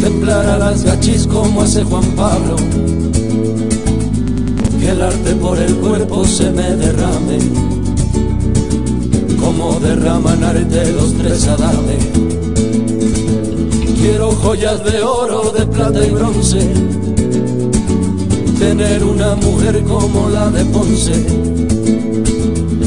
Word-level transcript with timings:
Templar 0.00 0.46
a 0.46 0.58
las 0.58 0.84
gachis 0.84 1.26
como 1.26 1.62
hace 1.62 1.84
Juan 1.84 2.04
Pablo. 2.16 2.56
Que 4.80 4.90
el 4.90 5.02
arte 5.02 5.34
por 5.34 5.58
el 5.58 5.74
cuerpo 5.76 6.24
se 6.24 6.50
me 6.50 6.76
derrame, 6.76 7.38
como 9.40 9.78
derraman 9.80 10.44
arte 10.44 10.92
los 10.92 11.12
tres 11.14 11.46
adames. 11.46 12.04
Quiero 14.00 14.30
joyas 14.30 14.84
de 14.84 15.02
oro, 15.02 15.52
de 15.56 15.66
plata 15.66 16.04
y 16.06 16.10
bronce, 16.10 16.60
tener 18.58 19.04
una 19.04 19.34
mujer 19.36 19.82
como 19.84 20.28
la 20.30 20.50
de 20.50 20.64
Ponce, 20.66 21.14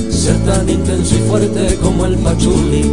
ser 0.09 0.37
tan 0.45 0.69
intenso 0.69 1.15
y 1.15 1.29
fuerte 1.29 1.77
como 1.81 2.05
el 2.05 2.15
Pachuli, 2.15 2.91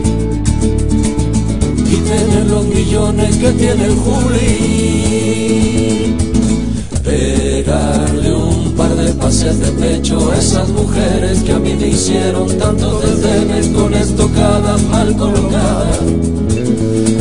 y 2.09 2.11
tener 2.11 2.47
los 2.47 2.64
millones 2.67 3.37
que 3.37 3.51
tiene 3.53 3.84
el 3.84 3.95
Juli 3.95 5.48
pegarle 7.05 8.34
un 8.34 8.73
par 8.77 8.95
de 8.95 9.12
pases 9.14 9.59
de 9.61 9.70
pecho 9.73 10.31
a 10.31 10.36
esas 10.36 10.69
mujeres 10.69 11.42
que 11.42 11.53
a 11.53 11.59
mí 11.59 11.75
me 11.75 11.89
hicieron 11.89 12.47
tantos 12.59 13.03
desdenes 13.03 13.69
con 13.69 13.95
estocadas 13.95 14.83
mal 14.84 15.17
colocadas. 15.17 16.01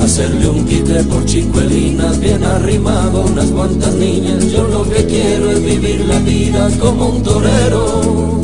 Hacerle 0.04 0.50
un 0.50 0.66
quite 0.66 1.04
por 1.04 1.26
chicuelinas 1.26 2.20
bien 2.20 2.44
arrimado 2.44 3.26
unas 3.26 3.48
cuantas 3.48 3.94
niñas. 3.96 4.46
Yo 4.52 4.68
lo 4.68 4.84
que 4.90 5.06
quiero 5.06 5.52
es 5.52 5.64
vivir 5.64 6.06
la 6.06 6.20
vida 6.20 6.70
como 6.80 7.08
un 7.10 7.24
torero. 7.24 8.37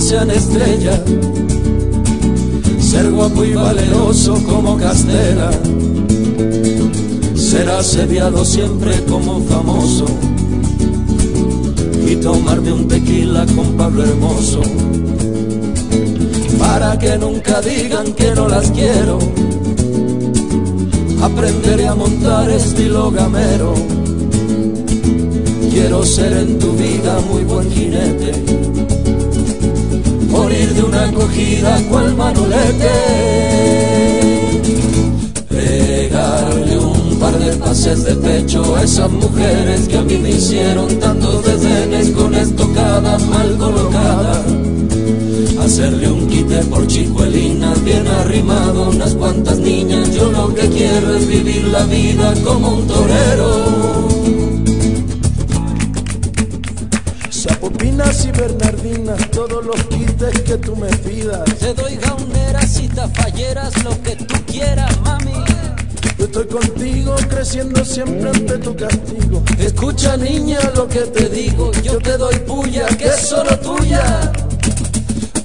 Sean 0.00 0.30
estrellas, 0.30 1.00
ser 2.78 3.10
guapo 3.10 3.44
y 3.44 3.52
valeroso 3.52 4.34
como 4.44 4.76
Castela, 4.76 5.50
ser 7.34 7.68
asediado 7.70 8.44
siempre 8.44 8.92
como 9.08 9.40
famoso. 9.42 10.06
Y 12.06 12.16
tomarme 12.16 12.72
un 12.72 12.88
tequila 12.88 13.44
con 13.54 13.76
Pablo 13.76 14.04
Hermoso, 14.04 14.62
para 16.58 16.98
que 16.98 17.18
nunca 17.18 17.60
digan 17.60 18.12
que 18.12 18.34
no 18.34 18.48
las 18.48 18.70
quiero. 18.70 19.18
Aprenderé 21.20 21.86
a 21.88 21.94
montar 21.94 22.48
estilo 22.50 23.10
gamero. 23.10 23.74
Quiero 25.70 26.04
ser 26.04 26.32
en 26.32 26.58
tu 26.58 26.72
vida 26.72 27.20
muy 27.30 27.44
buen 27.44 27.70
jinete, 27.70 28.32
de 30.78 30.84
una 30.84 31.04
acogida 31.06 31.82
cual 31.90 32.14
manolete, 32.14 32.94
pegarle 35.48 36.78
un 36.78 37.18
par 37.18 37.36
de 37.36 37.52
pases 37.56 38.04
de 38.04 38.14
pecho 38.14 38.76
a 38.76 38.84
esas 38.84 39.10
mujeres 39.10 39.88
que 39.88 39.98
a 39.98 40.02
mí 40.02 40.18
me 40.18 40.30
hicieron 40.30 40.88
tantos 41.00 41.44
desdenes 41.44 42.10
con 42.10 42.32
estocadas 42.32 43.20
mal 43.26 43.56
colocadas. 43.56 44.44
Hacerle 45.64 46.12
un 46.12 46.28
quite 46.28 46.58
por 46.66 46.86
chicuelinas 46.86 47.82
bien 47.82 48.06
arrimado, 48.06 48.90
unas 48.90 49.14
cuantas 49.14 49.58
niñas. 49.58 50.14
Yo 50.14 50.30
lo 50.30 50.54
que 50.54 50.68
quiero 50.68 51.16
es 51.16 51.26
vivir 51.26 51.64
la 51.64 51.84
vida 51.86 52.34
como 52.44 52.68
un 52.74 52.86
torero. 52.86 54.08
Sapopinas 57.30 58.26
y 58.26 58.30
Bernardinas, 58.30 59.30
todos 59.32 59.64
los 59.66 59.88
quites 60.18 60.40
que 60.42 60.58
tú 60.58 60.76
me 60.76 60.88
pidas. 60.88 61.44
Te 61.58 61.74
doy 61.74 61.96
gauneras 61.96 62.80
y 62.80 62.88
tafalleras, 62.88 63.84
lo 63.84 63.90
que 64.02 64.16
tú 64.16 64.34
quieras, 64.46 65.00
mami. 65.00 65.32
Yo 66.18 66.24
estoy 66.24 66.46
contigo, 66.46 67.14
creciendo 67.28 67.84
siempre 67.84 68.28
ante 68.28 68.58
tu 68.58 68.74
castigo. 68.74 69.42
Escucha, 69.58 70.16
niña, 70.16 70.58
lo 70.74 70.88
que 70.88 71.00
te 71.00 71.28
digo. 71.28 71.70
Yo 71.82 71.98
te 71.98 72.16
doy 72.16 72.36
puya, 72.40 72.86
que 72.86 73.06
es 73.06 73.28
solo 73.28 73.56
tuya. 73.60 74.32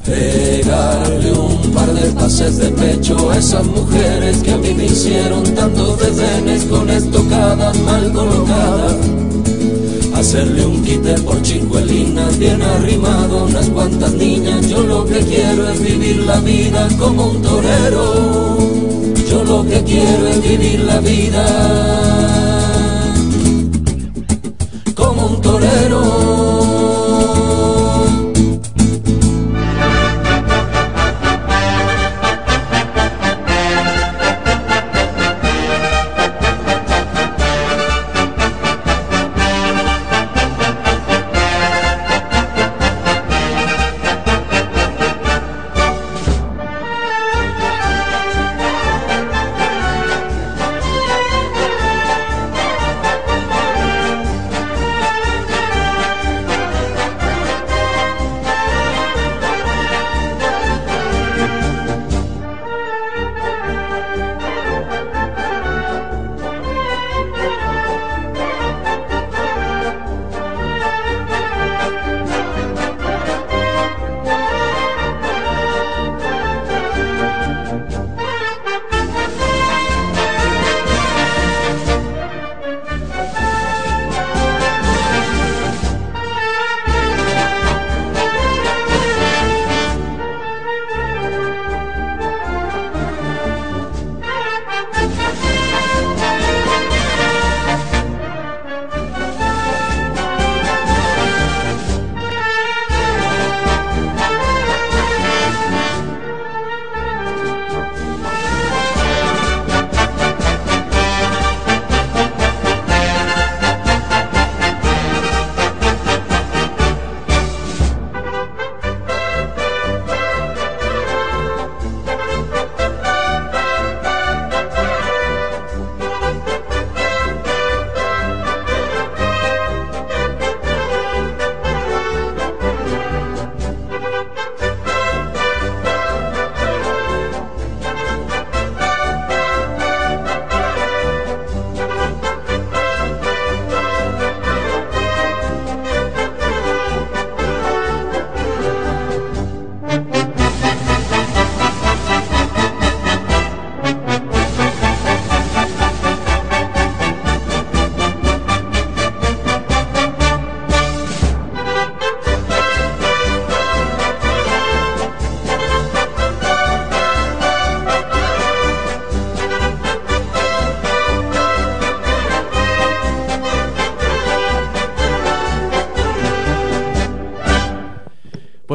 Pegarle 0.06 1.31
un 1.31 1.72
par 1.72 1.94
de 1.94 2.09
pases 2.12 2.57
de 2.57 2.69
pecho 2.69 3.31
a 3.31 3.38
esas 3.38 3.66
mujeres 3.66 4.38
que 4.44 4.51
a 4.51 4.57
mí 4.57 4.73
me 4.73 4.85
hicieron 4.85 5.44
tantos 5.56 6.00
desdenes 6.00 6.63
con 6.66 6.89
estocadas 6.89 7.78
mal 7.79 8.12
colocadas. 8.12 9.12
Hacerle 10.23 10.66
un 10.66 10.81
quite 10.81 11.16
por 11.19 11.41
chicuelinas 11.41 12.39
bien 12.39 12.61
arrimado, 12.61 13.44
unas 13.44 13.67
cuantas 13.67 14.13
niñas. 14.13 14.69
Yo 14.69 14.81
lo 14.81 15.06
que 15.06 15.19
quiero 15.19 15.69
es 15.69 15.81
vivir 15.81 16.16
la 16.19 16.39
vida 16.39 16.88
como 16.97 17.25
un 17.25 17.41
torero. 17.41 18.57
Yo 19.29 19.44
lo 19.44 19.66
que 19.66 19.83
quiero 19.83 20.28
es 20.29 20.41
vivir 20.41 20.79
la 20.85 21.01
vida 21.01 22.12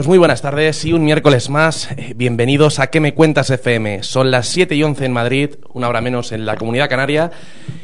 muy 0.08 0.16
buenas 0.16 0.40
tardes 0.40 0.86
y 0.86 0.94
un 0.94 1.04
miércoles 1.04 1.50
más. 1.50 1.90
Eh, 1.90 2.14
bienvenidos 2.16 2.78
a 2.78 2.86
¿Qué 2.86 2.98
me 2.98 3.12
cuentas 3.12 3.50
FM? 3.50 4.02
Son 4.02 4.30
las 4.30 4.48
7 4.48 4.74
y 4.74 4.82
11 4.82 5.04
en 5.04 5.12
Madrid, 5.12 5.56
una 5.74 5.86
hora 5.86 6.00
menos 6.00 6.32
en 6.32 6.46
la 6.46 6.56
Comunidad 6.56 6.88
Canaria. 6.88 7.30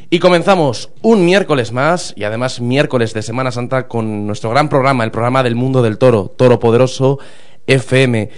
Y 0.08 0.20
comenzamos 0.20 0.88
un 1.02 1.26
miércoles 1.26 1.70
más 1.72 2.14
y 2.16 2.24
además 2.24 2.62
miércoles 2.62 3.12
de 3.12 3.20
Semana 3.20 3.52
Santa 3.52 3.88
con 3.88 4.26
nuestro 4.26 4.48
gran 4.48 4.70
programa, 4.70 5.04
el 5.04 5.10
programa 5.10 5.42
del 5.42 5.54
mundo 5.54 5.82
del 5.82 5.98
toro, 5.98 6.32
Toro 6.34 6.58
Poderoso 6.58 7.18
FM. 7.66 8.30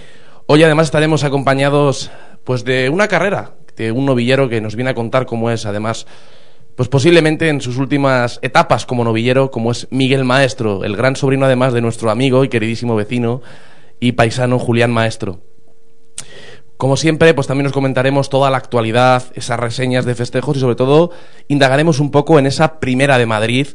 Hoy 0.47 0.63
además 0.63 0.87
estaremos 0.87 1.23
acompañados 1.23 2.11
pues 2.43 2.65
de 2.65 2.89
una 2.89 3.07
carrera, 3.07 3.53
de 3.77 3.93
un 3.93 4.05
novillero 4.05 4.49
que 4.49 4.59
nos 4.59 4.75
viene 4.75 4.91
a 4.91 4.95
contar 4.95 5.25
cómo 5.25 5.49
es 5.49 5.65
además 5.65 6.07
pues 6.75 6.89
posiblemente 6.89 7.47
en 7.47 7.61
sus 7.61 7.77
últimas 7.77 8.39
etapas 8.41 8.85
como 8.85 9.05
novillero, 9.05 9.49
como 9.49 9.71
es 9.71 9.87
Miguel 9.91 10.25
Maestro, 10.25 10.83
el 10.83 10.97
gran 10.97 11.15
sobrino 11.15 11.45
además 11.45 11.71
de 11.71 11.79
nuestro 11.79 12.11
amigo 12.11 12.43
y 12.43 12.49
queridísimo 12.49 12.97
vecino 12.97 13.41
y 13.99 14.13
paisano 14.13 14.59
Julián 14.59 14.91
Maestro. 14.91 15.41
Como 16.77 16.95
siempre, 16.95 17.33
pues 17.33 17.47
también 17.47 17.63
nos 17.63 17.73
comentaremos 17.73 18.29
toda 18.29 18.51
la 18.51 18.57
actualidad, 18.57 19.23
esas 19.33 19.59
reseñas 19.59 20.05
de 20.05 20.13
festejos 20.13 20.57
y 20.57 20.59
sobre 20.59 20.75
todo 20.75 21.11
indagaremos 21.47 21.99
un 21.99 22.11
poco 22.11 22.37
en 22.37 22.45
esa 22.45 22.79
primera 22.79 23.17
de 23.17 23.25
Madrid 23.25 23.67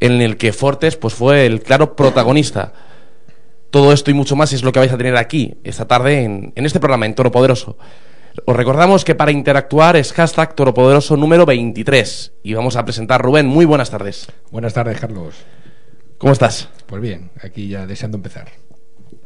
en 0.00 0.22
el 0.22 0.36
que 0.38 0.52
Fortes 0.52 0.96
pues 0.96 1.12
fue 1.14 1.44
el 1.44 1.60
claro 1.60 1.94
protagonista. 1.94 2.72
Todo 3.70 3.92
esto 3.92 4.10
y 4.10 4.14
mucho 4.14 4.36
más 4.36 4.52
es 4.52 4.62
lo 4.62 4.72
que 4.72 4.78
vais 4.78 4.92
a 4.92 4.96
tener 4.96 5.16
aquí 5.16 5.54
esta 5.64 5.86
tarde 5.86 6.24
en, 6.24 6.52
en 6.56 6.66
este 6.66 6.80
programa, 6.80 7.06
en 7.06 7.14
Toro 7.14 7.30
Poderoso. 7.30 7.76
Os 8.46 8.56
recordamos 8.56 9.04
que 9.04 9.14
para 9.14 9.30
interactuar 9.30 9.96
es 9.96 10.12
hashtag 10.12 10.54
Toropoderoso 10.54 11.16
número 11.16 11.44
23 11.44 12.32
y 12.42 12.54
vamos 12.54 12.76
a 12.76 12.84
presentar 12.84 13.20
Rubén. 13.20 13.46
Muy 13.46 13.66
buenas 13.66 13.90
tardes. 13.90 14.26
Buenas 14.50 14.72
tardes, 14.72 14.98
Carlos. 14.98 15.34
¿Cómo 16.16 16.32
estás? 16.32 16.68
Pues 16.86 17.02
bien, 17.02 17.30
aquí 17.42 17.68
ya 17.68 17.86
deseando 17.86 18.16
empezar. 18.16 18.48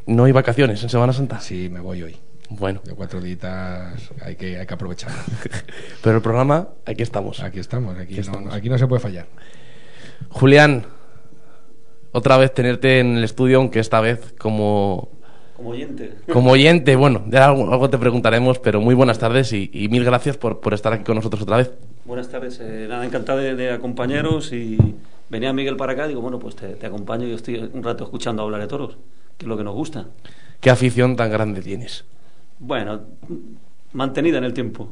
¿No 0.06 0.24
hay 0.24 0.32
vacaciones 0.32 0.82
en 0.82 0.88
Semana 0.88 1.12
Santa? 1.12 1.40
Sí, 1.40 1.68
me 1.70 1.80
voy 1.80 2.02
hoy. 2.02 2.16
Bueno. 2.48 2.80
De 2.84 2.94
cuatro 2.94 3.20
días 3.20 4.10
hay 4.22 4.36
que, 4.36 4.58
hay 4.58 4.66
que 4.66 4.74
aprovechar. 4.74 5.10
Pero 6.02 6.16
el 6.16 6.22
programa, 6.22 6.68
aquí 6.84 7.02
estamos. 7.02 7.40
Aquí 7.40 7.58
estamos, 7.58 7.98
aquí, 7.98 8.20
no, 8.20 8.52
aquí 8.52 8.68
no 8.68 8.78
se 8.78 8.86
puede 8.86 9.00
fallar. 9.00 9.26
Julián, 10.30 10.86
otra 12.12 12.36
vez 12.36 12.54
tenerte 12.54 13.00
en 13.00 13.16
el 13.16 13.24
estudio, 13.24 13.58
aunque 13.58 13.80
esta 13.80 14.00
vez 14.00 14.32
como 14.38 15.10
como 15.56 15.70
oyente. 15.70 16.12
Como 16.30 16.50
oyente, 16.50 16.96
bueno, 16.96 17.24
ya 17.28 17.46
algo, 17.46 17.88
te 17.88 17.96
preguntaremos, 17.96 18.58
pero 18.58 18.78
muy 18.80 18.94
buenas 18.94 19.18
tardes 19.18 19.54
y, 19.54 19.88
mil 19.90 20.04
gracias 20.04 20.36
por, 20.36 20.60
por, 20.60 20.74
estar 20.74 20.92
aquí 20.92 21.04
con 21.04 21.16
nosotros 21.16 21.42
otra 21.42 21.56
vez. 21.56 21.72
Buenas 22.04 22.28
tardes, 22.28 22.60
eh, 22.60 22.86
nada, 22.88 23.06
encantado 23.06 23.38
de, 23.38 23.70
acompañaros 23.70 24.52
y 24.52 24.76
venía 25.30 25.54
Miguel 25.54 25.76
para 25.76 25.92
acá, 25.92 26.06
digo, 26.08 26.20
bueno, 26.20 26.38
pues 26.38 26.56
te, 26.56 26.86
acompaño 26.86 27.26
y 27.26 27.32
estoy 27.32 27.70
un 27.72 27.82
rato 27.82 28.04
escuchando 28.04 28.42
hablar 28.42 28.60
de 28.60 28.66
toros, 28.66 28.98
que 29.36 29.44
es 29.44 29.48
lo 29.48 29.56
que 29.56 29.64
nos 29.64 29.74
gusta. 29.74 30.06
¿Qué 30.60 30.70
afición 30.70 31.16
tan 31.16 31.30
grande 31.30 31.62
tienes? 31.62 32.04
Bueno, 32.58 33.02
mantenida 33.92 34.38
en 34.38 34.44
el 34.44 34.54
tiempo. 34.54 34.88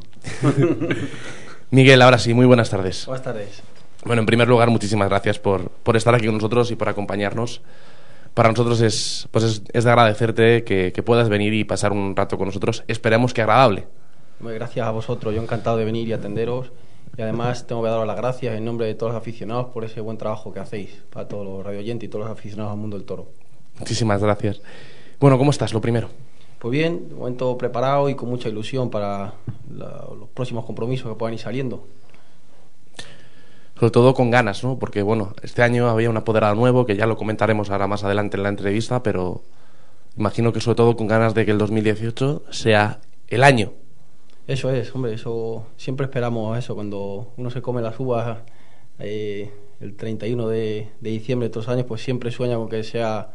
Miguel, 1.71 2.03
ahora 2.03 2.19
sí, 2.19 2.35
muy 2.35 2.47
buenas 2.47 2.71
tardes. 2.71 3.07
Buenas 3.07 3.25
tardes. 3.25 3.63
Bueno, 4.05 4.21
en 4.21 4.27
primer 4.27 4.49
lugar, 4.49 4.69
muchísimas 4.71 5.09
gracias 5.09 5.39
por, 5.39 5.71
por 5.71 5.97
estar 5.97 6.15
aquí 6.15 6.27
con 6.27 6.35
nosotros 6.35 6.71
y 6.71 6.77
por 6.77 6.89
acompañarnos 6.89 7.63
para 8.35 8.49
nosotros 8.49 8.81
es, 8.81 9.29
pues 9.31 9.63
es, 9.73 9.85
de 9.85 9.91
agradecerte 9.91 10.65
que, 10.65 11.03
puedas 11.05 11.29
venir 11.29 11.55
y 11.55 11.65
pasar 11.65 11.93
un 11.93 12.15
rato 12.17 12.37
con 12.37 12.49
nosotros. 12.49 12.83
Esperemos 12.89 13.33
que 13.33 13.43
agradable. 13.43 13.87
Gracias 14.41 14.87
a 14.87 14.91
vosotros, 14.91 15.33
yo 15.35 15.41
encantado 15.41 15.77
de 15.77 15.85
venir 15.85 16.09
y 16.09 16.13
atenderos. 16.13 16.73
Y 17.17 17.23
además 17.23 17.69
tengo 17.69 17.83
que 17.85 17.91
daros 17.91 18.09
las 18.09 18.17
gracias 18.17 18.57
en 18.57 18.65
nombre 18.65 18.87
de 18.89 18.97
todos 18.97 19.13
los 19.13 19.23
aficionados 19.23 19.67
por 19.67 19.85
ese 19.85 20.01
buen 20.01 20.19
trabajo 20.19 20.53
que 20.53 20.59
hacéis 20.59 21.05
para 21.11 21.29
todos 21.29 21.47
los 21.47 21.65
radioyentes 21.65 22.09
y 22.09 22.11
todos 22.11 22.25
los 22.25 22.33
aficionados 22.37 22.73
al 22.73 22.79
mundo 22.79 22.97
del 22.99 23.07
toro. 23.07 23.29
Muchísimas 23.79 24.23
gracias. 24.23 24.61
Bueno, 25.21 25.39
¿cómo 25.39 25.51
estás? 25.51 25.73
Lo 25.73 25.81
primero. 25.81 26.09
Pues 26.59 26.73
bien, 26.73 27.09
de 27.09 27.15
momento 27.15 27.59
preparado 27.59 28.09
y 28.09 28.15
con 28.15 28.29
mucha 28.29 28.49
ilusión 28.49 28.91
para 28.91 29.35
los 29.69 30.29
próximos 30.33 30.65
compromisos 30.65 31.11
que 31.11 31.19
puedan 31.19 31.35
ir 31.35 31.41
saliendo 31.41 31.85
sobre 33.79 33.91
todo 33.91 34.15
con 34.15 34.31
ganas, 34.31 34.63
¿no? 34.63 34.79
Porque, 34.79 35.03
bueno, 35.03 35.35
este 35.43 35.63
año 35.63 35.89
había 35.89 36.09
un 36.09 36.17
apoderado 36.17 36.55
nuevo, 36.55 36.87
que 36.87 36.97
ya 36.97 37.07
lo 37.07 37.17
comentaremos 37.17 37.71
ahora 37.71 37.87
más 37.87 38.05
adelante 38.05 38.37
en 38.37 38.45
la 38.45 38.49
entrevista, 38.49 39.03
pero 39.03 39.43
imagino 40.17 40.53
que 40.53 40.61
sobre 40.61 40.77
todo 40.77 40.97
con 40.97 41.07
ganas 41.07 41.35
de 41.35 41.45
que 41.45 41.51
el 41.51 41.59
2018 41.59 42.45
sea 42.51 43.01
el 43.29 43.43
año. 43.43 43.73
Eso 44.47 44.71
es, 44.71 44.95
hombre, 44.95 45.15
eso 45.15 45.67
siempre 45.77 46.07
esperamos 46.07 46.57
eso, 46.59 46.75
cuando 46.75 47.33
uno 47.37 47.51
se 47.51 47.63
come 47.63 47.83
las 47.83 47.99
uvas 47.99 48.39
eh, 48.99 49.51
el 49.81 49.97
31 49.97 50.49
de, 50.49 50.89
de 51.01 51.11
diciembre 51.11 51.49
de 51.49 51.53
todos 51.53 51.67
los 51.67 51.75
años, 51.75 51.87
pues 51.87 52.03
siempre 52.03 52.31
sueña 52.31 52.57
con 52.57 52.69
que 52.69 52.85
sea 52.85 53.31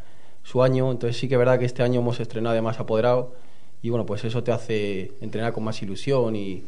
su 0.50 0.64
año, 0.64 0.90
entonces 0.90 1.16
sí 1.16 1.28
que 1.28 1.36
es 1.36 1.38
verdad 1.38 1.60
que 1.60 1.66
este 1.66 1.84
año 1.84 2.00
hemos 2.00 2.20
estrenado 2.20 2.54
además 2.54 2.80
apoderado 2.80 3.36
y 3.84 3.92
bueno, 3.92 4.08
pues 4.08 4.24
eso 4.24 4.42
te 4.44 4.52
hace 4.52 5.12
entrenar 5.22 5.54
con 5.54 5.64
más 5.64 5.80
ilusión 5.84 6.36
y, 6.36 6.64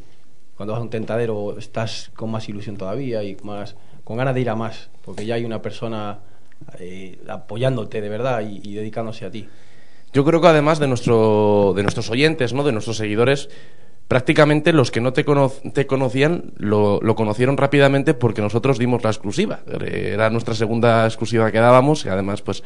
cuando 0.55 0.73
vas 0.73 0.81
a 0.81 0.83
un 0.83 0.91
tentadero 0.91 1.57
estás 1.57 2.11
con 2.15 2.29
más 2.29 2.47
ilusión 2.47 2.77
todavía 2.77 3.23
y 3.23 3.35
más 3.41 3.75
con 4.03 4.17
ganas 4.17 4.35
de 4.35 4.41
ir 4.41 4.49
a 4.51 4.55
más, 4.55 4.91
porque 5.03 5.25
ya 5.25 5.33
hay 5.33 5.45
una 5.45 5.63
persona 5.63 6.19
eh, 6.77 7.19
apoyándote 7.27 8.01
de 8.01 8.09
verdad 8.09 8.41
y, 8.41 8.75
dedicándose 8.75 9.25
a 9.25 9.31
ti. 9.31 9.47
Yo 10.13 10.23
creo 10.23 10.39
que 10.39 10.47
además 10.47 10.77
de, 10.77 10.87
nuestro, 10.87 11.73
de 11.75 11.81
nuestros 11.81 12.11
oyentes, 12.11 12.53
¿no? 12.53 12.63
de 12.63 12.73
nuestros 12.73 12.97
seguidores, 12.97 13.49
prácticamente 14.11 14.73
los 14.73 14.91
que 14.91 14.99
no 14.99 15.13
te, 15.13 15.23
te 15.73 15.87
conocían 15.87 16.51
lo, 16.57 16.99
lo, 17.01 17.15
conocieron 17.15 17.55
rápidamente 17.55 18.13
porque 18.13 18.41
nosotros 18.41 18.77
dimos 18.77 19.01
la 19.05 19.09
exclusiva. 19.09 19.61
Era 19.79 20.29
nuestra 20.29 20.53
segunda 20.53 21.05
exclusiva 21.05 21.49
que 21.49 21.59
dábamos 21.59 22.03
y 22.03 22.09
además 22.09 22.41
pues 22.41 22.61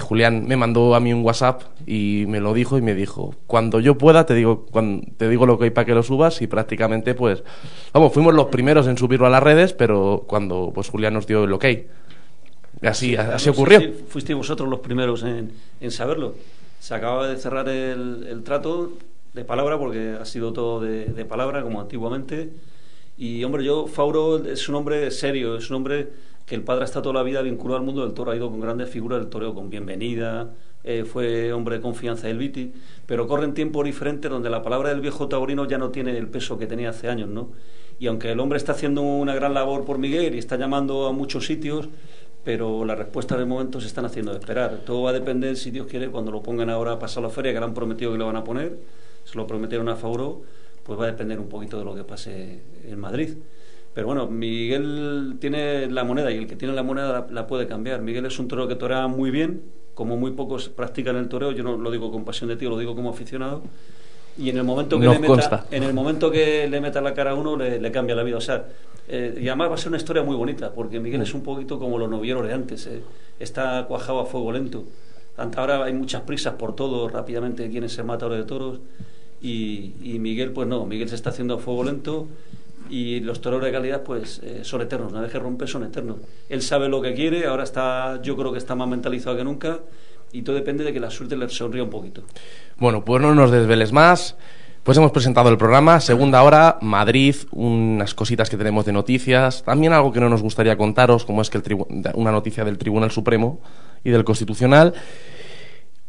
Julián 0.00 0.48
me 0.48 0.56
mandó 0.56 0.96
a 0.96 0.98
mí 0.98 1.12
un 1.12 1.24
WhatsApp 1.24 1.62
y 1.86 2.24
me 2.26 2.40
lo 2.40 2.52
dijo 2.52 2.76
y 2.78 2.82
me 2.82 2.96
dijo, 2.96 3.32
cuando 3.46 3.78
yo 3.78 3.96
pueda 3.96 4.26
te 4.26 4.34
digo, 4.34 4.66
cuando, 4.72 5.06
te 5.16 5.28
digo 5.28 5.46
lo 5.46 5.56
que 5.56 5.66
hay 5.66 5.70
para 5.70 5.84
que 5.84 5.94
lo 5.94 6.02
subas 6.02 6.42
y 6.42 6.48
prácticamente 6.48 7.14
pues, 7.14 7.44
vamos, 7.92 8.12
fuimos 8.12 8.34
los 8.34 8.46
primeros 8.46 8.88
en 8.88 8.98
subirlo 8.98 9.28
a 9.28 9.30
las 9.30 9.44
redes, 9.44 9.72
pero 9.72 10.24
cuando 10.26 10.72
pues 10.74 10.88
Julián 10.88 11.14
nos 11.14 11.28
dio 11.28 11.44
el 11.44 11.52
ok. 11.52 11.64
Así, 12.82 13.14
así 13.14 13.50
ocurrió. 13.50 13.80
fuisteis 14.08 14.36
vosotros 14.36 14.68
los 14.68 14.80
primeros 14.80 15.22
en, 15.22 15.52
saberlo. 15.92 16.34
Se 16.80 16.92
acaba 16.92 17.28
de 17.28 17.36
cerrar 17.36 17.68
el, 17.68 18.42
trato 18.44 18.94
de 19.32 19.44
palabra, 19.44 19.78
porque 19.78 20.16
ha 20.20 20.24
sido 20.24 20.52
todo 20.52 20.80
de, 20.80 21.06
de 21.06 21.24
palabra, 21.24 21.62
como 21.62 21.80
antiguamente. 21.80 22.50
Y 23.16 23.44
hombre, 23.44 23.64
yo, 23.64 23.86
Fauro 23.86 24.44
es 24.44 24.68
un 24.68 24.76
hombre 24.76 25.10
serio, 25.10 25.56
es 25.56 25.68
un 25.70 25.76
hombre 25.76 26.08
que 26.46 26.54
el 26.54 26.62
padre 26.62 26.84
está 26.84 27.00
toda 27.00 27.14
la 27.14 27.22
vida 27.22 27.42
vinculado 27.42 27.78
al 27.78 27.84
mundo 27.84 28.02
del 28.02 28.12
toro, 28.12 28.32
ha 28.32 28.36
ido 28.36 28.50
con 28.50 28.60
grandes 28.60 28.90
figuras 28.90 29.20
del 29.20 29.28
toreo, 29.28 29.54
con 29.54 29.70
Bienvenida, 29.70 30.50
eh, 30.82 31.04
fue 31.04 31.52
hombre 31.52 31.76
de 31.76 31.82
confianza 31.82 32.26
del 32.26 32.38
Viti, 32.38 32.72
pero 33.06 33.28
corren 33.28 33.54
tiempos 33.54 33.84
diferentes 33.84 34.30
donde 34.30 34.50
la 34.50 34.62
palabra 34.62 34.88
del 34.88 35.00
viejo 35.00 35.28
taurino 35.28 35.66
ya 35.68 35.78
no 35.78 35.90
tiene 35.90 36.16
el 36.16 36.28
peso 36.28 36.58
que 36.58 36.66
tenía 36.66 36.90
hace 36.90 37.08
años, 37.08 37.28
¿no? 37.28 37.50
Y 37.98 38.06
aunque 38.06 38.32
el 38.32 38.40
hombre 38.40 38.56
está 38.56 38.72
haciendo 38.72 39.02
una 39.02 39.34
gran 39.34 39.52
labor 39.52 39.84
por 39.84 39.98
Miguel 39.98 40.34
y 40.34 40.38
está 40.38 40.56
llamando 40.56 41.06
a 41.06 41.12
muchos 41.12 41.44
sitios, 41.44 41.88
pero 42.42 42.86
las 42.86 42.98
respuestas 42.98 43.38
de 43.38 43.44
momento 43.44 43.80
se 43.80 43.86
están 43.86 44.06
haciendo 44.06 44.32
de 44.32 44.38
esperar. 44.38 44.80
Todo 44.86 45.02
va 45.02 45.10
a 45.10 45.12
depender, 45.12 45.56
si 45.56 45.70
Dios 45.70 45.86
quiere, 45.86 46.08
cuando 46.08 46.32
lo 46.32 46.42
pongan 46.42 46.70
ahora 46.70 46.92
a 46.92 46.98
pasar 46.98 47.22
la 47.22 47.28
feria, 47.28 47.52
que 47.52 47.60
le 47.60 47.66
han 47.66 47.74
prometido 47.74 48.10
que 48.10 48.18
lo 48.18 48.26
van 48.26 48.36
a 48.36 48.44
poner, 48.44 48.78
se 49.24 49.36
lo 49.36 49.46
prometieron 49.46 49.88
a 49.88 49.96
Fauro, 49.96 50.42
pues 50.82 50.98
va 50.98 51.04
a 51.04 51.06
depender 51.08 51.38
un 51.38 51.48
poquito 51.48 51.78
de 51.78 51.84
lo 51.84 51.94
que 51.94 52.04
pase 52.04 52.60
en 52.84 52.98
Madrid. 52.98 53.34
Pero 53.94 54.06
bueno, 54.06 54.28
Miguel 54.28 55.36
tiene 55.40 55.90
la 55.90 56.04
moneda 56.04 56.30
y 56.30 56.36
el 56.36 56.46
que 56.46 56.56
tiene 56.56 56.74
la 56.74 56.82
moneda 56.82 57.26
la, 57.30 57.46
puede 57.46 57.66
cambiar. 57.66 58.02
Miguel 58.02 58.26
es 58.26 58.38
un 58.38 58.46
torero 58.46 58.68
que 58.68 58.76
torea 58.76 59.08
muy 59.08 59.30
bien, 59.30 59.62
como 59.94 60.16
muy 60.16 60.30
pocos 60.30 60.68
practican 60.68 61.16
el 61.16 61.28
toreo. 61.28 61.50
Yo 61.52 61.64
no 61.64 61.76
lo 61.76 61.90
digo 61.90 62.12
con 62.12 62.24
pasión 62.24 62.48
de 62.48 62.56
tío, 62.56 62.70
lo 62.70 62.78
digo 62.78 62.94
como 62.94 63.10
aficionado. 63.10 63.62
Y 64.38 64.48
en 64.48 64.56
el 64.58 64.64
momento 64.64 64.98
que, 64.98 65.08
le 65.08 65.18
meta, 65.18 65.66
en 65.70 65.82
el 65.82 65.92
momento 65.92 66.30
que 66.30 66.68
le 66.68 66.80
meta 66.80 67.00
la 67.00 67.14
cara 67.14 67.32
a 67.32 67.34
uno, 67.34 67.56
le, 67.56 67.92
cambia 67.92 68.14
la 68.14 68.22
vida. 68.22 68.36
O 68.36 68.40
sea, 68.40 68.64
eh, 69.08 69.38
y 69.40 69.48
además 69.48 69.70
va 69.70 69.74
a 69.74 69.78
ser 69.78 69.88
una 69.88 69.96
historia 69.96 70.22
muy 70.22 70.36
bonita, 70.36 70.72
porque 70.72 71.00
Miguel 71.00 71.22
es 71.22 71.34
un 71.34 71.42
poquito 71.42 71.80
como 71.80 71.98
los 71.98 72.08
novieros 72.08 72.46
de 72.46 72.52
antes. 72.52 72.86
Eh. 72.86 73.02
Está 73.40 73.84
cuajado 73.88 74.20
a 74.20 74.26
fuego 74.26 74.52
lento. 74.52 74.84
Ahora 75.36 75.84
hay 75.84 75.92
muchas 75.92 76.22
prisas 76.22 76.54
por 76.54 76.76
todo, 76.76 77.08
rápidamente 77.08 77.68
quieren 77.70 77.88
ser 77.88 78.04
matadores 78.04 78.40
de 78.40 78.44
toros. 78.44 78.80
Y, 79.42 80.18
Miguel, 80.20 80.52
pues 80.52 80.68
no, 80.68 80.84
Miguel 80.84 81.08
se 81.08 81.14
está 81.14 81.30
haciendo 81.30 81.54
a 81.54 81.58
fuego 81.58 81.84
lento 81.84 82.28
y 82.90 83.20
los 83.20 83.40
toros 83.40 83.62
de 83.62 83.70
calidad 83.70 84.02
pues 84.02 84.40
eh, 84.42 84.60
son 84.64 84.82
eternos, 84.82 85.12
una 85.12 85.22
vez 85.22 85.32
que 85.32 85.38
rompe 85.38 85.66
son 85.66 85.84
eternos. 85.84 86.16
Él 86.48 86.60
sabe 86.60 86.88
lo 86.88 87.00
que 87.00 87.14
quiere, 87.14 87.46
ahora 87.46 87.62
está, 87.62 88.20
yo 88.20 88.36
creo 88.36 88.52
que 88.52 88.58
está 88.58 88.74
más 88.74 88.88
mentalizado 88.88 89.36
que 89.36 89.44
nunca 89.44 89.78
y 90.32 90.42
todo 90.42 90.56
depende 90.56 90.84
de 90.84 90.92
que 90.92 91.00
la 91.00 91.10
suerte 91.10 91.36
le 91.36 91.48
sonría 91.48 91.82
un 91.82 91.90
poquito. 91.90 92.22
Bueno, 92.78 93.04
pues 93.04 93.22
no 93.22 93.34
nos 93.34 93.50
desveles 93.50 93.92
más. 93.92 94.36
Pues 94.82 94.96
hemos 94.96 95.12
presentado 95.12 95.50
el 95.50 95.58
programa, 95.58 96.00
segunda 96.00 96.42
hora, 96.42 96.78
Madrid, 96.80 97.36
unas 97.52 98.14
cositas 98.14 98.48
que 98.48 98.56
tenemos 98.56 98.86
de 98.86 98.92
noticias, 98.92 99.62
también 99.62 99.92
algo 99.92 100.10
que 100.10 100.20
no 100.20 100.30
nos 100.30 100.42
gustaría 100.42 100.76
contaros, 100.78 101.26
como 101.26 101.42
es 101.42 101.50
que 101.50 101.60
una 102.14 102.32
noticia 102.32 102.64
del 102.64 102.78
Tribunal 102.78 103.10
Supremo 103.10 103.60
y 104.04 104.10
del 104.10 104.24
Constitucional, 104.24 104.94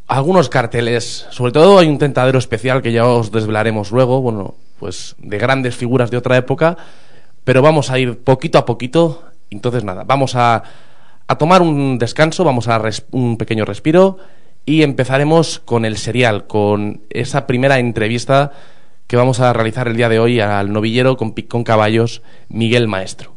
algunos 0.07 0.50
carteles, 0.50 1.25
sobre 1.29 1.53
todo 1.53 1.79
hay 1.79 1.88
un 1.88 1.98
tentadero 1.98 2.38
especial 2.38 2.81
que 2.81 2.91
ya 2.91 3.05
os 3.05 3.31
desvelaremos 3.31 3.91
luego, 3.91 4.21
bueno, 4.21 4.55
pues 4.77 5.15
de 5.19 5.38
grandes 5.38 5.75
figuras 5.75 6.12
de 6.12 6.17
otra 6.17 6.36
época, 6.36 6.75
pero 7.45 7.62
vamos 7.62 7.89
a 7.91 7.98
ir 7.98 8.19
poquito 8.19 8.57
a 8.57 8.65
poquito. 8.65 9.24
Entonces 9.50 9.83
nada, 9.83 10.03
vamos 10.03 10.36
a, 10.36 10.63
a 11.27 11.38
tomar 11.38 11.62
un 11.62 11.98
descanso, 11.98 12.43
vamos 12.43 12.67
a 12.67 12.81
un 13.12 13.38
pequeño 13.38 13.63
respiro 13.63 14.17
y 14.65 14.83
empezaremos 14.83 15.60
con 15.60 15.86
el 15.86 15.98
serial, 15.98 16.45
con 16.45 17.01
esa 17.10 17.48
primera 17.48 17.79
entrevista 17.79 18.51
que 19.07 19.15
vamos 19.17 19.39
a 19.39 19.53
realizar 19.53 19.88
el 19.88 19.98
día 19.98 20.10
de 20.10 20.19
hoy 20.19 20.39
al 20.39 20.71
novillero 20.71 21.17
con, 21.17 21.31
con 21.31 21.63
caballos 21.63 22.21
Miguel 22.50 22.88
Maestro. 22.88 23.33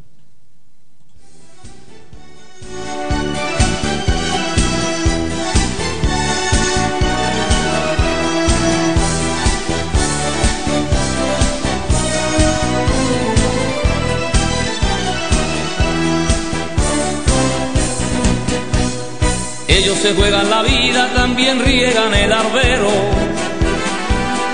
Se 20.04 20.12
juegan 20.12 20.50
la 20.50 20.60
vida, 20.60 21.08
también 21.14 21.64
riegan 21.64 22.12
el 22.12 22.30
arbero, 22.30 22.90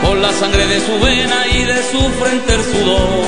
con 0.01 0.23
la 0.23 0.33
sangre 0.33 0.65
de 0.65 0.79
su 0.79 0.93
vena 1.05 1.45
y 1.53 1.65
de 1.65 1.83
su 1.91 1.99
frente 2.21 2.55
el 2.55 2.63
sudor. 2.63 3.25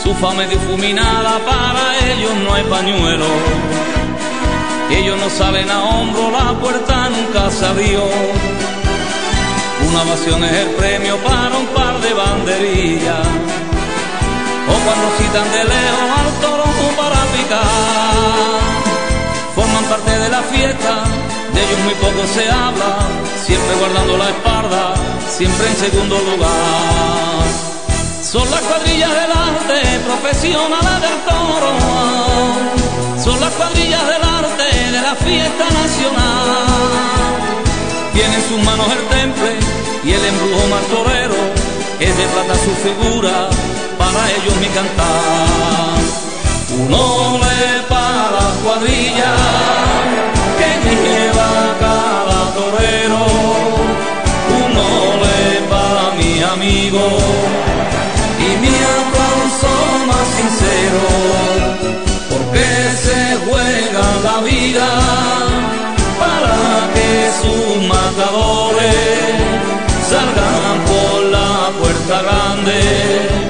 Su 0.00 0.14
fama 0.14 0.44
es 0.44 0.50
difuminada, 0.50 1.40
para 1.44 1.84
ellos 2.12 2.30
no 2.44 2.54
hay 2.54 2.62
pañuelo. 2.62 3.26
Ellos 4.92 5.18
no 5.18 5.28
salen 5.30 5.68
a 5.68 5.82
hombro, 5.82 6.30
la 6.30 6.52
puerta 6.60 7.10
nunca 7.10 7.50
se 7.50 7.66
abrió. 7.66 8.04
Una 9.88 10.02
ovación 10.02 10.44
es 10.44 10.52
el 10.52 10.68
premio 10.76 11.16
para 11.24 11.58
un 11.58 11.66
par 11.78 12.00
de 12.00 12.14
banderillas. 12.14 13.26
O 14.70 14.74
cuando 14.84 15.06
citan 15.18 15.48
de 15.56 15.64
lejos 15.74 16.08
al 16.20 16.30
toro 16.40 16.64
para 16.96 17.20
picar 17.34 18.61
parte 19.92 20.18
de 20.18 20.28
la 20.30 20.42
fiesta, 20.54 21.04
de 21.52 21.60
ellos 21.64 21.80
muy 21.84 21.94
poco 22.06 22.20
se 22.34 22.44
habla, 22.48 22.92
siempre 23.44 23.72
guardando 23.78 24.16
la 24.16 24.28
espalda, 24.30 24.94
siempre 25.28 25.66
en 25.68 25.76
segundo 25.76 26.16
lugar. 26.30 27.44
Son 28.22 28.50
las 28.50 28.62
cuadrillas 28.68 29.12
del 29.20 29.32
arte, 29.50 29.78
profesionales 30.10 30.98
del 31.06 31.18
toro, 31.28 31.72
son 33.22 33.38
las 33.38 33.52
cuadrillas 33.52 34.04
del 34.12 34.22
arte 34.40 34.68
de 34.96 35.00
la 35.08 35.14
fiesta 35.26 35.64
nacional. 35.82 37.32
Tiene 38.14 38.34
en 38.34 38.44
sus 38.48 38.60
manos 38.64 38.86
el 38.96 39.04
temple 39.18 39.52
y 40.04 40.10
el 40.12 40.24
embrujo 40.24 40.64
más 40.74 40.84
torero, 40.94 41.40
es 42.00 42.16
de 42.16 42.26
plata 42.32 42.54
su 42.64 42.72
figura, 42.86 43.50
para 43.98 44.20
ellos 44.36 44.56
mi 44.56 44.68
cantar. 44.68 46.31
Un 46.74 46.92
ole 46.94 47.82
para 47.86 48.30
la 48.36 48.48
cuadrilla 48.62 49.34
que 50.58 50.70
lleva 51.04 51.76
cada 51.78 52.40
torero. 52.54 53.24
Un 54.62 54.72
ole 54.76 55.40
para 55.68 56.04
mi 56.18 56.42
amigo 56.42 57.04
y 58.38 58.50
mi 58.62 58.76
aplauso 59.00 59.72
más 60.08 60.26
sincero. 60.38 61.04
Porque 62.30 62.66
se 63.04 63.36
juega 63.44 64.04
la 64.24 64.40
vida 64.40 64.88
para 66.22 66.56
que 66.94 67.10
sus 67.40 67.86
matadores 67.86 68.94
salgan 70.08 70.76
por 70.90 71.22
la 71.36 71.70
puerta 71.80 72.22
grande 72.22 73.41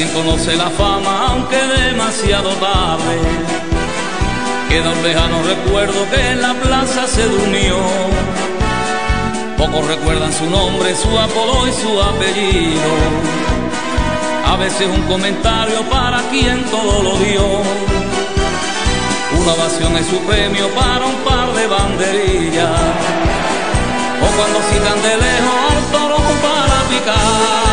quien 0.00 0.12
conoce 0.14 0.56
la 0.56 0.70
fama, 0.70 1.26
aunque 1.28 1.58
demasiado 1.58 2.48
tarde. 2.52 3.16
Queda 4.70 4.88
un 4.88 5.02
lejano 5.02 5.42
recuerdo 5.42 6.08
que 6.10 6.30
en 6.30 6.40
la 6.40 6.54
plaza 6.54 7.06
se 7.06 7.24
durmió 7.24 7.76
Pocos 9.58 9.86
recuerdan 9.86 10.32
su 10.32 10.48
nombre, 10.48 10.96
su 10.96 11.18
apodo 11.18 11.68
y 11.68 11.72
su 11.72 12.00
apellido. 12.00 12.90
A 14.46 14.56
veces 14.56 14.88
un 14.88 15.02
comentario 15.02 15.82
para 15.90 16.22
quien 16.30 16.64
todo 16.70 17.02
lo 17.02 17.18
dio. 17.18 17.44
Una 19.38 19.52
ovación 19.52 19.98
es 19.98 20.06
su 20.06 20.18
premio 20.20 20.66
para 20.68 21.04
un 21.04 21.16
par 21.28 21.52
de 21.52 21.66
banderillas. 21.66 22.80
O 24.24 24.28
cuando 24.36 24.60
citan 24.70 25.02
de 25.02 25.14
lejos 25.26 25.58
al 25.72 25.82
toro 25.92 26.16
para 26.16 26.88
picar. 26.88 27.69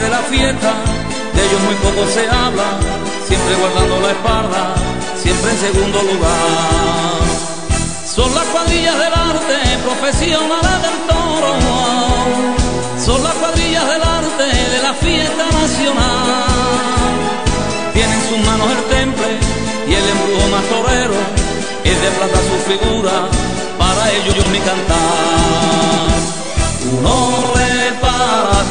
De 0.00 0.08
la 0.08 0.22
fiesta, 0.30 0.72
de 1.34 1.40
ellos 1.44 1.60
muy 1.66 1.74
poco 1.76 2.06
se 2.14 2.20
habla. 2.28 2.68
Siempre 3.26 3.54
guardando 3.56 4.00
la 4.00 4.10
espalda, 4.10 4.74
siempre 5.20 5.50
en 5.50 5.58
segundo 5.58 6.02
lugar. 6.02 7.18
Son 8.06 8.32
las 8.34 8.44
cuadrillas 8.46 8.96
del 8.96 9.12
arte, 9.12 9.56
profesionales 9.84 10.82
del 10.86 10.98
toro. 11.10 11.52
Son 13.04 13.22
las 13.24 13.34
cuadrillas 13.34 13.86
del 13.88 14.02
arte 14.02 14.46
de 14.74 14.82
la 14.82 14.94
fiesta 14.94 15.44
nacional. 15.60 17.12
Tienen 17.92 18.20
en 18.20 18.28
sus 18.28 18.38
manos 18.46 18.68
el 18.70 18.84
temple 18.96 19.30
y 19.88 19.94
el 19.94 20.08
embrujo 20.08 20.48
más 20.54 20.64
torero. 20.74 21.18
Es 21.84 22.00
de 22.02 22.10
plata 22.18 22.38
su 22.48 22.56
figura, 22.70 23.14
para 23.78 24.12
ellos 24.12 24.34
yo 24.36 24.44
mi 24.50 24.58
cantar. 24.58 26.08
Un 26.92 27.06
hombre 27.06 27.48
para 27.48 27.57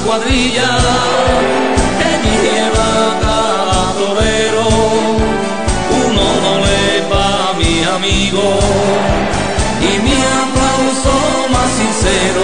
cuadrilla 0.05 0.71
que 1.99 2.11
lleva 2.43 2.89
cada 3.21 3.93
torero. 3.99 4.67
Un 6.01 6.13
hombre 6.17 6.79
para 7.09 7.53
mi 7.59 7.83
amigo 7.83 8.59
y 9.81 9.91
mi 10.05 10.17
aplauso 10.43 11.13
más 11.53 11.69
sincero, 11.79 12.43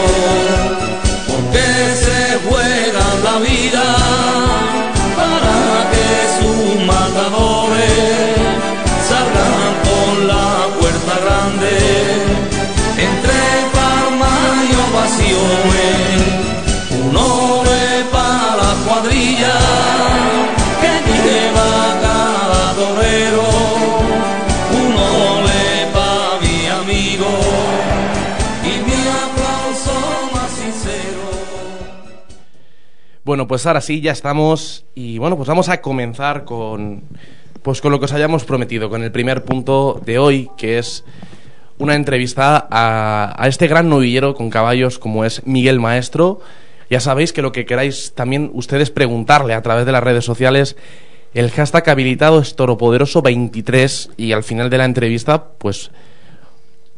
Bueno, 33.33 33.47
pues 33.47 33.65
ahora 33.65 33.81
sí, 33.81 33.99
ya 33.99 34.11
estamos 34.11 34.85
y 34.93 35.17
bueno, 35.17 35.37
pues 35.37 35.49
vamos 35.49 35.67
a 35.67 35.81
comenzar 35.81 36.45
con 36.45 37.01
pues 37.63 37.81
con 37.81 37.91
lo 37.91 37.97
que 37.97 38.05
os 38.05 38.13
hayamos 38.13 38.43
prometido, 38.45 38.91
con 38.91 39.01
el 39.01 39.11
primer 39.11 39.43
punto 39.43 39.99
de 40.05 40.19
hoy, 40.19 40.51
que 40.55 40.77
es 40.77 41.03
una 41.79 41.95
entrevista 41.95 42.67
a, 42.69 43.33
a 43.35 43.47
este 43.47 43.67
gran 43.67 43.89
novillero 43.89 44.35
con 44.35 44.51
caballos 44.51 44.99
como 44.99 45.25
es 45.25 45.47
Miguel 45.47 45.79
Maestro. 45.79 46.41
Ya 46.91 46.99
sabéis 46.99 47.33
que 47.33 47.41
lo 47.41 47.51
que 47.51 47.65
queráis 47.65 48.13
también 48.13 48.51
ustedes 48.53 48.91
preguntarle 48.91 49.55
a 49.55 49.63
través 49.63 49.87
de 49.87 49.93
las 49.93 50.03
redes 50.03 50.25
sociales, 50.25 50.77
el 51.33 51.49
hashtag 51.49 51.89
habilitado 51.89 52.39
es 52.39 52.55
toropoderoso23 52.55 54.11
y 54.15 54.33
al 54.33 54.43
final 54.43 54.69
de 54.69 54.77
la 54.77 54.85
entrevista, 54.85 55.43
pues 55.57 55.89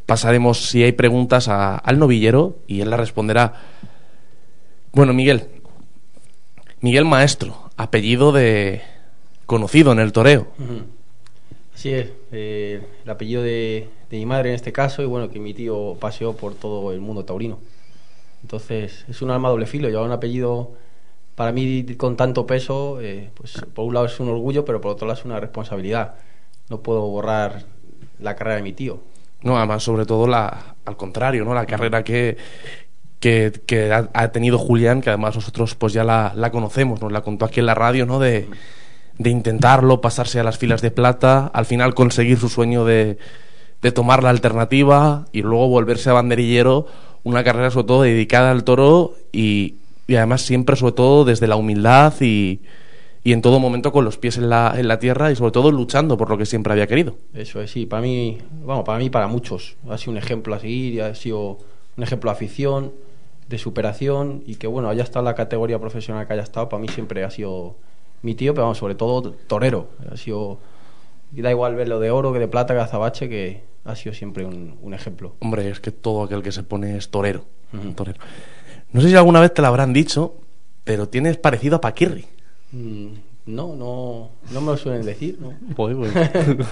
pasaremos 0.05 0.65
si 0.65 0.83
hay 0.83 0.91
preguntas 0.91 1.47
al 1.47 1.97
novillero 1.97 2.57
y 2.67 2.81
él 2.81 2.89
la 2.89 2.97
responderá. 2.97 3.53
Bueno, 4.91 5.13
Miguel, 5.13 5.54
Miguel 6.85 7.05
Maestro, 7.05 7.71
apellido 7.77 8.31
de 8.31 8.83
conocido 9.47 9.91
en 9.91 9.97
el 9.97 10.11
toreo. 10.11 10.45
Así 11.73 11.91
es, 11.91 12.11
eh, 12.31 12.79
el 13.03 13.09
apellido 13.09 13.41
de, 13.41 13.89
mi 14.11 14.27
madre 14.27 14.49
en 14.49 14.55
este 14.55 14.71
caso 14.71 15.01
y 15.01 15.05
bueno, 15.05 15.31
que 15.31 15.39
mi 15.39 15.55
tío 15.55 15.97
paseó 15.99 16.33
por 16.33 16.53
todo 16.53 16.91
el 16.91 17.01
mundo 17.01 17.25
taurino. 17.25 17.57
Entonces 18.43 19.03
es 19.09 19.23
un 19.23 19.31
arma 19.31 19.49
doble 19.49 19.65
filo, 19.65 19.89
llevar 19.89 20.05
un 20.05 20.11
apellido 20.11 20.73
para 21.33 21.51
mí 21.51 21.87
con 21.97 22.17
tanto 22.17 22.45
peso, 22.45 23.01
eh, 23.01 23.31
pues 23.33 23.65
por 23.73 23.85
un 23.85 23.95
lado 23.95 24.05
es 24.05 24.19
un 24.19 24.29
orgullo, 24.29 24.63
pero 24.63 24.79
por 24.79 24.91
otro 24.91 25.07
lado 25.07 25.19
es 25.19 25.25
una 25.25 25.39
responsabilidad. 25.39 26.13
No 26.69 26.81
puedo 26.81 27.01
borrar 27.07 27.63
la 28.19 28.35
carrera 28.35 28.57
de 28.57 28.61
mi 28.61 28.73
tío. 28.73 28.99
No, 29.41 29.57
además 29.57 29.81
sobre 29.81 30.05
todo 30.05 30.27
la, 30.27 30.75
al 30.85 30.97
contrario, 30.97 31.45
¿no? 31.45 31.55
La 31.55 31.65
carrera 31.65 32.03
que, 32.03 32.37
que, 33.25 33.51
que 33.65 33.91
ha, 33.91 34.07
ha 34.13 34.31
tenido 34.31 34.59
Julián, 34.59 35.01
que 35.01 35.09
además 35.09 35.33
nosotros 35.33 35.73
pues 35.73 35.93
ya 35.93 36.03
la, 36.03 36.33
la 36.35 36.51
conocemos, 36.51 37.01
nos 37.01 37.11
la 37.11 37.21
contó 37.21 37.45
aquí 37.45 37.59
en 37.59 37.65
la 37.65 37.73
radio, 37.73 38.05
¿no? 38.05 38.19
De, 38.19 38.47
de 39.17 39.29
intentarlo, 39.31 39.99
pasarse 39.99 40.39
a 40.39 40.43
las 40.43 40.59
filas 40.59 40.83
de 40.83 40.91
plata, 40.91 41.49
al 41.51 41.65
final 41.65 41.95
conseguir 41.95 42.37
su 42.37 42.49
sueño 42.49 42.85
de, 42.85 43.17
de 43.81 43.91
tomar 43.91 44.21
la 44.21 44.29
alternativa 44.29 45.25
y 45.31 45.41
luego 45.41 45.69
volverse 45.69 46.11
a 46.11 46.13
banderillero, 46.13 46.85
una 47.23 47.43
carrera 47.43 47.71
sobre 47.71 47.87
todo 47.87 48.01
dedicada 48.03 48.51
al 48.51 48.63
toro 48.63 49.15
y, 49.31 49.77
y 50.05 50.17
además 50.17 50.43
siempre 50.43 50.75
sobre 50.75 50.93
todo 50.93 51.25
desde 51.25 51.47
la 51.47 51.55
humildad 51.55 52.13
y, 52.21 52.61
y 53.23 53.33
en 53.33 53.41
todo 53.41 53.59
momento 53.59 53.91
con 53.91 54.05
los 54.05 54.19
pies 54.19 54.37
en 54.37 54.51
la, 54.51 54.75
en 54.77 54.87
la 54.87 54.99
tierra 54.99 55.31
y 55.31 55.35
sobre 55.35 55.51
todo 55.51 55.71
luchando 55.71 56.15
por 56.15 56.29
lo 56.29 56.37
que 56.37 56.45
siempre 56.45 56.73
había 56.73 56.85
querido. 56.85 57.15
Eso 57.33 57.59
es, 57.59 57.71
sí, 57.71 57.87
para 57.87 58.03
mí, 58.03 58.37
vamos, 58.63 58.85
para 58.85 58.99
mí, 58.99 59.09
para 59.09 59.25
muchos, 59.25 59.77
ha 59.89 59.97
sido 59.97 60.11
un 60.11 60.19
ejemplo 60.19 60.53
a 60.53 60.59
seguir, 60.59 61.01
ha 61.01 61.15
sido 61.15 61.57
un 61.97 62.03
ejemplo 62.03 62.29
de 62.29 62.35
afición, 62.35 62.91
de 63.47 63.57
superación 63.57 64.43
y 64.45 64.55
que 64.55 64.67
bueno, 64.67 64.89
haya 64.89 65.03
estado 65.03 65.19
en 65.19 65.25
la 65.25 65.35
categoría 65.35 65.79
profesional 65.79 66.25
que 66.27 66.33
haya 66.33 66.43
estado, 66.43 66.69
para 66.69 66.81
mí 66.81 66.87
siempre 66.87 67.23
ha 67.23 67.29
sido 67.29 67.75
mi 68.21 68.33
tío, 68.35 68.53
pero 68.53 68.63
vamos, 68.63 68.77
sobre 68.77 68.95
todo 68.95 69.33
torero, 69.47 69.89
ha 70.11 70.17
sido, 70.17 70.59
y 71.33 71.41
da 71.41 71.51
igual 71.51 71.75
verlo 71.75 71.99
de 71.99 72.09
oro 72.09 72.33
que 72.33 72.39
de 72.39 72.47
plata 72.47 72.73
que 72.73 72.77
de 72.77 72.83
azabache, 72.83 73.29
que 73.29 73.61
ha 73.83 73.95
sido 73.95 74.15
siempre 74.15 74.45
un, 74.45 74.77
un 74.81 74.93
ejemplo. 74.93 75.35
Hombre, 75.39 75.69
es 75.69 75.79
que 75.79 75.91
todo 75.91 76.23
aquel 76.23 76.41
que 76.41 76.51
se 76.51 76.63
pone 76.63 76.97
es 76.97 77.09
torero, 77.09 77.45
torero. 77.95 78.19
No 78.91 79.01
sé 79.01 79.09
si 79.09 79.15
alguna 79.15 79.41
vez 79.41 79.53
te 79.53 79.61
lo 79.61 79.67
habrán 79.67 79.93
dicho, 79.93 80.35
pero 80.83 81.07
tienes 81.07 81.37
parecido 81.37 81.75
a 81.75 81.81
Paquirri. 81.81 82.25
Mm, 82.71 83.07
No, 83.47 83.75
no, 83.75 84.31
no 84.51 84.61
me 84.61 84.67
lo 84.71 84.77
suelen 84.77 85.05
decir, 85.05 85.37
¿no? 85.39 85.53
Joder, 85.75 85.97
pues. 85.97 86.71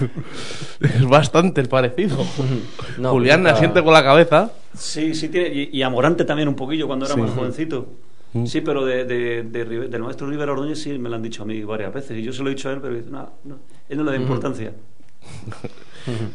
es 0.80 1.06
bastante 1.08 1.60
el 1.60 1.68
parecido. 1.68 2.16
No, 2.98 3.10
Julián 3.12 3.42
nunca- 3.42 3.54
asiente 3.54 3.82
con 3.84 3.92
la 3.92 4.02
cabeza. 4.02 4.50
Sí, 4.76 5.14
sí 5.14 5.28
tiene. 5.28 5.48
Y, 5.54 5.68
y 5.72 5.82
a 5.82 5.90
Morante 5.90 6.24
también 6.24 6.48
un 6.48 6.56
poquillo 6.56 6.86
cuando 6.86 7.06
era 7.06 7.14
Sí. 7.14 7.20
más 7.20 7.30
jovencito. 7.30 7.86
Mm. 8.32 8.46
Sí, 8.46 8.60
pero 8.60 8.84
de, 8.84 9.04
de- 9.04 9.42
de 9.44 9.64
Rive- 9.64 9.88
del 9.88 10.02
maestro 10.02 10.28
Rivera 10.28 10.50
Ordóñez 10.52 10.80
sí 10.82 10.98
me 10.98 11.08
lo 11.08 11.14
han 11.16 11.22
dicho 11.22 11.42
a 11.44 11.46
mí 11.46 11.62
varias 11.62 11.92
veces. 11.94 12.18
Y 12.18 12.22
yo 12.22 12.32
se 12.32 12.42
lo 12.42 12.48
he 12.50 12.54
dicho 12.54 12.68
a 12.68 12.72
él, 12.72 12.80
pero 12.80 12.94
dice, 12.94 13.08
no, 13.10 13.30
no, 13.44 13.58
él 13.88 13.96
no 13.98 14.04
le 14.04 14.10
da 14.12 14.16
importancia. 14.16 14.72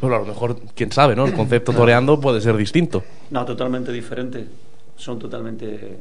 Bueno, 0.00 0.16
a 0.16 0.18
lo 0.18 0.26
mejor, 0.26 0.58
quién 0.74 0.90
sabe, 0.90 1.14
¿no? 1.14 1.24
El 1.26 1.32
concepto 1.32 1.72
toreando 1.72 2.18
puede 2.18 2.40
ser 2.40 2.56
distinto. 2.56 3.04
No, 3.30 3.44
totalmente 3.44 3.92
diferente. 3.92 4.44
Son 4.96 5.16
totalmente 5.16 5.96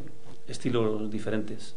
estilos 0.48 1.12
diferentes. 1.12 1.76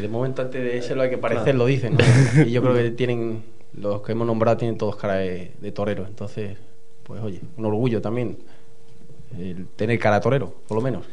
De 0.00 0.08
momento, 0.08 0.42
antes 0.42 0.62
de 0.62 0.82
serlo 0.82 1.02
hay 1.02 1.10
que 1.10 1.18
parecerlo, 1.18 1.66
dicen. 1.66 1.96
¿no? 1.96 2.44
Y 2.46 2.50
yo 2.50 2.62
creo 2.62 2.74
que 2.74 2.90
tienen, 2.90 3.42
los 3.74 4.02
que 4.02 4.12
hemos 4.12 4.26
nombrado 4.26 4.56
tienen 4.56 4.78
todos 4.78 4.96
cara 4.96 5.14
de, 5.14 5.52
de 5.60 5.72
torero. 5.72 6.06
Entonces, 6.06 6.56
pues 7.04 7.22
oye, 7.22 7.40
un 7.56 7.64
orgullo 7.64 8.00
también 8.00 8.38
el 9.38 9.66
tener 9.76 9.98
cara 9.98 10.16
de 10.16 10.22
torero, 10.22 10.54
por 10.66 10.76
lo 10.76 10.82
menos. 10.82 11.06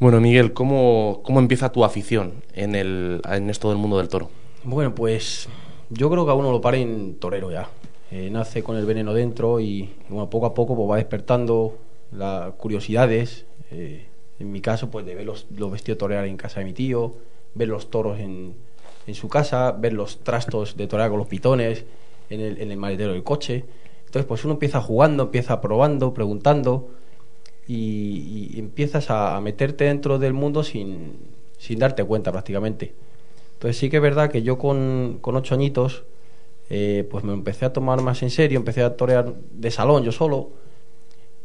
Bueno, 0.00 0.20
Miguel, 0.20 0.52
¿cómo, 0.52 1.20
cómo 1.24 1.38
empieza 1.38 1.70
tu 1.70 1.84
afición 1.84 2.42
en, 2.52 2.74
el, 2.74 3.20
en 3.30 3.48
esto 3.48 3.68
del 3.68 3.78
mundo 3.78 3.98
del 3.98 4.08
toro? 4.08 4.30
Bueno, 4.64 4.94
pues 4.94 5.48
yo 5.90 6.10
creo 6.10 6.24
que 6.24 6.32
a 6.32 6.34
uno 6.34 6.50
lo 6.50 6.60
pare 6.60 6.80
en 6.80 7.16
torero 7.16 7.50
ya. 7.50 7.68
Eh, 8.10 8.28
nace 8.30 8.62
con 8.62 8.76
el 8.76 8.86
veneno 8.86 9.14
dentro 9.14 9.60
y, 9.60 9.94
bueno, 10.08 10.30
poco 10.30 10.46
a 10.46 10.54
poco 10.54 10.74
pues, 10.76 10.90
va 10.90 10.96
despertando 10.96 11.78
las 12.12 12.52
curiosidades. 12.54 13.46
eh, 13.70 14.08
en 14.40 14.50
mi 14.50 14.60
caso, 14.60 14.90
pues 14.90 15.06
de 15.06 15.14
ver 15.14 15.24
los, 15.24 15.46
los 15.56 15.70
vestidos 15.70 15.98
torear 15.98 16.26
en 16.26 16.36
casa 16.36 16.58
de 16.58 16.66
mi 16.66 16.72
tío, 16.72 17.14
ver 17.54 17.68
los 17.68 17.90
toros 17.90 18.18
en, 18.20 18.54
en 19.06 19.14
su 19.14 19.28
casa, 19.28 19.72
ver 19.72 19.92
los 19.92 20.18
trastos 20.18 20.76
de 20.76 20.86
torear 20.86 21.10
con 21.10 21.18
los 21.18 21.28
pitones 21.28 21.84
en 22.30 22.40
el, 22.40 22.60
en 22.60 22.70
el 22.70 22.76
maletero 22.76 23.12
del 23.12 23.22
coche. 23.22 23.64
Entonces, 24.06 24.26
pues 24.26 24.44
uno 24.44 24.54
empieza 24.54 24.80
jugando, 24.80 25.24
empieza 25.24 25.60
probando, 25.60 26.14
preguntando 26.14 26.90
y, 27.66 28.50
y 28.54 28.58
empiezas 28.58 29.10
a, 29.10 29.40
meterte 29.40 29.84
dentro 29.84 30.18
del 30.18 30.32
mundo 30.32 30.62
sin, 30.62 31.16
sin 31.58 31.78
darte 31.78 32.04
cuenta 32.04 32.32
prácticamente. 32.32 32.94
Entonces 33.54 33.76
sí 33.78 33.90
que 33.90 33.96
es 33.96 34.02
verdad 34.02 34.30
que 34.30 34.42
yo 34.42 34.58
con, 34.58 35.18
con 35.20 35.36
ocho 35.36 35.54
añitos 35.54 36.04
eh, 36.70 37.06
pues 37.10 37.24
me 37.24 37.32
empecé 37.32 37.64
a 37.64 37.72
tomar 37.72 38.02
más 38.02 38.22
en 38.22 38.30
serio, 38.30 38.58
empecé 38.58 38.82
a 38.82 38.96
torear 38.96 39.34
de 39.34 39.70
salón 39.70 40.02
yo 40.02 40.12
solo 40.12 40.50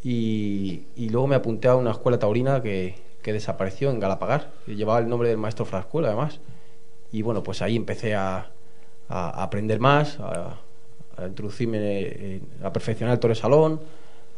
y, 0.04 0.84
y 0.96 1.10
luego 1.10 1.28
me 1.28 1.36
apunté 1.36 1.68
a 1.68 1.76
una 1.76 1.92
escuela 1.92 2.20
taurina 2.20 2.62
que, 2.62 2.96
que 3.30 3.34
desapareció 3.34 3.92
en 3.92 4.00
Galapagar, 4.00 4.50
que 4.66 4.76
llevaba 4.76 5.00
el 5.00 5.08
nombre 5.08 5.30
del 5.30 5.38
maestro 5.38 5.64
Frascuela 5.64 6.08
además. 6.08 6.40
Y 7.12 7.22
bueno, 7.22 7.44
pues 7.44 7.62
ahí 7.62 7.76
empecé 7.76 8.16
a, 8.16 8.52
aprender 9.08 9.80
más, 9.80 10.20
a, 10.20 10.58
a 11.16 11.28
introducirme, 11.28 12.42
a 12.64 12.74
perfeccionar 12.74 13.14
el 13.14 13.20
toro 13.20 13.36
de 13.36 13.40
salón, 13.40 13.82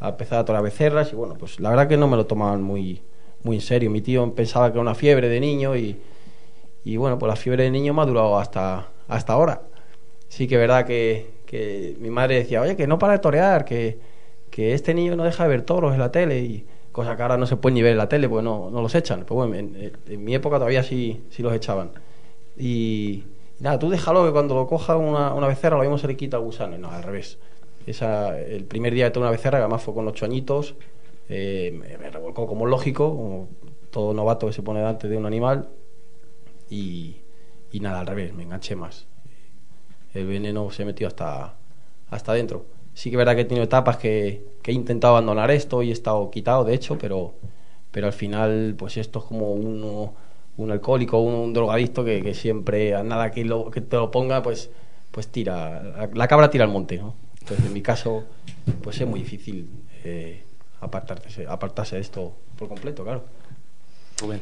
a 0.02 0.10
empezar 0.10 0.40
a 0.40 0.46
torear 0.46 0.64
becerras 0.64 1.14
y 1.14 1.16
bueno, 1.16 1.36
pues 1.36 1.60
la 1.62 1.70
verdad 1.70 1.88
que 1.88 1.96
no 1.96 2.08
me 2.10 2.18
lo 2.18 2.26
tomaban 2.26 2.62
muy, 2.62 3.02
muy 3.44 3.58
en 3.58 3.62
serio. 3.62 3.90
Mi 3.90 4.02
tío 4.02 4.34
pensaba 4.36 4.68
que 4.70 4.74
era 4.74 4.82
una 4.82 4.96
fiebre 4.96 5.30
de 5.30 5.40
niño 5.40 5.78
y, 5.78 5.98
y 6.84 6.98
bueno, 6.98 7.18
pues 7.18 7.30
la 7.30 7.38
fiebre 7.38 7.64
de 7.64 7.72
niño 7.72 7.94
me 7.94 8.02
ha 8.02 8.06
durado 8.06 8.38
hasta, 8.38 8.90
hasta 9.08 9.34
ahora. 9.34 9.62
Sí 10.28 10.48
que 10.48 10.56
es 10.56 10.62
verdad 10.62 10.86
que, 10.86 11.32
que 11.46 11.96
mi 12.00 12.10
madre 12.10 12.36
decía, 12.36 12.62
oye, 12.62 12.76
que 12.76 12.88
no 12.88 13.00
para 13.00 13.14
de 13.14 13.20
torear, 13.20 13.64
que, 13.64 14.00
que 14.50 14.74
este 14.74 14.94
niño 14.94 15.16
no 15.16 15.24
deja 15.24 15.44
de 15.44 15.50
ver 15.50 15.62
toros 15.62 15.94
en 15.94 16.00
la 16.00 16.12
tele 16.12 16.66
cosa 16.92 17.16
que 17.16 17.22
ahora 17.22 17.38
no 17.38 17.46
se 17.46 17.56
puede 17.58 17.76
ni 17.76 17.82
ver 17.82 17.94
en 17.94 17.98
la 17.98 18.10
tele 18.10 18.28
porque 18.28 18.44
no, 18.44 18.70
no 18.70 18.82
los 18.82 18.94
echan. 18.96 19.22
Pero 19.22 19.36
bueno, 19.36 19.56
en, 19.56 20.24
mi 20.24 20.36
época 20.36 20.58
todavía 20.58 20.84
sí, 20.84 21.24
sí 21.30 21.42
los 21.42 21.54
echaban. 21.54 21.92
Y, 22.58 23.24
nada, 23.60 23.80
tú 23.80 23.90
déjalo 23.90 24.26
que 24.26 24.32
cuando 24.32 24.56
lo 24.56 24.68
coja 24.68 24.98
una, 24.98 25.34
una 25.34 25.48
becerra 25.48 25.78
lo 25.78 25.84
mismo 25.84 25.98
se 25.98 26.08
le 26.08 26.18
quita 26.18 26.38
gusano. 26.38 26.78
No, 26.78 26.92
al 26.92 27.04
revés. 27.04 27.38
Esa, 27.86 28.38
el 28.40 28.66
primer 28.66 28.94
día 28.94 29.06
de 29.06 29.12
toda 29.12 29.28
una 29.28 29.32
becerra, 29.32 29.58
que 29.58 29.64
además 29.64 29.82
fue 29.82 29.94
con 29.94 30.08
ocho 30.08 30.26
añitos, 30.26 30.76
eh, 31.30 31.72
me, 31.74 31.98
me 31.98 32.34
como 32.34 32.66
lógico, 32.66 33.10
como 33.10 33.50
todo 33.90 34.14
novato 34.14 34.48
que 34.48 34.54
se 34.54 34.62
pone 34.62 34.80
delante 34.80 35.08
de 35.08 35.18
un 35.18 35.26
animal. 35.26 35.70
Y, 36.70 37.18
y 37.72 37.80
nada, 37.80 38.02
al 38.02 38.08
revés, 38.08 38.34
me 38.34 38.44
enganché 38.44 38.76
más. 38.76 39.08
El 40.14 40.28
veneno 40.28 40.70
se 40.72 40.86
metió 40.86 41.08
hasta, 41.08 41.56
hasta 42.10 42.32
adentro. 42.34 42.66
Sí 42.94 43.10
que 43.10 43.16
es 43.16 43.18
verdad 43.18 43.36
que 43.36 43.42
he 43.42 43.46
tenido 43.46 43.64
etapas 43.64 43.98
que, 43.98 44.46
he 44.64 44.72
intentado 44.72 45.16
abandonar 45.16 45.50
esto 45.52 45.82
y 45.82 45.90
he 45.90 45.94
estado 45.94 46.30
quitado, 46.30 46.64
de 46.64 46.74
hecho, 46.74 46.98
pero, 46.98 47.34
pero 47.92 48.08
al 48.08 48.14
final, 48.14 48.76
pues 48.78 48.98
esto 48.98 49.20
es 49.20 49.26
como 49.26 49.54
uno, 49.54 50.14
un 50.58 50.72
alcohólico, 50.72 51.20
un, 51.20 51.54
drogadicto 51.54 52.04
que, 52.04 52.34
siempre, 52.34 52.96
a 52.96 53.04
nada 53.04 53.32
que, 53.32 53.46
lo, 53.46 53.72
que 53.72 53.82
te 53.82 53.96
lo 53.96 54.12
ponga, 54.12 54.44
pues, 54.44 54.70
pues 55.12 55.28
tira, 55.28 55.82
la, 55.84 56.10
la 56.14 56.28
cabra 56.28 56.50
tira 56.50 56.66
al 56.66 56.72
monte, 56.72 56.98
¿no? 56.98 57.16
Entonces, 57.40 57.66
en 57.66 57.74
mi 57.74 57.82
caso, 57.82 58.24
pues 58.84 59.02
es 59.02 59.08
muy 59.08 59.22
difícil 59.22 59.70
eh, 60.04 60.44
apartarse, 60.80 61.48
apartarse 61.48 61.96
de 61.96 62.02
esto 62.02 62.36
por 62.58 62.68
completo, 62.68 63.04
claro. 63.04 63.26
Rubén. 64.20 64.42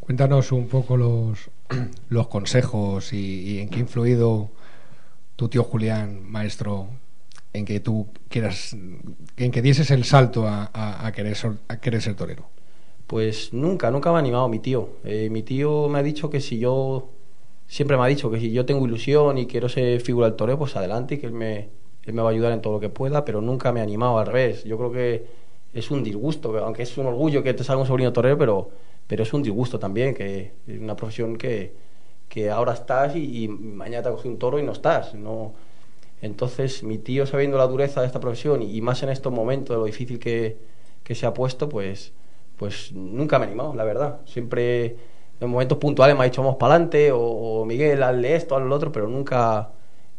Cuéntanos 0.00 0.52
un 0.52 0.68
poco 0.68 0.96
los, 0.96 1.50
los 2.08 2.28
consejos 2.28 3.12
y, 3.12 3.42
y 3.42 3.58
en 3.60 3.68
qué 3.68 3.76
ha 3.76 3.80
influido 3.80 4.50
tu 5.36 5.48
tío 5.48 5.64
Julián, 5.64 6.22
maestro, 6.22 6.88
en 7.52 7.64
que 7.64 7.80
tú 7.80 8.06
quieras, 8.28 8.74
en 9.36 9.50
que 9.50 9.62
dieses 9.62 9.90
el 9.90 10.04
salto 10.04 10.46
a, 10.46 11.12
querer, 11.14 11.36
ser, 11.36 11.52
querer 11.80 12.00
ser 12.00 12.14
torero. 12.14 12.44
Pues 13.06 13.52
nunca, 13.52 13.90
nunca 13.90 14.10
me 14.10 14.16
ha 14.16 14.20
animado 14.20 14.48
mi 14.48 14.58
tío. 14.58 14.88
Eh, 15.04 15.28
mi 15.30 15.42
tío 15.42 15.88
me 15.88 15.98
ha 15.98 16.02
dicho 16.02 16.30
que 16.30 16.40
si 16.40 16.58
yo, 16.58 17.10
siempre 17.66 17.96
me 17.96 18.04
ha 18.04 18.06
dicho 18.06 18.30
que 18.30 18.40
si 18.40 18.52
yo 18.52 18.64
tengo 18.64 18.86
ilusión 18.86 19.36
y 19.36 19.46
quiero 19.46 19.68
ser 19.68 20.00
figura 20.00 20.28
del 20.28 20.36
toreo, 20.36 20.58
pues 20.58 20.76
adelante 20.76 21.16
y 21.16 21.18
que 21.18 21.26
él 21.26 21.32
me, 21.32 21.68
él 22.04 22.14
me 22.14 22.22
va 22.22 22.28
a 22.28 22.32
ayudar 22.32 22.52
en 22.52 22.62
todo 22.62 22.74
lo 22.74 22.80
que 22.80 22.88
pueda, 22.88 23.24
pero 23.24 23.40
nunca 23.42 23.70
me 23.72 23.80
ha 23.80 23.82
animado 23.82 24.18
al 24.18 24.26
revés. 24.26 24.64
Yo 24.64 24.78
creo 24.78 24.92
que 24.92 25.26
es 25.74 25.90
un 25.90 26.02
disgusto, 26.02 26.52
que 26.52 26.58
aunque 26.58 26.82
es 26.84 26.96
un 26.96 27.06
orgullo 27.06 27.42
que 27.42 27.52
te 27.54 27.64
salga 27.64 27.82
un 27.82 27.88
sobrino 27.88 28.12
torero, 28.12 28.38
pero, 28.38 28.70
pero 29.06 29.22
es 29.22 29.32
un 29.34 29.42
disgusto 29.42 29.78
también, 29.78 30.14
que 30.14 30.52
es 30.66 30.80
una 30.80 30.96
profesión 30.96 31.36
que, 31.36 31.74
que 32.28 32.50
ahora 32.50 32.72
estás 32.72 33.14
y, 33.14 33.44
y 33.44 33.48
mañana 33.48 34.02
te 34.04 34.08
ha 34.08 34.12
cogido 34.12 34.32
un 34.32 34.38
toro 34.38 34.58
y 34.58 34.62
no 34.62 34.72
estás. 34.72 35.14
No, 35.14 35.52
entonces, 36.22 36.84
mi 36.84 36.98
tío, 36.98 37.26
sabiendo 37.26 37.58
la 37.58 37.66
dureza 37.66 38.00
de 38.00 38.06
esta 38.06 38.20
profesión 38.20 38.62
y, 38.62 38.80
más 38.80 39.02
en 39.02 39.10
estos 39.10 39.32
momentos, 39.32 39.74
de 39.74 39.80
lo 39.80 39.84
difícil 39.84 40.18
que, 40.18 40.56
que 41.02 41.14
se 41.14 41.26
ha 41.26 41.34
puesto, 41.34 41.68
pues, 41.68 42.12
pues 42.56 42.92
nunca 42.92 43.38
me 43.38 43.44
ha 43.44 43.48
animado, 43.48 43.74
la 43.74 43.84
verdad. 43.84 44.20
Siempre 44.24 44.96
en 45.40 45.50
momentos 45.50 45.78
puntuales 45.78 46.16
me 46.16 46.22
ha 46.22 46.24
dicho 46.24 46.40
vamos 46.40 46.56
para 46.56 46.74
adelante 46.74 47.10
o, 47.12 47.64
Miguel, 47.64 48.02
hazle 48.04 48.36
esto, 48.36 48.54
hazle 48.56 48.68
lo 48.68 48.76
otro, 48.76 48.92
pero 48.92 49.08
nunca 49.08 49.70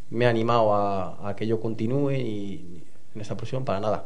me 0.10 0.26
ha 0.26 0.30
animado 0.30 0.76
a, 0.76 1.34
que 1.38 1.48
yo 1.48 1.62
continúe 1.62 2.10
en 2.12 2.84
esta 3.16 3.36
profesión 3.38 3.63
para 3.63 3.80
nada. 3.80 4.06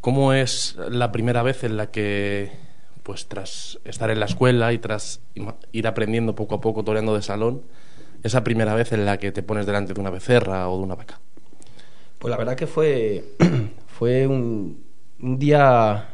¿Cómo 0.00 0.32
es 0.32 0.76
la 0.88 1.10
primera 1.10 1.42
vez 1.42 1.64
en 1.64 1.76
la 1.76 1.90
que, 1.90 2.52
pues 3.06 3.28
tras 3.28 3.78
estar 3.84 4.10
en 4.10 4.18
la 4.18 4.26
escuela 4.26 4.72
y 4.72 4.78
tras 4.78 5.20
ir 5.70 5.86
aprendiendo 5.86 6.34
poco 6.34 6.56
a 6.56 6.60
poco 6.60 6.82
toreando 6.82 7.14
de 7.14 7.22
salón, 7.22 7.62
esa 8.24 8.42
primera 8.42 8.74
vez 8.74 8.90
en 8.90 9.06
la 9.06 9.18
que 9.18 9.30
te 9.30 9.44
pones 9.44 9.64
delante 9.64 9.94
de 9.94 10.00
una 10.00 10.10
becerra 10.10 10.68
o 10.68 10.76
de 10.78 10.82
una 10.82 10.96
vaca? 10.96 11.20
Pues 12.18 12.32
la 12.32 12.36
verdad 12.36 12.56
que 12.56 12.66
fue, 12.66 13.22
fue 13.86 14.26
un, 14.26 14.82
día, 15.20 16.08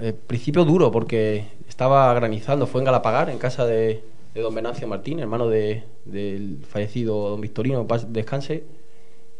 eh, 0.00 0.14
principio 0.26 0.64
duro, 0.64 0.90
porque 0.90 1.44
estaba 1.68 2.14
granizando, 2.14 2.66
fue 2.66 2.80
en 2.80 2.86
Galapagar, 2.86 3.28
en 3.28 3.36
casa 3.36 3.66
de, 3.66 4.02
don 4.34 4.54
Venancio 4.54 4.88
Martín, 4.88 5.20
hermano 5.20 5.48
de- 5.48 5.84
del 6.06 6.64
fallecido 6.66 7.28
don 7.28 7.42
Victorino, 7.42 7.86
paz 7.86 8.10
descanse, 8.10 8.64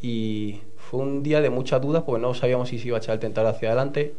y 0.03 0.61
fue 0.77 1.01
un 1.01 1.23
día 1.23 1.40
de 1.40 1.49
muchas 1.49 1.81
dudas 1.81 2.03
porque 2.03 2.21
no 2.21 2.35
sabíamos 2.35 2.68
si 2.68 2.79
se 2.79 2.88
iba 2.88 2.99
a 2.99 3.01
echar 3.01 3.14
el 3.14 3.21
tentador 3.21 3.55
hacia 3.55 3.71
adelante 3.71 4.14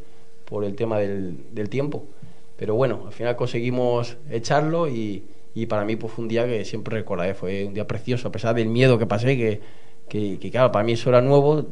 por 0.46 0.64
el 0.64 0.76
tema 0.76 0.98
del 0.98 1.70
tiempo. 1.70 2.08
Pero 2.60 2.76
bueno, 2.76 3.04
al 3.06 3.14
final 3.14 3.38
conseguimos 3.38 4.18
echarlo 4.30 4.90
y, 4.90 5.24
y 5.56 5.66
para 5.68 5.86
mí 5.86 5.96
pues, 5.96 6.12
fue 6.12 6.24
un 6.24 6.28
día 6.28 6.46
que 6.46 6.66
siempre 6.66 6.98
recordaré, 6.98 7.34
fue 7.34 7.64
un 7.64 7.74
día 7.74 7.88
precioso, 7.88 8.28
a 8.28 8.34
pesar 8.34 8.54
del 8.54 8.68
miedo 8.68 9.00
que 9.00 9.06
pasé, 9.06 9.38
que, 9.38 9.62
que, 10.38 10.52
claro, 10.52 10.70
para 10.70 10.84
mí 10.84 10.92
eso 10.92 11.08
era 11.10 11.22
nuevo. 11.22 11.66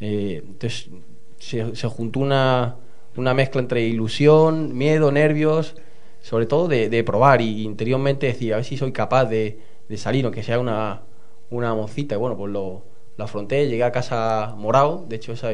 Eh, 0.00 0.42
entonces 0.46 0.90
se, 1.38 1.74
se 1.74 1.88
juntó 1.88 2.20
una, 2.20 2.76
una 3.16 3.32
mezcla 3.32 3.62
entre 3.62 3.80
ilusión, 3.86 4.76
miedo, 4.76 5.10
nervios, 5.10 5.76
sobre 6.20 6.44
todo 6.44 6.68
de, 6.68 6.90
de 6.90 7.02
probar 7.04 7.40
y 7.40 7.62
interiormente 7.62 8.26
decir, 8.26 8.52
a 8.52 8.56
ver 8.56 8.66
si 8.66 8.76
soy 8.76 8.92
capaz 8.92 9.24
de, 9.24 9.58
de 9.88 9.96
salir, 9.96 10.26
aunque 10.26 10.42
sea 10.42 10.60
una, 10.60 11.04
una 11.48 11.74
mocita. 11.74 12.16
Y 12.16 12.18
bueno, 12.18 12.36
pues 12.36 12.52
lo, 12.52 12.84
lo 13.16 13.24
afronté, 13.24 13.66
llegué 13.66 13.82
a 13.82 13.92
casa 13.92 14.54
morado, 14.58 15.06
de 15.08 15.16
hecho 15.16 15.32
esa, 15.32 15.52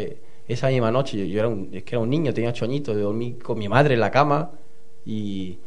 esa 0.49 0.69
misma 0.69 0.91
noche 0.91 1.17
yo, 1.17 1.25
yo 1.27 1.39
era, 1.39 1.49
un, 1.49 1.71
es 1.73 1.85
que 1.85 1.95
era 1.95 2.01
un 2.01 2.11
niño, 2.11 2.35
tenía 2.35 2.51
ocho 2.51 2.65
añitos, 2.65 2.97
dormí 2.97 3.35
con 3.35 3.57
mi 3.57 3.69
madre 3.69 3.95
en 3.95 4.01
la 4.01 4.11
cama 4.11 4.51
y, 5.05 5.59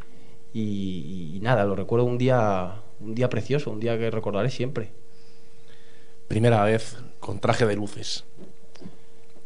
y, 0.54 1.34
y 1.36 1.40
nada, 1.42 1.66
lo 1.66 1.76
recuerdo 1.76 2.06
un 2.06 2.18
día, 2.18 2.82
un 3.00 3.16
día 3.16 3.30
precioso, 3.30 3.72
un 3.72 3.80
día 3.80 3.98
que 3.98 4.10
recordaré 4.10 4.50
siempre. 4.50 4.90
Primera 6.28 6.64
vez 6.64 6.98
con 7.20 7.40
traje 7.40 7.66
de 7.66 7.76
luces. 7.76 8.26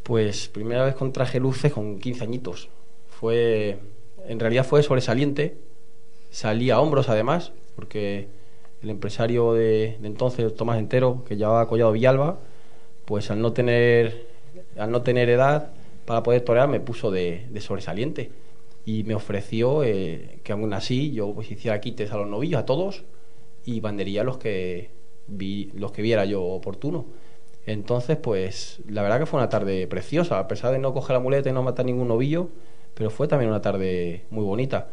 Pues 0.03 0.47
primera 0.47 0.83
vez 0.83 0.95
con 0.95 1.11
traje 1.11 1.39
luces 1.39 1.71
con 1.73 1.99
15 1.99 2.23
añitos. 2.23 2.69
Fue, 3.07 3.79
en 4.25 4.39
realidad 4.39 4.65
fue 4.65 4.81
sobresaliente. 4.83 5.57
Salí 6.31 6.71
a 6.71 6.79
hombros 6.79 7.09
además, 7.09 7.51
porque 7.75 8.27
el 8.81 8.89
empresario 8.89 9.53
de, 9.53 9.97
de 9.99 10.07
entonces, 10.07 10.55
Tomás 10.55 10.79
Entero, 10.79 11.23
que 11.27 11.35
llevaba 11.35 11.67
Collado 11.67 11.91
Villalba, 11.91 12.39
pues 13.05 13.29
al 13.29 13.41
no 13.41 13.53
tener, 13.53 14.27
al 14.77 14.91
no 14.91 15.01
tener 15.01 15.29
edad 15.29 15.73
para 16.05 16.23
poder 16.23 16.41
torear 16.41 16.67
me 16.67 16.79
puso 16.79 17.11
de, 17.11 17.45
de 17.49 17.61
sobresaliente 17.61 18.31
y 18.85 19.03
me 19.03 19.15
ofreció 19.15 19.83
eh, 19.83 20.39
que 20.43 20.53
aún 20.53 20.73
así 20.73 21.11
yo 21.11 21.33
pues 21.33 21.51
hiciera 21.51 21.79
quites 21.81 22.11
a 22.11 22.17
los 22.17 22.27
novillos, 22.27 22.59
a 22.59 22.65
todos, 22.65 23.03
y 23.65 23.79
bandería 23.79 24.23
los 24.23 24.37
que, 24.37 24.89
vi, 25.27 25.71
los 25.75 25.91
que 25.91 26.01
viera 26.01 26.25
yo 26.25 26.43
oportuno. 26.43 27.05
Entonces, 27.65 28.17
pues 28.17 28.81
la 28.87 29.03
verdad 29.03 29.19
que 29.19 29.25
fue 29.25 29.39
una 29.39 29.49
tarde 29.49 29.87
preciosa, 29.87 30.39
a 30.39 30.47
pesar 30.47 30.71
de 30.71 30.79
no 30.79 30.93
coger 30.93 31.13
la 31.15 31.19
muleta 31.19 31.49
y 31.49 31.53
no 31.53 31.61
matar 31.63 31.85
ningún 31.85 32.07
novillo, 32.07 32.49
pero 32.95 33.09
fue 33.09 33.27
también 33.27 33.49
una 33.51 33.61
tarde 33.61 34.25
muy 34.31 34.43
bonita. 34.43 34.89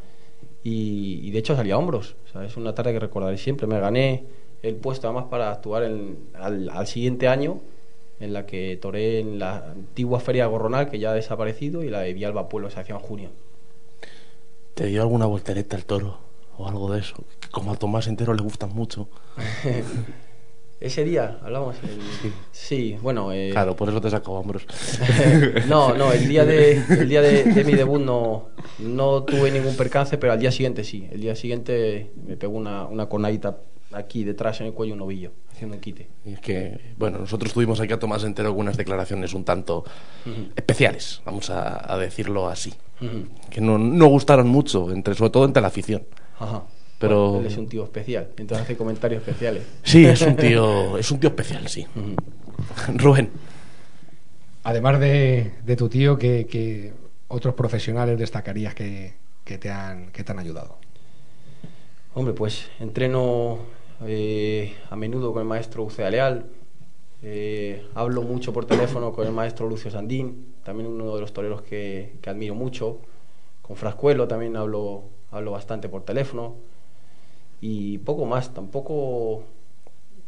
Y, 0.62 1.30
de 1.30 1.38
hecho 1.38 1.56
salí 1.56 1.70
a 1.70 1.78
hombros, 1.78 2.16
es 2.44 2.56
una 2.56 2.74
tarde 2.74 2.92
que 2.92 3.00
recordaré 3.00 3.38
siempre. 3.38 3.66
Me 3.66 3.80
gané 3.80 4.24
el 4.62 4.74
puesto 4.76 5.08
además 5.08 5.26
para 5.30 5.50
actuar 5.50 5.84
al, 6.34 6.86
siguiente 6.86 7.28
año, 7.28 7.60
en 8.20 8.32
la 8.32 8.44
que 8.44 8.76
toré 8.76 9.20
en 9.20 9.38
la 9.38 9.70
antigua 9.70 10.20
Feria 10.20 10.46
Gorronal, 10.46 10.90
que 10.90 10.98
ya 10.98 11.12
ha 11.12 11.14
desaparecido, 11.14 11.82
y 11.84 11.88
la 11.88 12.00
de 12.00 12.12
Vialba 12.12 12.48
Pueblo, 12.48 12.70
se 12.70 12.80
hacía 12.80 12.96
en 12.96 13.00
junio. 13.00 13.30
¿Te 14.78 14.86
dio 14.86 15.02
alguna 15.02 15.26
voltereta 15.26 15.74
el 15.74 15.84
toro? 15.84 16.20
O 16.56 16.68
algo 16.68 16.92
de 16.92 17.00
eso. 17.00 17.16
Como 17.50 17.72
a 17.72 17.76
Tomás 17.76 18.06
entero 18.06 18.32
le 18.32 18.44
gustan 18.44 18.72
mucho. 18.72 19.08
Ese 20.80 21.02
día, 21.02 21.40
hablamos. 21.42 21.74
El... 21.82 22.00
Sí. 22.22 22.32
sí. 22.52 22.98
bueno. 23.02 23.32
Eh... 23.32 23.48
Claro, 23.50 23.74
por 23.74 23.88
eso 23.88 24.00
te 24.00 24.08
saco 24.08 24.34
hombros. 24.34 24.64
no, 25.68 25.94
no, 25.94 26.12
el 26.12 26.28
día, 26.28 26.44
de, 26.44 26.80
el 26.90 27.08
día 27.08 27.22
de, 27.22 27.42
de, 27.42 27.64
mi 27.64 27.72
debut 27.72 28.00
no, 28.00 28.50
no 28.78 29.24
tuve 29.24 29.50
ningún 29.50 29.76
percance, 29.76 30.16
pero 30.16 30.32
al 30.32 30.38
día 30.38 30.52
siguiente 30.52 30.84
sí. 30.84 31.08
El 31.10 31.22
día 31.22 31.34
siguiente 31.34 32.12
me 32.24 32.36
pegó 32.36 32.56
una, 32.56 32.86
una 32.86 33.08
cornadita 33.08 33.58
aquí 33.90 34.22
detrás 34.22 34.60
en 34.60 34.68
el 34.68 34.74
cuello 34.74 34.92
un 34.92 35.00
novillo, 35.00 35.32
haciendo 35.58 35.74
un 35.74 35.80
quite. 35.80 36.08
Y 36.24 36.34
es 36.34 36.40
que, 36.40 36.94
bueno, 36.96 37.18
nosotros 37.18 37.52
tuvimos 37.52 37.80
aquí 37.80 37.92
a 37.92 37.98
Tomás 37.98 38.22
entero 38.24 38.48
algunas 38.48 38.76
declaraciones 38.76 39.34
un 39.34 39.44
tanto 39.44 39.84
uh 40.24 40.28
-huh. 40.28 40.50
especiales, 40.54 41.20
vamos 41.24 41.50
a, 41.50 41.92
a 41.92 41.98
decirlo 41.98 42.48
así. 42.48 42.72
Uh 43.00 43.04
-huh. 43.04 43.28
Que 43.50 43.60
no, 43.60 43.76
no, 43.76 44.06
gustaron 44.06 44.48
mucho, 44.48 44.90
entre, 44.92 45.14
sobre 45.14 45.30
todo 45.30 45.44
entre 45.44 45.60
la 45.60 45.68
afición. 45.68 46.04
Ajá. 46.38 46.62
Pero 46.98 47.30
bueno, 47.30 47.46
él 47.46 47.52
es 47.52 47.58
un 47.58 47.68
tío 47.68 47.84
especial, 47.84 48.28
entonces 48.36 48.64
hace 48.64 48.76
comentarios 48.76 49.20
especiales. 49.22 49.64
Sí, 49.82 50.04
es 50.04 50.22
un 50.22 50.36
tío, 50.36 50.96
es 51.02 51.10
un 51.10 51.20
tío 51.20 51.30
especial, 51.30 51.68
sí. 51.68 51.86
Uh 51.94 52.00
-huh. 52.00 52.96
Rubén. 52.96 53.30
Además 54.64 55.00
de, 55.00 55.52
de 55.64 55.76
tu 55.76 55.88
tío, 55.88 56.18
¿qué, 56.18 56.46
qué, 56.50 56.92
otros 57.28 57.54
profesionales 57.54 58.18
destacarías 58.18 58.74
que, 58.74 59.14
que, 59.44 59.58
te 59.58 59.70
han, 59.70 60.10
que 60.12 60.24
te 60.24 60.32
han 60.32 60.38
ayudado? 60.38 60.78
Hombre, 62.14 62.34
pues 62.34 62.68
entreno 62.80 63.58
eh, 64.02 64.74
a 64.90 64.96
menudo 64.96 65.32
con 65.32 65.42
el 65.42 65.48
maestro 65.48 65.84
Ucea 65.84 66.10
Leal, 66.10 66.46
eh, 67.22 67.84
hablo 67.94 68.22
mucho 68.22 68.52
por 68.52 68.64
teléfono 68.66 69.12
con 69.12 69.26
el 69.26 69.32
maestro 69.32 69.68
Lucio 69.68 69.90
Sandín, 69.90 70.54
también 70.62 70.88
uno 70.88 71.14
de 71.14 71.20
los 71.20 71.32
toreros 71.32 71.62
que, 71.62 72.14
que 72.22 72.30
admiro 72.30 72.54
mucho, 72.54 72.98
con 73.62 73.76
Frascuelo 73.76 74.28
también 74.28 74.56
hablo, 74.56 75.04
hablo 75.30 75.50
bastante 75.50 75.88
por 75.88 76.02
teléfono 76.04 76.54
y 77.60 77.98
poco 77.98 78.24
más, 78.24 78.54
tampoco 78.54 79.44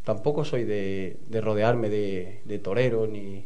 tampoco 0.05 0.45
soy 0.45 0.65
de, 0.65 1.19
de 1.29 1.41
rodearme 1.41 1.89
de, 1.89 2.41
de 2.45 2.59
toreros 2.59 3.09
ni, 3.09 3.45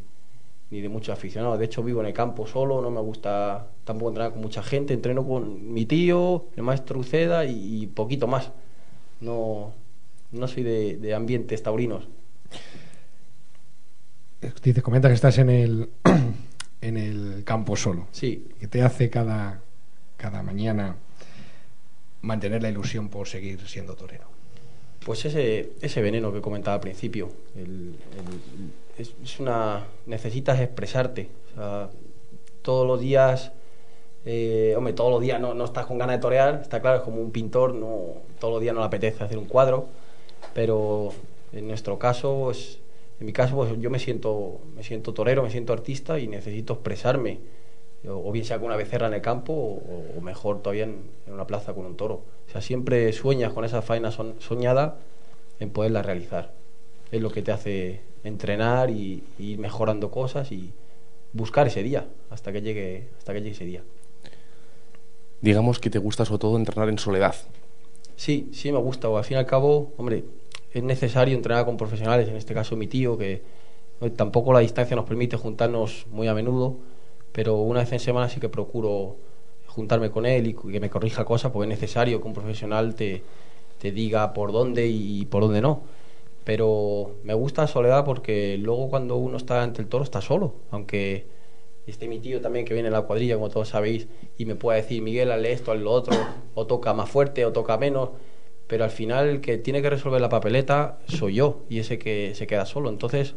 ni 0.70 0.80
de 0.80 0.88
muchos 0.88 1.12
aficionados. 1.12 1.58
De 1.58 1.66
hecho, 1.66 1.82
vivo 1.82 2.00
en 2.00 2.06
el 2.06 2.12
campo 2.12 2.46
solo, 2.46 2.80
no 2.80 2.90
me 2.90 3.00
gusta 3.00 3.66
tampoco 3.84 4.10
entrenar 4.10 4.32
con 4.32 4.40
mucha 4.42 4.62
gente. 4.62 4.94
Entreno 4.94 5.26
con 5.26 5.72
mi 5.72 5.84
tío, 5.86 6.46
el 6.56 6.62
maestro 6.62 6.98
Uceda 7.00 7.44
y, 7.44 7.82
y 7.82 7.86
poquito 7.88 8.26
más. 8.26 8.52
No, 9.20 9.72
no 10.34 10.48
soy 10.48 10.62
de, 10.62 10.96
de 10.98 11.14
ambientes 11.14 11.62
taurinos. 11.62 12.08
Dices, 14.62 14.82
comenta 14.82 15.08
que 15.08 15.14
estás 15.14 15.38
en 15.38 15.50
el, 15.50 15.88
en 16.80 16.96
el 16.96 17.42
campo 17.44 17.76
solo. 17.76 18.06
Sí. 18.12 18.48
¿Qué 18.60 18.68
te 18.68 18.82
hace 18.82 19.10
cada, 19.10 19.60
cada 20.16 20.42
mañana 20.42 20.96
mantener 22.22 22.62
la 22.62 22.70
ilusión 22.70 23.08
por 23.08 23.28
seguir 23.28 23.66
siendo 23.66 23.94
torero? 23.94 24.24
Pues 25.04 25.24
ese, 25.24 25.72
ese 25.80 26.02
veneno 26.02 26.32
que 26.32 26.40
comentaba 26.40 26.74
al 26.74 26.80
principio. 26.80 27.30
El, 27.56 27.96
el, 28.16 28.72
es, 28.98 29.14
es, 29.22 29.40
una. 29.40 29.84
Necesitas 30.06 30.60
expresarte. 30.60 31.28
O 31.52 31.54
sea, 31.54 31.90
todos 32.62 32.86
los 32.86 33.00
días. 33.00 33.52
Eh, 34.26 34.74
hombre, 34.76 34.94
todos 34.94 35.10
los 35.10 35.20
días 35.20 35.38
no, 35.38 35.52
no, 35.52 35.66
estás 35.66 35.84
con 35.84 35.98
ganas 35.98 36.16
de 36.16 36.22
torear, 36.22 36.60
está 36.62 36.80
claro, 36.80 36.96
es 36.96 37.02
como 37.02 37.20
un 37.20 37.30
pintor, 37.30 37.74
no, 37.74 38.22
todos 38.40 38.54
los 38.54 38.62
días 38.62 38.74
no 38.74 38.80
le 38.80 38.86
apetece 38.86 39.22
hacer 39.22 39.36
un 39.36 39.44
cuadro, 39.44 39.88
pero 40.54 41.12
en 41.52 41.68
nuestro 41.68 41.98
caso, 41.98 42.42
pues, 42.44 42.78
en 43.20 43.26
mi 43.26 43.32
caso, 43.32 43.56
pues 43.56 43.78
yo 43.80 43.90
me 43.90 43.98
siento, 43.98 44.60
me 44.74 44.82
siento 44.82 45.14
torero, 45.14 45.42
me 45.42 45.50
siento 45.50 45.72
artista 45.72 46.18
y 46.18 46.26
necesito 46.28 46.74
expresarme, 46.74 47.38
o, 48.08 48.30
bien 48.32 48.44
sea 48.44 48.58
con 48.58 48.66
una 48.66 48.76
becerra 48.76 49.06
en 49.06 49.14
el 49.14 49.22
campo, 49.22 49.52
o, 49.52 50.18
o 50.18 50.20
mejor 50.20 50.62
todavía 50.62 50.84
en, 50.84 51.02
en, 51.26 51.32
una 51.32 51.46
plaza 51.46 51.74
con 51.74 51.86
un 51.86 51.96
toro. 51.96 52.22
O 52.48 52.50
sea, 52.52 52.60
siempre 52.60 53.12
sueñas 53.12 53.52
con 53.52 53.64
esa 53.64 53.82
faena 53.82 54.10
son, 54.10 54.34
soñada 54.40 54.98
en 55.60 55.70
poderla 55.70 56.02
realizar. 56.02 56.52
Es 57.12 57.22
lo 57.22 57.30
que 57.30 57.42
te 57.42 57.52
hace 57.52 58.00
entrenar 58.24 58.90
y, 58.90 59.22
y 59.38 59.52
ir 59.52 59.58
mejorando 59.58 60.10
cosas 60.10 60.50
y 60.52 60.72
buscar 61.32 61.66
ese 61.66 61.82
día 61.82 62.06
hasta 62.30 62.52
que 62.52 62.62
llegue, 62.62 63.08
hasta 63.18 63.32
que 63.32 63.40
llegue 63.40 63.52
ese 63.52 63.64
día 63.64 63.82
digamos 65.44 65.78
que 65.78 65.90
te 65.90 65.98
gusta 65.98 66.24
sobre 66.24 66.38
todo 66.38 66.56
entrenar 66.56 66.88
en 66.88 66.98
soledad. 66.98 67.34
Sí, 68.16 68.48
sí 68.54 68.72
me 68.72 68.78
gusta, 68.78 69.10
o 69.10 69.18
al 69.18 69.24
fin 69.24 69.36
y 69.36 69.40
al 69.40 69.46
cabo, 69.46 69.92
hombre, 69.98 70.24
es 70.74 70.82
necesario 70.82 71.36
entrenar 71.36 71.64
con 71.64 71.76
profesionales, 71.76 72.28
en 72.28 72.36
este 72.36 72.52
caso 72.52 72.76
mi 72.76 72.86
tío, 72.86 73.16
que 73.16 73.42
tampoco 74.16 74.52
la 74.52 74.58
distancia 74.60 74.96
nos 74.96 75.06
permite 75.06 75.36
juntarnos 75.36 76.06
muy 76.10 76.26
a 76.26 76.34
menudo, 76.34 76.76
pero 77.32 77.56
una 77.56 77.80
vez 77.80 77.92
en 77.92 78.00
semana 78.00 78.28
sí 78.28 78.40
que 78.40 78.48
procuro 78.48 79.16
juntarme 79.66 80.10
con 80.10 80.26
él 80.26 80.48
y 80.48 80.54
que 80.54 80.80
me 80.80 80.90
corrija 80.90 81.24
cosas, 81.24 81.52
porque 81.52 81.72
es 81.72 81.80
necesario 81.80 82.20
que 82.20 82.26
un 82.26 82.34
profesional 82.34 82.94
te, 82.94 83.22
te 83.78 83.92
diga 83.92 84.32
por 84.32 84.52
dónde 84.52 84.86
y 84.88 85.24
por 85.26 85.42
dónde 85.42 85.60
no. 85.60 85.82
Pero 86.44 87.12
me 87.22 87.34
gusta 87.34 87.62
la 87.62 87.68
soledad 87.68 88.04
porque 88.04 88.58
luego 88.58 88.90
cuando 88.90 89.16
uno 89.16 89.36
está 89.36 89.62
ante 89.62 89.80
el 89.80 89.88
toro 89.88 90.04
está 90.04 90.20
solo, 90.20 90.54
aunque 90.70 91.26
esté 91.86 92.08
mi 92.08 92.18
tío 92.18 92.40
también 92.40 92.64
que 92.64 92.74
viene 92.74 92.88
en 92.88 92.94
la 92.94 93.02
cuadrilla, 93.02 93.36
como 93.36 93.48
todos 93.48 93.68
sabéis, 93.68 94.08
y 94.38 94.44
me 94.44 94.54
pueda 94.54 94.76
decir, 94.76 95.02
Miguel, 95.02 95.30
hazle 95.32 95.52
esto, 95.52 95.72
hazle 95.72 95.84
lo 95.84 95.92
otro, 95.92 96.16
o 96.54 96.66
toca 96.66 96.92
más 96.94 97.08
fuerte, 97.08 97.44
o 97.46 97.52
toca 97.52 97.78
menos, 97.78 98.10
pero 98.66 98.84
al 98.84 98.90
final 98.90 99.28
el 99.28 99.40
que 99.40 99.58
tiene 99.58 99.82
que 99.82 99.90
resolver 99.90 100.20
la 100.20 100.28
papeleta 100.28 100.98
soy 101.06 101.34
yo, 101.34 101.62
y 101.68 101.78
ese 101.78 101.98
que 101.98 102.32
se 102.34 102.46
queda 102.46 102.66
solo. 102.66 102.88
Entonces, 102.88 103.34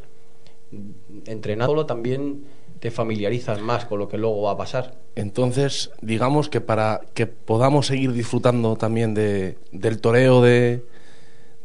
entrenar 1.25 1.67
solo 1.67 1.85
también 1.85 2.45
te 2.79 2.91
familiarizas 2.91 3.59
más 3.61 3.85
con 3.85 3.99
lo 3.99 4.07
que 4.07 4.17
luego 4.17 4.43
va 4.43 4.51
a 4.51 4.57
pasar. 4.57 4.95
Entonces, 5.15 5.91
digamos 6.01 6.49
que 6.49 6.61
para 6.61 7.01
que 7.13 7.25
podamos 7.25 7.87
seguir 7.87 8.13
disfrutando 8.13 8.75
también 8.75 9.13
de, 9.13 9.57
del 9.71 9.99
toreo 9.99 10.41
de, 10.41 10.83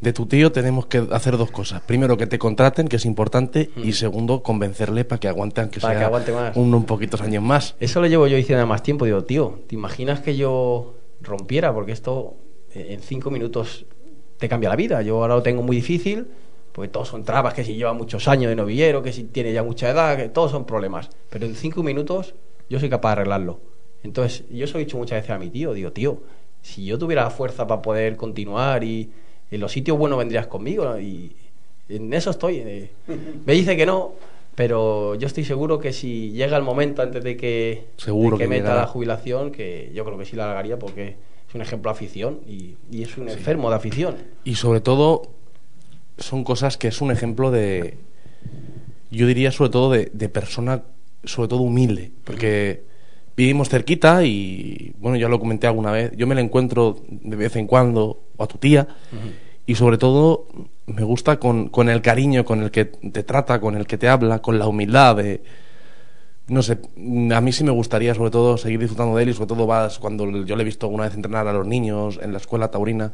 de 0.01 0.13
tu 0.13 0.25
tío 0.25 0.51
tenemos 0.51 0.87
que 0.87 1.07
hacer 1.11 1.37
dos 1.37 1.51
cosas. 1.51 1.81
Primero, 1.81 2.17
que 2.17 2.27
te 2.27 2.39
contraten, 2.39 2.87
que 2.87 2.95
es 2.95 3.05
importante, 3.05 3.69
mm. 3.75 3.87
y 3.87 3.93
segundo, 3.93 4.41
convencerle 4.41 5.05
para 5.05 5.19
que 5.19 5.27
aguante, 5.27 5.61
aunque 5.61 5.79
para 5.79 5.93
sea 5.93 5.99
que 5.99 6.05
aguante 6.05 6.31
más. 6.31 6.57
Un, 6.57 6.73
un 6.73 6.85
poquitos 6.85 7.21
años 7.21 7.43
más. 7.43 7.75
Eso 7.79 8.01
lo 8.01 8.07
llevo 8.07 8.27
yo 8.27 8.37
diciendo 8.37 8.65
más 8.65 8.81
tiempo. 8.81 9.05
Digo, 9.05 9.23
tío, 9.23 9.59
¿te 9.67 9.75
imaginas 9.75 10.19
que 10.19 10.35
yo 10.35 10.95
rompiera? 11.21 11.73
Porque 11.73 11.91
esto 11.91 12.35
en 12.73 12.99
cinco 13.01 13.29
minutos 13.31 13.85
te 14.37 14.49
cambia 14.49 14.69
la 14.69 14.75
vida. 14.75 15.01
Yo 15.01 15.17
ahora 15.21 15.35
lo 15.35 15.43
tengo 15.43 15.61
muy 15.61 15.75
difícil, 15.77 16.27
porque 16.71 16.89
todos 16.89 17.07
son 17.07 17.23
trabas, 17.23 17.53
que 17.53 17.63
si 17.63 17.75
lleva 17.75 17.93
muchos 17.93 18.27
años 18.27 18.49
de 18.49 18.55
novillero, 18.55 19.01
que 19.03 19.13
si 19.13 19.23
tiene 19.25 19.53
ya 19.53 19.63
mucha 19.63 19.89
edad, 19.89 20.17
que 20.17 20.29
todos 20.29 20.51
son 20.51 20.65
problemas. 20.65 21.09
Pero 21.29 21.45
en 21.45 21.55
cinco 21.55 21.83
minutos 21.83 22.33
yo 22.69 22.79
soy 22.79 22.89
capaz 22.89 23.09
de 23.09 23.21
arreglarlo. 23.21 23.59
Entonces, 24.03 24.43
yo 24.49 24.65
os 24.65 24.75
he 24.75 24.79
dicho 24.79 24.97
muchas 24.97 25.19
veces 25.19 25.31
a 25.31 25.37
mi 25.39 25.49
tío, 25.49 25.73
digo, 25.73 25.91
tío, 25.91 26.21
si 26.61 26.85
yo 26.85 26.97
tuviera 26.97 27.23
la 27.23 27.29
fuerza 27.29 27.67
para 27.67 27.81
poder 27.81 28.15
continuar 28.17 28.83
y 28.83 29.09
en 29.51 29.59
los 29.61 29.71
sitios 29.71 29.97
buenos 29.97 30.17
vendrías 30.17 30.47
conmigo, 30.47 30.99
y 30.99 31.35
en 31.89 32.11
eso 32.13 32.31
estoy. 32.31 32.57
eh. 32.57 32.89
Me 33.45 33.53
dice 33.53 33.77
que 33.77 33.85
no, 33.85 34.13
pero 34.55 35.15
yo 35.15 35.27
estoy 35.27 35.45
seguro 35.45 35.79
que 35.79 35.93
si 35.93 36.31
llega 36.31 36.57
el 36.57 36.63
momento 36.63 37.01
antes 37.01 37.23
de 37.23 37.37
que, 37.37 37.85
Seguro 37.97 38.37
de 38.37 38.43
que 38.43 38.43
que 38.45 38.49
meta 38.49 38.63
llegará. 38.63 38.81
la 38.81 38.87
jubilación, 38.87 39.51
que 39.51 39.91
yo 39.93 40.03
creo 40.03 40.17
que 40.17 40.25
sí 40.25 40.35
la 40.35 40.47
largaría 40.47 40.77
porque 40.79 41.15
es 41.53 41.55
un 41.55 41.61
ejemplo 41.61 41.91
de 41.91 41.95
afición 41.95 42.39
y, 42.47 42.75
y 42.89 43.03
es 43.03 43.15
un 43.15 43.29
enfermo 43.29 43.69
de 43.69 43.75
afición. 43.75 44.15
Y 44.43 44.55
sobre 44.55 44.81
todo, 44.81 45.21
son 46.17 46.43
cosas 46.43 46.77
que 46.77 46.87
es 46.87 46.99
un 46.99 47.11
ejemplo 47.11 47.51
de. 47.51 47.99
Yo 49.11 49.27
diría, 49.27 49.51
sobre 49.51 49.69
todo, 49.69 49.91
de, 49.91 50.09
de 50.13 50.29
persona, 50.29 50.81
sobre 51.23 51.49
todo 51.49 51.61
humilde. 51.61 52.11
Porque 52.23 52.81
vivimos 53.37 53.69
cerquita 53.69 54.25
y, 54.25 54.95
bueno, 54.97 55.15
ya 55.15 55.29
lo 55.29 55.39
comenté 55.39 55.67
alguna 55.67 55.91
vez. 55.91 56.11
Yo 56.17 56.25
me 56.25 56.33
la 56.33 56.41
encuentro 56.41 56.97
de 57.07 57.35
vez 57.35 57.55
en 57.55 57.67
cuando, 57.67 58.23
o 58.35 58.43
a 58.43 58.47
tu 58.47 58.57
tía. 58.57 58.87
Y 59.67 59.75
sobre 59.75 59.99
todo, 59.99 60.47
me 60.87 61.03
gusta 61.03 61.37
con, 61.37 61.69
con 61.69 61.87
el 61.87 62.01
cariño 62.01 62.45
con 62.45 62.63
el 62.63 62.71
que 62.71 62.85
te 62.85 63.21
trata, 63.21 63.61
con 63.61 63.77
el 63.77 63.85
que 63.85 63.99
te 63.99 64.09
habla, 64.09 64.39
con 64.39 64.57
la 64.57 64.67
humildad 64.67 65.17
de. 65.17 65.43
No 66.47 66.61
sé, 66.61 66.77
a 67.33 67.41
mí 67.41 67.51
sí 67.53 67.63
me 67.63 67.71
gustaría 67.71 68.13
sobre 68.13 68.29
todo 68.29 68.57
seguir 68.57 68.79
disfrutando 68.79 69.15
de 69.15 69.23
él 69.23 69.29
y 69.29 69.33
sobre 69.33 69.47
todo 69.47 69.65
vas 69.65 69.97
cuando 69.97 70.43
yo 70.43 70.55
le 70.57 70.61
he 70.61 70.65
visto 70.65 70.87
alguna 70.87 71.05
vez 71.05 71.13
entrenar 71.13 71.47
a 71.47 71.53
los 71.53 71.65
niños 71.65 72.19
en 72.21 72.33
la 72.33 72.37
escuela 72.37 72.69
taurina, 72.69 73.13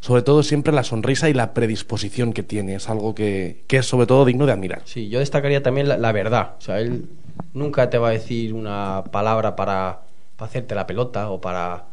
sobre 0.00 0.22
todo 0.22 0.42
siempre 0.42 0.72
la 0.72 0.82
sonrisa 0.82 1.28
y 1.28 1.34
la 1.34 1.54
predisposición 1.54 2.32
que 2.32 2.42
tiene, 2.42 2.74
es 2.74 2.88
algo 2.88 3.14
que, 3.14 3.62
que 3.68 3.76
es 3.76 3.86
sobre 3.86 4.08
todo 4.08 4.24
digno 4.24 4.44
de 4.44 4.52
admirar. 4.52 4.82
Sí, 4.86 5.08
yo 5.08 5.20
destacaría 5.20 5.62
también 5.62 5.86
la, 5.88 5.98
la 5.98 6.10
verdad. 6.10 6.54
O 6.58 6.60
sea, 6.60 6.80
él 6.80 7.08
nunca 7.54 7.90
te 7.90 7.98
va 7.98 8.08
a 8.08 8.12
decir 8.12 8.52
una 8.54 9.04
palabra 9.12 9.54
para, 9.54 10.00
para 10.36 10.48
hacerte 10.48 10.74
la 10.74 10.86
pelota 10.86 11.30
o 11.30 11.40
para... 11.40 11.84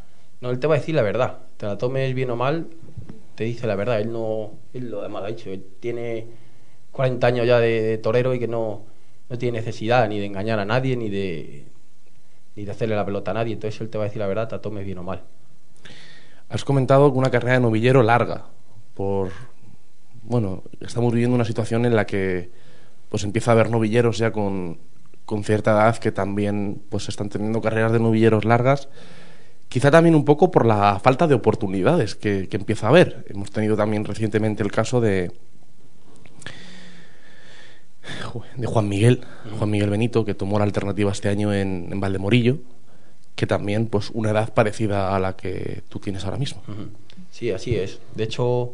No, 0.42 0.50
él 0.50 0.58
te 0.58 0.66
va 0.66 0.76
a 0.76 0.80
decir 0.80 0.96
la 0.96 1.04
verdad. 1.04 1.38
Te 1.58 1.68
la 1.68 1.78
tomes 1.78 2.14
bien 2.16 2.32
o 2.32 2.36
mal, 2.36 2.68
te 3.36 3.44
dice 3.44 3.68
la 3.68 3.76
verdad. 3.76 4.00
Él 4.00 4.12
no... 4.12 4.52
Él 4.74 4.90
lo 4.90 5.04
demás 5.04 5.22
lo 5.22 5.28
ha 5.28 5.32
dicho. 5.32 5.52
Él 5.52 5.64
tiene 5.80 6.26
40 6.92 7.28
años 7.28 7.46
ya 7.46 7.60
de, 7.60 7.82
de 7.82 7.98
torero 8.00 8.34
y 8.34 8.40
que 8.40 8.48
no, 8.48 8.82
no 9.30 9.38
tiene 9.38 9.60
necesidad 9.60 10.08
ni 10.08 10.20
de 10.20 10.26
engañar 10.26 10.60
a 10.60 10.66
nadie 10.66 10.96
ni 10.96 11.10
de, 11.10 11.66
ni 12.56 12.66
de 12.66 12.72
hacerle 12.72 12.96
la 12.96 13.06
pelota 13.06 13.32
a 13.32 13.34
nadie. 13.34 13.54
Entonces 13.54 13.80
él 13.82 13.90
te 13.90 13.98
va 13.98 14.04
a 14.04 14.08
decir 14.08 14.20
la 14.20 14.28
verdad, 14.28 14.48
te 14.48 14.56
la 14.56 14.62
tomes 14.62 14.86
bien 14.86 14.98
o 14.98 15.04
mal. 15.04 15.24
Has 16.50 16.64
comentado 16.64 17.12
una 17.12 17.32
carrera 17.32 17.56
de 17.56 17.60
novillero 17.62 18.04
larga, 18.04 18.46
por... 18.94 19.32
Bueno, 20.24 20.64
estamos 20.82 21.14
viviendo 21.14 21.36
una 21.36 21.46
situación 21.46 21.86
en 21.86 21.96
la 21.96 22.06
que 22.06 22.50
pues 23.10 23.24
empieza 23.24 23.52
a 23.52 23.54
haber 23.54 23.70
novilleros 23.70 24.18
ya 24.18 24.32
con, 24.32 24.80
con 25.26 25.44
cierta 25.44 25.72
edad 25.72 25.98
que 25.98 26.12
también 26.12 26.82
pues 26.90 27.10
están 27.10 27.30
teniendo 27.30 27.62
carreras 27.62 27.92
de 27.92 28.00
novilleros 28.00 28.44
largas. 28.44 28.90
Quizá 29.70 29.92
también 29.92 30.16
un 30.16 30.26
poco 30.26 30.50
por 30.50 30.66
la 30.66 31.00
falta 31.00 31.28
de 31.28 31.36
oportunidades 31.36 32.16
que, 32.16 32.48
que 32.48 32.58
empieza 32.58 32.88
a 32.88 32.90
haber. 32.90 33.26
Hemos 33.30 33.52
tenido 33.52 33.76
también 33.76 34.04
recientemente 34.04 34.64
el 34.64 34.72
caso 34.72 35.00
de, 35.00 35.32
de 38.56 38.68
Juan 38.68 38.90
Miguel, 38.90 39.22
Juan 39.58 39.70
Miguel 39.70 39.90
Benito, 39.90 40.26
que 40.26 40.34
tomó 40.34 40.58
la 40.60 40.66
alternativa 40.66 41.12
este 41.12 41.30
año 41.30 41.54
en, 41.54 41.90
en 41.92 42.00
Valdemorillo, 42.00 42.58
que 43.36 43.48
también 43.48 43.88
pues 43.88 44.10
una 44.14 44.32
edad 44.32 44.54
parecida 44.54 45.16
a 45.16 45.20
la 45.20 45.36
que 45.36 45.84
tú 45.90 46.00
tienes 46.00 46.26
ahora 46.26 46.38
mismo. 46.38 46.62
Sí, 47.32 47.52
así 47.52 47.76
es. 47.76 48.00
De 48.16 48.24
hecho, 48.24 48.74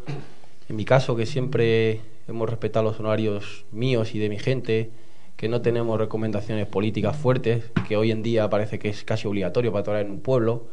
en 0.69 0.75
mi 0.75 0.85
caso, 0.85 1.15
que 1.15 1.25
siempre 1.25 2.01
hemos 2.27 2.49
respetado 2.49 2.85
los 2.85 2.99
honorarios 2.99 3.65
míos 3.71 4.13
y 4.15 4.19
de 4.19 4.29
mi 4.29 4.39
gente, 4.39 4.91
que 5.35 5.49
no 5.49 5.61
tenemos 5.61 5.97
recomendaciones 5.99 6.67
políticas 6.67 7.17
fuertes, 7.17 7.71
que 7.87 7.97
hoy 7.97 8.11
en 8.11 8.21
día 8.21 8.49
parece 8.49 8.77
que 8.77 8.89
es 8.89 9.03
casi 9.03 9.27
obligatorio 9.27 9.71
para 9.71 9.83
torear 9.83 10.05
en 10.05 10.11
un 10.11 10.19
pueblo, 10.19 10.67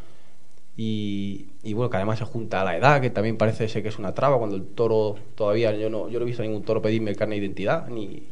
y, 0.77 1.49
y 1.65 1.73
bueno, 1.73 1.91
que 1.91 1.97
además 1.97 2.19
se 2.19 2.25
junta 2.25 2.61
a 2.61 2.65
la 2.65 2.77
edad, 2.77 3.01
que 3.01 3.11
también 3.11 3.37
parece 3.37 3.67
ser 3.69 3.83
que 3.83 3.89
es 3.89 3.99
una 3.99 4.15
traba, 4.15 4.39
cuando 4.39 4.55
el 4.55 4.67
toro 4.67 5.17
todavía, 5.35 5.73
yo 5.73 5.91
no, 5.91 6.09
yo 6.09 6.19
no 6.19 6.25
he 6.25 6.27
visto 6.27 6.43
a 6.43 6.47
ningún 6.47 6.63
toro 6.63 6.83
pedirme 6.83 7.11
el 7.11 7.17
carne 7.17 7.37
de 7.37 7.47
identidad, 7.47 7.89
ni... 7.89 8.23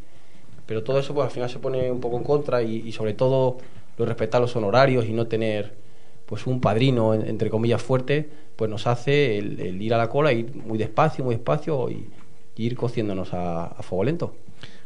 pero 0.66 0.82
todo 0.82 0.98
eso 0.98 1.14
pues 1.14 1.24
al 1.26 1.30
final 1.30 1.48
se 1.50 1.58
pone 1.58 1.90
un 1.90 2.00
poco 2.00 2.16
en 2.16 2.24
contra 2.24 2.62
y, 2.62 2.76
y 2.86 2.92
sobre 2.92 3.14
todo 3.14 3.58
lo 3.98 4.04
respetar 4.04 4.40
los 4.40 4.54
honorarios 4.56 5.06
y 5.06 5.12
no 5.12 5.26
tener 5.26 5.74
pues 6.26 6.46
un 6.46 6.60
padrino 6.60 7.14
en- 7.14 7.26
entre 7.28 7.50
comillas 7.50 7.80
fuerte 7.82 8.28
pues 8.56 8.70
nos 8.70 8.86
hace 8.86 9.38
el, 9.38 9.60
el 9.60 9.80
ir 9.80 9.94
a 9.94 9.98
la 9.98 10.08
cola 10.08 10.32
ir 10.32 10.54
muy 10.56 10.76
despacio 10.78 11.24
muy 11.24 11.34
despacio 11.36 11.88
y, 11.90 12.08
y 12.56 12.64
ir 12.66 12.76
cociéndonos 12.76 13.32
a, 13.34 13.66
a 13.66 13.82
fuego 13.82 14.04
lento 14.04 14.34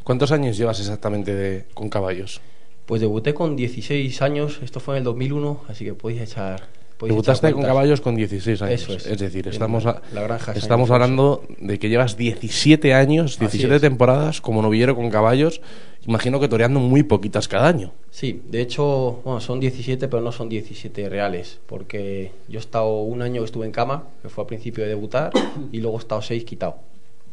¿Cuántos 0.04 0.32
años 0.32 0.56
llevas 0.56 0.80
exactamente 0.80 1.34
de- 1.34 1.64
con 1.74 1.88
caballos? 1.88 2.40
pues 2.86 3.00
debuté 3.00 3.34
con 3.34 3.54
16 3.56 4.20
años 4.22 4.58
esto 4.62 4.80
fue 4.80 4.94
en 4.94 4.98
el 4.98 5.04
2001 5.04 5.62
así 5.68 5.84
que 5.84 5.94
podéis 5.94 6.20
echar 6.22 6.62
Debutaste 7.08 7.46
echar 7.48 7.54
con 7.54 7.64
caballos 7.64 8.00
con 8.00 8.14
16 8.14 8.62
años. 8.62 8.82
Eso 8.82 8.92
es. 8.94 9.18
decir, 9.18 9.46
En 9.46 9.52
estamos, 9.52 9.86
a- 9.86 10.02
la 10.12 10.22
granja 10.22 10.52
estamos 10.52 10.90
hablando 10.90 11.42
de 11.58 11.78
que 11.78 11.88
llevas 11.88 12.16
17 12.16 12.92
años, 12.94 13.32
Así 13.32 13.40
17 13.40 13.76
es. 13.76 13.80
temporadas 13.80 14.40
como 14.40 14.60
novillero 14.62 14.94
con 14.96 15.10
caballos. 15.10 15.60
Imagino 16.06 16.40
que 16.40 16.48
toreando 16.48 16.80
muy 16.80 17.02
poquitas 17.02 17.46
cada 17.46 17.68
año. 17.68 17.92
Sí, 18.10 18.42
de 18.48 18.62
hecho, 18.62 19.20
bueno, 19.24 19.40
son 19.40 19.60
17, 19.60 20.08
pero 20.08 20.22
no 20.22 20.32
son 20.32 20.48
17 20.48 21.08
reales, 21.10 21.60
porque 21.66 22.32
yo 22.48 22.58
he 22.58 22.62
estado 22.62 23.00
un 23.00 23.20
año 23.22 23.42
que 23.42 23.44
estuve 23.46 23.66
en 23.66 23.72
cama, 23.72 24.04
que 24.22 24.28
fue 24.30 24.42
al 24.44 24.48
principio 24.48 24.82
de 24.84 24.88
debutar, 24.90 25.30
y 25.72 25.80
luego 25.80 25.98
he 25.98 26.00
estado 26.00 26.22
seis 26.22 26.44
quitado. 26.44 26.76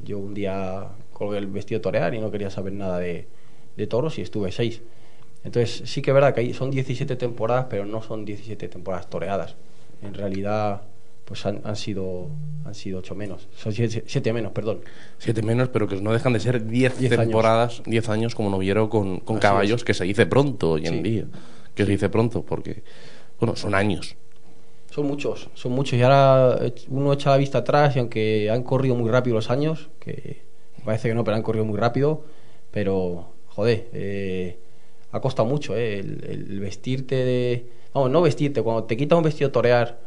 Yo 0.03 0.19
un 0.19 0.33
día 0.33 0.83
colgué 1.13 1.37
el 1.39 1.47
vestido 1.47 1.79
de 1.79 1.83
torear 1.83 2.13
y 2.13 2.19
no 2.19 2.29
quería 2.29 2.49
saber 2.49 2.73
nada 2.73 2.99
de, 2.99 3.25
de 3.77 3.87
toros 3.87 4.19
y 4.19 4.21
estuve 4.21 4.51
seis. 4.51 4.81
Entonces, 5.47 5.89
sí 5.89 6.01
que 6.01 6.11
es 6.11 6.13
verdad 6.15 6.33
que 6.33 6.41
hay, 6.41 6.53
son 6.53 6.69
17 6.71 7.15
temporadas, 7.15 7.65
pero 7.69 7.85
no 7.85 8.01
son 8.03 8.25
17 8.25 8.67
temporadas 8.67 9.09
toreadas. 9.09 9.55
En 10.01 10.13
realidad, 10.13 10.81
pues 11.25 11.45
han, 11.45 11.61
han 11.63 11.75
sido 11.75 12.29
han 12.65 12.75
sido 12.75 12.99
ocho 12.99 13.15
menos, 13.15 13.47
son 13.55 13.71
siete, 13.71 14.03
siete 14.07 14.33
menos, 14.33 14.51
perdón. 14.51 14.81
Siete 15.19 15.41
menos, 15.41 15.69
pero 15.69 15.87
que 15.87 15.95
no 16.01 16.11
dejan 16.11 16.33
de 16.33 16.39
ser 16.41 16.65
10 16.67 16.99
Diez 16.99 17.11
años. 17.13 17.23
temporadas, 17.25 17.81
10 17.85 18.09
años 18.09 18.35
como 18.35 18.49
novillero 18.49 18.89
con, 18.89 19.19
con 19.21 19.37
Así 19.37 19.41
caballos, 19.43 19.81
es. 19.81 19.85
que 19.85 19.93
se 19.93 20.03
dice 20.03 20.25
pronto 20.25 20.71
hoy 20.71 20.85
en 20.85 20.93
Sí. 20.95 21.01
día. 21.01 21.25
Que 21.73 21.85
se 21.85 21.91
dice 21.91 22.09
pronto, 22.09 22.43
porque, 22.43 22.83
bueno, 23.39 23.55
son 23.55 23.73
años. 23.73 24.15
Son 24.91 25.05
muchos, 25.05 25.49
son 25.53 25.71
muchos. 25.73 25.97
Y 25.97 26.01
ahora 26.01 26.57
eh, 26.65 26.73
uno 26.89 27.13
echa 27.13 27.29
la 27.29 27.37
vista 27.37 27.59
atrás 27.59 27.95
y 27.95 27.99
aunque 27.99 28.49
han 28.49 28.63
corrido 28.63 28.95
muy 28.95 29.09
rápido 29.09 29.35
los 29.35 29.49
años, 29.49 29.89
que 29.99 30.41
parece 30.83 31.07
que 31.07 31.15
no, 31.15 31.23
pero 31.23 31.37
han 31.37 31.43
corrido 31.43 31.63
muy 31.65 31.77
rápido, 31.77 32.23
pero, 32.71 33.29
joder, 33.47 33.87
eh, 33.93 34.57
ha 35.11 35.19
costado 35.21 35.47
mucho, 35.47 35.75
eh, 35.75 35.99
el, 35.99 36.59
vestirte 36.59 37.15
de... 37.15 37.65
Vamos, 37.93 38.11
no 38.11 38.21
vestirte, 38.21 38.61
cuando 38.61 38.83
te 38.83 38.97
quitas 38.97 39.17
un 39.17 39.23
vestido 39.23 39.51
torear, 39.51 39.99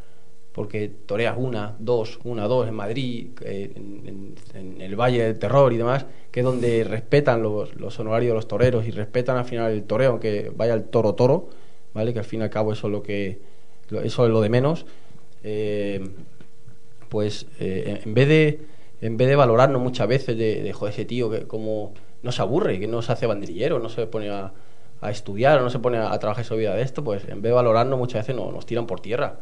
porque 0.53 0.91
toreas 1.07 1.37
una, 1.39 1.77
dos, 1.79 2.19
una, 2.25 2.47
dos 2.47 2.69
en 2.69 2.75
Madrid, 2.75 3.29
eh, 3.43 3.73
en, 3.75 4.81
el 4.81 4.97
Valle 4.97 5.23
del 5.23 5.39
Terror 5.39 5.73
y 5.73 5.77
demás, 5.77 6.07
que 6.31 6.41
es 6.41 6.47
donde 6.47 6.85
respetan 6.85 7.43
los, 7.43 7.99
honorarios 7.99 8.31
de 8.31 8.35
los 8.35 8.49
toreros 8.49 8.87
y 8.87 8.91
respetan 8.91 9.37
al 9.37 9.45
final 9.45 9.73
el 9.73 9.85
toreo, 9.85 10.11
aunque 10.11 10.53
vaya 10.55 10.75
el 10.75 10.85
toro 10.85 11.15
toro, 11.15 11.49
¿vale? 11.95 12.13
Que 12.13 12.19
al 12.19 12.25
fin 12.25 12.41
y 12.41 12.43
al 12.45 12.51
cabo 12.51 12.73
eso 12.73 12.89
es 12.89 12.93
lo 12.93 13.03
que 13.03 13.39
eso 14.05 14.25
es 14.25 14.31
lo 14.31 14.41
de 14.41 14.49
menos. 14.49 14.87
Eh, 15.43 16.07
pues 17.09 17.47
eh, 17.59 18.03
en 18.05 18.15
vez 18.15 18.29
de 18.29 18.61
en 19.01 19.17
vez 19.17 19.29
de 19.29 19.37
valorarnos 19.37 19.81
muchas 19.81 20.07
veces 20.07 20.37
de, 20.37 20.63
de 20.63 20.73
joder, 20.73 20.93
ese 20.93 21.05
tío 21.05 21.31
que 21.31 21.47
como 21.47 21.95
no 22.23 22.33
se 22.33 22.43
aburre, 22.43 22.79
que 22.79 22.87
no 22.87 23.03
se 23.03 23.13
hace 23.13 23.27
banderillero, 23.27 23.79
no 23.79 23.89
se 23.89 24.07
pone 24.07 24.29
a, 24.31 24.53
a 25.01 25.11
estudiar 25.11 25.59
o 25.61 25.63
no 25.63 25.71
se 25.71 25.79
pone 25.79 25.99
a, 25.99 26.13
a 26.13 26.19
trabajar 26.19 26.45
su 26.45 26.57
vida 26.57 26.75
de 26.75 26.83
esto, 26.83 27.03
pues 27.05 27.25
en 27.25 27.43
vez 27.43 27.51
de 27.51 27.53
valorarnos 27.53 27.99
muchas 27.99 28.23
veces 28.27 28.37
no, 28.37 28.51
nos 28.53 28.67
tiran 28.67 28.87
por 28.87 29.01
tierra. 29.01 29.37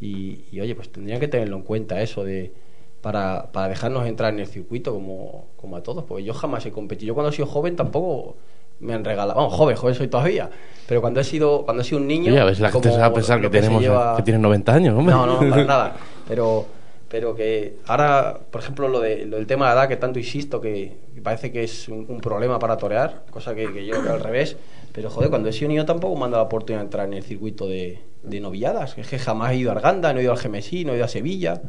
Y, 0.00 0.44
y, 0.50 0.60
oye, 0.60 0.74
pues 0.74 0.90
tendrían 0.90 1.20
que 1.20 1.28
tenerlo 1.28 1.56
en 1.56 1.62
cuenta 1.62 2.00
eso 2.00 2.24
de 2.24 2.52
para, 3.00 3.52
para 3.52 3.68
dejarnos 3.68 4.06
entrar 4.06 4.32
en 4.32 4.40
el 4.40 4.46
circuito 4.46 4.92
como, 4.92 5.46
como 5.56 5.76
a 5.76 5.82
todos, 5.82 6.04
porque 6.04 6.24
yo 6.24 6.34
jamás 6.34 6.64
he 6.66 6.72
competido. 6.72 7.08
Yo 7.08 7.14
cuando 7.14 7.30
he 7.30 7.32
sido 7.32 7.46
joven 7.46 7.76
tampoco 7.76 8.36
me 8.80 8.92
han 8.92 9.04
regalado, 9.04 9.38
vamos, 9.38 9.54
joven, 9.54 9.76
joven 9.76 9.94
soy 9.94 10.08
todavía, 10.08 10.50
pero 10.88 11.00
cuando 11.00 11.20
he 11.20 11.24
sido 11.24 11.64
cuando 11.64 11.82
he 11.82 11.84
sido 11.84 11.98
un 12.00 12.08
niño, 12.08 12.32
Oye, 12.32 12.40
a 12.40 12.54
si 12.54 12.60
la 12.62 12.70
gente 12.72 12.90
se 12.90 12.98
va 12.98 13.06
a 13.06 13.12
pensar 13.12 13.40
que, 13.40 13.48
tenemos, 13.50 13.80
lleva- 13.82 14.16
que 14.16 14.22
tienes 14.24 14.40
90 14.42 14.74
años, 14.74 14.98
hombre. 14.98 15.14
no, 15.14 15.26
no, 15.26 15.48
para 15.48 15.64
nada. 15.64 15.96
Pero, 16.26 16.66
pero 17.14 17.36
que 17.36 17.76
ahora, 17.86 18.40
por 18.50 18.60
ejemplo, 18.60 18.88
lo, 18.88 18.98
de, 18.98 19.24
lo 19.24 19.36
del 19.36 19.46
tema 19.46 19.68
de 19.68 19.74
la 19.76 19.82
edad, 19.82 19.88
que 19.88 19.96
tanto 19.96 20.18
insisto, 20.18 20.60
que, 20.60 20.96
que 21.14 21.22
parece 21.22 21.52
que 21.52 21.62
es 21.62 21.88
un, 21.88 22.18
problema 22.20 22.58
para 22.58 22.76
torear, 22.76 23.24
cosa 23.30 23.54
que, 23.54 23.86
yo 23.86 24.00
creo 24.00 24.14
al 24.14 24.20
revés. 24.20 24.56
Pero, 24.92 25.10
joder, 25.10 25.30
cuando 25.30 25.48
he 25.48 25.52
sido 25.52 25.68
niño 25.68 25.86
tampoco 25.86 26.16
me 26.16 26.24
han 26.24 26.32
dado 26.32 26.42
la 26.42 26.46
oportunidad 26.46 26.80
de 26.80 26.86
entrar 26.86 27.06
en 27.06 27.14
el 27.14 27.22
circuito 27.22 27.68
de, 27.68 28.00
de 28.24 28.40
novilladas. 28.40 28.98
Es 28.98 29.06
que 29.06 29.20
jamás 29.20 29.52
he 29.52 29.58
ido 29.58 29.70
a 29.70 29.74
Arganda, 29.74 30.12
no 30.12 30.18
he 30.18 30.24
ido 30.24 30.32
al 30.32 30.38
Gemesí, 30.38 30.84
no 30.84 30.92
he 30.92 30.96
ido 30.96 31.04
a 31.04 31.08
Sevilla. 31.08 31.62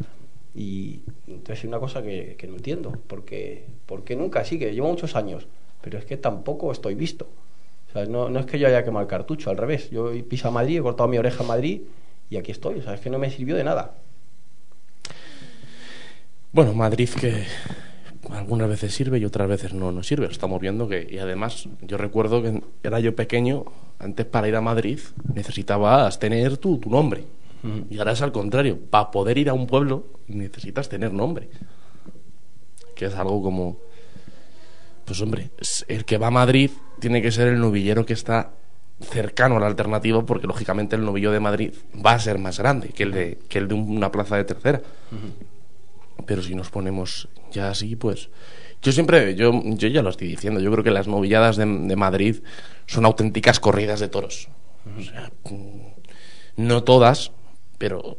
Y 0.55 1.03
entonces 1.27 1.59
es 1.59 1.65
una 1.65 1.77
cosa 1.77 2.01
que, 2.01 2.35
no 2.49 2.55
entiendo. 2.55 2.93
Porque, 3.05 3.67
porque 3.85 4.15
nunca, 4.15 4.43
sí, 4.45 4.57
que 4.57 4.73
llevo 4.73 4.87
muchos 4.87 5.15
años, 5.15 5.45
pero 5.83 5.99
es 5.99 6.05
que 6.05 6.17
tampoco 6.17 6.71
estoy 6.71 6.95
visto. 6.95 7.27
No, 8.09 8.31
no 8.31 8.39
es 8.39 8.47
que 8.47 8.57
yo 8.57 8.67
haya 8.67 8.83
quemado 8.83 9.03
el 9.03 9.07
cartucho, 9.07 9.51
al 9.51 9.57
revés. 9.57 9.91
Yo 9.91 10.11
he 10.11 10.23
pisado 10.23 10.49
a 10.49 10.53
Madrid, 10.53 10.79
he 10.79 10.81
cortado 10.81 11.07
mi 11.07 11.19
oreja 11.19 11.43
en 11.43 11.47
Madrid 11.47 11.81
y 12.31 12.37
aquí 12.37 12.51
estoy. 12.51 12.79
O 12.79 12.81
sea, 12.81 12.95
es 12.95 12.99
que 12.99 13.11
no 13.11 13.19
me 13.19 13.29
sirvió 13.29 13.55
de 13.55 13.63
nada. 13.63 13.93
Bueno, 16.55 16.73
Madrid 16.73 17.09
que 17.09 17.43
algunas 18.31 18.69
veces 18.69 18.95
sirve 18.95 19.19
y 19.19 19.25
otras 19.25 19.49
veces 19.49 19.73
no, 19.73 19.91
no 19.91 20.03
sirve. 20.03 20.27
Lo 20.27 20.31
estamos 20.31 20.61
viendo 20.61 20.87
que, 20.87 21.05
y 21.11 21.17
además, 21.17 21.67
yo 21.81 21.97
recuerdo 21.97 22.41
que 22.41 22.61
era 22.81 23.01
yo 23.01 23.13
pequeño, 23.13 23.65
antes 23.99 24.25
para 24.25 24.47
ir 24.47 24.55
a 24.55 24.61
Madrid 24.61 24.99
necesitabas 25.33 26.17
tener 26.17 26.55
tu, 26.55 26.77
tu 26.77 26.89
nombre. 26.89 27.25
Y 27.89 27.97
ahora 27.97 28.13
es 28.13 28.21
al 28.21 28.31
contrario, 28.31 28.79
para 28.89 29.11
poder 29.11 29.37
ir 29.37 29.49
a 29.49 29.53
un 29.53 29.67
pueblo 29.67 30.05
necesitas 30.29 30.87
tener 30.87 31.11
nombre. 31.11 31.49
Que 32.95 33.07
es 33.07 33.15
algo 33.15 33.41
como, 33.41 33.79
pues 35.03 35.19
hombre, 35.19 35.49
el 35.89 36.05
que 36.05 36.17
va 36.17 36.27
a 36.27 36.31
Madrid 36.31 36.71
tiene 36.99 37.21
que 37.21 37.33
ser 37.33 37.49
el 37.49 37.59
novillero 37.59 38.05
que 38.05 38.13
está 38.13 38.51
cercano 39.01 39.57
a 39.57 39.59
la 39.59 39.67
alternativa 39.67 40.25
porque 40.25 40.47
lógicamente 40.47 40.95
el 40.95 41.03
novillo 41.03 41.33
de 41.33 41.41
Madrid 41.41 41.73
va 41.93 42.13
a 42.13 42.19
ser 42.19 42.37
más 42.37 42.59
grande 42.59 42.89
que 42.89 43.03
el 43.03 43.11
de, 43.11 43.39
que 43.49 43.57
el 43.57 43.67
de 43.67 43.73
una 43.73 44.09
plaza 44.09 44.37
de 44.37 44.45
tercera. 44.45 44.81
Pero 46.25 46.41
si 46.41 46.55
nos 46.55 46.69
ponemos 46.69 47.27
ya 47.51 47.69
así, 47.69 47.95
pues. 47.95 48.29
Yo 48.81 48.91
siempre, 48.91 49.35
yo, 49.35 49.51
yo 49.63 49.87
ya 49.87 50.01
lo 50.01 50.09
estoy 50.09 50.27
diciendo, 50.27 50.59
yo 50.59 50.71
creo 50.71 50.83
que 50.83 50.91
las 50.91 51.07
novilladas 51.07 51.57
de, 51.57 51.65
Madrid 51.65 52.37
son 52.85 53.05
auténticas 53.05 53.59
corridas 53.59 53.99
de 53.99 54.09
toros. 54.09 54.49
O 54.97 55.01
sea, 55.01 55.31
mm, 55.49 56.63
no 56.63 56.83
todas, 56.83 57.31
pero 57.77 58.17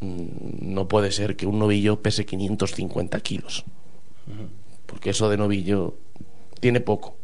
mm, 0.00 0.72
no 0.72 0.86
puede 0.86 1.10
ser 1.10 1.36
que 1.36 1.46
un 1.46 1.58
novillo 1.58 2.00
pese 2.00 2.24
550 2.24 3.20
kilos. 3.20 3.64
Porque 4.86 5.10
eso 5.10 5.28
de 5.28 5.36
novillo 5.36 5.96
tiene 6.60 6.80
poco. 6.80 7.16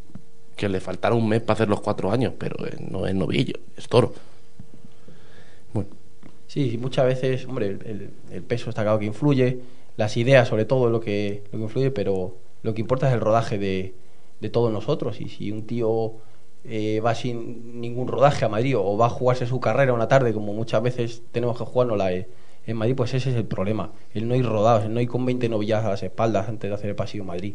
Que 0.57 0.69
le 0.69 0.81
faltará 0.81 1.15
un 1.15 1.29
mes 1.29 1.43
para 1.43 1.55
hacer 1.55 1.69
los 1.69 1.81
cuatro 1.81 2.11
años, 2.11 2.33
pero 2.39 2.67
eh, 2.67 2.77
no 2.91 3.07
es 3.07 3.15
novillo, 3.15 3.55
es 3.77 3.89
toro. 3.89 4.15
Sí, 6.47 6.79
muchas 6.79 7.07
veces, 7.07 7.45
hombre, 7.47 7.67
el, 7.69 7.83
el- 7.87 8.11
el 8.31 8.43
peso 8.43 8.71
está 8.71 8.83
claro 8.83 8.99
que 8.99 9.07
influye, 9.07 9.61
las 9.97 10.17
ideas 10.17 10.49
sobre 10.49 10.65
todo 10.65 10.87
es 10.87 10.93
lo 10.93 11.01
que, 11.01 11.43
lo 11.53 11.59
que 11.59 11.65
influye, 11.65 11.91
pero 11.91 12.37
lo 12.63 12.75
que 12.75 12.81
importa 12.81 13.09
es 13.09 13.15
el 13.15 13.21
rodaje 13.21 13.59
de, 13.59 13.95
de 14.41 14.51
todos 14.51 14.73
nosotros. 14.73 15.21
Y 15.21 15.29
si 15.29 15.51
un 15.51 15.67
tío 15.67 16.15
eh, 16.65 17.01
va 17.05 17.15
sin 17.15 17.81
ningún 17.81 18.07
rodaje 18.09 18.45
a 18.45 18.49
Madrid 18.49 18.77
o 18.79 18.97
va 18.97 19.07
a 19.07 19.09
jugarse 19.11 19.47
su 19.47 19.61
carrera 19.61 19.93
una 19.93 20.09
tarde, 20.09 20.33
como 20.33 20.53
muchas 20.53 20.83
veces 20.83 21.23
tenemos 21.33 21.59
que 21.59 21.65
jugárnosla 21.65 22.13
eh, 22.13 22.29
en 22.67 22.77
Madrid, 22.77 22.95
pues 22.97 23.15
ese 23.15 23.31
es 23.31 23.37
el 23.37 23.45
problema. 23.47 23.93
El 24.15 24.29
no 24.29 24.35
ir 24.37 24.45
rodados, 24.47 24.85
el 24.85 24.93
no 24.95 25.01
ir 25.01 25.09
con 25.09 25.25
20 25.27 25.49
novillas 25.49 25.85
a 25.85 25.89
las 25.91 26.03
espaldas 26.03 26.49
antes 26.49 26.71
de 26.71 26.75
hacer 26.75 26.91
el 26.91 26.97
pasillo 26.97 27.23
en 27.23 27.29
Madrid. 27.29 27.55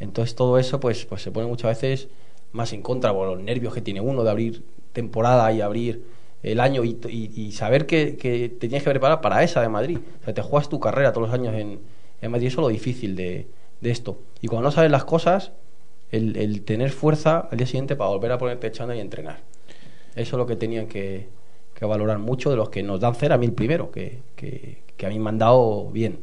Entonces 0.00 0.34
todo 0.34 0.58
eso 0.58 0.80
pues, 0.80 1.04
pues 1.06 1.22
se 1.22 1.30
pone 1.30 1.46
muchas 1.46 1.70
veces 1.80 2.08
más 2.52 2.72
en 2.72 2.82
contra 2.82 3.12
por 3.12 3.26
los 3.28 3.40
nervios 3.40 3.74
que 3.74 3.82
tiene 3.82 4.00
uno 4.00 4.22
de 4.24 4.30
abrir 4.30 4.64
temporada 4.92 5.52
y 5.52 5.60
abrir 5.60 6.02
el 6.42 6.60
año 6.60 6.84
y, 6.84 6.98
y- 7.08 7.32
y 7.34 7.52
saber 7.52 7.86
que, 7.86 8.16
que 8.16 8.48
te 8.48 8.68
tienes 8.68 8.82
que 8.84 8.90
preparar 8.90 9.20
para 9.20 9.42
esa 9.42 9.60
de 9.60 9.68
Madrid. 9.68 9.98
O 10.22 10.24
sea, 10.24 10.34
te 10.34 10.42
juegas 10.42 10.68
tu 10.68 10.80
carrera 10.80 11.12
todos 11.12 11.28
los 11.28 11.34
años 11.34 11.54
en, 11.54 11.80
en 12.22 12.30
Madrid. 12.30 12.48
Eso 12.48 12.60
es 12.60 12.62
lo 12.62 12.68
difícil 12.68 13.16
de, 13.16 13.46
de 13.80 13.90
esto. 13.90 14.18
Y 14.40 14.46
cuando 14.48 14.68
no 14.68 14.72
sabes 14.72 14.90
las 14.90 15.04
cosas, 15.04 15.52
el, 16.10 16.36
el 16.36 16.62
tener 16.62 16.90
fuerza 16.90 17.48
al 17.50 17.58
día 17.58 17.66
siguiente 17.66 17.96
para 17.96 18.10
volver 18.10 18.32
a 18.32 18.38
ponerte 18.38 18.66
echando 18.68 18.94
y 18.94 19.00
entrenar. 19.00 19.40
Eso 20.14 20.36
es 20.36 20.38
lo 20.38 20.46
que 20.46 20.56
tenían 20.56 20.86
que, 20.86 21.28
que 21.74 21.84
valorar 21.84 22.18
mucho 22.18 22.50
de 22.50 22.56
los 22.56 22.70
que 22.70 22.82
nos 22.82 23.00
dan 23.00 23.14
cera 23.14 23.36
a 23.36 23.38
mí 23.38 23.46
el 23.46 23.52
primero, 23.52 23.90
que, 23.90 24.20
que, 24.36 24.78
que 24.96 25.06
a 25.06 25.08
mí 25.10 25.18
me 25.18 25.28
han 25.30 25.38
dado 25.38 25.90
bien. 25.90 26.20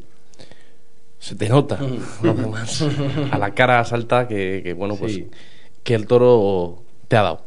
se 1.20 1.36
te 1.36 1.50
nota 1.50 1.80
además, 2.24 2.84
a 3.32 3.38
la 3.38 3.54
cara 3.54 3.84
salta 3.86 4.28
que, 4.28 4.62
que, 4.64 4.74
bueno 4.74 4.96
pues 4.96 5.22
que 5.84 5.96
el 5.96 6.08
toro 6.08 6.84
te 7.08 7.16
ha 7.18 7.22
dado 7.24 7.42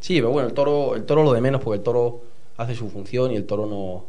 Sí, 0.00 0.16
pero 0.16 0.30
bueno, 0.30 0.48
el 0.48 0.54
toro, 0.54 0.96
el 0.96 1.04
toro 1.04 1.22
lo 1.22 1.32
de 1.32 1.40
menos 1.40 1.60
porque 1.62 1.78
el 1.78 1.82
toro 1.84 2.22
hace 2.56 2.74
su 2.74 2.88
función 2.88 3.30
y 3.32 3.36
el 3.36 3.46
toro 3.46 3.66
no, 3.66 4.06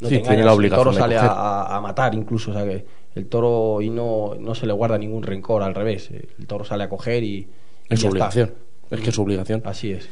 no 0.00 0.08
Sí, 0.08 0.16
te 0.16 0.22
tiene 0.22 0.44
la 0.44 0.52
el 0.52 0.56
obligación 0.56 0.80
toro 0.80 0.92
de 0.92 0.98
sale 0.98 1.16
a, 1.18 1.78
matar 1.82 2.14
incluso, 2.14 2.50
o 2.50 2.54
sea 2.54 2.64
que 2.64 2.84
el 3.14 3.26
toro 3.26 3.80
y 3.80 3.90
no, 3.90 4.34
no 4.38 4.54
se 4.54 4.66
le 4.66 4.72
guarda 4.72 4.98
ningún 4.98 5.22
rencor, 5.22 5.62
al 5.62 5.74
revés, 5.74 6.10
el 6.10 6.46
toro 6.46 6.64
sale 6.64 6.84
a 6.84 6.88
coger 6.88 7.22
y, 7.22 7.36
y 7.36 7.48
es 7.88 8.00
su 8.00 8.06
está. 8.06 8.08
obligación 8.08 8.54
es 8.90 9.00
que 9.00 9.08
es 9.10 9.14
su 9.14 9.22
obligación 9.22 9.62
Así 9.64 9.92
es, 9.92 10.08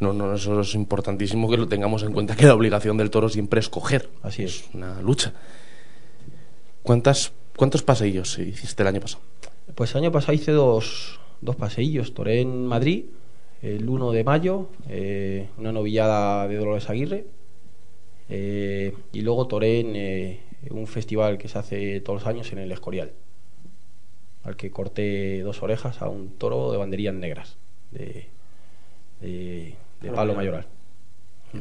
no 0.00 0.12
no 0.12 0.34
eso 0.34 0.60
es 0.60 0.74
importantísimo 0.74 1.48
que 1.50 1.56
lo 1.56 1.68
tengamos 1.68 2.02
en 2.02 2.12
cuenta 2.12 2.34
que 2.36 2.46
la 2.46 2.54
obligación 2.54 2.96
del 2.96 3.10
toro 3.10 3.28
siempre 3.28 3.60
es 3.60 3.68
coger 3.68 4.08
Así 4.22 4.42
es. 4.44 4.64
una 4.74 5.00
lucha 5.02 5.32
cuántas 6.82 7.32
cuántos 7.56 7.82
paseillos 7.82 8.38
hiciste 8.38 8.82
el 8.82 8.88
año 8.88 9.00
pasado 9.00 9.22
Pues 9.74 9.92
el 9.94 10.02
año 10.02 10.12
pasado 10.12 10.32
hice 10.34 10.52
dos, 10.52 11.18
dos 11.40 11.56
paseillos. 11.56 12.14
Toré 12.14 12.40
en 12.40 12.66
Madrid 12.66 13.04
el 13.62 13.88
1 13.88 14.12
de 14.12 14.24
mayo, 14.24 14.68
eh, 14.88 15.48
una 15.58 15.72
novillada 15.72 16.46
de 16.48 16.56
Dolores 16.56 16.88
Aguirre. 16.90 17.24
eh, 18.28 18.92
y 19.12 19.20
luego 19.22 19.46
toré 19.46 19.80
en 19.80 19.96
eh, 19.96 20.40
un 20.70 20.86
festival 20.86 21.38
que 21.38 21.48
se 21.48 21.58
hace 21.58 22.00
todos 22.00 22.20
los 22.22 22.28
años 22.28 22.52
en 22.52 22.58
el 22.58 22.72
Escorial, 22.72 23.12
al 24.44 24.56
que 24.56 24.70
corté 24.70 25.40
dos 25.42 25.62
orejas 25.62 26.02
a 26.02 26.08
un 26.08 26.30
toro 26.30 26.72
de 26.72 26.78
banderías 26.78 27.14
negras, 27.14 27.56
de, 27.92 28.26
de, 29.20 29.74
de 30.00 30.10
palo 30.12 30.34
mayoral. 30.34 30.66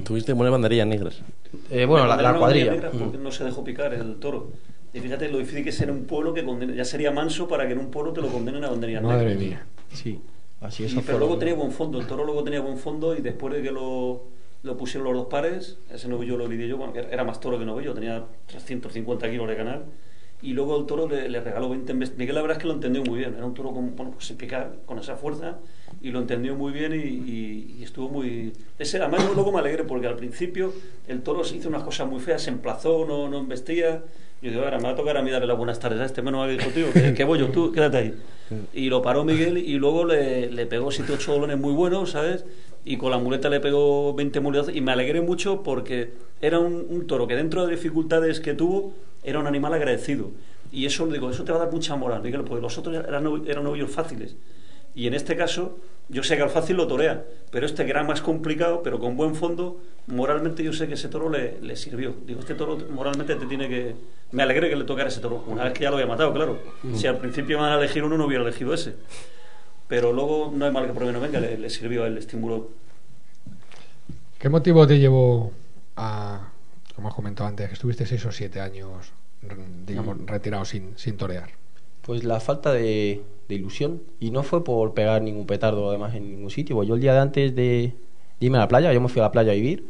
tuviste 0.03 0.33
buenas 0.33 0.51
banderillas 0.51 0.87
negras 0.87 1.21
Eh, 1.69 1.85
bueno, 1.85 2.05
la, 2.07 2.15
la 2.17 2.33
condenaron 2.33 2.39
cuadrilla. 2.41 2.91
Porque 2.99 3.17
no 3.17 3.31
se 3.31 3.43
dejó 3.43 3.63
picar 3.63 3.93
el 3.93 4.15
toro. 4.15 4.49
Y 4.93 4.99
fíjate 5.01 5.29
lo 5.29 5.37
difícil 5.39 5.63
que 5.63 5.69
es 5.69 5.75
ser 5.75 5.91
un 5.91 6.05
pueblo 6.05 6.33
que 6.33 6.43
condene, 6.43 6.75
ya 6.75 6.85
sería 6.85 7.11
manso 7.11 7.47
para 7.47 7.67
que 7.67 7.73
en 7.73 7.79
un 7.79 7.91
pueblo 7.91 8.11
te 8.13 8.21
lo 8.21 8.29
condenen 8.29 8.63
a 8.63 8.69
banderías 8.69 9.03
Madre 9.03 9.35
negras. 9.35 9.43
mía. 9.43 9.65
Sí, 9.93 10.19
así 10.61 10.83
Y- 10.83 10.87
pero 11.05 11.19
luego 11.19 11.37
tenía 11.39 11.53
buen 11.55 11.71
fondo, 11.71 11.99
el 11.99 12.07
toro 12.07 12.23
luego 12.25 12.43
tenía 12.43 12.61
buen 12.61 12.77
fondo 12.77 13.15
y 13.15 13.21
después 13.21 13.53
de 13.53 13.61
que 13.61 13.71
lo, 13.71 14.23
lo 14.63 14.77
pusieron 14.77 15.05
los 15.05 15.13
dos 15.15 15.27
pares, 15.27 15.77
ese 15.91 16.07
novillo 16.07 16.37
lo 16.37 16.47
lidié 16.47 16.67
yo, 16.67 16.77
bueno, 16.77 16.93
era 16.95 17.23
más 17.23 17.39
toro 17.39 17.59
que 17.59 17.65
novillo, 17.65 17.93
tenía 17.93 18.25
350 18.47 19.29
kilos 19.29 19.47
de 19.47 19.55
canal 19.55 19.83
y 20.41 20.53
luego 20.53 20.77
el 20.77 20.85
toro 20.85 21.07
le, 21.07 21.29
le 21.29 21.39
regaló 21.39 21.69
20 21.69 21.93
embest- 21.93 22.15
Miguel 22.17 22.35
la 22.35 22.41
verdad 22.41 22.57
es 22.57 22.61
que 22.61 22.67
lo 22.67 22.73
entendió 22.73 23.03
muy 23.03 23.19
bien, 23.19 23.33
era 23.35 23.45
un 23.45 23.53
toro 23.53 23.71
con, 23.73 23.95
bueno, 23.95 24.11
pues 24.11 24.25
sin 24.25 24.37
picar, 24.37 24.75
con 24.85 24.99
esa 24.99 25.15
fuerza 25.15 25.57
y 26.01 26.09
lo 26.11 26.19
entendió 26.19 26.55
muy 26.55 26.71
bien 26.73 26.93
y, 26.93 26.97
y- 26.97 27.75
y 27.79 27.83
estuvo 27.83 28.09
muy... 28.09 28.53
Ese, 28.77 28.99
además 28.99 29.25
yo 29.27 29.33
luego 29.33 29.51
me 29.51 29.59
alegré 29.59 29.83
porque 29.85 30.07
al 30.07 30.15
principio 30.17 30.73
el 31.07 31.21
toro 31.21 31.43
se 31.43 31.55
hizo 31.57 31.69
unas 31.69 31.83
cosas 31.83 32.07
muy 32.09 32.19
feas, 32.19 32.41
se 32.43 32.49
emplazó, 32.49 33.05
no, 33.07 33.29
no 33.29 33.39
embestía. 33.39 34.03
Yo 34.45 34.51
digo, 34.51 34.63
ahora 34.63 34.77
me 34.77 34.83
va 34.83 34.89
a 34.91 34.95
tocar 34.95 35.17
a 35.17 35.23
mí 35.23 35.31
darle 35.31 35.47
las 35.47 35.57
buenas 35.57 35.79
tardes 35.79 35.99
a 35.99 36.05
este, 36.05 36.21
menos 36.21 36.47
dijo, 36.47 36.69
tío, 36.69 36.93
que, 36.93 37.15
que 37.15 37.23
voy 37.23 37.39
yo, 37.39 37.47
tú 37.49 37.71
quédate 37.71 37.97
ahí. 37.97 38.13
Y 38.75 38.89
lo 38.89 39.01
paró 39.01 39.25
Miguel 39.25 39.57
y 39.57 39.73
luego 39.79 40.05
le, 40.05 40.51
le 40.51 40.67
pegó 40.67 40.91
7 40.91 41.13
8 41.13 41.33
dolones 41.33 41.57
muy 41.57 41.73
buenos, 41.73 42.11
¿sabes? 42.11 42.45
Y 42.85 42.97
con 42.97 43.09
la 43.09 43.17
muleta 43.17 43.49
le 43.49 43.59
pegó 43.59 44.13
20 44.13 44.39
muletazos 44.41 44.75
y 44.75 44.81
me 44.81 44.91
alegré 44.91 45.19
mucho 45.21 45.63
porque 45.63 46.11
era 46.41 46.59
un, 46.59 46.85
un 46.87 47.07
toro 47.07 47.25
que 47.25 47.35
dentro 47.35 47.61
de 47.61 47.71
las 47.71 47.79
dificultades 47.79 48.39
que 48.39 48.53
tuvo 48.53 48.93
era 49.23 49.39
un 49.39 49.47
animal 49.47 49.73
agradecido. 49.73 50.29
Y 50.71 50.85
eso, 50.85 51.07
digo, 51.07 51.31
eso 51.31 51.43
te 51.43 51.51
va 51.51 51.57
a 51.57 51.61
dar 51.63 51.73
mucha 51.73 51.95
moral, 51.95 52.21
Miguel, 52.21 52.43
porque 52.43 52.61
los 52.61 52.77
otros 52.77 52.95
eran, 52.95 53.25
eran 53.47 53.63
novillos 53.63 53.89
fáciles. 53.89 54.35
Y 54.95 55.07
en 55.07 55.13
este 55.13 55.35
caso, 55.35 55.77
yo 56.09 56.23
sé 56.23 56.37
que 56.37 56.43
al 56.43 56.49
fácil 56.49 56.77
lo 56.77 56.87
torea, 56.87 57.23
pero 57.51 57.65
este 57.65 57.83
que 57.83 57.91
era 57.91 58.03
más 58.03 58.21
complicado, 58.21 58.81
pero 58.81 58.99
con 58.99 59.17
buen 59.17 59.35
fondo, 59.35 59.81
moralmente 60.07 60.63
yo 60.63 60.71
sé 60.71 60.87
que 60.87 60.93
ese 60.93 61.09
toro 61.09 61.29
le, 61.29 61.59
le 61.61 61.75
sirvió. 61.75 62.15
Digo, 62.25 62.39
este 62.39 62.55
toro 62.55 62.77
moralmente 62.89 63.35
te 63.35 63.45
tiene 63.45 63.67
que... 63.67 63.95
Me 64.31 64.43
alegré 64.43 64.69
que 64.69 64.75
le 64.75 64.85
tocara 64.85 65.09
ese 65.09 65.19
toro, 65.19 65.43
una 65.47 65.65
vez 65.65 65.73
que 65.73 65.83
ya 65.83 65.89
lo 65.89 65.97
había 65.97 66.07
matado, 66.07 66.33
claro. 66.33 66.59
Si 66.95 67.07
al 67.07 67.17
principio 67.17 67.57
me 67.57 67.63
van 67.63 67.73
a 67.73 67.77
elegir 67.77 68.03
uno, 68.03 68.17
no 68.17 68.25
hubiera 68.25 68.43
elegido 68.43 68.73
ese. 68.73 68.95
Pero 69.87 70.13
luego 70.13 70.51
no 70.53 70.65
hay 70.65 70.71
mal 70.71 70.87
que 70.87 70.93
por 70.93 71.03
no 71.03 71.19
venga, 71.19 71.39
le, 71.39 71.57
le 71.57 71.69
sirvió, 71.69 72.05
el 72.05 72.17
estímulo. 72.17 72.69
¿Qué 74.39 74.49
motivo 74.49 74.87
te 74.87 74.97
llevó 74.97 75.51
a, 75.95 76.49
como 76.95 77.09
has 77.09 77.13
comentado 77.13 77.47
antes, 77.49 77.67
que 77.67 77.73
estuviste 77.73 78.05
seis 78.05 78.25
o 78.25 78.31
siete 78.31 78.61
años, 78.61 79.11
r- 79.43 79.55
digamos, 79.85 80.17
retirado 80.25 80.65
sin, 80.65 80.97
sin 80.97 81.17
torear? 81.17 81.49
Pues 82.05 82.23
la 82.23 82.39
falta 82.39 82.71
de, 82.71 83.23
ilusión. 83.49 84.01
Y 84.19 84.31
no 84.31 84.43
fue 84.43 84.63
por 84.63 84.93
pegar 84.93 85.21
ningún 85.21 85.47
petardo 85.47 85.89
además 85.89 86.13
en 86.15 86.29
ningún 86.29 86.51
sitio. 86.51 86.75
Pues 86.75 86.87
yo 86.87 86.95
el 86.95 87.01
día 87.01 87.13
de 87.13 87.19
antes 87.19 87.55
de, 87.55 87.93
de 88.39 88.45
irme 88.45 88.57
a 88.57 88.61
la 88.61 88.67
playa, 88.67 88.93
yo 88.93 89.01
me 89.01 89.07
fui 89.09 89.19
a 89.21 89.23
la 89.23 89.31
playa 89.31 89.51
a 89.51 89.55
vivir. 89.55 89.87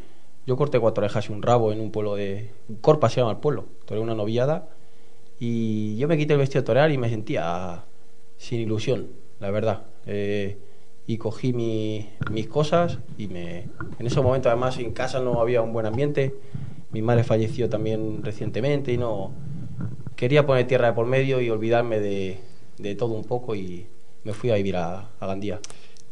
Yo 0.47 0.55
corté 0.57 0.79
cuatro 0.79 1.03
orejas 1.03 1.29
y 1.29 1.33
un 1.33 1.41
rabo 1.41 1.71
en 1.73 1.81
un 1.81 1.91
pueblo 1.91 2.15
de... 2.15 2.51
Corpa 2.81 3.09
se 3.09 3.19
llama 3.19 3.31
el 3.31 3.37
pueblo. 3.37 3.65
Toré 3.85 3.99
una 3.99 4.15
novillada. 4.15 4.69
Y 5.39 5.97
yo 5.97 6.07
me 6.07 6.17
quité 6.17 6.33
el 6.33 6.39
vestido 6.39 6.61
de 6.61 6.65
torear 6.67 6.91
y 6.91 6.97
me 6.97 7.09
sentía 7.09 7.83
sin 8.37 8.61
ilusión, 8.61 9.09
la 9.39 9.51
verdad. 9.51 9.83
Eh, 10.05 10.57
y 11.07 11.17
cogí 11.17 11.51
mi- 11.51 12.07
mis 12.31 12.47
cosas 12.47 12.99
y 13.17 13.27
me... 13.27 13.67
En 13.99 14.07
ese 14.07 14.21
momento 14.21 14.49
además 14.49 14.77
en 14.77 14.91
casa 14.93 15.19
no 15.19 15.41
había 15.41 15.61
un 15.61 15.73
buen 15.73 15.85
ambiente. 15.85 16.35
Mi 16.91 17.01
madre 17.01 17.23
falleció 17.23 17.67
también 17.67 18.23
recientemente 18.23 18.93
y 18.93 18.97
no 18.97 19.31
quería 20.15 20.45
poner 20.45 20.67
tierra 20.67 20.87
de 20.87 20.93
por 20.93 21.05
medio 21.05 21.41
y 21.41 21.49
olvidarme 21.49 21.99
de, 21.99 22.39
de 22.77 22.95
todo 22.95 23.13
un 23.13 23.23
poco 23.23 23.55
y 23.55 23.87
me 24.23 24.33
fui 24.33 24.51
a 24.51 24.55
vivir 24.55 24.75
a, 24.77 25.09
a 25.19 25.27
Gandía. 25.27 25.59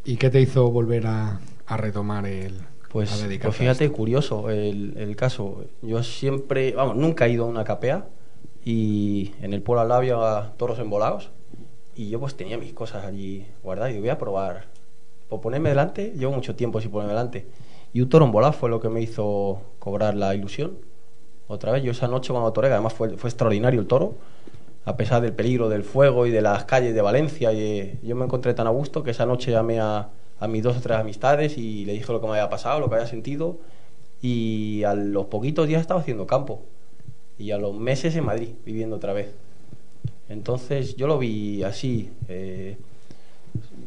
¿Y 0.06 0.18
qué 0.18 0.30
te 0.30 0.42
hizo 0.42 0.70
volver 0.70 1.08
a, 1.08 1.40
a 1.66 1.78
retomar 1.78 2.26
el... 2.26 2.54
Pues, 2.90 3.24
a 3.24 3.28
pues 3.42 3.56
fíjate, 3.56 3.90
curioso 3.90 4.52
el, 4.52 4.94
el 4.98 5.16
caso. 5.16 5.66
Yo 5.82 6.04
siempre, 6.04 6.74
vamos, 6.74 6.96
nunca 6.96 7.26
he 7.26 7.32
ido 7.32 7.46
a 7.46 7.48
una 7.48 7.64
capea 7.64 8.08
y 8.64 9.32
en 9.42 9.54
el 9.54 9.64
pueblo 9.64 9.82
al 9.82 9.88
lado 9.88 10.02
había 10.02 10.54
toros 10.58 10.78
embolados 10.78 11.32
y 11.96 12.10
yo 12.10 12.20
pues 12.20 12.36
tenía 12.36 12.58
mis 12.58 12.72
cosas 12.74 13.04
allí 13.06 13.48
guardadas 13.64 13.94
y 13.94 14.00
voy 14.00 14.10
a 14.10 14.20
probar. 14.20 14.68
Por 15.28 15.42
ponerme 15.42 15.70
delante, 15.70 16.14
llevo 16.16 16.34
mucho 16.34 16.56
tiempo 16.56 16.82
sin 16.82 16.92
ponerme 16.92 17.14
delante. 17.14 17.48
Y 17.94 18.02
un 18.02 18.10
toro 18.10 18.26
embolado 18.26 18.54
fue 18.54 18.70
lo 18.70 18.80
que 18.80 18.90
me 18.90 19.02
hizo 19.02 19.62
cobrar 19.80 20.14
la 20.14 20.36
ilusión. 20.36 20.78
Otra 21.54 21.72
vez, 21.72 21.84
yo 21.84 21.92
esa 21.92 22.08
noche 22.08 22.32
cuando 22.32 22.52
toré, 22.52 22.70
además 22.70 22.94
fue, 22.94 23.10
extraordinario 23.10 23.80
el 23.80 23.86
toro, 23.86 24.16
a 24.86 24.98
pesar 24.98 25.22
del 25.22 25.34
peligro 25.34 25.70
del 25.70 25.84
fuego 25.84 26.26
y 26.26 26.32
de 26.32 26.42
las 26.42 26.66
calles 26.66 26.96
de 26.96 27.02
Valencia. 27.02 27.54
Y, 27.54 27.62
eh, 27.62 28.00
yo 28.02 28.16
me 28.16 28.26
encontré 28.26 28.56
tan 28.56 28.66
a 28.66 28.72
gusto 28.72 29.04
que 29.04 29.12
esa 29.12 29.28
noche 29.28 29.52
llamé 29.52 29.80
a, 29.80 30.10
a 30.40 30.48
mis 30.48 30.64
dos 30.64 30.78
o 30.78 30.82
tres 30.82 30.98
amistades 30.98 31.58
y 31.60 31.86
le 31.86 31.94
dije 31.94 32.12
lo 32.12 32.20
que 32.20 32.26
me 32.26 32.34
había 32.34 32.50
pasado, 32.50 32.80
lo 32.80 32.90
que 32.90 32.96
había 32.96 33.08
sentido. 33.08 33.58
Y 34.20 34.84
a 34.84 34.96
los 34.96 35.28
poquitos 35.28 35.68
días 35.68 35.82
estaba 35.82 36.00
haciendo 36.00 36.26
campo. 36.26 36.64
Y 37.38 37.52
a 37.52 37.60
los 37.60 37.76
meses 37.76 38.16
en 38.16 38.26
Madrid, 38.26 38.50
viviendo 38.66 38.96
otra 38.96 39.14
vez. 39.14 39.32
Entonces 40.30 40.96
yo 40.96 41.06
lo 41.06 41.20
vi 41.20 41.64
así. 41.64 42.10
eh, 42.30 42.78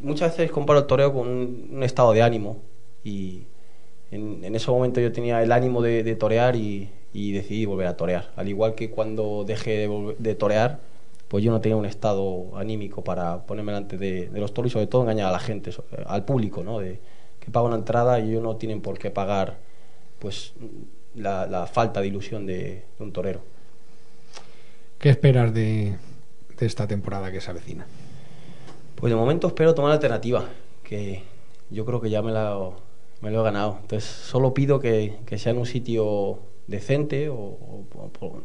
muchas 0.03 0.37
veces 0.37 0.53
comparo 0.53 0.79
el 0.81 0.87
toreo 0.87 1.13
con 1.13 1.27
un, 1.27 1.83
estado 1.83 2.13
de 2.13 2.23
ánimo. 2.23 2.59
Y 3.03 3.43
en, 4.13 4.45
en 4.45 4.55
ese 4.55 4.71
momento 4.71 5.01
yo 5.01 5.11
tenía 5.11 5.43
el 5.43 5.51
ánimo 5.51 5.83
de, 5.83 6.05
de 6.05 6.15
torear 6.15 6.55
y, 6.55 6.89
y 7.17 7.33
decidí 7.33 7.65
volver 7.65 7.87
a 7.87 7.97
torear. 7.97 8.31
Al 8.37 8.47
igual 8.47 8.75
que 8.75 8.91
cuando 8.91 9.45
dejé 9.47 9.79
de, 9.89 10.17
de 10.19 10.35
torear, 10.35 10.81
pues 11.29 11.43
yo 11.43 11.51
no 11.51 11.63
tenía 11.63 11.77
un 11.77 11.87
estado 11.87 12.55
anímico 12.59 13.03
para 13.03 13.47
ponerme 13.47 13.73
delante 13.73 13.97
de, 13.97 14.29
de 14.29 14.39
los 14.39 14.53
toros 14.53 14.71
y 14.71 14.75
sobre 14.75 14.87
todo 14.87 15.01
engañar 15.01 15.29
a 15.29 15.33
la 15.33 15.39
gente, 15.39 15.71
eh, 15.71 16.05
al 16.07 16.27
público, 16.27 16.63
¿no? 16.63 16.79
De, 16.79 17.01
que 17.41 17.51
paga 17.51 17.69
una 17.69 17.77
entrada 17.77 18.21
y 18.21 18.29
ellos 18.29 18.43
no 18.43 18.57
tienen 18.57 18.83
por 18.83 18.99
qué 18.99 19.11
pagar 19.11 19.57
pues 20.19 20.53
la, 21.15 21.47
la 21.47 21.67
falta 21.67 22.03
de 22.03 22.09
ilusión 22.09 22.45
de, 22.45 22.85
de 22.99 23.05
un 23.05 23.13
torero. 23.13 23.41
¿Qué 24.99 25.09
esperas 25.09 25.55
de, 25.55 25.97
de 26.59 26.67
esta 26.67 26.87
temporada 26.87 27.33
que 27.33 27.41
se 27.41 27.51
avecina? 27.51 27.87
Pues 28.95 29.11
de 29.11 29.17
momento 29.17 29.47
espero 29.47 29.75
tomar 29.75 29.89
la 29.89 29.95
alternativa, 29.95 30.45
que 30.83 31.23
yo 31.71 31.87
creo 31.87 31.99
que 31.99 32.11
ya 32.11 32.21
me, 32.21 32.33
la, 32.33 32.59
me 33.23 33.31
lo 33.31 33.41
he 33.41 33.45
ganado. 33.45 33.79
Entonces 33.81 34.05
solo 34.05 34.53
pido 34.53 34.81
que, 34.81 35.17
que 35.25 35.39
sea 35.39 35.53
en 35.53 35.59
un 35.59 35.67
sitio 35.67 36.41
decente 36.67 37.29
o, 37.29 37.37
o- 37.37 37.87
o- 38.21 38.43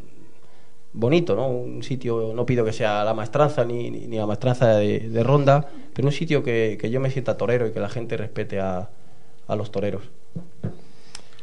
bonito, 0.93 1.35
¿no? 1.35 1.47
Un 1.49 1.83
sitio, 1.83 2.33
no 2.35 2.45
pido 2.45 2.65
que 2.65 2.73
sea 2.73 3.03
la 3.05 3.13
maestranza 3.13 3.65
ni, 3.65 3.89
ni, 3.91 4.07
ni 4.07 4.17
la 4.17 4.25
maestranza 4.27 4.75
de, 4.77 4.99
de 5.09 5.23
ronda, 5.23 5.69
pero 5.93 6.07
un 6.07 6.13
sitio 6.13 6.43
que, 6.43 6.77
que 6.79 6.89
yo 6.91 6.99
me 6.99 7.09
sienta 7.11 7.37
torero 7.37 7.67
y 7.67 7.71
que 7.71 7.79
la 7.79 7.89
gente 7.89 8.17
respete 8.17 8.59
a, 8.59 8.89
a 9.47 9.55
los 9.55 9.71
toreros. 9.71 10.03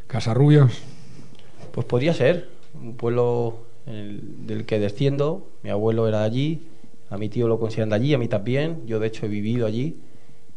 Casarrubios, 0.07 0.73
Pues 1.73 1.87
podría 1.87 2.15
ser 2.15 2.49
un 2.75 2.97
pueblo 2.97 3.61
el- 3.87 4.47
del 4.47 4.67
que 4.67 4.79
desciendo. 4.79 5.49
Mi 5.63 5.71
abuelo 5.71 6.09
era 6.09 6.21
de 6.21 6.25
allí, 6.27 6.69
a 7.11 7.19
mi 7.19 7.29
tío 7.29 7.49
lo 7.49 7.59
consideran 7.59 7.91
de 7.91 7.97
allí, 7.97 8.15
a 8.15 8.19
mí 8.19 8.29
también. 8.29 8.87
Yo, 8.87 9.01
de 9.01 9.07
hecho, 9.09 9.27
he 9.27 9.29
vivido 9.29 9.67
allí. 9.67 9.97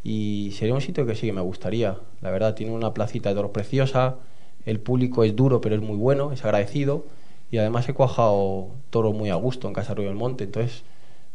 Y 0.04 0.52
sería 0.58 0.74
un 0.76 0.82
sitio 0.82 1.06
que 1.06 1.16
sí 1.16 1.28
que 1.28 1.34
me 1.34 1.42
gustaría. 1.42 2.00
La 2.22 2.32
verdad, 2.32 2.56
tiene 2.56 2.74
una 2.74 2.94
placita 2.94 3.30
de 3.30 3.36
toros 3.36 3.52
preciosa. 3.52 4.18
El 4.66 4.80
público 4.80 5.24
es 5.24 5.36
duro, 5.36 5.62
pero 5.62 5.76
es 5.76 5.82
muy 5.82 5.98
bueno, 5.98 6.32
es 6.32 6.44
agradecido. 6.44 7.06
Y 7.52 7.58
además 7.58 7.88
he 7.90 7.94
cuajado 7.94 8.70
toros 8.90 9.14
muy 9.14 9.30
a 9.30 9.36
gusto 9.36 9.68
en 9.68 9.74
Casa 9.74 9.94
Rubio 9.94 10.10
del 10.10 10.18
Monte. 10.18 10.46
Entonces, 10.46 10.84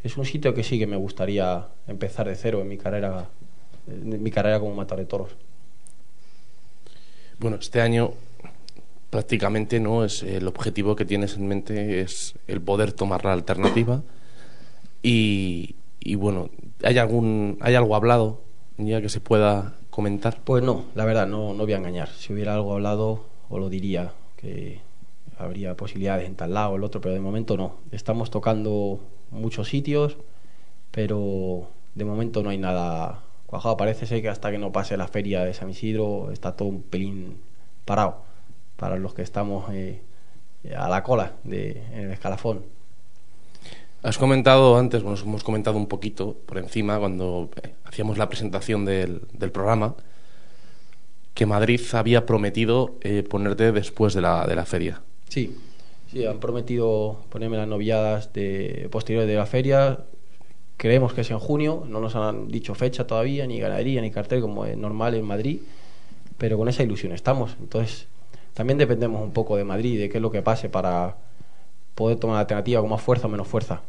es 0.03 0.17
un 0.17 0.25
sitio 0.25 0.55
que 0.55 0.63
sí 0.63 0.79
que 0.79 0.87
me 0.87 0.97
gustaría 0.97 1.67
empezar 1.87 2.29
de 2.29 2.37
cero 2.37 2.61
en 2.61 2.69
mi 2.69 2.79
carrera, 2.79 3.29
mi 3.87 4.31
carrera 4.31 4.61
como 4.61 4.75
matador 4.75 5.01
de 5.01 5.07
toros. 5.07 5.31
Bueno, 7.39 7.59
este 7.61 7.81
año 7.81 8.13
prácticamente 9.11 9.79
no 9.81 10.05
es 10.05 10.23
el 10.23 10.47
objetivo 10.49 10.97
que 10.97 11.05
tienes 11.05 11.37
en 11.37 11.47
mente 11.47 12.01
es 12.01 12.35
el 12.47 12.61
poder 12.61 12.93
tomar 12.93 13.25
la 13.25 13.33
alternativa 13.33 14.03
y, 15.03 15.77
y 16.01 16.15
bueno, 16.17 16.51
¿hay 16.83 16.99
algún 16.99 17.59
hay 17.61 17.75
algo 17.75 17.95
hablado 17.95 18.41
ya 18.79 19.01
que 19.01 19.09
se 19.09 19.21
pueda 19.21 19.75
comentar? 19.97 20.43
Pues 20.45 20.63
no, 20.63 20.85
la 20.95 21.07
verdad, 21.07 21.27
no, 21.27 21.55
no 21.55 21.65
voy 21.65 21.73
a 21.73 21.79
engañar. 21.79 22.11
Si 22.11 22.31
hubiera 22.31 22.53
algo 22.53 22.75
hablado, 22.75 23.25
os 23.49 23.59
lo 23.59 23.71
diría, 23.71 24.13
que 24.37 24.83
habría 25.39 25.75
posibilidades 25.75 26.27
en 26.27 26.37
tal 26.37 26.53
lado 26.53 26.73
o 26.73 26.77
el 26.77 26.85
otro, 26.85 27.01
pero 27.01 27.15
de 27.15 27.21
momento 27.21 27.57
no. 27.57 27.77
Estamos 27.93 28.31
tocando 28.31 29.01
muchos 29.31 29.69
sitios, 29.71 30.19
pero 30.91 31.69
de 31.95 32.05
momento 32.05 32.43
no 32.43 32.51
hay 32.51 32.59
nada 32.59 33.23
cuajado. 33.47 33.79
Parece 33.79 34.05
ser 34.05 34.21
que 34.21 34.29
hasta 34.29 34.51
que 34.51 34.59
no 34.59 34.71
pase 34.71 34.99
la 34.99 35.09
feria 35.09 35.43
de 35.45 35.55
San 35.55 35.71
Isidro 35.71 36.31
está 36.31 36.57
todo 36.57 36.69
un 36.69 36.83
pelín 36.83 37.41
parado 37.87 38.19
para 38.77 38.99
los 38.99 39.15
que 39.15 39.23
estamos 39.23 39.73
eh, 39.73 40.03
a 40.77 40.91
la 40.91 41.03
cola 41.05 41.33
de, 41.43 41.83
en 41.93 42.01
el 42.01 42.11
escalafón. 42.11 42.67
Has 44.07 44.19
comentado 44.19 44.79
antes, 44.79 45.03
bueno, 45.03 45.19
hemos 45.21 45.43
comentado 45.43 45.77
un 45.77 45.89
poquito 45.89 46.37
por 46.47 46.59
encima 46.59 46.97
cuando 46.97 47.51
eh, 47.61 47.75
hacíamos 47.83 48.19
la 48.19 48.29
presentación 48.29 48.85
del, 48.85 49.23
del 49.33 49.51
programa, 49.51 49.97
que 51.35 51.45
Madrid 51.45 51.81
había 51.93 52.25
prometido 52.25 52.95
eh, 53.01 53.25
ponerte 53.29 53.73
después 53.73 54.15
de 54.15 54.21
la, 54.21 54.47
de 54.47 54.55
la 54.55 54.65
feria. 54.65 55.03
Sí, 55.29 55.57
sí, 56.09 56.25
han 56.25 56.39
prometido 56.39 57.19
ponerme 57.31 57.57
las 57.57 57.67
novilladas 57.67 58.33
de, 58.33 58.89
posteriores 58.93 59.29
de 59.29 59.35
la 59.35 59.45
feria. 59.45 59.99
Creemos 60.77 61.13
que 61.13 61.23
es 61.23 61.31
en 61.33 61.41
junio, 61.41 61.83
no 61.89 61.99
nos 61.99 62.15
han 62.15 62.47
dicho 62.47 62.77
fecha 62.77 63.09
todavía, 63.09 63.45
ni 63.49 63.59
ganadería, 63.59 64.03
ni 64.03 64.13
cartel, 64.13 64.41
como 64.41 64.67
es 64.67 64.77
normal 64.77 65.15
en 65.15 65.25
Madrid, 65.25 65.63
pero 66.39 66.57
con 66.57 66.69
esa 66.69 66.85
ilusión 66.85 67.11
estamos. 67.11 67.57
Entonces, 67.59 68.07
también 68.55 68.79
dependemos 68.79 69.21
un 69.21 69.33
poco 69.33 69.57
de 69.57 69.65
Madrid, 69.65 69.99
de 69.99 70.09
qué 70.09 70.19
es 70.19 70.23
lo 70.23 70.31
que 70.31 70.43
pase 70.43 70.69
para 70.69 71.17
poder 71.97 72.19
tomar 72.21 72.35
la 72.35 72.41
alternativa 72.43 72.81
con 72.81 72.91
más 72.91 73.03
fuerza 73.03 73.27
o 73.27 73.31
menos 73.31 73.49
fuerza. 73.49 73.83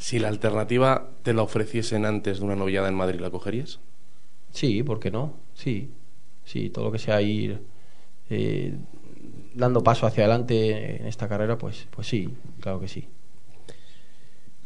Si 0.00 0.18
la 0.18 0.26
alternativa 0.26 1.10
te 1.22 1.32
la 1.32 1.42
ofreciesen 1.42 2.04
antes 2.04 2.40
de 2.40 2.44
una 2.44 2.56
novillada 2.56 2.88
en 2.88 2.96
Madrid, 2.96 3.20
¿la 3.20 3.30
cogerías? 3.30 3.78
Sí, 4.52 4.82
¿por 4.82 4.98
qué 5.00 5.10
no? 5.10 5.34
Sí, 5.54 5.90
sí, 6.44 6.70
todo 6.70 6.86
lo 6.86 6.92
que 6.92 6.98
sea 6.98 7.20
ir 7.22 7.60
eh, 8.30 8.74
dando 9.54 9.82
paso 9.82 10.06
hacia 10.06 10.24
adelante 10.24 11.00
en 11.00 11.06
esta 11.06 11.28
carrera, 11.28 11.58
pues, 11.58 11.86
pues 11.90 12.08
sí, 12.08 12.30
claro 12.60 12.80
que 12.80 12.88
sí. 12.88 13.06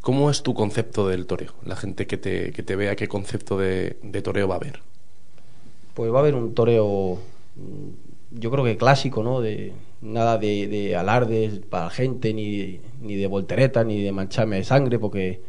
¿Cómo 0.01 0.31
es 0.31 0.43
tu 0.43 0.55
concepto 0.55 1.09
del 1.09 1.27
toreo? 1.27 1.55
La 1.65 1.77
gente 1.77 2.07
que 2.07 2.17
te, 2.19 2.53
que 2.53 2.63
te 2.63 2.77
vea, 2.77 2.95
¿qué 2.95 3.09
concepto 3.09 3.59
de, 3.59 3.99
de 4.03 4.23
toreo 4.23 4.47
va 4.47 4.55
a 4.55 4.59
haber? 4.59 4.81
Pues 5.95 6.13
va 6.13 6.19
a 6.19 6.21
haber 6.21 6.35
un 6.35 6.55
toreo, 6.55 7.21
yo 8.33 8.51
creo 8.51 8.65
que 8.65 8.77
clásico, 8.77 9.23
¿no? 9.23 9.41
De 9.41 9.73
nada 10.05 10.39
de, 10.39 10.69
de 10.69 10.97
alardes 10.97 11.61
para 11.69 11.91
gente, 11.91 12.35
ni, 12.35 12.81
ni 13.01 13.17
de 13.17 13.27
voltereta, 13.27 13.85
ni 13.85 14.03
de 14.03 14.13
mancharme 14.13 14.57
de 14.57 14.65
sangre, 14.65 14.99
porque 14.99 15.43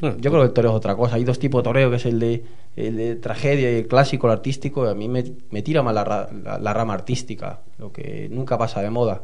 Bueno, 0.00 0.16
yo 0.18 0.30
creo 0.30 0.42
que 0.42 0.48
el 0.48 0.52
toreo 0.54 0.72
es 0.72 0.76
otra 0.76 0.96
cosa. 0.96 1.16
Hay 1.16 1.24
dos 1.24 1.38
tipos 1.38 1.60
de 1.62 1.64
toreo, 1.64 1.90
que 1.90 1.96
es 1.96 2.06
el 2.06 2.18
de, 2.20 2.44
el 2.76 2.96
de 2.96 3.16
tragedia 3.16 3.72
y 3.72 3.76
el 3.76 3.88
clásico, 3.88 4.26
el 4.28 4.34
artístico. 4.34 4.86
y 4.86 4.90
a 4.90 4.94
mí 4.94 5.08
me, 5.08 5.24
me 5.50 5.62
tira 5.62 5.82
más 5.82 5.94
la, 5.94 6.04
la- 6.44 6.58
la 6.58 6.74
rama 6.74 6.94
artística, 6.94 7.60
lo 7.78 7.92
que 7.92 8.28
nunca 8.30 8.58
pasa 8.58 8.82
de 8.82 8.90
moda. 8.90 9.22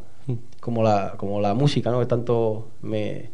Como 0.61 0.83
la, 0.85 1.15
como 1.19 1.41
la 1.41 1.55
música, 1.55 1.91
¿no? 1.91 2.01
Que 2.01 2.07
tanto 2.07 2.69
me, 2.83 3.31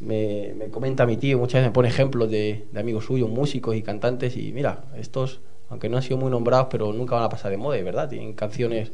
me, 0.00 0.54
me 0.56 0.68
comenta 0.70 1.06
mi 1.06 1.16
tío, 1.16 1.38
muchas 1.38 1.60
veces 1.60 1.68
me 1.70 1.74
pone 1.74 1.88
ejemplos 1.88 2.30
de, 2.30 2.66
de 2.72 2.80
amigos 2.80 3.04
suyos, 3.06 3.30
músicos 3.30 3.76
y 3.76 3.82
cantantes. 3.82 4.36
Y 4.36 4.52
mira, 4.52 4.84
estos, 4.96 5.40
aunque 5.70 5.88
no 5.88 5.96
han 5.98 6.02
sido 6.02 6.16
muy 6.18 6.30
nombrados, 6.30 6.68
pero 6.70 6.92
nunca 6.92 7.14
van 7.16 7.24
a 7.24 7.28
pasar 7.28 7.50
de 7.50 7.58
moda, 7.58 7.78
y 7.78 7.82
verdad. 7.82 8.08
Tienen 8.08 8.32
canciones 8.34 8.92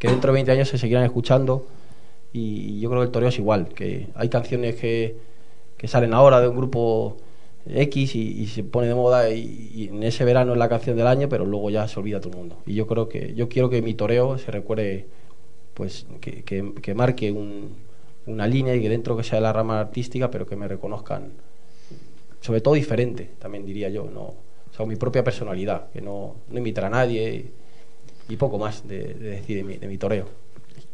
que 0.00 0.08
dentro 0.08 0.32
de 0.32 0.34
20 0.34 0.50
años 0.50 0.68
se 0.68 0.78
seguirán 0.78 1.04
escuchando. 1.04 1.66
Y 2.32 2.80
yo 2.80 2.88
creo 2.88 3.02
que 3.02 3.06
el 3.06 3.12
toreo 3.12 3.28
es 3.28 3.38
igual, 3.38 3.68
que 3.68 4.08
hay 4.14 4.28
canciones 4.28 4.76
que, 4.76 5.16
que 5.76 5.88
salen 5.88 6.14
ahora 6.14 6.40
de 6.40 6.48
un 6.48 6.56
grupo 6.56 7.16
X 7.68 8.14
y, 8.14 8.40
y 8.40 8.46
se 8.46 8.64
pone 8.64 8.88
de 8.88 8.94
moda 8.94 9.30
y, 9.30 9.70
y 9.74 9.88
en 9.88 10.02
ese 10.04 10.24
verano 10.24 10.52
es 10.52 10.58
la 10.58 10.68
canción 10.68 10.96
del 10.96 11.06
año, 11.06 11.28
pero 11.28 11.44
luego 11.44 11.70
ya 11.70 11.86
se 11.88 11.98
olvida 12.00 12.20
todo 12.20 12.32
el 12.32 12.38
mundo. 12.38 12.58
Y 12.66 12.74
yo 12.74 12.86
creo 12.86 13.08
que 13.08 13.34
yo 13.34 13.48
quiero 13.48 13.68
que 13.68 13.82
mi 13.82 13.94
toreo 13.94 14.38
se 14.38 14.50
recuerde, 14.52 15.06
pues 15.74 16.06
que, 16.20 16.44
que, 16.44 16.72
que 16.80 16.94
marque 16.94 17.32
un, 17.32 17.74
una 18.26 18.46
línea 18.46 18.74
y 18.76 18.80
que 18.80 18.88
dentro 18.88 19.16
que 19.16 19.24
sea 19.24 19.36
de 19.36 19.42
la 19.42 19.52
rama 19.52 19.80
artística, 19.80 20.30
pero 20.30 20.46
que 20.46 20.56
me 20.56 20.68
reconozcan, 20.68 21.32
sobre 22.40 22.60
todo 22.60 22.74
diferente, 22.74 23.28
también 23.38 23.66
diría 23.66 23.88
yo, 23.88 24.04
no, 24.04 24.22
o 24.22 24.74
sea, 24.74 24.86
mi 24.86 24.96
propia 24.96 25.24
personalidad, 25.24 25.90
que 25.90 26.00
no, 26.00 26.36
no 26.48 26.58
imitar 26.58 26.84
a 26.86 26.90
nadie 26.90 27.50
y, 28.30 28.36
poco 28.36 28.58
más 28.58 28.86
de, 28.86 29.14
de 29.14 29.30
decir 29.30 29.56
de 29.58 29.64
mi, 29.64 29.76
de 29.76 29.88
mi 29.88 29.98
toreo. 29.98 30.26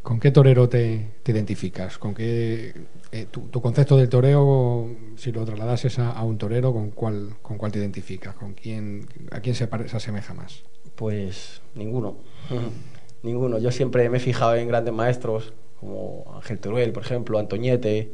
¿Con 0.02 0.20
qué 0.20 0.30
torero 0.30 0.68
te, 0.68 1.14
te 1.22 1.32
identificas? 1.32 1.98
¿Con 1.98 2.14
qué 2.14 2.72
eh, 3.12 3.26
tu, 3.30 3.42
tu 3.48 3.60
concepto 3.60 3.96
del 3.96 4.08
toreo, 4.08 4.88
si 5.16 5.32
lo 5.32 5.44
trasladases 5.44 5.98
a, 5.98 6.12
a 6.12 6.22
un 6.22 6.38
torero, 6.38 6.72
¿con 6.72 6.90
cuál, 6.90 7.30
con 7.42 7.56
cuál 7.56 7.72
te 7.72 7.78
identificas? 7.78 8.34
¿Con 8.34 8.54
quién, 8.54 9.06
¿A 9.30 9.40
quién 9.40 9.54
se, 9.54 9.68
se 9.88 9.96
asemeja 9.96 10.34
más? 10.34 10.62
Pues 10.94 11.60
ninguno. 11.74 12.16
ninguno. 13.22 13.58
Yo 13.58 13.70
siempre 13.70 14.08
me 14.08 14.18
he 14.18 14.20
fijado 14.20 14.54
en 14.54 14.68
grandes 14.68 14.94
maestros 14.94 15.52
como 15.80 16.24
Ángel 16.34 16.58
Teruel, 16.58 16.92
por 16.92 17.02
ejemplo, 17.02 17.38
Antoñete, 17.38 18.12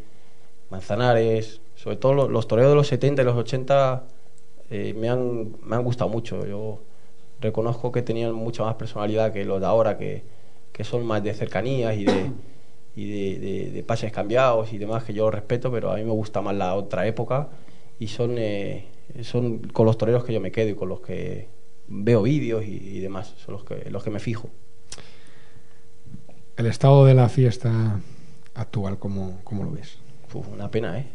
Manzanares, 0.70 1.60
sobre 1.74 1.96
todo 1.96 2.14
los, 2.14 2.30
los 2.30 2.48
toreros 2.48 2.72
de 2.72 2.76
los 2.76 2.86
70 2.88 3.22
y 3.22 3.24
los 3.24 3.36
80 3.36 4.04
eh, 4.70 4.94
me, 4.94 5.08
han, 5.08 5.56
me 5.62 5.76
han 5.76 5.84
gustado 5.84 6.10
mucho. 6.10 6.46
Yo 6.46 6.80
reconozco 7.42 7.92
que 7.92 8.02
tenían 8.02 8.34
mucha 8.34 8.64
más 8.64 8.76
personalidad 8.76 9.32
que 9.32 9.44
los 9.44 9.60
de 9.60 9.66
ahora, 9.66 9.98
que, 9.98 10.24
que 10.72 10.84
son 10.84 11.04
más 11.06 11.22
de 11.24 11.34
cercanías 11.34 11.96
y 11.96 12.06
de, 12.06 12.32
y 12.96 13.10
de, 13.10 13.40
de- 13.40 13.70
de 13.72 13.82
pases 13.84 14.12
cambiados 14.12 14.72
y 14.72 14.78
demás, 14.78 15.04
que 15.04 15.14
yo 15.14 15.30
respeto, 15.30 15.70
pero 15.72 15.90
a 15.92 15.96
mí 15.96 16.04
me 16.04 16.12
gusta 16.12 16.42
más 16.42 16.54
la 16.56 16.74
otra 16.76 17.06
época 17.06 17.48
y 17.98 18.08
son, 18.08 18.36
eh, 18.38 18.86
son 19.22 19.60
con 19.60 19.86
los 19.86 19.98
toreros 19.98 20.24
que 20.24 20.32
yo 20.32 20.40
me 20.40 20.52
quedo 20.52 20.70
y 20.70 20.74
con 20.74 20.88
los 20.88 21.00
que 21.00 21.48
veo 21.88 22.22
vídeos 22.22 22.64
y, 22.64 22.70
y 22.76 23.00
demás, 23.00 23.34
son 23.44 23.54
los 23.54 23.64
que, 23.64 23.90
los 23.90 24.02
que 24.04 24.10
me 24.10 24.20
fijo. 24.20 24.50
El 26.56 26.66
estado 26.66 27.04
de 27.04 27.14
la 27.14 27.28
fiesta 27.28 28.00
actual, 28.54 28.98
¿cómo, 28.98 29.40
cómo 29.44 29.64
lo 29.64 29.70
ves? 29.72 29.98
Uf, 30.34 30.48
una 30.48 30.70
pena, 30.70 30.98
¿eh? 30.98 31.06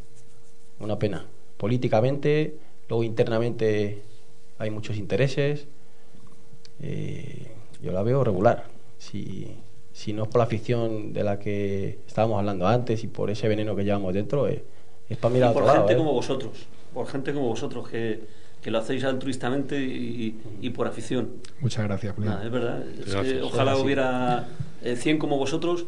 Una 0.79 0.99
pena. 0.99 1.25
Políticamente, 1.57 2.57
luego 2.89 3.03
internamente 3.03 4.03
hay 4.57 4.69
muchos 4.71 4.97
intereses. 4.97 5.67
Eh, 6.81 7.47
yo 7.81 7.91
la 7.91 8.03
veo 8.03 8.23
regular. 8.23 8.65
Si, 8.97 9.47
si 9.93 10.13
no 10.13 10.23
es 10.23 10.29
por 10.29 10.39
la 10.39 10.45
afición 10.45 11.13
de 11.13 11.23
la 11.23 11.39
que 11.39 11.99
estábamos 12.07 12.39
hablando 12.39 12.67
antes 12.67 13.03
y 13.03 13.07
por 13.07 13.29
ese 13.29 13.47
veneno 13.47 13.75
que 13.75 13.83
llevamos 13.83 14.13
dentro, 14.13 14.47
eh, 14.47 14.63
es 15.09 15.17
para 15.17 15.33
mirar 15.33 15.51
Y 15.51 15.53
por 15.53 15.63
a 15.63 15.65
otro 15.65 15.73
lado, 15.75 15.87
gente 15.87 15.93
¿eh? 15.93 15.97
como 15.97 16.13
vosotros, 16.13 16.51
por 16.93 17.07
gente 17.07 17.33
como 17.33 17.47
vosotros 17.47 17.87
que, 17.89 18.21
que 18.61 18.71
lo 18.71 18.79
hacéis 18.79 19.03
altruistamente 19.03 19.79
y, 19.79 20.35
y 20.61 20.69
por 20.71 20.87
afición. 20.87 21.29
Muchas 21.61 21.85
gracias, 21.85 22.15
Julián. 22.15 22.39
Es 22.43 22.51
verdad. 22.51 22.83
Es 22.87 23.15
que 23.15 23.41
ojalá 23.41 23.75
Sí. 23.75 23.81
hubiera 23.81 24.47
eh, 24.83 24.95
100 24.95 25.17
como 25.19 25.37
vosotros, 25.37 25.85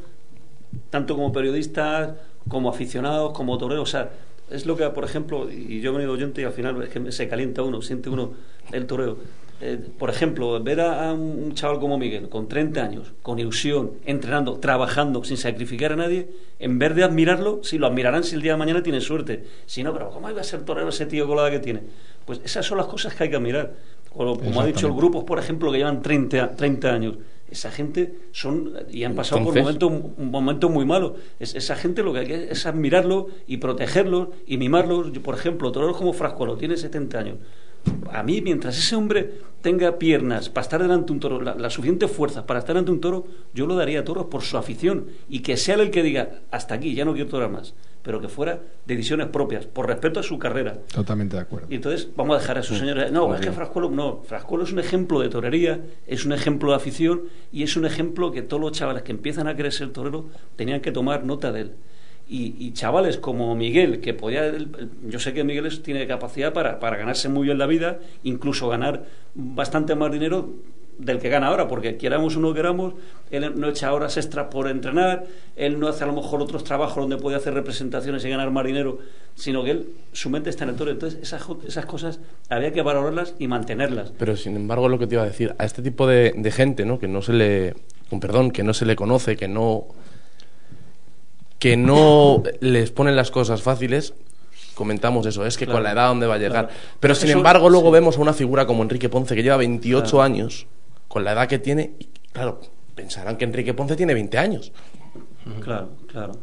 tanto 0.89 1.15
como 1.15 1.31
periodistas, 1.33 2.13
como 2.47 2.69
aficionados, 2.69 3.33
como 3.33 3.57
toreros. 3.57 3.83
O 3.89 3.91
sea, 3.91 4.11
es 4.49 4.65
lo 4.65 4.75
que, 4.77 4.87
por 4.89 5.03
ejemplo, 5.03 5.51
y 5.51 5.81
yo 5.81 5.91
he 5.91 5.93
venido 5.93 6.13
oyente 6.13 6.41
y 6.41 6.43
al 6.45 6.53
final 6.53 6.81
es 6.83 6.89
que 6.89 7.11
se 7.11 7.27
calienta 7.27 7.61
uno, 7.63 7.81
siente 7.81 8.09
uno 8.09 8.31
el 8.71 8.85
toreo. 8.87 9.17
Eh, 9.61 9.77
por 9.97 10.09
ejemplo, 10.09 10.61
ver 10.63 10.79
a, 10.79 11.09
a 11.09 11.13
un 11.13 11.53
chaval 11.53 11.79
como 11.79 11.97
Miguel, 11.97 12.29
con 12.29 12.47
30 12.47 12.81
años, 12.81 13.11
con 13.21 13.39
ilusión, 13.39 13.91
entrenando, 14.05 14.53
trabajando, 14.59 15.23
sin 15.25 15.35
sacrificar 15.35 15.91
a 15.91 15.95
nadie, 15.97 16.29
en 16.59 16.79
vez 16.79 16.95
de 16.95 17.03
admirarlo, 17.03 17.59
si 17.63 17.77
lo 17.77 17.87
admirarán 17.87 18.23
si 18.23 18.35
el 18.35 18.41
día 18.41 18.53
de 18.53 18.57
mañana 18.57 18.81
tiene 18.83 19.01
suerte. 19.01 19.43
Si 19.65 19.83
no, 19.83 19.91
pero 19.91 20.11
¿cómo 20.11 20.29
iba 20.29 20.39
a 20.39 20.45
ser 20.45 20.63
torero 20.63 20.87
ese 20.89 21.05
tío 21.07 21.27
con 21.27 21.35
la 21.35 21.43
edad 21.43 21.51
que 21.51 21.59
tiene? 21.59 21.81
Pues 22.25 22.39
esas 22.45 22.65
son 22.65 22.77
las 22.77 22.87
cosas 22.87 23.13
que 23.15 23.23
hay 23.25 23.29
que 23.29 23.35
admirar. 23.35 23.73
Como, 24.13 24.39
como 24.39 24.61
ha 24.61 24.65
dicho 24.65 24.87
el 24.87 24.93
grupos, 24.93 25.23
por 25.25 25.39
ejemplo, 25.39 25.71
que 25.71 25.77
llevan 25.79 26.01
30, 26.01 26.55
30 26.55 26.93
años. 26.93 27.17
Esa 27.51 27.69
gente 27.71 28.13
son 28.31 28.73
y 28.89 29.03
han 29.03 29.13
pasado 29.15 29.39
Entonces- 29.39 29.63
por 29.63 29.89
momentos 29.89 30.13
un 30.17 30.31
momento 30.31 30.69
muy 30.69 30.85
malos. 30.85 31.13
Es, 31.39 31.53
esa 31.55 31.75
gente 31.75 32.01
lo 32.01 32.13
que 32.13 32.19
hay 32.19 32.27
que 32.27 32.51
es 32.51 32.65
admirarlo 32.65 33.27
y 33.45 33.57
protegerlos 33.57 34.29
y 34.47 34.57
mimarlos. 34.57 35.11
Yo, 35.11 35.21
por 35.21 35.35
ejemplo, 35.35 35.71
toreros 35.71 35.97
como 35.97 36.13
Frascuelo, 36.13 36.55
tiene 36.57 36.77
70 36.77 37.19
años. 37.19 37.37
A 38.11 38.23
mí, 38.23 38.41
mientras 38.41 38.77
ese 38.77 38.95
hombre 38.95 39.49
tenga 39.61 39.97
piernas 39.99 40.49
para 40.49 40.63
estar 40.63 40.81
delante 40.81 41.07
de 41.07 41.11
un 41.13 41.19
toro, 41.19 41.41
la, 41.41 41.55
la 41.55 41.69
suficiente 41.69 42.07
fuerza 42.07 42.45
para 42.45 42.59
estar 42.59 42.73
delante 42.73 42.91
de 42.91 42.95
un 42.95 43.01
toro, 43.01 43.27
yo 43.53 43.67
lo 43.67 43.75
daría 43.75 43.99
a 43.99 44.03
toros 44.03 44.25
por 44.25 44.41
su 44.41 44.57
afición 44.57 45.07
y 45.27 45.39
que 45.39 45.57
sea 45.57 45.75
él 45.75 45.81
el 45.81 45.91
que 45.91 46.03
diga, 46.03 46.41
hasta 46.51 46.75
aquí, 46.75 46.93
ya 46.95 47.05
no 47.05 47.13
quiero 47.13 47.29
torar 47.29 47.49
más, 47.49 47.73
pero 48.01 48.21
que 48.21 48.29
fuera 48.29 48.61
decisiones 48.85 49.27
propias, 49.27 49.65
por 49.65 49.87
respeto 49.87 50.19
a 50.19 50.23
su 50.23 50.39
carrera. 50.39 50.79
Totalmente 50.93 51.35
de 51.35 51.41
acuerdo. 51.41 51.67
Y 51.69 51.75
entonces 51.75 52.09
vamos 52.15 52.37
a 52.37 52.39
dejar 52.39 52.57
a 52.57 52.61
esos 52.61 52.77
señores. 52.77 53.11
No, 53.11 53.33
es 53.35 53.41
que 53.41 53.51
Frascuelo, 53.51 53.89
no. 53.91 54.21
Frascuelo 54.23 54.63
es 54.63 54.71
un 54.71 54.79
ejemplo 54.79 55.19
de 55.19 55.29
torería, 55.29 55.81
es 56.07 56.25
un 56.25 56.33
ejemplo 56.33 56.71
de 56.71 56.77
afición 56.77 57.23
y 57.51 57.63
es 57.63 57.75
un 57.75 57.85
ejemplo 57.85 58.31
que 58.31 58.41
todos 58.41 58.61
los 58.61 58.71
chavales 58.71 59.03
que 59.03 59.11
empiezan 59.11 59.47
a 59.47 59.55
querer 59.55 59.73
ser 59.73 59.89
torero 59.89 60.25
tenían 60.55 60.81
que 60.81 60.91
tomar 60.91 61.25
nota 61.25 61.51
de 61.51 61.61
él. 61.61 61.71
Y, 62.31 62.55
y 62.59 62.73
chavales 62.73 63.17
como 63.17 63.55
Miguel, 63.55 64.01
que 64.01 64.13
podía. 64.13 64.53
yo 65.07 65.19
sé 65.19 65.33
que 65.33 65.43
Miguel 65.43 65.81
tiene 65.81 66.05
capacidad 66.05 66.53
para, 66.53 66.79
para 66.79 66.95
ganarse 66.95 67.27
muy 67.27 67.47
bien 67.47 67.57
la 67.57 67.65
vida, 67.65 67.99
incluso 68.23 68.69
ganar 68.69 69.05
bastante 69.33 69.95
más 69.95 70.11
dinero 70.11 70.53
del 70.99 71.19
que 71.19 71.29
gana 71.29 71.47
ahora, 71.47 71.67
porque 71.67 71.95
queramos 71.97 72.35
o 72.35 72.39
no 72.41 72.53
queramos, 72.53 72.93
él 73.31 73.53
no 73.55 73.69
echa 73.69 73.93
horas 73.93 74.17
extras 74.17 74.47
por 74.51 74.67
entrenar, 74.67 75.25
él 75.55 75.79
no 75.79 75.87
hace 75.87 76.03
a 76.03 76.07
lo 76.07 76.13
mejor 76.13 76.41
otros 76.41 76.65
trabajos 76.65 76.97
donde 76.97 77.17
puede 77.17 77.37
hacer 77.37 77.53
representaciones 77.53 78.23
y 78.25 78.29
ganar 78.29 78.51
más 78.51 78.65
dinero, 78.65 78.99
sino 79.33 79.63
que 79.63 79.71
él, 79.71 79.89
su 80.11 80.29
mente 80.29 80.49
está 80.49 80.65
en 80.65 80.71
el 80.71 80.75
toro. 80.75 80.91
Entonces, 80.91 81.19
esas, 81.23 81.47
esas 81.65 81.85
cosas 81.85 82.19
había 82.49 82.73
que 82.73 82.81
valorarlas 82.81 83.33
y 83.39 83.47
mantenerlas. 83.47 84.11
Pero 84.19 84.35
sin 84.35 84.57
embargo, 84.57 84.89
lo 84.89 84.99
que 84.99 85.07
te 85.07 85.15
iba 85.15 85.23
a 85.23 85.27
decir, 85.27 85.55
a 85.57 85.63
este 85.63 85.81
tipo 85.81 86.05
de, 86.05 86.33
de 86.35 86.51
gente, 86.51 86.85
¿no? 86.85 86.99
Que 86.99 87.07
no 87.07 87.21
se 87.21 87.31
le, 87.31 87.75
con 88.09 88.19
perdón, 88.19 88.51
que 88.51 88.63
no 88.63 88.73
se 88.73 88.85
le 88.85 88.97
conoce, 88.97 89.37
que 89.37 89.47
no, 89.47 89.87
que 91.59 91.77
no 91.77 92.41
les 92.61 92.91
ponen 92.91 93.15
las 93.15 93.31
cosas 93.31 93.61
fáciles, 93.61 94.13
comentamos 94.75 95.25
eso, 95.25 95.45
es 95.45 95.57
que 95.57 95.67
con 95.67 95.83
la 95.83 95.91
edad 95.91 96.07
dónde 96.07 96.25
va 96.25 96.35
a 96.35 96.37
llegar. 96.37 96.67
claro. 96.67 96.79
Pero 96.99 97.15
sin 97.15 97.29
Eso- 97.29 97.37
embargo, 97.37 97.69
luego 97.69 97.87
sí. 97.89 97.93
vemos 97.93 98.17
a 98.17 98.21
una 98.21 98.33
figura 98.33 98.65
como 98.65 98.81
Enrique 98.83 99.09
Ponce 99.09 99.35
que 99.35 99.43
lleva 99.43 99.57
28 99.57 100.03
Claro. 100.09 100.21
años, 100.23 100.67
con 101.09 101.23
la 101.25 101.33
edad 101.33 101.47
que 101.49 101.59
tiene, 101.59 101.91
y 101.99 102.07
claro, 102.31 102.61
pensarán 102.95 103.35
que 103.37 103.43
Enrique 103.45 103.73
Ponce 103.73 103.95
tiene 103.97 104.13
20 104.13 104.37
años. 104.37 104.71
Claro, 105.61 105.89
claro. 106.07 106.33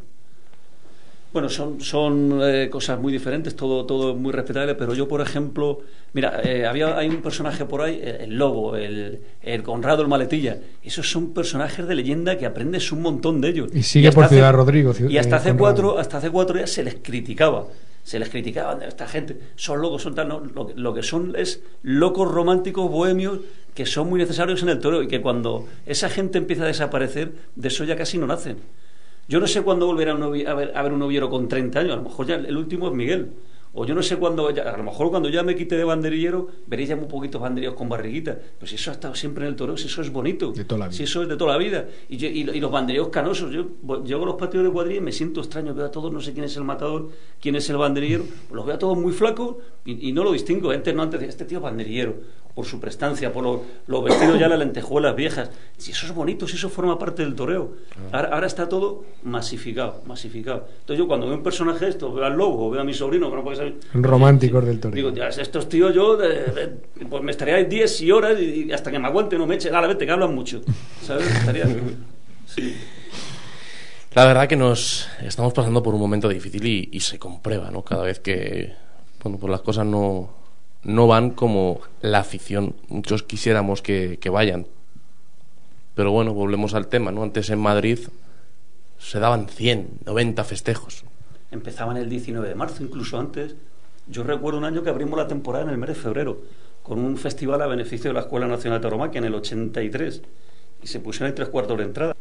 Bueno, 1.37 1.51
son, 1.51 1.83
son 1.83 2.41
eh, 2.43 2.71
cosas 2.71 2.99
muy 2.99 3.13
diferentes, 3.13 3.55
todo, 3.55 3.85
todo 3.85 4.15
muy 4.15 4.33
respetable, 4.33 4.75
pero 4.75 4.95
yo, 4.95 5.07
por 5.07 5.21
ejemplo, 5.21 5.81
mira, 6.15 6.41
eh, 6.43 6.65
había, 6.65 6.97
hay 6.97 7.11
un 7.11 7.21
personaje 7.21 7.67
por 7.67 7.83
ahí, 7.83 8.01
el 8.03 8.39
Lobo, 8.39 8.75
el, 8.75 9.21
el 9.43 9.63
Conrado, 9.63 10.01
el 10.01 10.09
Maletilla, 10.09 10.57
esos 10.83 11.11
son 11.11 11.35
personajes 11.35 11.87
de 11.87 11.95
leyenda 11.95 12.39
que 12.39 12.47
aprendes 12.47 12.91
un 12.91 13.03
montón 13.03 13.43
de 13.43 13.51
ellos. 13.51 13.69
Y 13.75 13.83
sigue 13.83 14.13
por 14.13 14.29
Ciudad 14.29 14.55
Rodrigo, 14.55 14.95
Y 15.11 15.19
hasta 15.19 15.37
eh, 15.37 15.39
hace, 15.39 15.49
Conrado. 15.51 15.59
cuatro, 15.59 15.99
hasta 15.99 16.17
hace 16.17 16.31
cuatro 16.31 16.57
días 16.57 16.71
se 16.71 16.83
les 16.83 16.95
criticaba. 17.03 17.67
Se 18.03 18.19
les 18.19 18.31
criticaban 18.31 18.79
de 18.79 18.89
esta 18.89 19.07
gente, 19.07 19.37
son 19.57 19.83
locos, 19.83 20.01
son 20.01 20.15
tal, 20.15 20.29
no, 20.29 20.41
lo, 20.41 20.71
lo 20.75 20.95
que 20.95 21.03
son 21.03 21.35
es 21.37 21.61
locos 21.83 22.33
románticos, 22.33 22.91
bohemios, 22.91 23.41
que 23.75 23.85
son 23.85 24.09
muy 24.09 24.19
necesarios 24.19 24.63
en 24.63 24.71
el 24.71 24.79
toro 24.79 25.03
y 25.03 25.07
que 25.07 25.21
cuando 25.21 25.67
esa 25.85 26.09
gente 26.09 26.39
empieza 26.39 26.63
a 26.63 26.67
desaparecer, 26.69 27.33
de 27.57 27.69
eso 27.69 27.85
ya 27.85 27.95
casi 27.95 28.17
no 28.17 28.27
nacen. 28.27 28.57
Yo 29.29 29.41
no 29.41 29.47
sé 29.47 29.63
cuándo 29.63 29.87
volverá 29.87 30.15
un 30.15 30.23
a, 30.23 30.55
ver, 30.55 30.73
a 30.77 30.83
ver 30.83 30.93
un 30.93 31.01
noviero 31.01 31.29
con 31.29 31.49
30 31.49 31.81
años, 31.81 31.93
a 31.95 31.97
lo 31.97 32.03
mejor 32.03 32.27
ya 32.27 32.37
el 32.37 32.57
último 32.57 32.89
es 32.89 32.95
Miguel. 32.95 33.33
O 33.79 33.85
yo 33.85 33.95
no 33.95 34.03
sé 34.03 34.17
cuándo, 34.17 34.51
ya- 34.53 34.63
a 34.73 34.77
lo 34.79 34.85
mejor 34.85 35.11
cuando 35.11 35.29
ya 35.29 35.43
me 35.43 35.55
quite 35.55 35.77
de 35.77 35.85
banderillero, 35.85 36.49
veréis 36.67 36.89
ya 36.89 36.97
muy 36.97 37.09
poquitos 37.09 37.39
banderilleros 37.43 37.77
con 37.77 37.91
barriguita. 37.91 38.35
Pero 38.59 38.67
si 38.67 38.77
eso 38.77 38.91
ha 38.91 38.95
estado 38.95 39.15
siempre 39.15 39.45
en 39.45 39.51
el 39.51 39.57
toro, 39.57 39.77
si 39.77 39.87
eso 39.89 40.01
es 40.01 40.11
bonito. 40.11 40.53
De 40.53 40.65
toda 40.65 40.79
la 40.79 40.87
vida. 40.87 40.97
Si 40.97 41.03
eso 41.03 41.23
es 41.25 41.29
de 41.29 41.37
toda 41.37 41.53
la 41.53 41.59
vida. 41.59 41.85
Y, 42.09 42.17
yo- 42.17 42.29
y, 42.29 42.49
y 42.57 42.61
los 42.61 42.71
banderilleros 42.71 43.11
canosos. 43.11 43.53
Yo 43.53 43.67
llego 44.03 44.23
a 44.23 44.27
los 44.27 44.37
patios 44.37 44.65
de 44.65 44.71
cuadrilla 44.71 44.99
y 45.01 45.03
me 45.03 45.13
siento 45.13 45.41
extraño. 45.41 45.75
Veo 45.75 45.85
a 45.85 45.91
todos, 45.91 46.11
no 46.11 46.23
sé 46.23 46.33
quién 46.33 46.47
es 46.47 46.57
el 46.57 46.65
matador, 46.65 47.11
quién 47.39 47.55
es 47.57 47.69
el 47.69 47.77
banderillero. 47.77 48.25
Los 48.51 48.65
veo 48.65 48.77
a 48.77 48.79
todos 48.79 48.97
muy 48.97 49.13
flacos 49.13 49.57
y, 49.85 50.09
y 50.09 50.13
no 50.13 50.25
lo 50.25 50.33
distingo. 50.33 50.71
Antes 50.71 50.95
no, 50.95 51.03
antes 51.03 51.21
este 51.25 51.45
tío 51.45 51.59
es 51.59 51.65
banderillero. 51.65 52.15
Por 52.57 52.65
su 52.65 52.81
prestancia, 52.81 53.31
por 53.33 53.45
los, 53.45 53.61
los 53.87 54.03
vestidos 54.03 54.39
ya, 54.41 54.49
las 54.49 54.59
lentejuelas 54.59 55.15
viejas. 55.15 55.51
Si 55.77 55.91
eso 55.93 56.07
es 56.07 56.15
bonito, 56.15 56.49
si 56.49 56.57
eso 56.57 56.71
forma 56.71 56.99
parte 56.99 57.23
del 57.23 57.35
toreo. 57.35 57.75
Ahora, 58.13 58.31
ahora 58.33 58.47
está 58.47 58.67
todo 58.67 59.05
masificado, 59.25 60.01
masificado. 60.07 60.67
Entonces 60.81 60.97
yo 60.99 61.07
cuando 61.07 61.27
veo 61.27 61.37
un 61.37 61.43
personaje 61.43 61.87
esto, 61.87 62.11
veo 62.15 62.25
al 62.25 62.33
lobo, 62.35 62.71
veo 62.71 62.81
a 62.81 62.85
mi 62.85 62.95
sobrino, 62.95 63.29
que 63.29 63.37
no 63.37 63.45
puede 63.45 63.57
saber. 63.59 63.75
Románticos 63.93 64.65
del 64.65 64.81
toreo. 64.81 64.97
Digo, 64.97 65.11
ya, 65.11 65.29
estos 65.29 65.69
tíos 65.69 65.95
yo, 65.95 66.17
de- 66.17 66.45
de- 66.45 66.69
pues 67.09 67.23
me 67.23 67.31
estaría 67.33 67.57
ahí 67.57 67.67
10 67.67 68.01
y 68.01 68.11
horas 68.11 68.41
y, 68.41 68.65
y 68.65 68.73
hasta 68.73 68.91
que 68.91 68.99
me 68.99 69.07
aguante, 69.07 69.37
no 69.37 69.47
me 69.47 69.57
eche. 69.57 69.69
Dale, 69.69 69.89
vete, 69.89 70.07
que 70.07 70.13
hablan 70.13 70.35
mucho. 70.35 70.63
¿Sabes? 71.03 71.27
Estaría. 71.27 71.67
Sí. 72.47 72.75
La 74.15 74.25
verdad 74.25 74.49
que 74.49 74.57
nos 74.57 75.07
estamos 75.23 75.53
pasando 75.53 75.83
por 75.83 75.93
un 75.95 76.01
momento 76.01 76.27
difícil 76.29 76.67
y, 76.67 76.89
y 76.91 77.01
se 77.01 77.19
comprueba, 77.19 77.71
¿no? 77.71 77.83
Cada 77.83 78.05
vez 78.05 78.19
que 78.21 78.73
bueno, 79.23 79.37
pues 79.39 79.51
las 79.51 79.61
cosas 79.61 79.85
no, 79.85 80.31
no 80.87 81.09
van 81.09 81.31
como 81.31 81.81
la 82.01 82.21
afición. 82.21 82.75
Muchos 82.89 83.25
quisiéramos 83.25 83.83
que, 83.83 84.19
que 84.21 84.31
vayan. 84.31 84.67
Pero 85.95 86.13
bueno, 86.13 86.33
volvemos 86.33 86.75
al 86.75 86.87
tema, 86.87 87.11
¿no? 87.11 87.25
Antes 87.25 87.51
en 87.51 87.59
Madrid 87.59 87.99
se 88.99 89.19
daban 89.19 89.49
100, 89.49 89.89
90 90.07 90.45
festejos. 90.45 91.05
Empezaban 91.51 91.97
el 91.97 92.09
19 92.09 92.49
de 92.49 92.55
marzo, 92.55 92.85
incluso 92.85 93.19
antes. 93.19 93.57
Yo 94.07 94.23
recuerdo 94.23 94.59
un 94.59 94.65
año 94.65 94.85
que 94.85 94.91
abrimos 94.91 95.19
la 95.19 95.27
temporada 95.27 95.65
en 95.65 95.71
el 95.71 95.79
mes 95.79 95.89
de 95.89 95.95
febrero, 95.97 96.39
con 96.85 97.01
un 97.01 97.17
festival 97.17 97.63
a 97.63 97.67
beneficio 97.67 98.11
de 98.11 98.15
la 98.15 98.21
Escuela 98.21 98.47
Nacional 98.47 98.79
de 98.79 98.83
Tauromaquia 98.83 99.19
en 99.19 99.25
el 99.25 99.35
83. 99.35 100.23
Y 100.85 100.87
se 100.87 101.01
pusieron 101.01 101.31
ahí 101.31 101.35
tres 101.35 101.49
cuartos 101.49 101.79
de 101.79 101.85
entrada. 101.85 102.17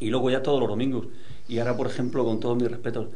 Y 0.00 0.08
luego 0.08 0.30
ya 0.30 0.42
todos 0.42 0.60
los 0.60 0.68
domingos. 0.68 1.08
Y 1.48 1.58
ahora, 1.58 1.76
por 1.76 1.86
ejemplo, 1.86 2.24
con 2.24 2.38
todo 2.40 2.54
mi 2.54 2.66
respeto, 2.66 3.08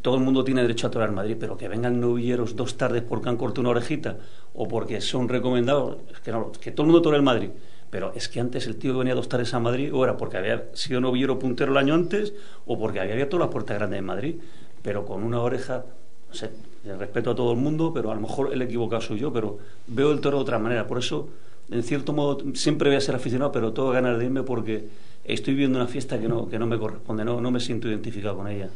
todo 0.00 0.16
el 0.16 0.22
mundo 0.22 0.42
tiene 0.42 0.62
derecho 0.62 0.86
a 0.86 0.90
torear 0.90 1.10
en 1.10 1.14
Madrid, 1.14 1.36
pero 1.38 1.56
que 1.56 1.68
vengan 1.68 2.00
novilleros 2.00 2.56
dos 2.56 2.76
tardes 2.76 3.02
porque 3.02 3.28
han 3.28 3.36
cortado 3.36 3.60
una 3.60 3.70
orejita 3.70 4.16
o 4.54 4.66
porque 4.66 5.00
son 5.00 5.28
recomendados, 5.28 5.98
es 6.10 6.20
que, 6.20 6.32
no, 6.32 6.52
que 6.52 6.70
todo 6.70 6.84
el 6.84 6.92
mundo 6.92 7.02
torea 7.02 7.18
en 7.18 7.24
Madrid. 7.24 7.50
Pero 7.90 8.12
es 8.14 8.28
que 8.28 8.40
antes 8.40 8.66
el 8.66 8.76
tío 8.76 8.92
que 8.92 8.98
venía 8.98 9.14
dos 9.14 9.28
tardes 9.28 9.52
a 9.54 9.60
Madrid 9.60 9.94
o 9.94 10.02
era 10.02 10.16
porque 10.16 10.38
había 10.38 10.64
sido 10.72 11.00
novillero 11.00 11.38
puntero 11.38 11.72
el 11.72 11.78
año 11.78 11.94
antes 11.94 12.34
o 12.66 12.78
porque 12.78 12.98
había 12.98 13.12
abierto 13.12 13.38
las 13.38 13.48
puertas 13.48 13.76
grandes 13.76 13.98
de 13.98 14.02
Madrid. 14.02 14.34
Pero 14.82 15.04
con 15.04 15.22
una 15.22 15.40
oreja, 15.40 15.84
no 16.28 16.34
sé, 16.34 16.50
respeto 16.98 17.30
a 17.30 17.34
todo 17.34 17.52
el 17.52 17.58
mundo, 17.58 17.92
pero 17.92 18.10
a 18.10 18.14
lo 18.14 18.20
mejor 18.20 18.52
el 18.52 18.62
equivocado 18.62 19.02
soy 19.02 19.18
yo, 19.18 19.32
pero 19.32 19.58
veo 19.86 20.12
el 20.12 20.20
toro 20.20 20.38
de 20.38 20.42
otra 20.42 20.58
manera. 20.58 20.86
Por 20.86 20.98
eso, 20.98 21.28
en 21.70 21.82
cierto 21.82 22.12
modo, 22.12 22.38
siempre 22.54 22.88
voy 22.88 22.96
a 22.96 23.00
ser 23.00 23.14
aficionado, 23.14 23.52
pero 23.52 23.72
tengo 23.72 23.90
ganas 23.90 24.18
de 24.18 24.24
irme 24.24 24.42
porque 24.42 24.88
estoy 25.34 25.54
viviendo 25.54 25.78
una 25.78 25.88
fiesta 25.88 26.20
que 26.20 26.28
no, 26.28 26.48
que 26.48 26.58
no 26.58 26.66
me 26.66 26.78
corresponde, 26.78 27.24
no, 27.24 27.40
no 27.40 27.50
me 27.50 27.60
siento 27.60 27.88
identificado 27.88 28.36
con 28.36 28.48
ella. 28.48 28.70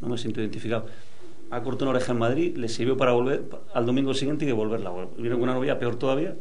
No 0.00 0.08
me 0.08 0.18
siento 0.18 0.40
identificado. 0.40 0.86
Ha 1.50 1.62
cortado 1.62 1.86
una 1.90 1.98
oreja 1.98 2.12
en 2.12 2.18
Madrid, 2.18 2.56
le 2.56 2.68
sirvió 2.68 2.96
para 2.96 3.12
volver 3.12 3.44
al 3.72 3.86
domingo 3.86 4.12
siguiente 4.14 4.44
y 4.44 4.48
devolverla. 4.48 4.92
Vino 5.16 5.34
con 5.36 5.44
una 5.44 5.54
novia 5.54 5.78
peor 5.78 5.96
todavía. 5.96 6.36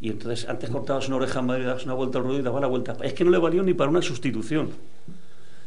Y 0.00 0.10
entonces 0.10 0.48
antes 0.48 0.70
cortabas 0.70 1.08
una 1.08 1.16
oreja 1.16 1.40
en 1.40 1.46
Madrid, 1.46 1.66
dabas 1.66 1.84
una 1.84 1.94
vuelta 1.94 2.18
al 2.18 2.24
ruedo 2.24 2.38
y 2.38 2.42
dabas 2.42 2.60
la 2.60 2.68
vuelta. 2.68 2.96
Es 3.02 3.14
que 3.14 3.24
no 3.24 3.30
le 3.30 3.38
valió 3.38 3.62
ni 3.62 3.74
para 3.74 3.90
una 3.90 4.02
sustitución. 4.02 4.70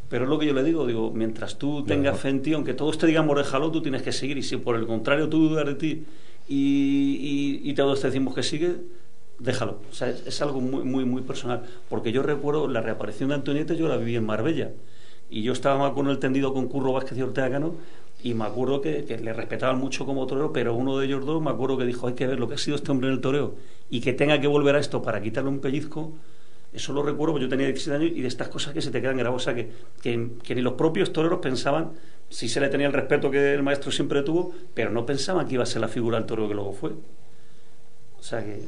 Pero 0.10 0.26
es 0.26 0.30
lo 0.30 0.40
que 0.40 0.46
yo 0.46 0.54
le 0.54 0.64
digo, 0.64 0.86
digo, 0.86 1.12
mientras 1.12 1.58
tú 1.58 1.84
tengas 1.84 2.20
fe 2.20 2.30
en 2.30 2.42
ti, 2.42 2.54
aunque 2.54 2.74
todos 2.74 2.98
te 2.98 3.08
digan 3.08 3.30
orejalo, 3.30 3.72
tú 3.72 3.82
tienes 3.82 4.02
que 4.02 4.12
seguir. 4.12 4.38
Y 4.38 4.44
si 4.44 4.58
por 4.58 4.76
el 4.76 4.86
contrario 4.86 5.30
tú 5.30 5.50
dudas 5.50 5.66
de 5.66 5.76
ti 5.76 6.06
y, 6.48 7.62
y, 7.64 7.70
y 7.70 7.74
todos 7.74 8.02
te 8.02 8.08
decimos 8.08 8.36
que 8.36 8.44
sigue, 8.44 8.76
déjalo. 9.40 9.80
O 9.92 9.94
sea, 9.94 10.10
es, 10.10 10.42
algo 10.42 10.62
muy, 10.62 10.84
muy, 10.84 11.06
muy 11.06 11.22
personal. 11.22 11.64
Porque 11.90 12.12
yo 12.12 12.24
recuerdo 12.24 12.68
la 12.68 12.82
reaparición 12.82 13.30
de 13.30 13.36
Antonieta, 13.36 13.74
yo 13.74 13.88
la 13.88 13.98
viví 13.98 14.16
en 14.16 14.26
Marbella. 14.26 14.72
y 15.30 15.42
yo 15.42 15.54
estaba 15.54 15.78
más 15.80 15.94
con 15.94 16.08
el 16.08 16.20
tendido 16.20 16.54
con 16.54 16.68
Curro 16.68 16.94
Vázquez 16.94 17.18
y 17.18 17.22
Ortega 17.24 17.50
Cano 17.50 17.76
y 18.26 18.34
me 18.34 18.46
acuerdo 18.46 18.82
que, 18.82 19.04
le 19.22 19.34
respetaban 19.34 19.78
mucho 19.78 20.04
como 20.04 20.26
torero, 20.26 20.52
pero 20.52 20.74
uno 20.74 20.98
de 20.98 21.06
ellos 21.06 21.24
dos 21.28 21.44
me 21.44 21.52
acuerdo 21.52 21.78
que 21.78 21.86
dijo, 21.86 22.08
hay 22.08 22.16
que 22.16 22.26
ver 22.26 22.40
lo 22.40 22.48
que 22.48 22.56
ha 22.56 22.58
sido 22.58 22.76
este 22.76 22.92
hombre 22.92 23.08
en 23.08 23.14
el 23.14 23.22
toreo 23.22 23.54
y 23.88 24.02
que 24.02 24.14
tenga 24.14 24.42
que 24.42 24.48
volver 24.48 24.76
a 24.76 24.80
esto 24.80 25.04
para 25.04 25.22
quitarle 25.22 25.52
un 25.52 25.60
pellizco, 25.60 26.12
eso 26.74 26.92
lo 26.92 27.04
recuerdo, 27.04 27.34
porque 27.34 27.44
yo 27.44 27.50
tenía 27.50 27.68
17 27.68 27.96
años 27.96 28.12
y 28.18 28.22
de 28.22 28.28
estas 28.28 28.48
cosas 28.48 28.74
que 28.74 28.82
se 28.82 28.90
te 28.90 29.00
quedan 29.00 29.18
grabadas, 29.18 29.44
o 29.44 29.46
sea, 29.46 29.54
que, 29.54 29.70
que, 30.02 30.56
ni 30.56 30.62
los 30.62 30.74
propios 30.74 31.14
toreros 31.14 31.38
pensaban, 31.40 31.92
si 32.30 32.50
se 32.50 32.60
le 32.60 32.70
tenía 32.70 32.88
el 32.88 32.94
respeto 32.94 33.30
que 33.30 33.54
el 33.54 33.62
maestro 33.62 33.92
siempre 33.92 34.24
tuvo, 34.24 34.54
pero 34.74 34.90
no 34.90 35.06
pensaban 35.06 35.48
que 35.48 35.54
iba 35.54 35.64
a 35.64 35.68
ser 35.68 35.82
la 35.82 35.88
figura 35.88 36.18
del 36.18 36.26
torero 36.26 36.48
que 36.48 36.56
luego 36.56 36.74
fue. 36.74 36.94
O 38.20 38.24
sea, 38.24 38.44
que, 38.44 38.60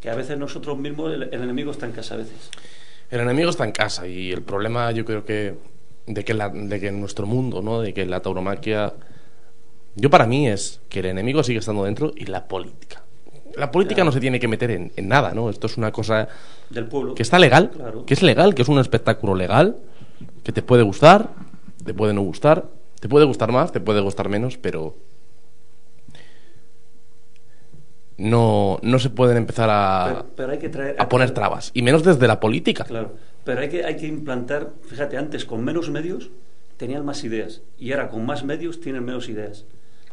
que 0.00 0.10
a 0.10 0.14
veces 0.14 0.38
nosotros 0.38 0.78
mismos, 0.78 1.12
el, 1.12 1.22
el 1.24 1.42
enemigo 1.42 1.70
está 1.70 1.86
en 1.86 1.92
casa 1.92 2.14
a 2.14 2.18
veces. 2.18 2.50
El 3.10 3.20
enemigo 3.20 3.50
está 3.50 3.64
en 3.64 3.72
casa 3.72 4.06
y 4.06 4.32
el 4.32 4.42
problema 4.42 4.90
yo 4.92 5.04
creo 5.04 5.24
que 5.24 5.54
de 6.08 6.24
que, 6.24 6.34
la, 6.34 6.48
de 6.48 6.80
que 6.80 6.88
en 6.88 7.00
nuestro 7.00 7.26
mundo, 7.26 7.62
¿no? 7.62 7.80
de 7.80 7.92
que 7.92 8.06
la 8.06 8.20
tauromaquia, 8.20 8.94
yo 9.94 10.10
para 10.10 10.26
mí 10.26 10.48
es 10.48 10.80
que 10.88 11.00
el 11.00 11.06
enemigo 11.06 11.42
sigue 11.42 11.58
estando 11.58 11.84
dentro 11.84 12.12
y 12.16 12.26
la 12.26 12.48
política. 12.48 13.02
La 13.56 13.70
política 13.70 14.04
no 14.04 14.12
se 14.12 14.20
tiene 14.20 14.38
que 14.38 14.46
meter 14.46 14.70
en, 14.70 15.08
nada, 15.08 15.32
¿no? 15.34 15.50
Esto 15.50 15.66
es 15.66 15.76
una 15.76 15.90
cosa 15.90 16.28
del 16.70 16.86
pueblo 16.86 17.14
que 17.14 17.22
está 17.22 17.38
legal, 17.38 17.72
que 18.06 18.14
es 18.14 18.22
legal, 18.22 18.54
que 18.54 18.62
es 18.62 18.68
un 18.68 18.78
espectáculo 18.78 19.34
legal, 19.34 19.76
que 20.44 20.52
te 20.52 20.62
puede 20.62 20.84
gustar, 20.84 21.30
te 21.84 21.92
puede 21.92 22.14
no 22.14 22.22
gustar, 22.22 22.66
te 23.00 23.08
puede 23.08 23.24
gustar 23.24 23.50
más, 23.50 23.72
te 23.72 23.80
puede 23.80 24.00
gustar 24.00 24.28
menos, 24.28 24.58
pero 24.58 24.94
no, 28.18 28.78
no 28.82 28.98
se 28.98 29.10
pueden 29.10 29.36
empezar 29.36 29.70
a, 29.70 30.24
a 30.98 31.08
poner 31.08 31.30
trabas, 31.30 31.70
y 31.72 31.82
menos 31.82 32.02
desde 32.02 32.26
la 32.26 32.40
política. 32.40 32.84
Claro, 32.84 33.14
pero 33.44 33.60
hay 33.60 33.68
que, 33.68 33.84
hay 33.84 33.96
que 33.96 34.06
implantar, 34.06 34.72
fíjate, 34.82 35.16
antes 35.16 35.44
con 35.44 35.64
menos 35.64 35.88
medios 35.90 36.30
tenían 36.76 37.04
más 37.04 37.24
ideas, 37.24 37.62
y 37.78 37.92
ahora 37.92 38.08
con 38.08 38.26
más 38.26 38.44
medios 38.44 38.80
tienen 38.80 39.04
menos 39.04 39.28
ideas. 39.28 39.64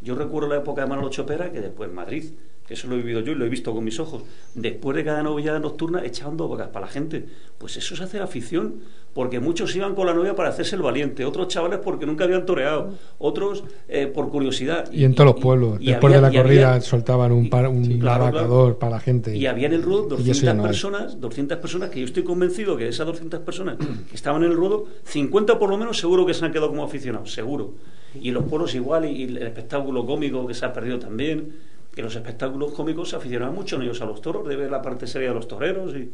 Yo 0.01 0.16
recuerdo 0.16 0.49
la 0.49 0.58
época 0.58 0.84
de 0.84 0.88
Manolo 0.88 1.10
Chopera, 1.10 1.51
que 1.51 1.62
después 1.62 1.91
Madrid, 1.91 2.26
que 2.68 2.74
eso 2.74 2.88
lo 2.88 2.95
he 2.95 2.97
vivido 2.97 3.22
yo 3.22 3.34
y 3.34 3.36
lo 3.36 3.45
he 3.45 3.49
visto 3.49 3.74
con 3.74 3.84
mis 3.84 3.99
ojos, 3.99 4.24
después 4.55 4.95
de 4.95 5.03
cada 5.03 5.22
novillada 5.22 5.59
nocturna 5.59 6.03
echando 6.03 6.47
bocas 6.47 6.70
para 6.70 6.88
la 6.88 6.91
gente. 6.91 7.26
Pues 7.57 7.78
eso 7.78 7.95
se 7.95 8.03
hace 8.03 8.20
afición, 8.20 8.76
porque 9.13 9.39
muchos 9.39 9.76
iban 9.76 9.93
con 9.93 10.07
la 10.07 10.13
novia 10.13 10.36
para 10.36 10.49
hacerse 10.49 10.76
el 10.76 10.82
valiente, 10.82 11.26
otros 11.26 11.47
chavales 11.47 11.80
porque 11.84 12.05
nunca 12.05 12.24
habían 12.24 12.45
toreado, 12.45 12.95
otros 13.20 13.63
eh, 13.88 14.07
por 14.07 14.30
curiosidad. 14.30 14.91
Y, 14.91 15.03
en 15.03 15.13
todos 15.13 15.34
los 15.34 15.41
pueblos, 15.41 15.80
después 15.80 16.13
de 16.13 16.22
la 16.22 16.32
corrida 16.32 16.82
soltaban 16.82 17.32
un, 17.32 17.49
par, 17.49 17.68
un 17.68 17.99
para 17.99 18.89
la 18.89 18.99
gente. 18.99 19.38
Y 19.38 19.45
había 19.45 19.68
en 19.68 19.74
el 19.74 19.84
ruedo 19.84 20.07
200 20.18 20.66
personas, 20.66 21.22
200 21.22 21.57
personas 21.59 21.91
que 21.91 21.99
yo 21.99 22.05
estoy 22.05 22.24
convencido 22.24 22.76
que 22.76 22.86
de 22.86 22.89
esas 22.89 23.05
200 23.05 23.41
personas 23.41 23.78
que 23.78 24.16
estaban 24.16 24.43
en 24.43 24.51
el 24.51 24.57
ruedo, 24.57 24.86
50 25.03 25.59
por 25.59 25.70
lo 25.70 25.78
menos 25.78 25.99
seguro 25.99 26.26
que 26.26 26.34
se 26.34 26.43
han 26.43 26.51
quedado 26.51 26.70
como 26.70 26.84
aficionados, 26.84 27.32
seguro. 27.32 27.76
Y 28.20 28.32
los 28.32 28.45
pueblos 28.45 28.74
igual, 28.76 29.05
y, 29.05 29.24
el 29.24 29.38
espectáculo 29.38 30.05
cómico 30.05 30.47
que 30.47 30.53
se 30.53 30.66
ha 30.66 30.74
perdido 30.74 30.99
también, 30.99 31.53
que 31.96 32.02
los 32.02 32.16
espectáculos 32.16 32.74
cómicos 32.74 33.10
se 33.10 33.16
aficionaban 33.16 33.56
mucho 33.56 33.82
ellos 33.82 34.02
a 34.02 34.06
los 34.06 34.22
toros, 34.22 34.48
de 34.48 34.56
ver 34.56 34.70
la 34.70 34.82
parte 34.82 35.08
seria 35.08 35.30
de 35.30 35.36
los 35.36 35.48
toreros 35.48 35.96
y 35.96 36.12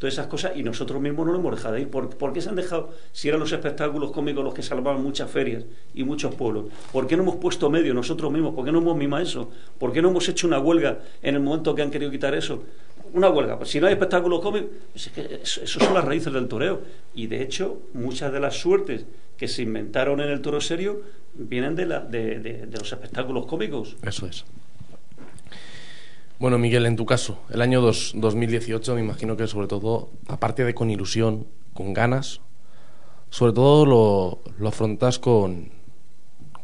todas 0.00 0.14
esas 0.14 0.26
cosas 0.26 0.52
y 0.56 0.62
nosotros 0.62 1.00
mismos 1.00 1.26
no 1.26 1.32
lo 1.32 1.38
hemos 1.38 1.54
dejado 1.54 1.74
de 1.74 1.82
ir. 1.82 1.88
¿Por, 1.88 2.32
qué 2.32 2.40
se 2.40 2.48
han 2.48 2.56
dejado, 2.56 2.90
si 3.12 3.28
eran 3.28 3.38
los 3.38 3.52
espectáculos 3.52 4.10
cómicos 4.10 4.42
los 4.42 4.54
que 4.54 4.62
salvaban 4.62 5.02
muchas 5.02 5.30
ferias 5.30 5.64
y 5.94 6.02
muchos 6.02 6.34
pueblos? 6.34 6.64
¿Por 6.90 7.06
qué 7.06 7.16
no 7.16 7.22
hemos 7.22 7.36
puesto 7.36 7.70
medio 7.70 7.94
nosotros 7.94 8.32
mismos? 8.32 8.54
¿Por 8.54 8.64
qué 8.64 8.72
no 8.72 8.78
hemos 8.78 8.96
mimado 8.96 9.22
eso? 9.22 9.50
¿Por 9.78 9.92
qué 9.92 10.02
no 10.02 10.08
hemos 10.08 10.28
hecho 10.28 10.46
una 10.46 10.58
huelga 10.58 10.98
en 11.22 11.34
el 11.36 11.42
momento 11.42 11.74
que 11.74 11.82
han 11.82 11.90
querido 11.90 12.10
quitar 12.10 12.34
eso? 12.34 12.64
Una 13.12 13.28
huelga, 13.28 13.58
pues 13.58 13.70
si 13.70 13.78
no 13.78 13.86
hay 13.86 13.92
espectáculos 13.92 14.40
cómicos, 14.40 14.70
pues 14.92 15.06
es 15.08 15.12
que 15.12 15.40
eso, 15.42 15.66
son 15.66 15.94
las 15.94 16.04
raíces 16.04 16.32
del 16.32 16.48
toreo. 16.48 16.80
Y 17.14 17.26
de 17.26 17.42
hecho, 17.42 17.82
muchas 17.92 18.32
de 18.32 18.40
las 18.40 18.56
suertes 18.56 19.04
que 19.36 19.48
se 19.48 19.62
inventaron 19.62 20.20
en 20.20 20.30
el 20.30 20.40
toro 20.40 20.60
serio 20.60 21.02
vienen 21.34 21.76
de, 21.76 21.86
la, 21.86 22.00
de 22.00 22.68
los 22.72 22.90
espectáculos 22.90 23.46
cómicos. 23.46 23.96
Eso 24.02 24.26
es. 24.26 24.44
Bueno, 26.40 26.56
Miguel, 26.56 26.86
en 26.86 26.96
tu 26.96 27.04
caso, 27.04 27.38
el 27.50 27.60
año 27.60 27.82
2018 27.82 28.94
me 28.94 29.02
imagino 29.02 29.36
que 29.36 29.46
sobre 29.46 29.66
todo, 29.66 30.08
aparte 30.26 30.64
de 30.64 30.74
con 30.74 30.88
ilusión, 30.88 31.46
con 31.74 31.92
ganas, 31.92 32.40
sobre 33.28 33.52
todo 33.52 33.84
lo, 33.84 34.38
lo 34.58 34.68
afrontas 34.68 35.18
con, 35.18 35.68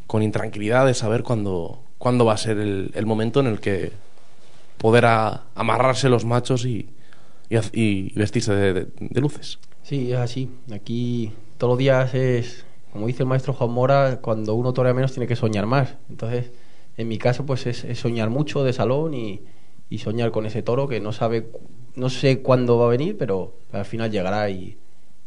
con 0.07 0.23
intranquilidad 0.23 0.87
de 0.87 0.95
saber 0.95 1.21
cuándo, 1.21 1.83
cuándo 1.99 2.25
va 2.25 2.33
a 2.33 2.37
ser 2.37 2.57
el, 2.57 3.05
momento 3.05 3.39
en 3.39 3.45
el 3.45 3.59
que 3.59 3.91
poder 4.79 5.05
amarrarse 5.05 6.09
los 6.09 6.25
machos 6.25 6.65
y, 6.65 6.89
y, 7.71 8.17
vestirse 8.17 8.55
de, 8.55 9.21
luces. 9.21 9.59
Sí, 9.83 10.11
es 10.11 10.17
así. 10.17 10.49
Aquí 10.73 11.33
todos 11.59 11.73
los 11.73 11.77
días 11.77 12.15
es, 12.15 12.65
como 12.91 13.05
dice 13.05 13.21
el 13.21 13.29
maestro 13.29 13.53
Juan 13.53 13.69
Mora, 13.69 14.21
cuando 14.23 14.55
uno 14.55 14.73
torea 14.73 14.95
menos 14.95 15.11
tiene 15.11 15.27
que 15.27 15.35
soñar 15.35 15.67
más. 15.67 15.93
Entonces, 16.09 16.51
en 16.97 17.07
mi 17.07 17.19
caso, 17.19 17.45
pues 17.45 17.67
es 17.67 17.99
soñar 17.99 18.31
mucho 18.31 18.63
de 18.63 18.73
salón 18.73 19.13
y, 19.13 19.41
y 19.89 19.99
soñar 19.99 20.31
con 20.31 20.45
ese 20.45 20.63
toro 20.63 20.87
que 20.87 20.99
no 20.99 21.13
sabe, 21.13 21.47
no 21.95 22.09
sé 22.09 22.41
cuándo 22.41 22.77
va 22.77 22.85
a 22.85 22.89
venir, 22.89 23.17
pero 23.17 23.53
al 23.71 23.85
final 23.85 24.11
llegará 24.11 24.49
y, 24.49 24.77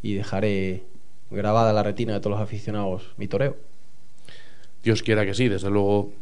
dejaré 0.02 0.84
grabada 1.30 1.72
la 1.72 1.82
retina 1.82 2.14
de 2.14 2.20
todos 2.20 2.38
los 2.38 2.42
aficionados 2.42 3.14
mi 3.16 3.28
toreo. 3.28 3.56
Dios 4.82 5.02
quiera 5.02 5.24
que 5.26 5.34
sí, 5.34 5.48
desde 5.48 5.70
luego. 5.70 6.12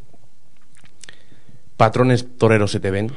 Patrones 1.77 2.27
toreros 2.39 2.73
se 2.73 2.81
te 2.81 2.91
ven. 2.91 3.13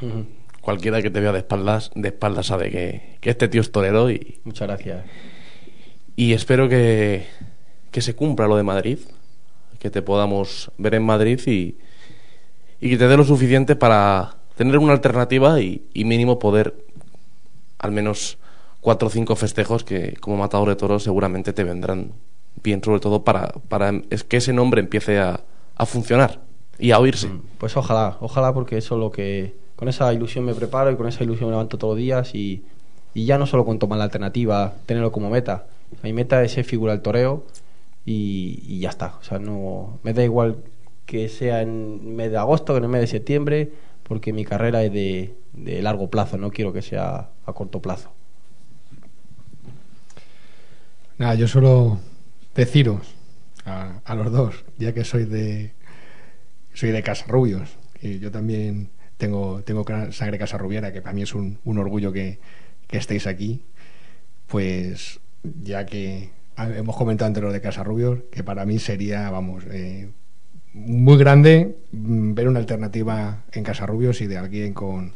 Cualquiera 0.60 1.02
que 1.02 1.10
te 1.10 1.18
vea 1.18 1.32
de 1.32 1.38
espaldas, 1.38 1.90
de 1.96 2.08
espaldas 2.08 2.46
sabe 2.46 2.70
que, 2.70 3.18
este 3.28 3.48
tío 3.48 3.60
es 3.60 3.72
torero 3.72 4.10
y. 4.10 4.40
Muchas 4.44 4.68
gracias. 4.68 5.04
Y 6.14 6.32
espero 6.32 6.68
que, 6.68 7.26
que 7.90 8.00
se 8.00 8.14
cumpla 8.14 8.46
lo 8.46 8.56
de 8.56 8.62
Madrid, 8.62 8.98
que 9.80 9.90
te 9.90 10.02
podamos 10.02 10.70
ver 10.78 10.94
en 10.94 11.02
Madrid 11.02 11.40
y, 11.46 11.76
y 12.80 12.90
que 12.90 12.98
te 12.98 13.08
dé 13.08 13.16
lo 13.16 13.24
suficiente 13.24 13.74
para 13.74 14.41
tener 14.56 14.78
una 14.78 14.92
alternativa 14.92 15.60
y, 15.60 15.82
mínimo 15.94 16.38
poder 16.38 16.74
al 17.78 17.92
menos 17.92 18.38
cuatro 18.80 19.08
o 19.08 19.10
cinco 19.10 19.36
festejos 19.36 19.84
que 19.84 20.14
como 20.20 20.36
matador 20.36 20.68
de 20.68 20.76
toros 20.76 21.02
seguramente 21.02 21.52
te 21.52 21.64
vendrán 21.64 22.12
bien, 22.62 22.82
sobre 22.82 23.00
todo 23.00 23.24
para, 23.24 23.48
para 23.68 23.92
es 24.10 24.24
que 24.24 24.36
ese 24.36 24.52
nombre 24.52 24.80
empiece 24.80 25.18
a, 25.18 25.40
a 25.76 25.86
funcionar 25.86 26.40
y 26.78 26.90
a 26.90 26.98
oírse. 26.98 27.28
Mm, 27.28 27.42
pues 27.58 27.76
ojalá, 27.76 28.16
ojalá 28.20 28.52
porque 28.52 28.76
eso 28.76 28.94
es 28.96 29.00
lo 29.00 29.10
que 29.10 29.54
con 29.76 29.88
esa 29.88 30.12
ilusión 30.12 30.44
me 30.44 30.54
preparo 30.54 30.90
y 30.90 30.96
con 30.96 31.08
esa 31.08 31.24
ilusión 31.24 31.48
me 31.48 31.52
levanto 31.52 31.78
todos 31.78 31.94
los 31.94 31.98
días 31.98 32.34
y, 32.34 32.64
y 33.14 33.24
ya 33.24 33.38
no 33.38 33.46
solo 33.46 33.64
con 33.64 33.78
tomar 33.78 33.98
la 33.98 34.04
alternativa, 34.04 34.74
tenerlo 34.86 35.12
como 35.12 35.30
meta. 35.30 35.66
Mi 36.02 36.12
meta 36.12 36.42
es 36.42 36.52
ser 36.52 36.64
figura 36.64 36.92
del 36.92 37.02
toreo 37.02 37.44
y, 38.06 38.62
y, 38.66 38.80
ya 38.80 38.90
está. 38.90 39.16
O 39.20 39.24
sea, 39.24 39.38
no 39.38 39.98
me 40.02 40.12
da 40.12 40.24
igual 40.24 40.56
que 41.04 41.28
sea 41.28 41.62
en 41.62 42.16
mes 42.16 42.30
de 42.30 42.38
agosto 42.38 42.72
que 42.72 42.78
en 42.78 42.84
el 42.84 42.90
mes 42.90 43.02
de 43.02 43.06
septiembre 43.06 43.72
porque 44.12 44.34
mi 44.34 44.44
carrera 44.44 44.84
es 44.84 44.92
de, 44.92 45.80
largo 45.80 46.10
plazo, 46.10 46.36
no 46.36 46.50
quiero 46.50 46.70
que 46.70 46.82
sea 46.82 47.30
a 47.46 47.52
corto 47.54 47.80
plazo. 47.80 48.12
Nada, 51.16 51.34
yo 51.34 51.48
solo 51.48 51.98
deciros 52.54 53.14
a, 53.64 54.14
los 54.14 54.30
dos, 54.30 54.66
ya 54.76 54.92
que 54.92 55.02
soy 55.04 55.24
de 55.24 55.72
soy 56.74 56.90
de 56.90 57.02
Casarrubios, 57.02 57.78
y 58.02 58.18
yo 58.18 58.30
también 58.30 58.90
tengo, 59.16 59.62
tengo 59.62 59.82
sangre 60.10 60.36
casarrubiera, 60.36 60.92
que 60.92 61.00
para 61.00 61.14
mí 61.14 61.22
es 61.22 61.34
un, 61.34 61.58
orgullo 61.64 62.12
que, 62.12 62.38
estéis 62.90 63.26
aquí, 63.26 63.64
pues 64.46 65.20
ya 65.42 65.86
que 65.86 66.32
hemos 66.58 66.96
comentado 66.98 67.28
antes 67.28 67.42
lo 67.42 67.50
de 67.50 67.62
Casarrubios, 67.62 68.24
que 68.30 68.44
para 68.44 68.66
mí 68.66 68.78
sería, 68.78 69.30
vamos, 69.30 69.64
eh, 69.70 70.10
muy 70.74 71.18
grande 71.18 71.76
mm, 71.92 72.34
ver 72.34 72.48
una 72.48 72.58
alternativa 72.58 73.44
en 73.52 73.64
Casarrubios 73.64 74.20
y 74.20 74.26
de 74.26 74.38
alguien 74.38 74.74
con, 74.74 75.12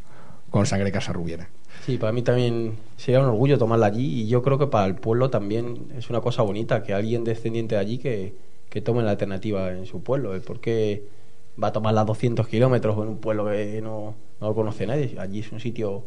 con 0.51 0.67
sangre 0.67 0.93
casarrubiera. 0.93 1.49
Sí, 1.85 1.99
para 1.99 2.13
mí 2.13 2.23
también 2.23 2.77
sería 2.97 3.21
un 3.21 3.27
orgullo 3.27 3.59
tomarla 3.59 3.87
allí 3.87 4.23
y 4.23 4.29
yo 4.29 4.43
creo 4.43 4.59
que 4.59 4.67
para 4.67 4.87
el 4.87 4.97
pueblo 4.97 5.31
también 5.31 5.89
es 5.97 6.11
una 6.11 6.21
cosa 6.21 6.43
bonita 6.43 6.83
que 6.83 6.93
alguien 6.93 7.25
descendiente 7.25 7.77
de 7.77 7.81
allí 7.81 7.99
que, 7.99 8.35
que 8.69 8.81
tome 8.81 9.03
la 9.03 9.13
alternativa 9.13 9.71
en 9.71 9.87
su 9.87 10.03
pueblo. 10.03 10.35
¿eh? 10.35 10.41
porque 10.41 11.05
va 11.63 11.69
a 11.69 11.73
tomar 11.73 11.95
las 11.95 12.07
200 12.07 12.47
kilómetros 12.49 12.97
en 12.97 13.09
un 13.09 13.19
pueblo 13.19 13.47
que 13.47 13.81
no, 13.83 14.15
no, 14.41 14.49
lo 14.49 14.55
conoce 14.55 14.87
nadie? 14.87 15.17
Allí 15.19 15.41
es 15.41 15.53
un 15.53 15.61
sitio 15.61 16.05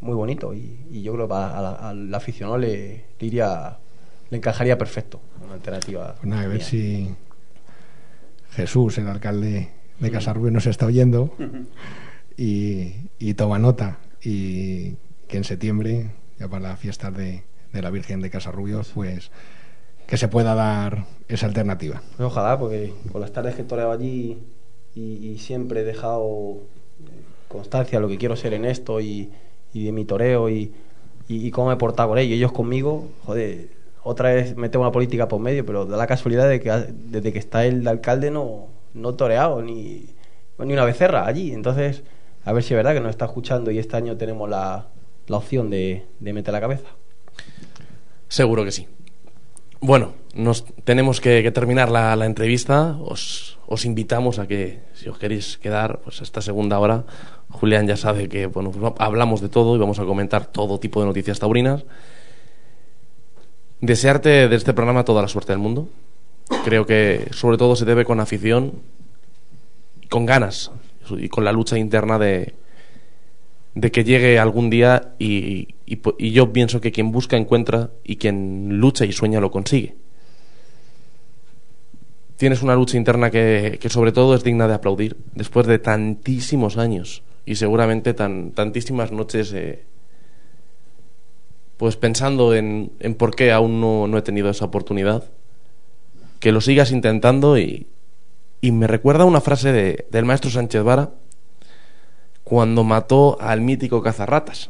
muy 0.00 0.14
bonito 0.14 0.54
y, 0.54 1.02
yo 1.02 1.12
creo 1.14 1.28
que 1.28 1.34
al 1.34 2.14
aficionado 2.14 2.58
le, 2.58 3.04
diría, 3.18 3.78
le 4.30 4.36
encajaría 4.36 4.78
perfecto 4.78 5.20
una 5.44 5.54
alternativa. 5.54 6.14
Pues 6.16 6.28
nada, 6.28 6.42
a 6.42 6.46
ver 6.46 6.62
si 6.62 7.14
Jesús, 8.52 8.98
el 8.98 9.08
alcalde 9.08 9.70
de 9.98 10.10
Casarrubios, 10.10 10.52
nos 10.52 10.66
está 10.66 10.86
oyendo 10.86 11.34
y, 12.36 13.34
toma 13.34 13.58
nota. 13.58 13.98
Y 14.22 14.96
que 15.28 15.36
en 15.36 15.44
septiembre, 15.44 16.10
ya 16.38 16.48
para 16.48 16.70
la 16.70 16.76
fiesta 16.76 17.10
de, 17.10 17.44
la 17.72 17.90
Virgen 17.90 18.20
de 18.20 18.30
Casarrubios, 18.30 18.90
pues 18.94 19.30
que 20.06 20.16
se 20.16 20.26
pueda 20.26 20.54
dar 20.54 21.06
esa 21.28 21.46
alternativa. 21.46 22.02
Pues 22.16 22.26
ojalá, 22.26 22.58
porque 22.58 22.92
con 23.12 23.20
las 23.20 23.32
tardes 23.32 23.54
que 23.54 23.62
he 23.62 23.64
toreado 23.64 23.92
allí 23.92 24.38
y, 24.94 25.38
siempre 25.38 25.80
he 25.80 25.84
dejado 25.84 26.58
constancia 27.48 27.98
de 27.98 28.02
lo 28.02 28.08
que 28.08 28.18
quiero 28.18 28.36
ser 28.36 28.54
en 28.54 28.64
esto 28.64 29.00
y, 29.00 29.30
de 29.72 29.92
mi 29.92 30.04
toreo 30.04 30.50
y, 30.50 30.72
cómo 31.52 31.68
me 31.68 31.74
he 31.74 31.76
portado 31.76 32.08
con 32.08 32.18
ellos, 32.18 32.36
ellos 32.36 32.52
conmigo, 32.52 33.08
joder, 33.24 33.68
otra 34.02 34.32
vez 34.32 34.56
metemos 34.56 34.84
una 34.84 34.92
política 34.92 35.28
por 35.28 35.40
medio, 35.40 35.64
pero 35.66 35.84
da 35.86 35.96
la 35.96 36.06
casualidad 36.06 36.48
de 36.48 36.60
que 36.60 36.70
desde 36.70 37.32
que 37.32 37.38
está 37.38 37.64
el 37.66 37.86
alcalde 37.86 38.30
no, 38.30 38.68
no 38.94 39.14
toreado 39.14 39.62
ni, 39.62 40.06
ni 40.58 40.72
una 40.72 40.84
becerra 40.84 41.26
allí. 41.26 41.52
Entonces, 41.52 42.02
a 42.44 42.52
ver 42.52 42.62
si 42.62 42.74
es 42.74 42.76
verdad 42.76 42.94
que 42.94 43.00
nos 43.00 43.10
está 43.10 43.26
escuchando 43.26 43.70
y 43.70 43.78
este 43.78 43.96
año 43.96 44.16
tenemos 44.16 44.48
la, 44.48 44.86
la 45.26 45.36
opción 45.36 45.70
de, 45.70 46.06
de 46.18 46.32
meter 46.32 46.52
la 46.52 46.60
cabeza. 46.60 46.88
Seguro 48.28 48.64
que 48.64 48.72
sí. 48.72 48.86
Bueno, 49.80 50.12
nos 50.34 50.64
tenemos 50.84 51.20
que, 51.20 51.42
que 51.42 51.50
terminar 51.50 51.90
la, 51.90 52.14
la 52.14 52.26
entrevista. 52.26 52.96
Os, 53.00 53.58
os, 53.66 53.84
invitamos 53.84 54.38
a 54.38 54.46
que, 54.46 54.80
si 54.94 55.08
os 55.08 55.18
queréis 55.18 55.56
quedar, 55.56 56.00
pues 56.00 56.20
esta 56.20 56.42
segunda 56.42 56.78
hora, 56.78 57.04
Julián 57.48 57.86
ya 57.86 57.96
sabe 57.96 58.28
que 58.28 58.46
bueno, 58.46 58.70
pues 58.70 58.92
hablamos 58.98 59.40
de 59.40 59.48
todo 59.48 59.76
y 59.76 59.78
vamos 59.78 59.98
a 59.98 60.04
comentar 60.04 60.46
todo 60.46 60.78
tipo 60.78 61.00
de 61.00 61.06
noticias 61.06 61.38
taurinas. 61.38 61.84
Desearte 63.80 64.48
de 64.48 64.56
este 64.56 64.74
programa 64.74 65.04
toda 65.04 65.22
la 65.22 65.28
suerte 65.28 65.52
del 65.52 65.58
mundo. 65.58 65.88
Creo 66.64 66.84
que 66.84 67.28
sobre 67.32 67.56
todo 67.56 67.76
se 67.76 67.86
debe 67.86 68.04
con 68.04 68.20
afición, 68.20 68.74
con 70.10 70.26
ganas 70.26 70.70
y 71.16 71.28
con 71.28 71.44
la 71.44 71.52
lucha 71.52 71.78
interna 71.78 72.18
de, 72.18 72.54
que 73.90 74.04
llegue 74.04 74.38
algún 74.38 74.68
día 74.68 75.14
y, 75.18 75.68
yo 76.18 76.52
pienso 76.52 76.80
que 76.80 76.92
quien 76.92 77.10
busca 77.10 77.36
encuentra 77.36 77.90
y 78.04 78.16
quien 78.16 78.78
lucha 78.80 79.06
y 79.06 79.12
sueña 79.12 79.40
lo 79.40 79.50
consigue. 79.50 79.94
Tienes 82.36 82.62
una 82.62 82.74
lucha 82.74 82.96
interna 82.96 83.30
que, 83.30 83.78
que 83.80 83.88
sobre 83.88 84.12
todo 84.12 84.34
es 84.34 84.44
digna 84.44 84.68
de 84.68 84.74
aplaudir 84.74 85.16
después 85.34 85.66
de 85.66 85.78
tantísimos 85.78 86.76
años 86.76 87.22
y 87.46 87.56
seguramente 87.56 88.14
tan, 88.14 88.52
tantísimas 88.52 89.10
noches 89.10 89.52
eh, 89.52 89.84
pues 91.80 91.96
pensando 91.96 92.54
en, 92.54 92.92
en 93.00 93.14
por 93.14 93.34
qué 93.34 93.52
aún 93.52 93.80
no, 93.80 94.06
no, 94.06 94.18
he 94.18 94.20
tenido 94.20 94.50
esa 94.50 94.66
oportunidad, 94.66 95.24
que 96.38 96.52
lo 96.52 96.60
sigas 96.60 96.92
intentando 96.92 97.56
y, 97.56 97.86
y 98.60 98.70
me 98.70 98.86
recuerda 98.86 99.24
una 99.24 99.40
frase 99.40 99.72
de, 99.72 100.06
del 100.10 100.26
maestro 100.26 100.50
Sánchez 100.50 100.82
Vara 100.82 101.08
cuando 102.44 102.84
mató 102.84 103.40
al 103.40 103.62
mítico 103.62 104.02
cazarratas. 104.02 104.68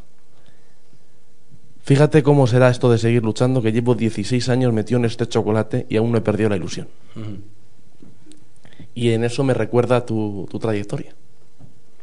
Fíjate 1.83 2.23
cómo 2.23 2.47
será 2.47 2.71
esto 2.71 2.89
de 2.93 2.99
seguir 2.99 3.25
luchando, 3.25 3.61
que 3.61 3.73
llevo 3.73 3.97
16 3.97 4.49
años 4.49 4.73
metido 4.73 5.01
en 5.01 5.07
este 5.07 5.27
chocolate 5.27 5.87
y 5.89 5.97
aún 5.97 6.13
no 6.13 6.19
he 6.19 6.21
perdido 6.21 6.49
la 6.49 6.55
ilusión. 6.59 6.87
Uh 7.17 7.19
-huh. 7.19 7.39
Y 8.95 9.11
en 9.11 9.25
eso 9.25 9.43
me 9.43 9.53
recuerda 9.55 10.07
tu, 10.07 10.47
tu 10.49 10.61
trayectoria. 10.61 11.13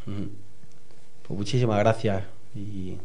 Uh 0.05 0.11
-huh. 0.11 0.29
pues 1.25 1.37
muchísimas 1.37 1.79
gracias 1.79 2.23
y, 2.53 2.97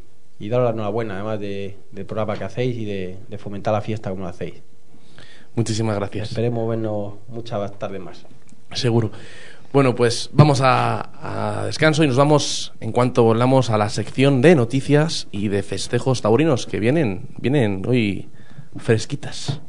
y 0.42 0.48
daros 0.48 0.64
la 0.64 0.70
enhorabuena, 0.72 1.14
además 1.14 1.38
de, 1.38 1.76
del 1.92 2.04
programa 2.04 2.36
que 2.36 2.42
hacéis 2.42 2.76
y 2.76 2.84
de, 2.84 3.16
de, 3.28 3.38
fomentar 3.38 3.72
la 3.72 3.80
fiesta 3.80 4.10
como 4.10 4.24
lo 4.24 4.28
hacéis. 4.28 4.54
Muchísimas 5.54 5.94
gracias. 5.94 6.30
Esperemos 6.30 6.68
vernos 6.68 7.14
muchas 7.28 7.78
tardes 7.78 8.00
más. 8.00 8.26
Seguro. 8.72 9.12
Bueno, 9.72 9.94
pues 9.94 10.30
vamos 10.32 10.60
a, 10.60 11.60
a, 11.60 11.66
descanso 11.66 12.02
y 12.02 12.08
nos 12.08 12.16
vamos 12.16 12.72
en 12.80 12.90
cuanto 12.90 13.22
volvamos 13.22 13.70
a 13.70 13.78
la 13.78 13.88
sección 13.88 14.42
de 14.42 14.56
noticias 14.56 15.28
y 15.30 15.46
de 15.46 15.62
festejos 15.62 16.22
taurinos 16.22 16.66
que 16.66 16.80
vienen, 16.80 17.28
vienen 17.38 17.84
hoy 17.86 18.28
fresquitas. 18.76 19.60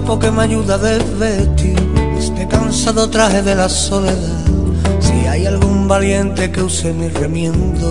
Que 0.00 0.30
me 0.30 0.44
ayuda 0.44 0.76
a 0.76 0.78
desvestir 0.78 1.76
este 2.16 2.48
cansado 2.48 3.10
traje 3.10 3.42
de 3.42 3.54
la 3.54 3.68
soledad. 3.68 4.40
Si 5.00 5.26
hay 5.26 5.44
algún 5.44 5.86
valiente 5.86 6.50
que 6.50 6.62
use 6.62 6.94
mi 6.94 7.08
remiendo. 7.08 7.90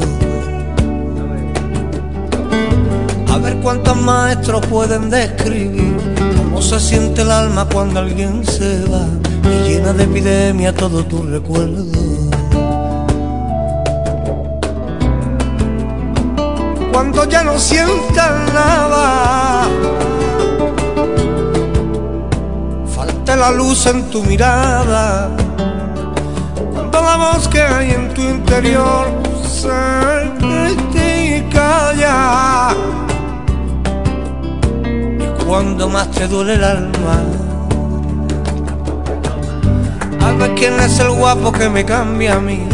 A 3.31 3.37
ver 3.37 3.55
cuántos 3.57 3.95
maestros 3.97 4.65
pueden 4.65 5.11
describir 5.11 5.95
cómo 6.37 6.59
se 6.59 6.79
siente 6.79 7.21
el 7.21 7.29
alma 7.29 7.67
cuando 7.71 7.99
alguien 7.99 8.43
se 8.45 8.83
va 8.85 9.05
y 9.43 9.69
llena 9.69 9.93
de 9.93 10.03
epidemia 10.05 10.73
todo 10.73 11.05
tu 11.05 11.21
recuerdo. 11.21 11.85
Cuando 16.91 17.29
ya 17.29 17.43
no 17.43 17.59
sientas 17.59 18.53
nada 18.53 19.50
la 23.41 23.49
luz 23.49 23.87
en 23.87 24.03
tu 24.11 24.21
mirada, 24.21 25.35
cuando 26.73 27.01
la 27.01 27.17
voz 27.17 27.47
que 27.47 27.59
hay 27.59 27.89
en 27.89 28.13
tu 28.13 28.21
interior 28.21 29.07
se 29.43 30.31
critica 30.37 31.91
ya. 31.97 32.69
Y 34.85 35.43
cuando 35.43 35.89
más 35.89 36.11
te 36.11 36.27
duele 36.27 36.53
el 36.53 36.63
alma, 36.63 37.17
a 40.23 40.31
ver 40.33 40.53
quién 40.53 40.79
es 40.79 40.99
el 40.99 41.09
guapo 41.09 41.51
que 41.51 41.67
me 41.67 41.83
cambia 41.83 42.35
a 42.35 42.39
mí. 42.39 42.69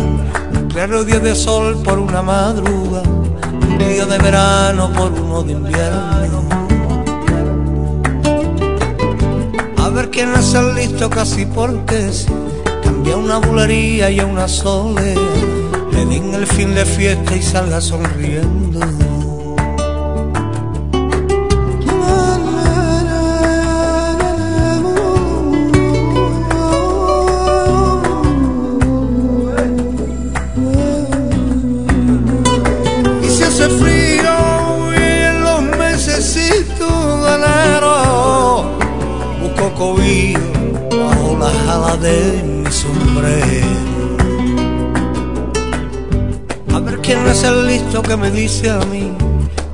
Un 0.52 0.68
claro 0.68 1.06
día 1.06 1.22
de 1.22 1.34
sol 1.34 1.82
por 1.82 1.98
una 1.98 2.22
madruga, 2.22 3.04
un 3.04 3.78
día 3.78 4.06
de 4.06 4.18
verano 4.18 4.92
por 4.92 5.14
uno 5.14 5.44
de 5.44 5.54
invierno 5.54 6.57
ver 9.98 10.12
quién 10.12 10.32
es 10.36 10.54
el 10.54 10.76
listo 10.76 11.10
casi 11.10 11.44
porque 11.48 12.14
si 12.14 12.28
cambia 12.84 13.18
una 13.18 13.40
bulería 13.40 14.12
y 14.12 14.20
a 14.20 14.28
una 14.28 14.48
sole 14.48 15.16
le 15.92 16.06
den 16.06 16.36
el 16.36 16.46
fin 16.46 16.76
de 16.76 16.86
fiesta 16.86 17.36
y 17.36 17.42
salga 17.42 17.82
sonriendo. 17.82 19.17
De 42.08 42.44
mi 42.44 42.72
sombrero. 42.72 44.18
A 46.74 46.80
ver 46.80 47.00
quién 47.00 47.26
es 47.28 47.44
el 47.44 47.68
listo 47.68 48.02
que 48.02 48.16
me 48.16 48.32
dice 48.32 48.70
a 48.70 48.80
mí 48.80 49.12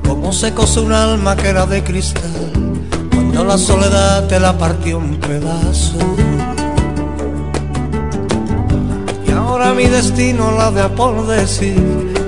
cómo 0.06 0.32
se 0.32 0.52
cose 0.52 0.80
un 0.80 0.92
alma 0.92 1.36
que 1.36 1.48
era 1.48 1.66
de 1.66 1.82
cristal 1.84 2.50
cuando 3.10 3.44
la 3.44 3.58
soledad 3.58 4.26
te 4.26 4.40
la 4.40 4.56
partió 4.58 4.98
un 4.98 5.16
pedazo. 5.20 5.98
Y 9.26 9.30
ahora 9.30 9.74
mi 9.74 9.86
destino 9.86 10.52
la 10.52 10.70
de 10.70 10.88
por 10.88 11.26
decir 11.26 11.80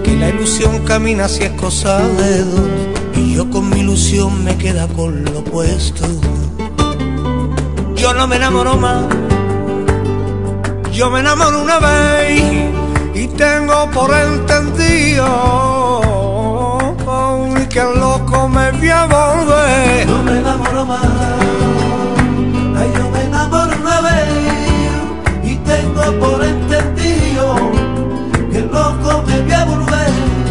que 0.05 0.15
la 0.17 0.29
ilusión 0.29 0.85
camina 0.85 1.29
si 1.29 1.45
es 1.45 1.53
cosa 1.53 1.99
de 1.99 2.45
dos 2.45 2.71
y 3.17 3.35
yo 3.35 3.51
con 3.51 3.71
mi 3.71 3.81
ilusión 3.81 4.45
me 4.45 4.57
queda 4.57 4.87
con 4.89 5.25
lo 5.25 5.43
puesto 5.43 6.07
yo 7.97 8.13
no 8.15 8.29
me 8.29 8.37
enamoro 8.37 8.77
más. 8.77 9.26
Yo 10.97 11.11
me 11.11 11.21
enamoro 11.21 11.61
una 11.61 11.79
vez 11.79 12.43
y 13.15 13.29
tengo 13.29 13.91
por 13.91 14.11
entendido 14.15 15.27
que 17.69 17.81
el 17.81 18.01
loco 18.01 18.49
me 18.49 18.71
voy 18.71 18.89
a 18.89 19.05
volver. 19.05 20.07
No 20.07 20.23
me 20.23 20.39
enamoro 20.39 20.87
más. 20.87 21.05
Ay, 22.79 22.91
yo 22.97 23.11
me 23.11 23.25
enamoro 23.25 23.77
una 23.79 24.01
vez 24.01 25.45
y 25.45 25.57
tengo 25.57 26.19
por 26.19 26.43
entendido 26.43 27.57
que 28.51 28.59
el 28.61 28.71
loco 28.73 29.23
me 29.27 29.43
voy 29.43 29.53
a 29.53 29.65
volver. 29.67 30.46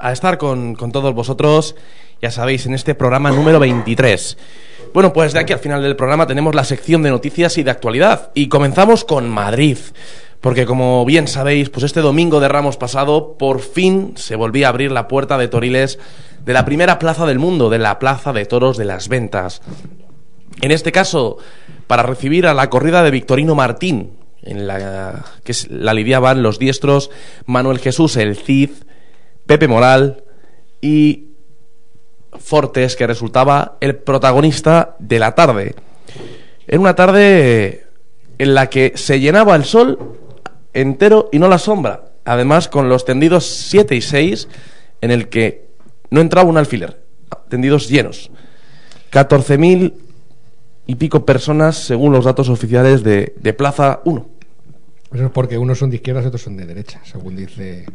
A 0.00 0.12
estar 0.12 0.38
con, 0.38 0.74
con 0.74 0.92
todos 0.92 1.14
vosotros, 1.14 1.76
ya 2.20 2.30
sabéis, 2.30 2.66
en 2.66 2.74
este 2.74 2.94
programa 2.94 3.30
número 3.30 3.58
23. 3.58 4.36
Bueno, 4.94 5.12
pues 5.12 5.32
de 5.32 5.40
aquí 5.40 5.52
al 5.52 5.58
final 5.58 5.82
del 5.82 5.96
programa 5.96 6.26
tenemos 6.26 6.54
la 6.54 6.64
sección 6.64 7.02
de 7.02 7.10
noticias 7.10 7.58
y 7.58 7.62
de 7.62 7.70
actualidad. 7.70 8.30
Y 8.34 8.48
comenzamos 8.48 9.04
con 9.04 9.28
Madrid. 9.28 9.78
Porque 10.40 10.66
como 10.66 11.04
bien 11.04 11.26
sabéis, 11.26 11.68
pues 11.68 11.84
este 11.84 12.00
domingo 12.00 12.40
de 12.40 12.48
Ramos 12.48 12.76
pasado, 12.76 13.36
por 13.38 13.60
fin 13.60 14.12
se 14.16 14.36
volvía 14.36 14.66
a 14.66 14.70
abrir 14.70 14.92
la 14.92 15.08
puerta 15.08 15.36
de 15.36 15.48
Toriles 15.48 15.98
de 16.44 16.52
la 16.52 16.64
primera 16.64 16.98
plaza 16.98 17.26
del 17.26 17.38
mundo, 17.38 17.70
de 17.70 17.78
la 17.78 17.98
Plaza 17.98 18.32
de 18.32 18.46
Toros 18.46 18.76
de 18.76 18.84
las 18.84 19.08
Ventas. 19.08 19.62
En 20.60 20.70
este 20.70 20.92
caso, 20.92 21.38
para 21.86 22.04
recibir 22.04 22.46
a 22.46 22.54
la 22.54 22.70
corrida 22.70 23.02
de 23.02 23.10
Victorino 23.10 23.54
Martín, 23.54 24.12
en 24.42 24.66
la 24.66 25.24
que 25.44 25.52
la 25.70 25.92
lidiaban 25.92 26.42
los 26.42 26.58
diestros 26.58 27.10
Manuel 27.46 27.80
Jesús 27.80 28.16
el 28.16 28.36
Cid, 28.36 28.70
Pepe 29.48 29.66
Moral 29.66 30.24
y 30.82 31.28
Fortes, 32.38 32.96
que 32.96 33.06
resultaba 33.06 33.78
el 33.80 33.96
protagonista 33.96 34.94
de 34.98 35.18
la 35.18 35.34
tarde. 35.34 35.74
Era 36.66 36.78
una 36.78 36.94
tarde 36.94 37.86
en 38.36 38.54
la 38.54 38.68
que 38.68 38.92
se 38.94 39.18
llenaba 39.18 39.56
el 39.56 39.64
sol 39.64 40.16
entero 40.74 41.30
y 41.32 41.38
no 41.38 41.48
la 41.48 41.58
sombra. 41.58 42.10
Además, 42.26 42.68
con 42.68 42.90
los 42.90 43.06
tendidos 43.06 43.46
7 43.46 43.96
y 43.96 44.02
6, 44.02 44.48
en 45.00 45.10
el 45.10 45.30
que 45.30 45.66
no 46.10 46.20
entraba 46.20 46.50
un 46.50 46.58
alfiler. 46.58 47.00
Tendidos 47.48 47.88
llenos. 47.88 48.30
14.000 49.10 49.94
y 50.86 50.94
pico 50.96 51.24
personas, 51.24 51.78
según 51.78 52.12
los 52.12 52.26
datos 52.26 52.50
oficiales 52.50 53.02
de, 53.02 53.32
de 53.40 53.52
Plaza 53.54 54.00
1. 54.04 54.37
Eso 55.12 55.24
es 55.24 55.30
porque 55.30 55.56
unos 55.56 55.78
son 55.78 55.88
de 55.88 55.96
izquierdas 55.96 56.24
y 56.24 56.28
otros 56.28 56.42
son 56.42 56.56
de 56.56 56.66
derecha, 56.66 57.00
según 57.02 57.34
dice, 57.34 57.86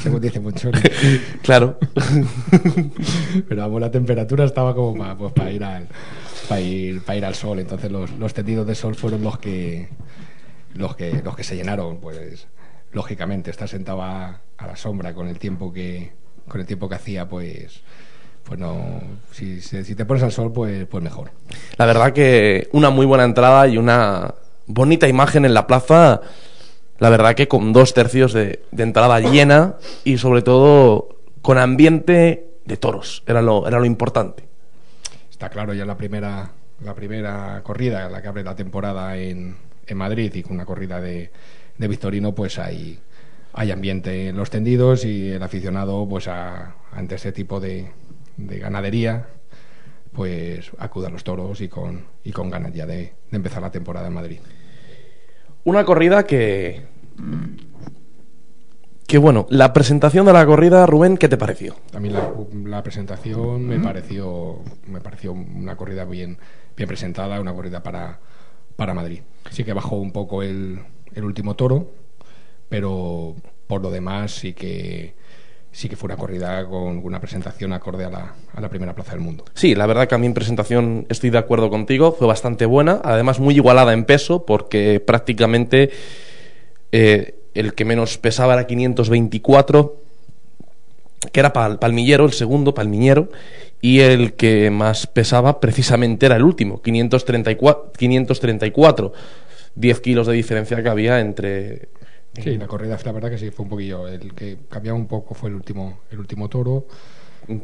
según 0.00 0.20
dice 0.20 0.38
Monchori. 0.38 0.80
Claro. 1.42 1.76
Pero 3.48 3.62
vamos, 3.62 3.80
la 3.80 3.90
temperatura 3.90 4.44
estaba 4.44 4.72
como 4.74 4.96
para, 4.96 5.16
pues, 5.16 5.32
para 5.32 5.50
ir 5.50 5.64
al 5.64 5.88
para 6.48 6.60
ir, 6.60 7.02
para 7.02 7.16
ir 7.16 7.24
al 7.24 7.34
sol. 7.34 7.58
Entonces 7.58 7.90
los, 7.90 8.10
los 8.12 8.32
tendidos 8.32 8.66
de 8.66 8.76
sol 8.76 8.94
fueron 8.94 9.22
los 9.22 9.38
que 9.38 9.88
los 10.74 10.94
que 10.94 11.20
los 11.24 11.34
que 11.34 11.42
se 11.42 11.56
llenaron, 11.56 11.98
pues 11.98 12.46
lógicamente 12.92 13.50
estar 13.50 13.68
sentado 13.68 14.02
a, 14.02 14.40
a 14.56 14.66
la 14.66 14.76
sombra 14.76 15.14
con 15.14 15.26
el 15.28 15.38
tiempo 15.38 15.72
que 15.72 16.12
con 16.46 16.60
el 16.60 16.66
tiempo 16.66 16.88
que 16.88 16.94
hacía, 16.94 17.28
pues 17.28 17.82
pues 18.44 18.58
no 18.58 19.00
si, 19.32 19.60
si, 19.60 19.84
si 19.84 19.94
te 19.94 20.04
pones 20.04 20.22
al 20.22 20.32
sol, 20.32 20.52
pues 20.52 20.86
pues 20.86 21.02
mejor. 21.02 21.32
La 21.76 21.86
verdad 21.86 22.12
que 22.12 22.68
una 22.72 22.90
muy 22.90 23.06
buena 23.06 23.24
entrada 23.24 23.66
y 23.66 23.78
una 23.78 24.34
bonita 24.66 25.08
imagen 25.08 25.44
en 25.44 25.54
la 25.54 25.66
plaza. 25.66 26.20
La 27.02 27.10
verdad 27.10 27.34
que 27.34 27.48
con 27.48 27.72
dos 27.72 27.94
tercios 27.94 28.32
de, 28.32 28.62
de 28.70 28.82
entrada 28.84 29.18
llena 29.18 29.74
y 30.04 30.18
sobre 30.18 30.40
todo 30.42 31.16
con 31.42 31.58
ambiente 31.58 32.46
de 32.64 32.76
toros. 32.76 33.24
Era 33.26 33.42
lo, 33.42 33.66
era 33.66 33.80
lo 33.80 33.86
importante. 33.86 34.44
Está 35.28 35.48
claro 35.48 35.74
ya 35.74 35.84
la 35.84 35.96
primera 35.96 36.52
la 36.84 36.94
primera 36.94 37.60
corrida, 37.64 38.08
la 38.08 38.22
que 38.22 38.28
abre 38.28 38.44
la 38.44 38.54
temporada 38.54 39.16
en, 39.16 39.56
en 39.84 39.96
Madrid 39.96 40.32
y 40.32 40.44
con 40.44 40.52
una 40.52 40.64
corrida 40.64 41.00
de, 41.00 41.32
de 41.76 41.88
Victorino, 41.88 42.36
pues 42.36 42.60
hay, 42.60 43.00
hay 43.52 43.72
ambiente 43.72 44.28
en 44.28 44.36
los 44.36 44.48
tendidos 44.50 45.04
y 45.04 45.30
el 45.32 45.42
aficionado, 45.42 46.06
pues 46.08 46.28
a- 46.28 46.76
ante 46.92 47.16
ese 47.16 47.32
tipo 47.32 47.58
de, 47.58 47.90
de 48.36 48.58
ganadería, 48.60 49.26
pues 50.12 50.70
acude 50.78 51.08
a 51.08 51.10
los 51.10 51.24
toros 51.24 51.60
y 51.62 51.68
con, 51.68 52.04
y 52.22 52.30
con 52.30 52.48
ganas 52.48 52.72
ya 52.72 52.86
de, 52.86 52.96
de 53.28 53.36
empezar 53.36 53.60
la 53.60 53.72
temporada 53.72 54.06
en 54.06 54.14
Madrid. 54.14 54.38
Una 55.64 55.84
corrida 55.84 56.24
que. 56.26 56.91
Que 59.06 59.18
bueno, 59.18 59.46
la 59.50 59.72
presentación 59.72 60.24
de 60.24 60.32
la 60.32 60.46
corrida, 60.46 60.86
Rubén, 60.86 61.18
¿qué 61.18 61.28
te 61.28 61.36
pareció? 61.36 61.76
También 61.90 62.14
la, 62.14 62.32
la 62.64 62.82
presentación 62.82 63.66
me 63.66 63.78
pareció 63.78 64.60
me 64.86 65.00
pareció 65.00 65.32
una 65.32 65.76
corrida 65.76 66.04
bien 66.04 66.38
bien 66.76 66.88
presentada, 66.88 67.40
una 67.40 67.52
corrida 67.52 67.82
para, 67.82 68.20
para 68.76 68.94
Madrid. 68.94 69.20
Sí 69.50 69.64
que 69.64 69.72
bajó 69.72 69.96
un 69.96 70.12
poco 70.12 70.42
el, 70.42 70.78
el 71.14 71.24
último 71.24 71.56
toro, 71.56 71.90
pero 72.68 73.34
por 73.66 73.82
lo 73.82 73.90
demás 73.90 74.32
sí 74.32 74.54
que 74.54 75.14
sí 75.70 75.88
que 75.88 75.96
fue 75.96 76.06
una 76.06 76.16
corrida 76.16 76.66
con 76.66 76.98
una 76.98 77.20
presentación 77.20 77.72
acorde 77.72 78.04
a 78.04 78.10
la, 78.10 78.34
a 78.54 78.60
la 78.60 78.68
primera 78.68 78.94
plaza 78.94 79.12
del 79.12 79.20
mundo. 79.20 79.44
Sí, 79.54 79.74
la 79.74 79.86
verdad 79.86 80.06
que 80.06 80.14
a 80.14 80.18
mí 80.18 80.26
en 80.26 80.34
presentación 80.34 81.06
estoy 81.08 81.30
de 81.30 81.38
acuerdo 81.38 81.70
contigo, 81.70 82.12
fue 82.12 82.26
bastante 82.26 82.66
buena, 82.66 83.00
además 83.04 83.40
muy 83.40 83.54
igualada 83.54 83.92
en 83.92 84.04
peso, 84.04 84.44
porque 84.44 85.00
prácticamente 85.00 85.90
eh, 86.92 87.34
el 87.54 87.74
que 87.74 87.84
menos 87.84 88.18
pesaba 88.18 88.54
era 88.54 88.66
524, 88.66 89.96
que 91.32 91.40
era 91.40 91.52
Pal- 91.52 91.78
Palmillero, 91.78 92.24
el 92.24 92.32
segundo, 92.32 92.74
Palmiñero, 92.74 93.28
y 93.80 94.00
el 94.00 94.34
que 94.34 94.70
más 94.70 95.06
pesaba 95.06 95.60
precisamente 95.60 96.26
era 96.26 96.36
el 96.36 96.42
último, 96.44 96.80
534, 96.82 97.92
534 97.96 99.12
10 99.74 100.00
kilos 100.00 100.26
de 100.26 100.34
diferencia 100.34 100.82
que 100.82 100.88
había 100.88 101.20
entre... 101.20 101.88
Sí, 102.34 102.56
la 102.56 102.66
corrida 102.66 102.98
la 103.04 103.12
verdad 103.12 103.30
que 103.30 103.38
sí 103.38 103.50
fue 103.50 103.64
un 103.64 103.70
poquillo 103.70 104.08
el 104.08 104.34
que 104.34 104.58
cambiaba 104.68 104.98
un 104.98 105.06
poco 105.06 105.34
fue 105.34 105.50
el 105.50 105.54
último 105.54 106.00
el 106.10 106.18
último 106.18 106.48
toro. 106.48 106.86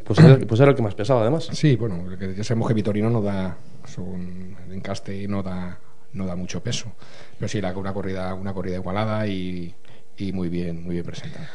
Pues 0.03 0.19
era, 0.19 0.37
pues 0.37 0.59
era 0.59 0.71
el 0.71 0.75
que 0.75 0.81
más 0.81 0.93
pesaba, 0.93 1.21
además. 1.21 1.49
Sí, 1.53 1.75
bueno, 1.75 2.03
ya 2.35 2.43
sabemos 2.43 2.67
que 2.67 2.73
Vitorino 2.73 3.09
no 3.09 3.21
da 3.21 3.57
son 3.87 4.55
el 4.67 4.73
encaste 4.73 5.27
no 5.27 5.41
da 5.41 5.79
no 6.13 6.25
da 6.25 6.35
mucho 6.35 6.61
peso. 6.61 6.91
Pero 7.37 7.49
sí, 7.49 7.61
la, 7.61 7.75
una 7.77 7.93
corrida 7.93 8.33
una 8.33 8.53
corrida 8.53 8.75
igualada 8.75 9.27
y, 9.27 9.73
y 10.17 10.31
muy 10.31 10.49
bien 10.49 10.83
muy 10.83 10.95
bien 10.95 11.05
presentada. 11.05 11.49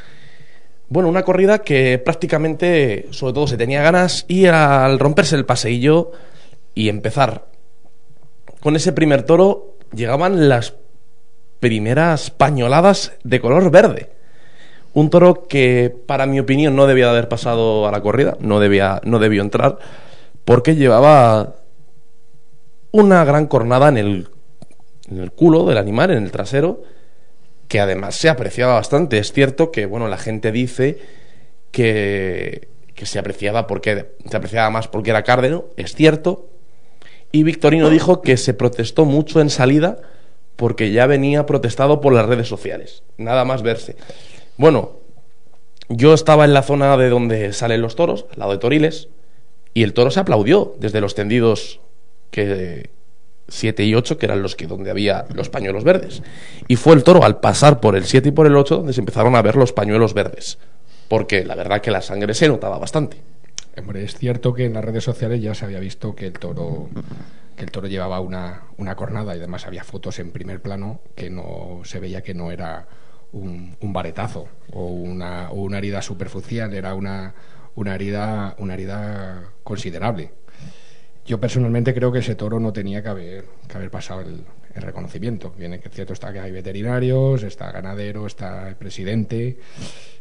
Bueno, 0.89 1.09
una 1.09 1.23
corrida 1.23 1.61
que 1.61 1.99
prácticamente, 1.99 3.09
sobre 3.11 3.33
todo, 3.33 3.47
se 3.47 3.57
tenía 3.57 3.83
ganas 3.83 4.27
y 4.29 4.47
al 4.47 4.99
romperse 4.99 5.35
el 5.35 5.47
paseillo 5.47 6.13
y 6.75 6.89
empezar 6.89 7.47
con 8.61 8.77
ese 8.77 8.93
primer 8.93 9.23
toro, 9.23 9.77
llegaban 9.93 10.49
las 10.49 10.75
primeras 11.61 12.31
pañoladas 12.31 13.13
de 13.25 13.41
color 13.41 13.71
verde. 13.71 14.11
Un 14.93 15.11
toro 15.11 15.47
que, 15.49 15.95
para 16.07 16.27
mi 16.27 16.39
opinión, 16.39 16.77
no 16.77 16.87
debía 16.87 17.07
de 17.07 17.13
haber 17.13 17.29
pasado 17.29 17.89
a 17.89 17.91
la 17.91 18.01
corrida, 18.01 18.37
no, 18.41 18.61
debía, 18.61 19.01
no 19.05 19.19
debió 19.19 19.43
entrar, 19.43 19.79
porque 20.45 20.77
llevaba 20.77 21.57
una 22.91 23.25
gran 23.25 23.47
cornada 23.47 23.89
en 23.89 23.97
el, 23.97 24.29
en 25.11 25.19
el 25.19 25.33
culo 25.33 25.65
del 25.65 25.79
animal, 25.79 26.11
en 26.11 26.23
el 26.23 26.31
trasero, 26.31 26.83
que 27.69 27.81
además 27.81 28.15
se 28.17 28.29
apreciaba 28.29 28.75
bastante. 28.75 29.19
Es 29.19 29.33
cierto 29.33 29.71
que, 29.71 29.87
bueno, 29.87 30.09
la 30.09 30.19
gente 30.19 30.53
dice 30.53 30.99
que, 31.71 32.69
que 32.95 33.07
se 33.07 33.19
apreciaba 33.19 33.67
porque 33.67 34.13
se 34.29 34.37
apreciaba 34.37 34.71
más 34.71 34.89
porque 34.89 35.11
era 35.11 35.25
cárdeno, 35.25 35.67
es 35.77 35.95
cierto. 35.95 36.49
Y 37.33 37.43
Victorino 37.43 37.91
dijo 37.91 38.23
que 38.23 38.37
se 38.37 38.55
protestó 38.55 39.05
mucho 39.05 39.41
en 39.41 39.51
salida 39.51 39.99
porque 40.57 40.93
ya 40.93 41.07
venía 41.07 41.47
protestado 41.47 42.01
por 42.01 42.13
las 42.13 42.27
redes 42.27 42.49
sociales. 42.49 43.03
Nada 43.17 43.45
más 43.45 43.63
verse. 43.63 43.97
Bueno, 44.57 45.01
yo 45.89 46.15
estaba 46.15 46.45
en 46.45 46.55
la 46.55 46.63
zona 46.63 46.97
de 46.97 47.09
donde 47.09 47.53
salen 47.53 47.83
los 47.83 47.97
toros, 47.97 48.27
al 48.33 48.39
lado 48.39 48.53
de 48.53 48.59
Toriles, 48.59 49.09
y 49.75 49.83
el 49.83 49.93
toro 49.93 50.11
se 50.11 50.21
aplaudió 50.21 50.77
desde 50.79 51.01
los 51.01 51.15
tendidos 51.15 51.81
que 52.31 52.91
7 53.49 53.85
y 53.85 53.95
8, 53.95 54.19
que 54.19 54.27
eran 54.27 54.43
los 54.43 54.57
que 54.57 54.67
donde 54.67 54.91
había 54.91 55.27
los 55.35 55.49
pañuelos 55.49 55.85
verdes. 55.85 56.23
Y 56.69 56.77
fue 56.77 56.95
el 56.95 57.05
toro 57.05 57.25
al 57.25 57.41
pasar 57.41 57.81
por 57.81 57.97
el 57.97 58.05
7 58.05 58.29
y 58.29 58.33
por 58.33 58.47
el 58.47 58.57
8 58.57 58.79
donde 58.79 58.93
se 58.93 59.01
empezaron 59.01 59.37
a 59.37 59.43
ver 59.43 59.57
los 59.57 59.73
pañuelos 59.73 60.15
verdes. 60.15 60.59
Porque 61.09 61.45
la 61.45 61.55
verdad 61.55 61.81
que 61.81 61.91
la 61.91 62.01
sangre 62.01 62.35
se 62.35 62.49
notaba 62.49 62.79
bastante. 62.79 63.19
Hombre, 63.77 64.05
es 64.05 64.17
cierto 64.17 64.55
que 64.55 64.67
en 64.67 64.75
las 64.75 64.85
redes 64.85 65.05
sociales 65.05 65.43
ya 65.43 65.55
se 65.55 65.65
había 65.65 65.81
visto 65.81 66.15
que 66.15 66.27
el 66.27 66.33
toro 66.35 66.89
que 67.57 67.65
el 67.65 67.71
toro 67.71 67.87
llevaba 67.87 68.21
una, 68.21 68.63
una 68.79 68.97
cornada 68.97 69.35
y 69.35 69.39
además 69.39 69.67
había 69.67 69.85
fotos 69.85 70.19
en 70.19 70.33
primer 70.33 70.61
plano 70.61 71.01
que 71.15 71.31
no 71.31 71.83
se 71.85 72.01
veía 72.01 72.23
que 72.23 72.35
no 72.35 72.51
era 72.51 72.87
un, 73.33 73.77
un 73.81 73.93
varetazo 73.93 74.49
o 74.73 74.87
una, 74.87 75.51
una 75.53 75.79
herida 75.79 76.03
superficial, 76.03 76.75
era 76.75 76.95
una, 76.95 77.35
una 77.75 77.95
herida 77.95 78.55
una 78.59 78.75
herida 78.75 79.51
considerable. 79.63 80.33
Yo 81.27 81.41
personalmente 81.41 81.95
creo 81.95 82.13
que 82.13 82.19
ese 82.19 82.35
toro 82.35 82.61
no 82.61 82.73
tenía 82.73 83.03
que 83.03 83.09
haber, 83.09 83.45
que 83.67 83.77
haber 83.77 83.91
pasado 83.91 84.21
el, 84.21 84.45
reconocimiento. 84.75 85.55
Viene 85.57 85.79
que 85.79 85.89
cierto 85.89 86.15
está 86.15 86.33
que 86.33 86.41
hay 86.41 86.51
veterinarios, 86.51 87.45
está 87.45 87.71
ganadero, 87.71 88.27
está 88.27 88.69
el 88.69 88.75
presidente, 88.75 89.57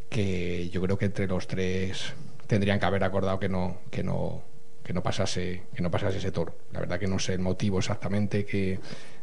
que 0.09 0.69
yo 0.69 0.79
creo 0.79 0.95
que 0.95 1.05
entre 1.05 1.25
los 1.25 1.47
tres 1.47 2.13
tendrían 2.45 2.79
que 2.79 2.85
haber 2.85 3.03
acordado 3.03 3.39
que 3.39 3.49
no, 3.49 3.79
que 3.89 4.03
no, 4.03 4.43
que 4.83 4.93
no 4.93 5.01
pasase, 5.01 5.63
que 5.73 5.81
no 5.81 5.89
pasase 5.89 6.19
ese 6.19 6.31
toro. 6.31 6.55
La 6.71 6.81
verdad 6.81 6.99
que 6.99 7.07
no 7.07 7.17
sé 7.17 7.33
el 7.33 7.39
motivo 7.39 7.79
exactamente 7.79 8.45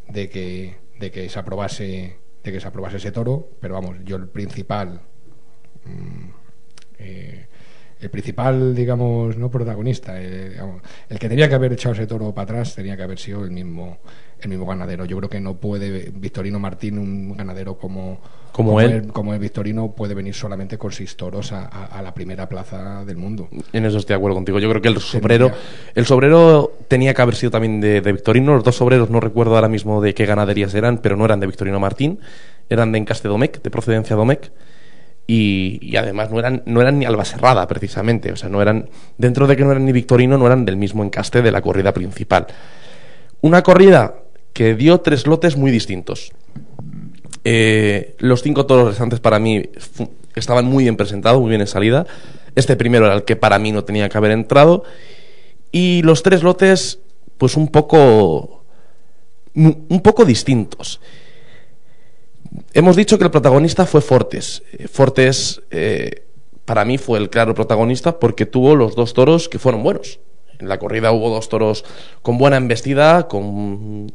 de 0.09 0.29
que, 0.29 0.77
de 0.99 1.11
que 1.13 1.29
se 1.29 1.39
aprobase, 1.39 2.17
de 2.43 2.53
que 2.53 2.61
se 2.61 2.67
aprobase 2.67 2.97
ese 2.97 3.13
toro, 3.13 3.51
pero 3.61 3.75
vamos, 3.75 3.99
yo 4.05 4.17
el 4.17 4.27
principal 4.27 5.01
mm, 5.85 6.29
eh, 6.99 7.47
el 8.01 8.11
principal, 8.11 8.75
digamos, 8.75 9.37
no 9.37 9.51
protagonista, 9.51 10.21
eh, 10.21 10.51
digamos, 10.51 10.83
el 11.09 11.19
que 11.19 11.29
tenía 11.29 11.49
que 11.49 11.55
haber 11.55 11.73
echado 11.73 11.95
ese 11.95 12.07
toro 12.07 12.33
para 12.35 12.45
atrás 12.45 12.75
tenía 12.75 12.97
que 12.97 13.03
haber 13.03 13.19
sido 13.19 13.45
el 13.45 13.51
mismo, 13.51 13.99
el 14.41 14.49
mismo 14.49 14.65
ganadero. 14.67 15.05
Yo 15.05 15.17
creo 15.19 15.29
que 15.29 15.41
no 15.41 15.55
puede 15.57 16.11
Victorino 16.15 16.59
Martín, 16.59 16.99
un 16.99 17.37
ganadero 17.37 17.77
como, 17.77 18.19
Como 18.53 18.81
él. 18.81 19.09
como 19.13 19.35
el 19.35 19.39
Victorino, 19.41 19.93
puede 19.93 20.15
venir 20.15 20.33
solamente 20.35 20.79
con 20.79 20.93
seis 20.93 21.15
toros 21.17 21.53
a, 21.53 21.67
a- 21.67 21.87
a 21.99 22.03
la 22.03 22.15
primera 22.15 22.49
plaza 22.49 23.05
del 23.05 23.17
mundo. 23.19 23.49
En 23.73 23.85
eso 23.85 23.99
estoy 23.99 24.15
de 24.15 24.19
acuerdo 24.19 24.37
contigo. 24.37 24.59
Yo 24.59 24.71
creo 24.71 24.81
que 24.81 24.89
el 24.89 24.99
sobrero, 24.99 25.51
el 25.95 26.07
sobrero 26.07 26.73
tenía 26.89 27.13
que 27.13 27.21
haber 27.23 27.35
sido 27.35 27.51
también 27.51 27.81
de, 27.83 28.01
de 28.01 28.13
Victorino. 28.13 28.55
Los 28.55 28.65
dos 28.65 28.77
sobreros 28.77 29.11
no 29.11 29.21
recuerdo 29.21 29.55
ahora 29.57 29.69
mismo 29.69 30.01
de 30.01 30.15
qué 30.15 30.25
ganaderías 30.25 30.75
eran, 30.75 30.99
pero 30.99 31.17
no 31.17 31.27
eran 31.27 31.39
de 31.41 31.47
Victorino 31.47 31.79
Martín, 31.81 32.19
eran 32.71 32.93
de 32.93 32.99
Encaste 32.99 33.29
Domecq, 33.29 33.63
de 33.63 33.71
procedencia 33.71 34.17
Domecq. 34.17 34.51
Y, 35.33 35.79
y 35.81 35.95
además 35.95 36.33
no 36.33 36.41
eran, 36.41 36.65
no 36.67 36.81
eran 36.81 36.99
ni 36.99 37.05
Albaserrada, 37.05 37.69
precisamente. 37.69 38.33
O 38.33 38.37
sea, 38.37 38.49
no 38.49 38.61
eran, 38.61 38.89
dentro 39.17 39.47
de 39.47 39.57
que 39.57 39.63
no 39.63 39.71
eran 39.71 39.85
ni 39.85 39.93
Victorino, 39.93 40.37
no 40.37 40.45
eran 40.45 40.65
del 40.65 40.77
mismo 40.77 41.05
encaste 41.05 41.41
de 41.41 41.53
la 41.53 41.63
corrida 41.63 41.95
principal. 41.95 42.49
Una 43.41 43.63
corrida 43.63 44.17
que 44.53 44.75
dio 44.75 44.99
tres 44.99 45.29
lotes 45.29 45.57
muy 45.57 45.71
distintos. 45.71 46.33
Eh, 47.45 48.17
los 48.19 48.43
cinco 48.43 48.67
toros 48.67 48.89
restantes 48.89 49.21
para 49.21 49.39
mí 49.39 49.71
estaban 50.35 50.65
muy 50.65 50.83
bien 50.83 50.97
presentados, 50.97 51.41
muy 51.41 51.51
bien 51.51 51.61
en 51.61 51.69
salida. 51.69 52.09
Este 52.57 52.75
primero 52.75 53.07
era 53.07 53.15
el 53.15 53.23
que 53.23 53.37
para 53.37 53.61
mí 53.61 53.71
no 53.71 53.85
tenía 53.85 54.09
que 54.09 54.19
haber 54.19 54.33
entrado. 54.33 54.83
Y 55.71 56.03
los 56.03 56.25
tres 56.25 56.43
lotes, 56.43 56.99
pues 57.39 57.57
un 57.57 57.69
poco. 57.69 58.65
un 59.55 60.01
poco 60.03 60.25
distintos. 60.25 61.01
Hemos 62.73 62.95
dicho 62.95 63.19
que 63.19 63.25
el 63.25 63.31
protagonista 63.31 63.85
fue 63.85 64.01
Fortes. 64.01 64.63
Eh, 64.73 64.87
Fortes, 64.87 65.63
eh, 65.71 66.27
para 66.65 66.85
mí, 66.85 66.99
fue 66.99 67.19
el 67.19 67.29
claro 67.29 67.55
protagonista 67.55 68.21
porque 68.21 68.47
tuvo 68.47 68.77
los 68.77 68.95
dos 68.95 69.13
toros 69.13 69.49
que 69.49 69.59
fueron 69.59 69.83
buenos. 69.83 70.21
En 70.59 70.69
la 70.69 70.79
corrida 70.79 71.11
hubo 71.11 71.31
dos 71.31 71.49
toros 71.49 71.85
con 72.23 72.39
buena 72.39 72.59
embestida, 72.59 73.27
con, 73.27 74.13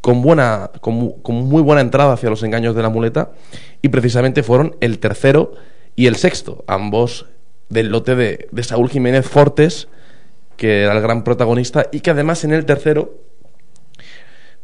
con, 0.00 0.22
buena, 0.22 0.70
con, 0.80 1.10
con 1.22 1.36
muy 1.36 1.62
buena 1.62 1.82
entrada 1.82 2.14
hacia 2.14 2.30
los 2.30 2.42
engaños 2.42 2.74
de 2.74 2.82
la 2.82 2.88
muleta, 2.88 3.32
y 3.80 3.90
precisamente 3.90 4.42
fueron 4.42 4.76
el 4.80 4.98
tercero 4.98 5.52
y 5.94 6.06
el 6.06 6.16
sexto, 6.16 6.64
ambos 6.66 7.26
del 7.68 7.88
lote 7.88 8.16
de 8.16 8.62
Saúl 8.62 8.88
Jiménez 8.88 9.26
Fortes, 9.26 9.88
que 10.56 10.82
era 10.82 10.94
el 10.94 11.02
gran 11.02 11.22
protagonista, 11.22 11.86
y 11.92 12.00
que 12.00 12.10
además 12.10 12.44
en 12.44 12.52
el 12.52 12.64
tercero 12.64 13.14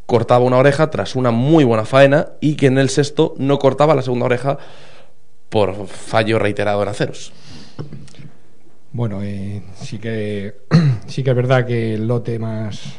cortaba 0.08 0.42
una 0.42 0.56
oreja 0.56 0.88
tras 0.88 1.16
una 1.16 1.30
muy 1.30 1.64
buena 1.64 1.84
faena 1.84 2.30
y 2.40 2.56
que 2.56 2.64
en 2.64 2.78
el 2.78 2.88
sexto 2.88 3.34
no 3.36 3.58
cortaba 3.58 3.94
la 3.94 4.00
segunda 4.00 4.24
oreja 4.24 4.56
por 5.50 5.86
fallo 5.86 6.38
reiterado 6.38 6.82
en 6.82 6.88
aceros. 6.88 7.30
Bueno, 8.90 9.22
eh, 9.22 9.62
sí 9.76 9.98
que 9.98 10.62
sí 11.08 11.22
que 11.22 11.28
es 11.28 11.36
verdad 11.36 11.66
que 11.66 11.92
el 11.92 12.08
lote 12.08 12.38
más, 12.38 12.94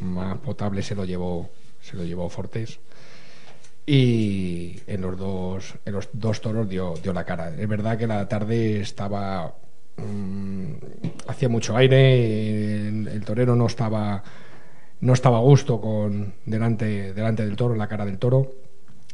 más 0.00 0.38
potable 0.38 0.82
se 0.82 0.94
lo 0.94 1.04
llevó 1.04 1.50
se 1.82 1.94
lo 1.94 2.04
llevó 2.04 2.30
Fortés 2.30 2.80
y 3.84 4.80
en 4.86 5.02
los 5.02 5.18
dos 5.18 5.74
en 5.84 5.92
los 5.92 6.08
dos 6.14 6.40
toros 6.40 6.66
dio, 6.70 6.94
dio 7.02 7.12
la 7.12 7.24
cara. 7.24 7.50
Es 7.54 7.68
verdad 7.68 7.98
que 7.98 8.06
la 8.06 8.26
tarde 8.26 8.80
estaba 8.80 9.54
mm, 9.98 10.72
hacía 11.26 11.50
mucho 11.50 11.76
aire, 11.76 12.88
el 12.88 13.22
torero 13.26 13.54
no 13.54 13.66
estaba 13.66 14.22
no 15.00 15.12
estaba 15.12 15.38
a 15.38 15.42
gusto 15.42 15.80
con 15.80 16.34
delante 16.44 17.12
delante 17.12 17.44
del 17.44 17.56
toro, 17.56 17.74
la 17.74 17.88
cara 17.88 18.04
del 18.04 18.18
toro 18.18 18.52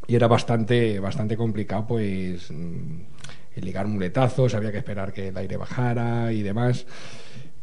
y 0.07 0.15
era 0.15 0.29
bastante 0.29 0.99
bastante 1.01 1.37
complicado 1.37 1.87
pues 1.87 2.51
mm, 2.51 3.01
ligar 3.57 3.87
muletazos, 3.87 4.55
había 4.55 4.73
que 4.73 4.79
esperar 4.79 5.13
que 5.13 5.29
el 5.29 5.37
aire 5.37 5.57
bajara 5.57 6.33
y 6.33 6.43
demás. 6.43 6.87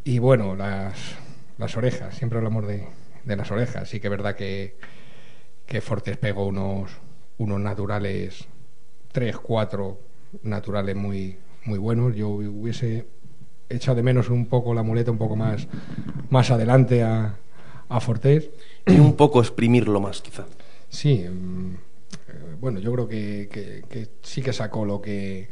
Y 0.03 0.19
bueno, 0.19 0.55
las, 0.55 1.15
las 1.57 1.75
orejas, 1.77 2.15
siempre 2.15 2.37
hablamos 2.37 2.67
de, 2.67 2.87
de 3.25 3.35
las 3.35 3.51
orejas. 3.51 3.89
Sí 3.89 3.99
que 3.99 4.07
es 4.07 4.11
verdad 4.11 4.35
que, 4.35 4.77
que 5.65 5.81
Fortes 5.81 6.17
pegó 6.17 6.45
unos, 6.45 6.91
unos 7.37 7.59
naturales, 7.59 8.47
tres, 9.11 9.37
cuatro 9.37 9.99
naturales 10.43 10.95
muy, 10.95 11.37
muy 11.65 11.79
buenos. 11.79 12.15
Yo 12.15 12.29
hubiese 12.29 13.07
echado 13.67 13.95
de 13.95 14.03
menos 14.03 14.29
un 14.29 14.47
poco 14.47 14.73
la 14.73 14.83
muleta 14.83 15.11
un 15.11 15.17
poco 15.17 15.35
más, 15.35 15.67
más 16.29 16.51
adelante 16.51 17.03
a, 17.03 17.35
a 17.89 17.99
Fortés. 17.99 18.49
Y 18.87 18.99
un 18.99 19.15
poco 19.15 19.41
exprimirlo 19.41 19.99
más, 19.99 20.21
quizá. 20.21 20.45
Sí, 20.89 21.25
mm, 21.29 21.73
eh, 22.29 22.55
bueno, 22.59 22.79
yo 22.79 22.91
creo 22.93 23.07
que, 23.07 23.49
que- 23.51 23.83
que 23.89 24.07
sí 24.21 24.41
que 24.41 24.53
sacó 24.53 24.85
lo 24.85 25.01
que 25.01 25.47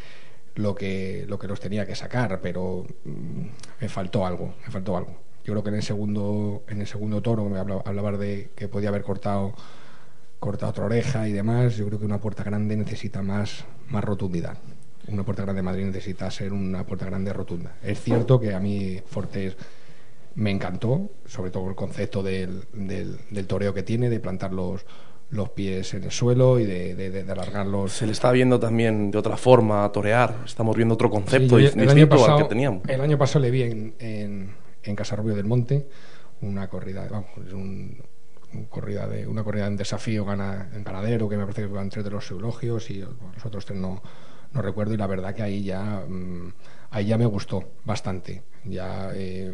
lo 0.56 0.74
que 0.74 1.26
lo 1.28 1.38
que 1.38 1.48
los 1.48 1.60
tenía 1.60 1.86
que 1.86 1.94
sacar, 1.96 2.40
pero 2.42 2.86
mm, 3.06 3.42
me 3.82 3.90
faltó 3.90 4.26
algo, 4.26 4.56
me 4.66 4.72
faltó 4.72 4.98
algo. 4.98 5.12
Yo 5.46 5.54
creo 5.54 5.64
que 5.64 5.70
en 5.70 5.76
el 5.76 5.84
segundo 5.84 6.64
en 6.68 6.82
el 6.82 6.88
segundo 6.88 7.22
toro 7.22 7.46
me 7.50 7.60
habla- 7.60 7.82
hablabas 7.86 8.18
de 8.20 8.50
que 8.56 8.68
podía 8.68 8.90
haber 8.90 9.04
cortado 9.04 9.54
cortado 10.40 10.72
otra 10.72 10.86
oreja 10.86 11.28
y 11.28 11.32
demás. 11.34 11.78
Yo 11.78 11.86
creo 11.88 12.00
que 12.00 12.06
una 12.06 12.20
puerta 12.20 12.44
grande 12.44 12.76
necesita 12.76 13.22
más 13.22 13.66
más 13.90 14.04
rotundidad. 14.04 14.58
Una 15.08 15.24
puerta 15.24 15.44
grande 15.44 15.60
de 15.60 15.64
Madrid 15.64 15.86
necesita 15.86 16.30
ser 16.32 16.52
una 16.54 16.86
puerta 16.86 17.06
grande 17.06 17.32
rotunda. 17.34 17.76
Es 17.82 18.02
cierto 18.02 18.40
que 18.40 18.54
a 18.54 18.60
mí 18.60 19.00
Fortes 19.06 19.56
me 20.38 20.52
encantó, 20.52 21.10
sobre 21.26 21.52
todo 21.52 21.68
el 21.68 21.76
concepto 21.76 22.22
del, 22.24 22.64
del, 22.72 23.18
del 23.32 23.48
toreo 23.48 23.74
que 23.74 23.82
tiene, 23.84 24.08
de 24.10 24.20
plantar 24.20 24.54
los, 24.54 24.86
los 25.32 25.50
pies 25.50 25.94
en 25.96 26.04
el 26.04 26.12
suelo 26.12 26.60
y 26.60 26.66
de, 26.66 26.94
de, 26.96 27.32
alargarlos. 27.32 27.92
Se 27.94 28.06
le 28.06 28.12
está 28.12 28.32
viendo 28.32 28.60
también 28.60 29.10
de 29.12 29.18
otra 29.18 29.36
forma 29.36 29.84
a 29.84 29.92
torear. 29.92 30.36
Estamos 30.46 30.76
viendo 30.76 30.94
otro 30.94 31.10
concepto 31.10 31.58
Sí, 31.58 31.64
yo 31.64 31.70
dif- 31.70 31.74
el, 31.74 31.80
año 31.82 31.96
distinto 31.96 32.16
pasado, 32.18 32.38
al 32.38 32.44
que 32.44 32.50
teníamos. 32.50 32.84
el 32.88 33.02
año 33.02 33.18
pasado 33.18 33.40
le 33.44 33.52
vi 33.52 33.64
en, 33.64 33.96
en, 34.00 34.56
en 34.84 34.96
Casarrubio 34.96 35.36
del 35.36 35.46
Monte 35.46 35.88
una 36.42 36.70
corrida, 36.70 37.08
vamos, 37.10 37.30
un, 37.52 37.98
un 38.54 38.66
corrida 38.66 39.08
de, 39.08 39.26
una 39.26 39.44
corrida 39.44 39.66
en 39.66 39.76
desafío 39.76 40.24
gana 40.24 40.70
en 40.72 40.84
ganadero, 40.84 41.28
que 41.28 41.36
me 41.36 41.44
parece 41.46 41.64
que 41.64 41.68
van 41.68 41.90
tres 41.90 42.06
de 42.06 42.12
los 42.12 42.30
eulogios 42.30 42.92
y 42.92 43.00
los 43.00 43.44
otros 43.44 43.66
tres 43.66 43.80
no, 43.80 44.04
no 44.54 44.62
recuerdo 44.62 44.94
y 44.94 44.98
la 44.98 45.08
verdad 45.08 45.34
que 45.34 45.42
ahí 45.42 45.64
ya 45.64 46.04
mm, 46.08 46.54
ahí 46.92 47.06
ya 47.08 47.18
me 47.18 47.26
gustó 47.26 47.64
bastante. 47.86 48.44
Ya 48.66 49.12
eh, 49.14 49.54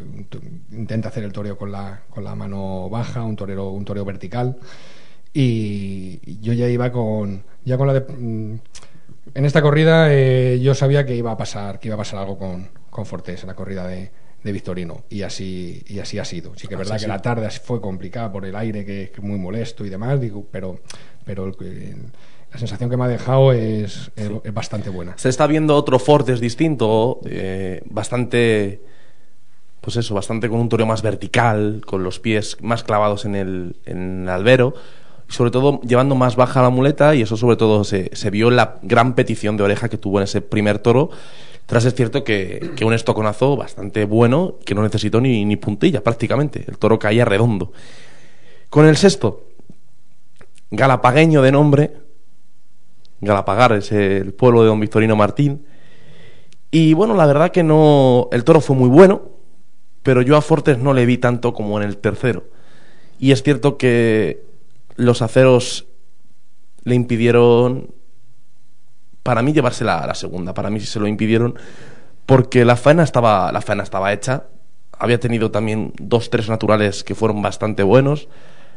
intenta 0.72 1.08
hacer 1.08 1.22
el 1.24 1.32
toreo 1.32 1.56
con 1.56 1.70
la, 1.70 2.02
con 2.10 2.24
la 2.24 2.34
mano 2.34 2.88
baja, 2.90 3.22
un 3.22 3.36
torero, 3.36 3.70
un 3.70 3.84
toreo 3.84 4.04
vertical. 4.04 4.56
Y 5.32 6.38
yo 6.40 6.52
ya 6.52 6.68
iba 6.68 6.90
con 6.92 7.42
ya 7.64 7.76
con 7.76 7.86
la 7.88 7.94
de, 7.94 8.00
mm, 8.00 8.58
en 9.34 9.44
esta 9.44 9.62
corrida 9.62 10.12
eh, 10.12 10.60
yo 10.62 10.74
sabía 10.74 11.04
que 11.04 11.16
iba 11.16 11.32
a 11.32 11.36
pasar 11.36 11.80
que 11.80 11.88
iba 11.88 11.94
a 11.94 11.98
pasar 11.98 12.20
algo 12.20 12.38
con, 12.38 12.68
con 12.90 13.04
Fortés 13.06 13.42
en 13.42 13.48
la 13.48 13.54
corrida 13.54 13.86
de, 13.86 14.10
de 14.42 14.52
Victorino. 14.52 15.04
Y 15.10 15.22
así 15.22 15.82
y 15.88 15.98
así 15.98 16.18
ha 16.18 16.24
sido. 16.24 16.52
Sí 16.56 16.68
que 16.68 16.74
es 16.74 16.78
verdad 16.78 17.00
que 17.00 17.08
la 17.08 17.20
tarde 17.22 17.50
fue 17.50 17.80
complicada 17.80 18.30
por 18.30 18.44
el 18.44 18.54
aire 18.54 18.84
que 18.84 19.04
es 19.14 19.18
muy 19.22 19.38
molesto 19.38 19.84
y 19.84 19.88
demás 19.90 20.20
digo 20.20 20.46
pero 20.52 20.78
pero 21.24 21.46
el- 21.46 21.66
el- 21.66 22.12
la 22.54 22.58
sensación 22.60 22.88
que 22.88 22.96
me 22.96 23.04
ha 23.04 23.08
dejado 23.08 23.52
es, 23.52 24.10
es- 24.16 24.30
es 24.44 24.54
bastante 24.54 24.88
buena. 24.88 25.12
Se 25.18 25.28
está 25.28 25.46
viendo 25.46 25.74
otro 25.76 25.98
Fortes 25.98 26.40
distinto, 26.40 27.20
eh, 27.26 27.82
bastante, 27.90 28.80
pues 29.80 29.96
eso, 29.96 30.14
bastante 30.14 30.48
con 30.48 30.60
un 30.60 30.68
toreo 30.68 30.86
más 30.86 31.02
vertical, 31.02 31.82
con 31.84 32.04
los 32.04 32.20
pies 32.20 32.56
más 32.62 32.84
clavados 32.84 33.24
en 33.24 33.34
el, 33.34 33.76
en 33.86 34.22
el 34.22 34.28
albero, 34.28 34.74
sobre 35.26 35.50
todo 35.50 35.80
llevando 35.82 36.14
más 36.14 36.36
baja 36.36 36.62
la 36.62 36.70
muleta, 36.70 37.14
y 37.16 37.22
eso 37.22 37.36
sobre 37.36 37.56
todo 37.56 37.82
se, 37.82 38.10
se 38.14 38.30
vio 38.30 38.48
en 38.48 38.56
la 38.56 38.78
gran 38.82 39.14
petición 39.16 39.56
de 39.56 39.64
oreja 39.64 39.88
que 39.88 39.98
tuvo 39.98 40.18
en 40.20 40.24
ese 40.24 40.40
primer 40.40 40.78
toro, 40.78 41.10
tras 41.66 41.84
es 41.86 41.94
cierto 41.94 42.22
que, 42.24 42.70
que 42.76 42.84
un 42.84 42.92
estoconazo 42.94 43.56
bastante 43.56 44.04
bueno, 44.04 44.56
que 44.64 44.74
no 44.76 44.82
necesitó 44.82 45.20
ni, 45.20 45.44
ni 45.44 45.56
puntilla 45.56 46.04
prácticamente, 46.04 46.64
el 46.68 46.78
toro 46.78 46.98
caía 47.00 47.24
redondo. 47.24 47.72
Con 48.70 48.86
el 48.86 48.96
sexto, 48.96 49.48
galapagueño 50.70 51.42
de 51.42 51.52
nombre, 51.52 52.03
Galapagar 53.24 53.72
es 53.72 53.90
el 53.92 54.32
pueblo 54.34 54.62
de 54.62 54.68
don 54.68 54.80
Victorino 54.80 55.16
Martín. 55.16 55.66
Y 56.70 56.94
bueno, 56.94 57.14
la 57.14 57.26
verdad 57.26 57.50
que 57.50 57.62
no. 57.62 58.28
El 58.32 58.44
toro 58.44 58.60
fue 58.60 58.76
muy 58.76 58.88
bueno, 58.88 59.22
pero 60.02 60.22
yo 60.22 60.36
a 60.36 60.42
Fortes 60.42 60.78
no 60.78 60.92
le 60.92 61.06
vi 61.06 61.18
tanto 61.18 61.54
como 61.54 61.80
en 61.80 61.86
el 61.86 61.98
tercero. 61.98 62.44
Y 63.18 63.32
es 63.32 63.42
cierto 63.42 63.78
que 63.78 64.44
los 64.96 65.22
aceros 65.22 65.86
le 66.82 66.94
impidieron, 66.94 67.94
para 69.22 69.42
mí, 69.42 69.52
llevarse 69.52 69.84
la, 69.84 70.06
la 70.06 70.14
segunda. 70.14 70.52
Para 70.52 70.70
mí 70.70 70.80
sí 70.80 70.86
se 70.86 71.00
lo 71.00 71.06
impidieron, 71.06 71.54
porque 72.26 72.64
la 72.64 72.76
faena 72.76 73.02
estaba, 73.02 73.52
la 73.52 73.60
faena 73.60 73.82
estaba 73.82 74.12
hecha. 74.12 74.44
Había 74.98 75.18
tenido 75.20 75.50
también 75.50 75.92
dos, 75.98 76.30
tres 76.30 76.48
naturales 76.48 77.04
que 77.04 77.14
fueron 77.14 77.40
bastante 77.40 77.82
buenos. 77.82 78.28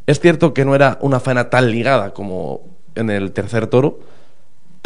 Es 0.06 0.20
cierto 0.20 0.54
que 0.54 0.66
no 0.66 0.74
era 0.74 0.98
una 1.02 1.20
faena 1.20 1.50
tan 1.50 1.70
ligada 1.70 2.14
como 2.14 2.78
en 2.96 3.10
el 3.10 3.32
tercer 3.34 3.68
toro. 3.68 4.00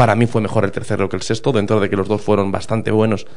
Para 0.02 0.16
mí 0.16 0.26
fue 0.26 0.42
mejor 0.42 0.66
el 0.66 0.72
tercero 0.72 1.08
que 1.10 1.16
el 1.16 1.22
sexto, 1.22 1.52
dentro 1.52 1.80
de 1.80 1.88
que 1.88 1.96
los 1.96 2.08
dos 2.08 2.24
fueron 2.24 2.52
bastante 2.52 2.90
buenos. 2.90 3.28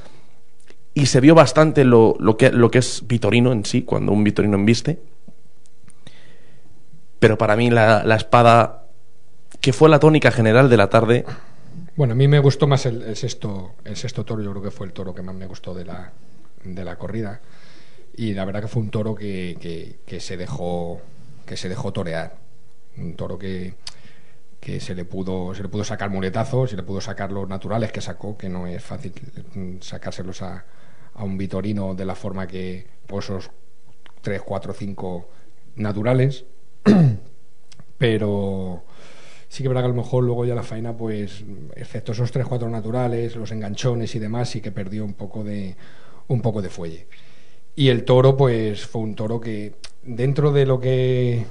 Y 0.95 1.05
se 1.05 1.21
vio 1.21 1.35
bastante 1.35 1.85
lo, 1.85 2.17
lo 2.19 2.39
que, 2.39 2.51
lo 2.53 2.71
que 2.71 2.79
es 2.79 3.07
Vitorino 3.07 3.53
en 3.53 3.67
sí, 3.67 3.83
cuando 3.83 4.13
un 4.13 4.25
Vitorino 4.25 4.57
embiste. 4.57 4.99
Pero 7.19 7.37
para 7.37 7.55
mí 7.55 7.69
la, 7.69 8.03
la 8.05 8.17
espada, 8.17 8.87
que 9.61 9.75
fue 9.75 9.91
la 9.91 9.99
tónica 9.99 10.31
general 10.31 10.71
de 10.71 10.77
la 10.79 10.89
tarde, 10.89 11.27
Bueno, 11.97 12.15
a 12.15 12.17
mí 12.17 12.29
me 12.29 12.39
gustó 12.39 12.67
más 12.67 12.87
el, 12.87 13.15
sexto, 13.15 13.73
el 13.85 13.97
sexto 13.97 14.25
toro, 14.25 14.43
yo 14.43 14.51
creo 14.53 14.63
que 14.63 14.71
fue 14.71 14.87
el 14.87 14.95
toro 14.95 15.15
que 15.15 15.21
más 15.21 15.35
me 15.35 15.47
gustó 15.47 15.75
de 15.75 15.85
la, 15.85 16.13
de 16.65 16.83
la 16.83 16.97
corrida. 16.97 17.43
Y 18.17 18.33
la 18.33 18.47
verdad 18.47 18.63
que 18.63 18.69
fue 18.69 18.81
un 18.81 18.89
toro 18.89 19.15
que, 19.15 19.99
que, 20.07 20.19
se 20.19 20.39
dejó 20.39 21.03
que 21.45 21.59
se 21.59 21.69
dejó 21.69 21.93
torear. 21.93 22.39
Un 22.97 23.17
toro 23.17 23.39
que, 23.39 23.75
que 24.65 24.81
se 24.81 24.95
le 24.95 25.05
pudo 25.05 25.55
se 25.55 25.63
le 25.63 25.69
pudo 25.69 25.85
sacar 25.85 26.11
muletazos, 26.11 26.71
se 26.71 26.77
le 26.77 26.83
pudo 26.83 27.01
sacar 27.01 27.31
los 27.31 27.49
naturales 27.49 27.93
que 27.93 28.01
sacó, 28.01 28.37
que 28.37 28.49
no 28.49 28.67
es 28.67 28.83
fácil 28.83 29.13
sacárselos 29.81 30.43
a, 30.43 30.65
a 31.15 31.25
un 31.25 31.37
Vitorino 31.37 31.95
de 31.95 32.05
la 32.05 32.15
forma 32.15 32.47
que 32.47 32.87
pues 33.07 33.27
esos 33.27 33.51
3, 34.25 34.43
4, 34.43 34.73
5 34.73 35.29
naturales. 35.77 36.45
Pero 37.99 38.83
sí 39.49 39.63
que 39.63 39.69
verdad 39.69 39.83
que 39.83 39.87
a 39.87 39.89
lo 39.89 40.03
mejor 40.03 40.25
luego 40.25 40.45
ya 40.45 40.55
la 40.55 40.65
faena, 40.65 40.97
pues, 40.97 41.45
excepto 41.77 42.13
esos 42.13 42.33
3, 42.33 42.47
4 42.47 42.69
naturales, 42.69 43.37
los 43.37 43.53
enganchones 43.53 44.15
y 44.15 44.19
demás, 44.19 44.49
sí 44.49 44.61
que 44.61 44.73
perdió 44.73 45.05
un 45.05 45.15
poco 45.15 45.45
de, 45.45 45.77
un 46.27 46.41
poco 46.41 46.61
de 46.61 46.71
fuelle. 46.71 47.07
Y 47.77 47.89
el 47.89 48.05
toro, 48.05 48.37
pues, 48.37 48.85
fue 48.87 49.03
un 49.03 49.15
toro 49.15 49.41
que, 49.41 49.75
dentro 50.03 50.53
de 50.53 50.67
lo 50.67 50.81
que 50.81 51.45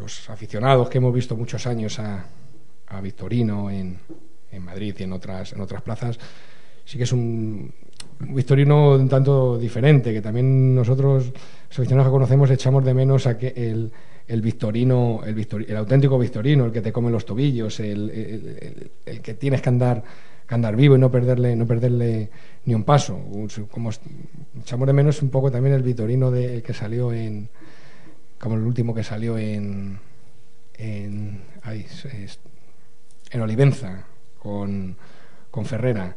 los 0.00 0.30
aficionados 0.30 0.88
que 0.88 0.98
hemos 0.98 1.12
visto 1.12 1.36
muchos 1.36 1.66
años 1.66 1.98
a, 1.98 2.24
a 2.86 3.00
Victorino 3.00 3.70
en, 3.70 3.98
en 4.50 4.64
Madrid 4.64 4.94
y 4.98 5.02
en 5.02 5.12
otras, 5.12 5.52
en 5.52 5.60
otras 5.60 5.82
plazas, 5.82 6.18
sí 6.84 6.96
que 6.96 7.04
es 7.04 7.12
un, 7.12 7.72
Victorino 8.20 8.94
un 8.94 9.08
tanto 9.08 9.58
diferente, 9.58 10.12
que 10.12 10.20
también 10.20 10.74
nosotros, 10.74 11.26
los 11.68 11.78
aficionados 11.78 12.08
que 12.08 12.12
conocemos, 12.12 12.50
echamos 12.50 12.84
de 12.84 12.94
menos 12.94 13.26
a 13.26 13.38
que 13.38 13.48
el, 13.48 13.92
el 14.26 14.42
Victorino, 14.42 15.20
el, 15.24 15.46
el, 15.68 15.76
auténtico 15.76 16.18
Victorino, 16.18 16.64
el 16.64 16.72
que 16.72 16.80
te 16.80 16.92
come 16.92 17.10
los 17.10 17.24
tobillos, 17.24 17.78
el, 17.80 18.90
el, 19.06 19.20
que 19.20 19.34
tienes 19.34 19.62
que 19.62 19.68
andar, 19.68 20.02
que 20.46 20.54
andar 20.54 20.74
vivo 20.74 20.96
y 20.96 20.98
no 20.98 21.10
perderle, 21.10 21.54
no 21.54 21.66
perderle 21.66 22.30
ni 22.64 22.74
un 22.74 22.82
paso. 22.82 23.20
Como 23.70 23.90
echamos 24.60 24.86
de 24.86 24.92
menos 24.92 25.22
un 25.22 25.30
poco 25.30 25.50
también 25.50 25.76
el 25.76 25.82
Victorino 25.82 26.30
de, 26.30 26.62
que 26.62 26.74
salió 26.74 27.12
en, 27.12 27.48
como 28.38 28.54
el 28.54 28.62
último 28.62 28.94
que 28.94 29.02
salió 29.02 29.36
en, 29.38 29.98
en, 30.74 31.42
en 33.30 33.40
Olivenza 33.40 34.04
con, 34.38 34.96
con 35.50 35.64
Ferrera. 35.64 36.16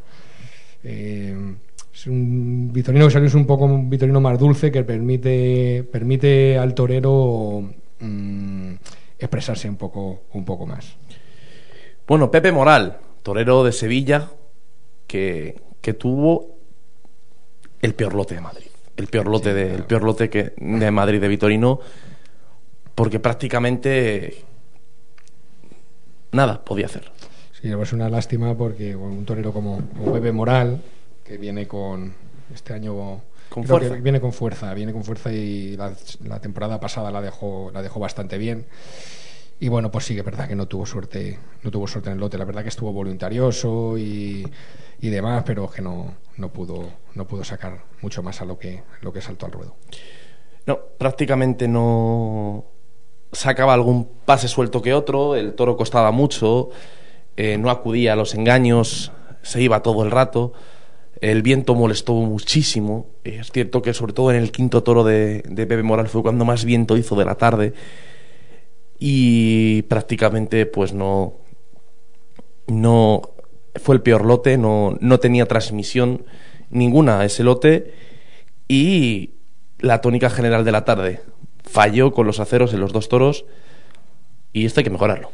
Eh, 0.83 1.55
es 1.93 2.07
un 2.07 2.71
Vitorino 2.71 3.05
que 3.05 3.11
salió 3.11 3.27
es 3.27 3.35
un 3.35 3.45
poco 3.45 3.65
un 3.65 3.89
Vitorino 3.89 4.21
más 4.21 4.39
dulce 4.39 4.71
que 4.71 4.83
permite, 4.83 5.83
permite 5.91 6.57
al 6.57 6.73
torero 6.73 7.63
mm, 7.99 8.73
expresarse 9.19 9.69
un 9.69 9.75
poco, 9.75 10.23
un 10.33 10.45
poco 10.45 10.65
más. 10.65 10.95
Bueno, 12.07 12.31
Pepe 12.31 12.51
Moral, 12.51 12.97
torero 13.21 13.63
de 13.63 13.71
Sevilla, 13.71 14.29
que, 15.07 15.59
que 15.81 15.93
tuvo 15.93 16.57
el 17.81 17.93
peor 17.93 18.15
lote 18.15 18.35
de 18.35 18.41
Madrid. 18.41 18.67
El 18.97 19.07
peor 19.07 19.27
lote, 19.27 19.53
de, 19.53 19.73
el 19.75 19.83
peor 19.83 20.03
lote 20.03 20.29
que, 20.29 20.53
de 20.57 20.91
Madrid 20.91 21.21
de 21.21 21.27
Vitorino, 21.27 21.79
porque 22.95 23.19
prácticamente 23.19 24.43
nada 26.31 26.63
podía 26.63 26.85
hacer. 26.85 27.11
Sí, 27.61 27.71
es 27.71 27.93
una 27.93 28.09
lástima 28.09 28.55
porque 28.57 28.95
un 28.95 29.25
torero 29.25 29.53
como, 29.53 29.81
como 29.97 30.13
Pepe 30.13 30.31
Moral, 30.31 30.81
que 31.23 31.37
viene 31.37 31.67
con 31.67 32.13
este 32.53 32.73
año 32.73 33.21
con 33.49 33.65
fuerza. 33.65 33.95
viene 33.95 34.21
con 34.21 34.33
fuerza, 34.33 34.73
viene 34.73 34.93
con 34.93 35.03
fuerza 35.03 35.31
y 35.31 35.77
la, 35.77 36.39
temporada 36.39 36.79
pasada 36.79 37.11
la 37.11 37.21
dejó, 37.21 37.69
la 37.73 37.81
dejó 37.81 37.99
bastante 37.99 38.37
bien. 38.37 38.65
Y 39.59 39.67
bueno, 39.67 39.91
pues 39.91 40.05
sí 40.05 40.15
que 40.15 40.21
es 40.21 40.25
verdad 40.25 40.47
que 40.47 40.55
no 40.55 40.67
tuvo 40.67 40.87
suerte, 40.87 41.37
no 41.61 41.69
tuvo 41.69 41.85
suerte 41.85 42.09
en 42.09 42.15
el 42.15 42.19
lote. 42.19 42.37
La 42.37 42.45
verdad 42.45 42.63
que 42.63 42.69
estuvo 42.69 42.91
voluntarioso 42.91 43.95
y, 43.97 44.43
y 45.01 45.09
demás, 45.09 45.43
pero 45.45 45.69
que 45.69 45.83
no, 45.83 46.15
no 46.37 46.49
pudo, 46.49 46.89
no 47.13 47.27
pudo 47.27 47.43
sacar 47.43 47.83
mucho 48.01 48.23
más 48.23 48.41
a 48.41 48.45
lo 48.45 48.57
que, 48.57 48.81
lo 49.01 49.13
que 49.13 49.21
saltó 49.21 49.45
al 49.45 49.51
ruedo. 49.51 49.75
No, 50.65 50.79
prácticamente 50.97 51.67
no 51.67 52.70
sacaba 53.31 53.73
algún 53.73 54.07
pase 54.25 54.47
suelto 54.47 54.81
que 54.81 54.93
otro, 54.93 55.35
el 55.35 55.53
toro 55.53 55.77
costaba 55.77 56.11
mucho, 56.11 56.69
eh, 57.37 57.57
no 57.57 57.69
acudía 57.69 58.13
a 58.13 58.15
los 58.15 58.35
engaños, 58.35 59.11
se 59.41 59.61
iba 59.61 59.81
todo 59.81 60.03
el 60.03 60.11
rato. 60.11 60.53
El 61.21 61.43
viento 61.43 61.75
molestó 61.75 62.13
muchísimo. 62.13 63.07
Es 63.23 63.51
cierto 63.51 63.81
que 63.81 63.93
sobre 63.93 64.13
todo 64.13 64.31
en 64.31 64.37
el 64.37 64.51
quinto 64.51 64.83
toro 64.83 65.03
de, 65.03 65.43
de 65.47 65.67
Pepe 65.67 65.83
Moral 65.83 66.07
fue 66.07 66.23
cuando 66.23 66.45
más 66.45 66.65
viento 66.65 66.97
hizo 66.97 67.15
de 67.15 67.25
la 67.25 67.35
tarde. 67.35 67.73
Y 68.99 69.83
prácticamente 69.83 70.65
pues 70.65 70.93
no... 70.93 71.35
No... 72.67 73.21
Fue 73.75 73.95
el 73.95 74.01
peor 74.01 74.25
lote, 74.25 74.57
no, 74.57 74.97
no 74.99 75.19
tenía 75.19 75.45
transmisión 75.45 76.25
ninguna 76.69 77.23
ese 77.23 77.43
lote. 77.43 77.93
Y 78.67 79.35
la 79.79 80.01
tónica 80.01 80.29
general 80.29 80.65
de 80.65 80.71
la 80.73 80.83
tarde 80.83 81.21
falló 81.71 82.11
con 82.11 82.27
los 82.27 82.39
aceros 82.39 82.73
en 82.73 82.79
los 82.79 82.93
dos 82.93 83.09
toros. 83.09 83.45
Y 84.53 84.65
esto 84.65 84.79
hay 84.79 84.83
que 84.83 84.89
mejorarlo. 84.89 85.31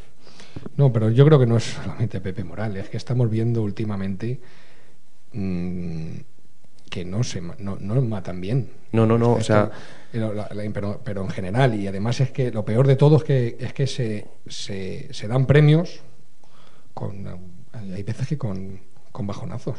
No, 0.76 0.91
pero 0.91 1.09
yo 1.09 1.26
creo 1.26 1.39
que 1.39 1.45
no 1.45 1.57
es 1.57 1.64
solamente 1.64 2.19
Pepe 2.22 2.43
Moral, 2.43 2.77
es 2.77 2.89
que 2.89 2.97
estamos 2.97 3.30
viendo 3.30 3.61
últimamente 3.61 4.39
Mm, 5.34 6.19
que 6.89 7.03
no 7.03 7.23
se 7.23 7.41
no, 7.41 7.77
no 7.80 8.01
matan 8.01 8.39
bien. 8.39 8.72
No, 8.93 9.05
no, 9.05 9.18
no, 9.18 9.34
o 9.34 9.41
sea... 9.41 9.69
pero, 10.11 11.01
pero, 11.03 11.22
en 11.22 11.30
general, 11.30 11.76
y 11.76 11.85
además 11.85 12.22
es 12.22 12.31
que 12.31 12.49
lo 12.51 12.64
peor 12.64 12.88
de 12.88 12.95
todo 12.95 13.18
es 13.18 13.23
que, 13.23 13.57
es 13.59 13.73
que 13.73 13.88
se, 13.88 14.27
se, 14.47 15.14
se 15.14 15.27
dan 15.27 15.45
premios 15.45 16.01
con... 16.93 17.27
Hay 17.73 18.03
veces 18.03 18.27
que 18.27 18.38
con, 18.38 18.80
con 19.11 19.27
bajonazos 19.27 19.77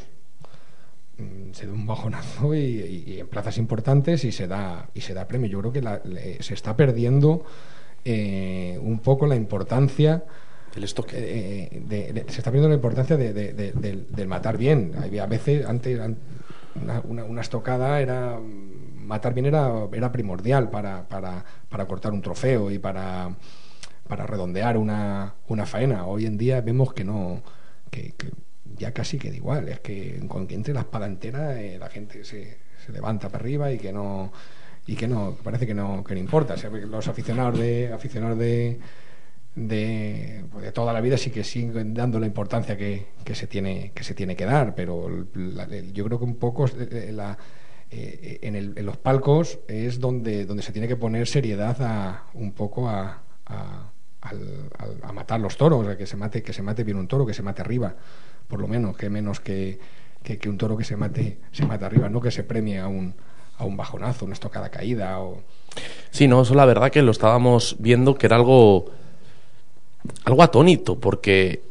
se 1.52 1.66
da 1.66 1.72
un 1.72 1.86
bajonazo 1.86 2.54
y, 2.54 3.18
en 3.18 3.26
plazas 3.28 3.58
importantes 3.58 4.24
y 4.24 4.32
se 4.32 4.46
da 4.46 4.88
y 4.94 5.00
se 5.00 5.14
da 5.14 5.26
premio. 5.26 5.48
Yo 5.48 5.60
creo 5.60 5.72
que 5.72 6.38
se 6.40 6.54
está 6.54 6.76
perdiendo 6.76 7.44
eh, 8.04 8.78
un 8.80 9.00
poco 9.00 9.26
la 9.26 9.36
importancia 9.36 10.24
el 10.78 10.84
estoque. 10.84 11.16
Eh, 11.18 12.24
se 12.28 12.38
está 12.38 12.50
viendo 12.50 12.68
la 12.68 12.74
importancia 12.74 13.16
de, 13.16 13.32
del, 13.32 14.28
matar 14.28 14.56
bien. 14.56 14.92
Había 15.02 15.26
veces, 15.26 15.66
antes, 15.66 16.00
una, 17.04 17.40
estocada 17.40 18.00
era. 18.00 18.38
Matar 18.38 19.32
bien 19.32 19.46
era, 19.46 19.72
era 19.92 20.12
primordial 20.12 20.68
para, 20.68 21.08
para, 21.08 21.42
para 21.70 21.86
cortar 21.86 22.12
un 22.12 22.20
trofeo 22.20 22.70
y 22.70 22.78
para, 22.78 23.34
para 24.06 24.26
redondear 24.26 24.76
una, 24.76 25.34
una 25.48 25.64
faena. 25.64 26.06
Hoy 26.06 26.26
en 26.26 26.36
día 26.36 26.60
vemos 26.60 26.92
que 26.92 27.04
no. 27.04 27.42
Que, 27.90 28.14
ya 28.76 28.92
casi 28.92 29.18
queda 29.18 29.36
igual. 29.36 29.68
Es 29.68 29.80
que 29.80 30.20
con 30.28 30.46
que 30.46 30.54
entre 30.54 30.74
la 30.74 30.80
espada 30.80 31.06
entera, 31.06 31.60
eh, 31.60 31.78
la 31.78 31.88
gente 31.88 32.24
se, 32.24 32.58
se 32.84 32.92
levanta 32.92 33.28
para 33.28 33.42
arriba 33.42 33.72
y 33.72 33.78
que 33.78 33.92
no. 33.92 34.32
Y 34.86 34.96
que 34.96 35.06
no, 35.06 35.36
parece 35.42 35.66
que 35.66 35.74
no, 35.74 36.02
que 36.02 36.14
no 36.14 36.20
importa. 36.20 36.54
los 36.70 37.08
aficionados 37.08 37.58
de 37.58 37.92
aficionados 37.92 38.38
de, 38.38 38.80
de, 39.54 40.44
pues, 40.50 40.64
de, 40.64 40.72
toda 40.72 40.92
la 40.92 41.00
vida 41.00 41.18
sí 41.18 41.30
que 41.30 41.44
siguen 41.44 41.92
dando 41.92 42.18
la 42.18 42.26
importancia 42.26 42.76
que, 42.76 43.08
que, 43.24 43.34
se, 43.34 43.46
tiene, 43.46 43.92
que 43.94 44.02
se 44.02 44.14
tiene 44.14 44.36
que 44.36 44.46
dar, 44.46 44.74
pero 44.74 45.26
yo 45.92 46.04
creo 46.04 46.18
que 46.18 46.24
un 46.24 46.36
poco 46.36 46.66
eh, 46.66 47.10
la, 47.12 47.36
eh, 47.90 48.38
en, 48.42 48.54
el, 48.54 48.74
en, 48.76 48.86
los 48.86 48.96
palcos 48.96 49.58
es 49.66 49.98
donde, 49.98 50.46
donde 50.46 50.62
se 50.62 50.72
tiene 50.72 50.88
que 50.88 50.96
poner 50.96 51.26
seriedad 51.26 51.76
a, 51.80 52.26
un 52.34 52.52
poco 52.52 52.88
a, 52.88 53.22
a, 53.46 53.92
a, 54.20 55.12
matar 55.12 55.40
los 55.40 55.56
toros, 55.56 55.96
que 55.96 56.06
se 56.06 56.16
mate, 56.16 56.42
que 56.42 56.52
se 56.52 56.62
mate 56.62 56.84
bien 56.84 56.98
un 56.98 57.08
toro, 57.08 57.26
que 57.26 57.34
se 57.34 57.42
mate 57.42 57.62
arriba, 57.62 57.96
por 58.48 58.60
lo 58.60 58.68
menos, 58.68 58.96
que 58.96 59.10
menos 59.10 59.40
que, 59.40 59.78
que, 60.22 60.48
un 60.48 60.58
toro 60.58 60.76
que 60.76 60.84
se 60.84 60.96
mate, 60.96 61.38
se 61.52 61.64
mate 61.66 61.84
arriba, 61.84 62.08
no 62.08 62.20
que 62.20 62.30
se 62.30 62.42
premie 62.42 62.78
a 62.78 62.88
un, 62.88 63.14
a 63.58 63.64
un 63.64 63.76
bajonazo, 63.76 64.24
una 64.24 64.34
estocada 64.34 64.70
caída 64.70 65.20
o... 65.20 65.42
Sí, 66.10 66.26
no, 66.26 66.42
eso 66.42 66.54
la 66.54 66.64
verdad 66.64 66.90
que 66.90 67.02
lo 67.02 67.12
estábamos 67.12 67.76
viendo 67.78 68.16
que 68.16 68.26
era 68.26 68.36
algo 68.36 68.90
algo 70.24 70.42
atónito, 70.42 70.98
porque 70.98 71.62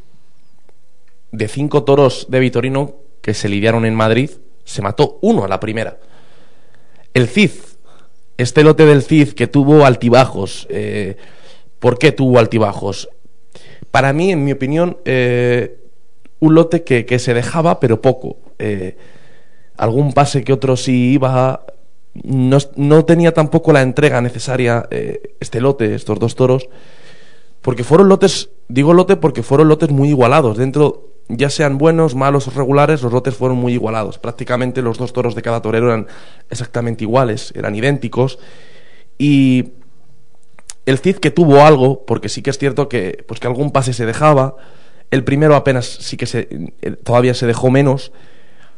de 1.31 1.47
cinco 1.47 1.83
toros 1.83 2.27
de 2.29 2.39
Vitorino 2.39 2.95
que 3.21 3.33
se 3.33 3.49
lidiaron 3.49 3.85
en 3.85 3.95
Madrid, 3.95 4.31
se 4.63 4.81
mató 4.81 5.19
uno 5.21 5.43
a 5.43 5.47
la 5.47 5.59
primera. 5.59 5.99
El 7.13 7.27
Cid, 7.27 7.51
este 8.37 8.63
lote 8.63 8.85
del 8.85 9.03
Cid 9.03 9.33
que 9.33 9.47
tuvo 9.47 9.85
altibajos, 9.85 10.67
eh, 10.69 11.17
¿por 11.79 11.97
qué 11.97 12.11
tuvo 12.11 12.39
altibajos? 12.39 13.09
Para 13.91 14.13
mí, 14.13 14.31
en 14.31 14.43
mi 14.43 14.51
opinión, 14.51 14.97
eh, 15.05 15.77
un 16.39 16.55
lote 16.55 16.83
que, 16.83 17.19
se 17.19 17.33
dejaba, 17.33 17.79
pero 17.79 18.01
poco. 18.01 18.37
Eh, 18.59 18.97
algún 19.77 20.13
pase 20.13 20.43
que 20.43 20.53
otro 20.53 20.77
sí 20.77 21.13
iba. 21.13 21.65
No, 22.13 22.57
no 22.75 23.05
tenía 23.05 23.33
tampoco 23.33 23.71
la 23.71 23.81
entrega 23.81 24.21
necesaria 24.21 24.87
este 25.39 25.61
lote, 25.61 25.93
estos 25.93 26.19
dos 26.19 26.35
toros 26.35 26.69
porque 27.67 27.83
fueron 27.83 28.07
lotes, 28.07 28.49
digo 28.69 28.93
lote 28.93 29.17
porque 29.17 29.43
fueron 29.43 29.67
lotes 29.67 29.89
muy 29.89 30.07
igualados. 30.07 30.57
Dentro, 30.57 31.09
ya 31.27 31.49
sean 31.49 31.77
buenos, 31.77 32.15
malos 32.15 32.47
o 32.47 32.51
regulares, 32.51 33.01
los 33.01 33.11
lotes 33.11 33.35
fueron 33.35 33.57
muy 33.57 33.73
igualados. 33.73 34.19
Prácticamente 34.19 34.81
los 34.81 34.97
dos 34.97 35.11
toros 35.11 35.35
de 35.35 35.41
cada 35.41 35.61
torero 35.61 35.87
eran 35.87 36.07
exactamente 36.49 37.03
iguales, 37.03 37.51
eran 37.57 37.75
idénticos. 37.75 38.39
Y 39.17 39.73
el 40.85 40.99
Cid 40.99 41.17
que 41.17 41.29
tuvo 41.29 41.65
algo, 41.65 42.05
porque 42.05 42.29
sí 42.29 42.41
que 42.41 42.51
es 42.51 42.57
cierto 42.57 42.87
que, 42.87 43.25
pues 43.27 43.41
que 43.41 43.47
algún 43.47 43.71
pase 43.71 43.91
se 43.91 44.05
dejaba, 44.05 44.55
El 45.11 45.23
primero 45.23 45.55
apenas 45.55 45.85
sí 45.85 46.17
que 46.17 46.25
se, 46.25 46.47
eh, 46.81 46.91
todavía 46.91 47.33
se 47.33 47.47
dejó 47.47 47.69
menos, 47.71 48.11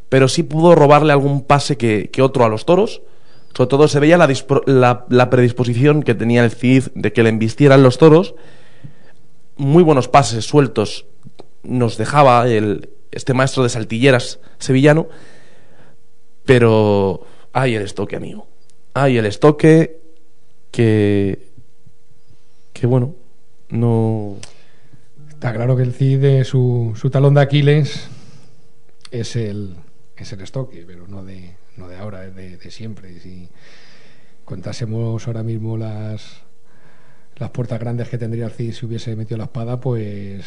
pero 0.08 0.28
sí 0.28 0.42
pudo 0.42 0.74
robarle 0.74 1.12
algún 1.12 1.42
pase 1.42 1.76
que, 1.76 2.10
otro 2.22 2.44
a 2.44 2.48
los 2.48 2.64
toros. 2.64 3.02
Sobre 3.54 3.68
todo 3.68 3.88
se 3.88 3.98
veía 4.00 4.16
la, 4.16 4.28
la- 4.66 5.06
la 5.08 5.30
predisposición 5.30 6.02
que 6.04 6.14
tenía 6.14 6.44
el 6.44 6.52
Cid 6.52 6.84
de 6.94 7.12
que 7.12 7.22
le 7.24 7.30
embistieran 7.30 7.82
los 7.82 7.98
toros. 7.98 8.34
Muy 9.56 9.82
buenos 9.82 10.08
pases 10.08 10.44
sueltos 10.44 11.06
nos 11.62 11.98
dejaba 11.98 12.48
el, 12.48 12.90
este 13.10 13.34
maestro 13.34 13.62
de 13.64 13.68
saltilleras 13.68 14.38
sevillano. 14.58 15.08
Pero 16.44 17.22
hay 17.52 17.74
el 17.74 17.82
estoque, 17.82 18.16
amigo. 18.16 18.46
Hay 18.94 19.18
el 19.18 19.26
estoque 19.26 20.00
que. 20.70 21.48
que 22.72 22.86
bueno, 22.86 23.14
no. 23.68 24.36
Está 25.40 25.54
claro 25.54 25.74
que 25.74 25.82
el 25.84 25.94
Cid, 25.94 26.44
su, 26.44 26.92
su 26.94 27.08
talón 27.08 27.32
de 27.32 27.40
Aquiles 27.40 28.10
es 29.10 29.36
el, 29.36 29.74
es 30.14 30.30
el 30.34 30.42
estoque, 30.42 30.84
pero 30.86 31.08
no 31.08 31.24
de, 31.24 31.56
no 31.78 31.88
de 31.88 31.96
ahora, 31.96 32.26
es 32.26 32.36
de, 32.36 32.58
de 32.58 32.70
siempre. 32.70 33.18
Si 33.20 33.48
contásemos 34.44 35.26
ahora 35.26 35.42
mismo 35.42 35.78
las, 35.78 36.42
las 37.36 37.50
puertas 37.52 37.80
grandes 37.80 38.10
que 38.10 38.18
tendría 38.18 38.44
el 38.44 38.50
Cid 38.50 38.74
si 38.74 38.84
hubiese 38.84 39.16
metido 39.16 39.38
la 39.38 39.44
espada, 39.44 39.80
pues 39.80 40.44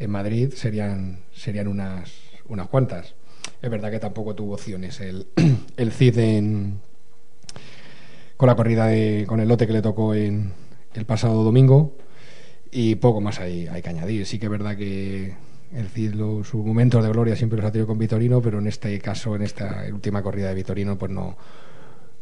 en 0.00 0.10
Madrid 0.10 0.52
serían, 0.52 1.20
serían 1.32 1.68
unas, 1.68 2.12
unas 2.48 2.66
cuantas. 2.66 3.14
Es 3.62 3.70
verdad 3.70 3.92
que 3.92 4.00
tampoco 4.00 4.34
tuvo 4.34 4.54
opciones 4.54 4.98
el, 4.98 5.28
el 5.76 5.92
Cid 5.92 6.18
con 8.36 8.48
la 8.48 8.56
corrida 8.56 8.86
de, 8.86 9.26
con 9.28 9.38
el 9.38 9.46
lote 9.46 9.68
que 9.68 9.74
le 9.74 9.80
tocó 9.80 10.12
en 10.12 10.52
el 10.92 11.04
pasado 11.04 11.44
domingo 11.44 11.94
y 12.70 12.96
poco 12.96 13.20
más 13.20 13.40
hay, 13.40 13.66
hay 13.68 13.82
que 13.82 13.88
añadir. 13.90 14.26
Sí 14.26 14.38
que 14.38 14.46
es 14.46 14.50
verdad 14.50 14.76
que 14.76 15.34
el 15.72 15.88
Cid 15.88 16.14
sus 16.14 16.64
momentos 16.64 17.02
de 17.02 17.10
gloria 17.10 17.36
siempre 17.36 17.58
los 17.58 17.66
ha 17.66 17.72
tenido 17.72 17.86
con 17.86 17.98
Vitorino, 17.98 18.40
pero 18.40 18.58
en 18.58 18.66
este 18.66 18.98
caso, 19.00 19.34
en 19.36 19.42
esta 19.42 19.84
última 19.92 20.22
corrida 20.22 20.48
de 20.48 20.54
Vitorino, 20.54 20.96
pues 20.96 21.10
no, 21.10 21.36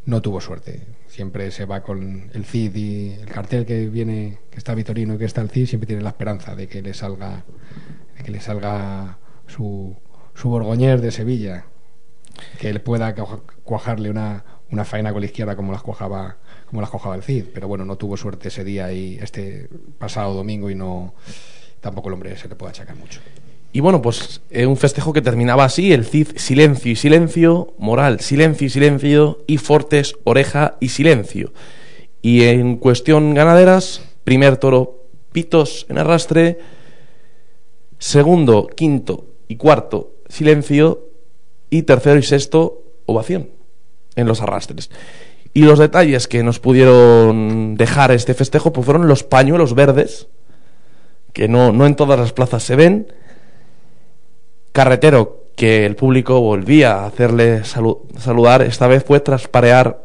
no 0.07 0.23
tuvo 0.23 0.41
suerte. 0.41 0.87
Siempre 1.09 1.51
se 1.51 1.65
va 1.65 1.83
con 1.83 2.31
el 2.33 2.45
Cid 2.45 2.75
y 2.75 3.11
el 3.12 3.27
cartel 3.27 3.66
que 3.66 3.89
viene, 3.89 4.39
que 4.51 4.59
está 4.59 4.75
Vitorino 4.75 5.15
y 5.15 5.19
que 5.19 5.25
está 5.27 5.41
el 5.41 5.51
Cid, 5.51 5.66
siempre 5.66 5.87
tiene 5.87 6.03
la 6.03 6.11
esperanza 6.11 6.55
de 6.57 6.66
que 6.66 6.83
le 6.83 6.95
salga, 6.95 7.45
que 8.25 8.31
le 8.31 8.41
salga 8.41 9.19
su, 9.47 9.95
su 10.35 10.49
borgoñer 10.49 11.01
de 11.01 11.11
Sevilla, 11.11 11.66
que 12.59 12.71
él 12.71 12.81
pueda 12.81 13.15
cuaj- 13.15 13.43
cuajarle 13.62 14.11
una, 14.11 14.45
una 14.71 14.85
faena 14.85 15.12
con 15.12 15.21
la 15.21 15.27
izquierda 15.27 15.55
como 15.55 15.71
las 15.73 15.83
cuajaba 15.83 16.39
como 16.75 16.81
las 16.81 16.91
cuajaba 16.91 17.15
el 17.15 17.23
Cid, 17.23 17.45
pero 17.55 17.69
bueno, 17.69 17.85
no 17.85 17.95
tuvo 17.95 18.17
suerte 18.17 18.49
ese 18.49 18.65
día 18.65 18.93
y 18.93 19.17
este 19.23 19.69
pasado 19.97 20.35
domingo 20.35 20.69
y 20.71 20.75
no 20.75 21.15
tampoco 21.81 22.09
el 22.09 22.15
hombre 22.15 22.37
se 22.37 22.49
le 22.49 22.57
puede 22.57 22.71
achacar 22.71 22.97
mucho. 22.97 23.21
Y 23.73 23.79
bueno, 23.79 24.03
pues 24.03 24.41
eh, 24.51 24.67
un 24.67 24.77
festejo 24.77 25.13
que 25.13 25.23
terminaba 25.23 25.65
así, 25.65 25.93
el 25.93 26.05
Cid 26.05 26.31
silencio 26.35 26.91
y 26.91 26.97
silencio, 26.97 27.75
moral 27.79 28.19
silencio 28.19 28.67
y 28.67 28.71
silencio 28.71 29.45
y 29.47 29.59
Fortes 29.59 30.17
oreja 30.25 30.77
y 30.81 30.89
silencio. 30.89 31.53
Y 32.23 32.43
en 32.43 32.79
cuestión 32.79 33.35
ganaderas, 33.35 34.03
primer 34.25 34.57
toro 34.57 35.05
pitos 35.31 35.87
en 35.89 35.99
arrastre, 35.99 36.59
segundo, 38.01 38.67
quinto 38.67 39.29
y 39.47 39.55
cuarto 39.55 40.17
silencio 40.29 41.07
y 41.71 41.83
tercero 41.83 42.19
y 42.19 42.25
sexto 42.25 42.83
ovación 43.07 43.51
en 44.17 44.27
los 44.27 44.41
arrastres. 44.41 44.91
Y 45.55 45.63
los 45.63 45.79
detalles 45.79 46.27
que 46.27 46.43
nos 46.43 46.59
pudieron 46.59 47.77
dejar 47.77 48.11
este 48.11 48.35
festejo 48.35 48.73
pues 48.73 48.85
fueron 48.85 49.07
los 49.07 49.23
pañuelos 49.23 49.75
verdes, 49.75 50.27
que 51.33 51.47
no, 51.49 51.73
no 51.73 51.87
en 51.87 51.95
todas 51.95 52.19
las 52.19 52.33
plazas 52.33 52.63
se 52.65 52.75
ven, 52.77 53.07
carretero 54.73 55.45
que 55.57 55.87
el 55.87 55.95
público 55.97 56.41
volvía 56.41 56.95
a 57.03 57.07
hacerle 57.07 57.63
salu- 57.63 58.01
saludar, 58.19 58.63
esta 58.63 58.89
vez 58.89 59.05
fue 59.05 59.21
trasparear 59.21 60.03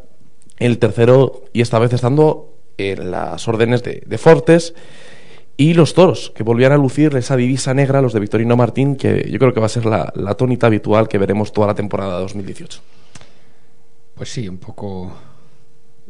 el 0.58 0.78
tercero 0.78 1.44
y 1.54 1.62
esta 1.62 1.80
vez 1.80 1.94
estando 1.94 2.54
en 2.78 3.10
las 3.12 3.48
órdenes 3.48 3.82
de, 3.84 4.04
de 4.06 4.18
Fortes 4.18 4.76
y 5.58 5.74
los 5.74 5.94
toros, 5.94 6.32
que 6.36 6.44
volvían 6.44 6.72
a 6.72 6.78
lucir 6.78 7.16
esa 7.16 7.36
divisa 7.36 7.74
negra, 7.74 8.02
los 8.02 8.14
de 8.14 8.20
Victorino 8.20 8.56
Martín, 8.56 8.96
que 8.96 9.28
yo 9.30 9.40
creo 9.40 9.54
que 9.54 9.60
va 9.60 9.66
a 9.66 9.70
ser 9.70 9.86
la, 9.86 10.12
la 10.16 10.36
tónica 10.36 10.68
habitual 10.68 11.08
que 11.08 11.18
veremos 11.18 11.52
toda 11.52 11.68
la 11.68 11.76
temporada 11.76 12.16
de 12.16 12.22
2018. 12.22 12.80
Pues 14.16 14.30
sí, 14.30 14.48
un 14.48 14.58
poco 14.58 15.12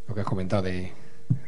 lo 0.09 0.15
que 0.15 0.21
has 0.21 0.27
comentado 0.27 0.63
de, 0.63 0.91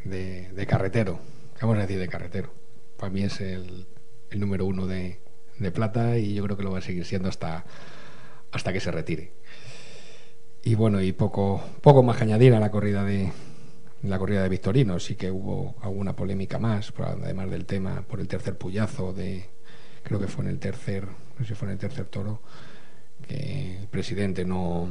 de, 0.04 0.48
de 0.48 0.66
carretero. 0.66 1.18
¿Qué 1.58 1.66
vamos 1.66 1.78
a 1.78 1.82
decir 1.82 1.98
de 1.98 2.08
carretero? 2.08 2.54
Para 2.96 3.10
mí 3.10 3.22
es 3.22 3.40
el, 3.40 3.88
número 4.36 4.64
uno 4.64 4.86
de, 4.86 5.20
de 5.58 5.70
plata 5.72 6.16
y 6.16 6.34
yo 6.34 6.44
creo 6.44 6.56
que 6.56 6.62
lo 6.62 6.70
va 6.70 6.78
a 6.78 6.82
seguir 6.82 7.04
siendo 7.04 7.28
hasta, 7.28 7.64
hasta 8.52 8.72
que 8.72 8.78
se 8.78 8.92
retire. 8.92 9.32
Y 10.62 10.76
bueno, 10.76 11.02
y 11.02 11.10
poco, 11.12 11.60
poco 11.80 12.04
más 12.04 12.16
que 12.16 12.22
añadir 12.22 12.54
a 12.54 12.60
la 12.60 12.70
corrida 12.70 13.04
de 13.04 13.32
la 14.02 14.18
corrida 14.18 14.44
de 14.44 14.48
Victorino. 14.48 15.00
Sí 15.00 15.16
que 15.16 15.32
hubo 15.32 15.74
alguna 15.82 16.14
polémica 16.14 16.60
más, 16.60 16.92
además 16.98 17.50
del 17.50 17.66
tema 17.66 18.02
por 18.02 18.20
el 18.20 18.28
tercer 18.28 18.56
puyazo 18.56 19.12
de 19.12 19.50
creo 20.04 20.20
que 20.20 20.28
fue 20.28 20.44
en 20.44 20.50
el 20.50 20.60
tercer, 20.60 21.06
no 21.06 21.44
sé 21.44 21.46
si 21.46 21.54
fue 21.54 21.66
en 21.66 21.72
el 21.72 21.78
tercer 21.78 22.04
toro, 22.04 22.40
que 23.26 23.78
el 23.80 23.88
presidente 23.88 24.44
no 24.44 24.88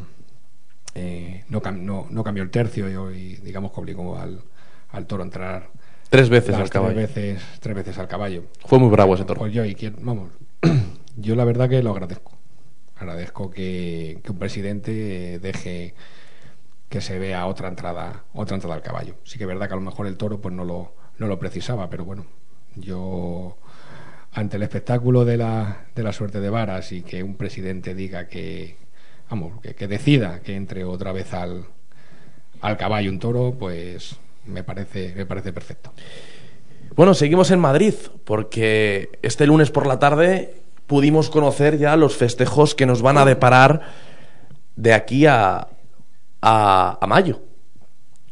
eh, 0.96 1.44
no, 1.50 1.62
no, 1.72 2.08
no 2.10 2.24
cambió 2.24 2.44
el 2.44 2.50
tercio 2.50 3.12
y, 3.12 3.36
digamos 3.38 3.72
que 3.72 3.80
obligó 3.80 4.18
al, 4.18 4.42
al 4.90 5.06
toro 5.06 5.24
a 5.24 5.26
entrar 5.26 5.70
Tres 6.10 6.28
veces 6.30 6.56
al 6.56 6.70
caballo. 6.70 6.94
Tres 6.96 7.16
veces, 7.16 7.44
tres 7.62 7.76
veces 7.76 7.98
al 7.98 8.08
caballo. 8.10 8.44
Fue 8.66 8.78
muy 8.80 8.90
bravo 8.90 9.16
ese 9.16 9.24
toro. 9.24 9.40
Pues 9.40 9.54
yo, 9.54 9.64
y 9.64 9.76
quién- 9.76 9.96
vamos, 10.02 10.30
yo 11.16 11.36
la 11.36 11.46
verdad 11.46 11.70
que 11.70 11.82
lo 11.82 11.92
agradezco. 11.92 12.38
Agradezco 12.98 13.50
que, 13.50 14.20
que 14.22 14.32
un 14.32 14.38
presidente 14.38 15.40
deje 15.40 15.94
que 16.90 17.00
se 17.00 17.18
vea 17.18 17.46
otra 17.46 17.70
entrada, 17.70 18.26
otra 18.34 18.56
entrada 18.56 18.76
al 18.76 18.82
caballo. 18.82 19.16
Sí 19.24 19.38
que 19.38 19.46
es 19.46 19.48
verdad 19.48 19.68
que 19.68 19.74
a 19.74 19.78
lo 19.78 19.82
mejor 19.84 20.06
el 20.06 20.18
toro 20.18 20.42
pues 20.42 20.54
no 20.54 20.66
lo, 20.66 20.94
no 21.18 21.28
lo 21.28 21.40
precisaba, 21.40 21.90
pero 21.90 22.04
bueno, 22.04 22.26
yo 22.76 23.58
ante 24.34 24.58
el 24.58 24.64
espectáculo 24.64 25.24
de 25.24 25.38
la, 25.38 25.86
de 25.96 26.04
la 26.04 26.12
suerte 26.12 26.42
de 26.42 26.50
varas 26.50 26.92
y 26.92 27.02
que 27.04 27.24
un 27.24 27.36
presidente 27.36 27.96
diga 27.96 28.28
que, 28.28 28.76
que 29.76 29.88
decida 29.88 30.42
que 30.42 30.56
entre 30.56 30.84
otra 30.84 31.12
vez 31.12 31.34
al, 31.34 31.66
al 32.62 32.78
caballo 32.78 33.10
un 33.10 33.20
toro, 33.20 33.56
pues 33.58 34.18
me 34.46 34.64
parece, 34.64 35.14
me 35.16 35.26
parece 35.26 35.54
perfecto. 35.54 35.94
Bueno, 36.96 37.14
seguimos 37.14 37.52
en 37.52 37.60
Madrid, 37.60 37.94
porque 38.26 39.10
este 39.22 39.48
lunes 39.48 39.72
por 39.72 39.88
la 39.88 40.00
tarde 40.00 40.56
pudimos 40.88 41.30
conocer 41.30 41.78
ya 41.78 41.96
los 41.96 42.18
festejos 42.18 42.76
que 42.76 42.86
nos 42.86 43.02
van 43.02 43.18
a 43.18 43.26
deparar 43.26 43.82
de 44.76 44.94
aquí 44.94 45.26
a, 45.26 45.68
a, 46.42 46.98
a 47.00 47.08
mayo. 47.08 47.42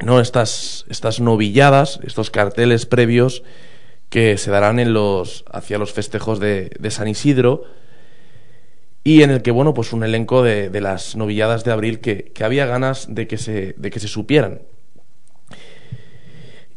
¿No? 0.02 0.20
Estas, 0.20 0.86
estas 0.90 1.20
novilladas, 1.20 2.00
estos 2.04 2.32
carteles 2.32 2.86
previos 2.86 3.44
que 4.10 4.38
se 4.38 4.50
darán 4.50 4.80
en 4.80 4.94
los, 4.94 5.46
hacia 5.52 5.78
los 5.78 5.94
festejos 5.94 6.40
de, 6.40 6.72
de 6.80 6.92
San 6.92 7.08
Isidro 7.08 7.66
y 9.10 9.24
en 9.24 9.32
el 9.32 9.42
que, 9.42 9.50
bueno, 9.50 9.74
pues 9.74 9.92
un 9.92 10.04
elenco 10.04 10.44
de, 10.44 10.70
de 10.70 10.82
las 10.82 11.16
novilladas 11.16 11.64
de 11.64 11.72
abril 11.72 12.00
que, 12.00 12.26
que 12.26 12.44
había 12.44 12.68
ganas 12.68 13.08
de 13.10 13.26
que 13.26 13.40
se, 13.40 13.74
de 13.76 13.90
que 13.90 14.00
se 14.00 14.08
supieran. 14.08 14.62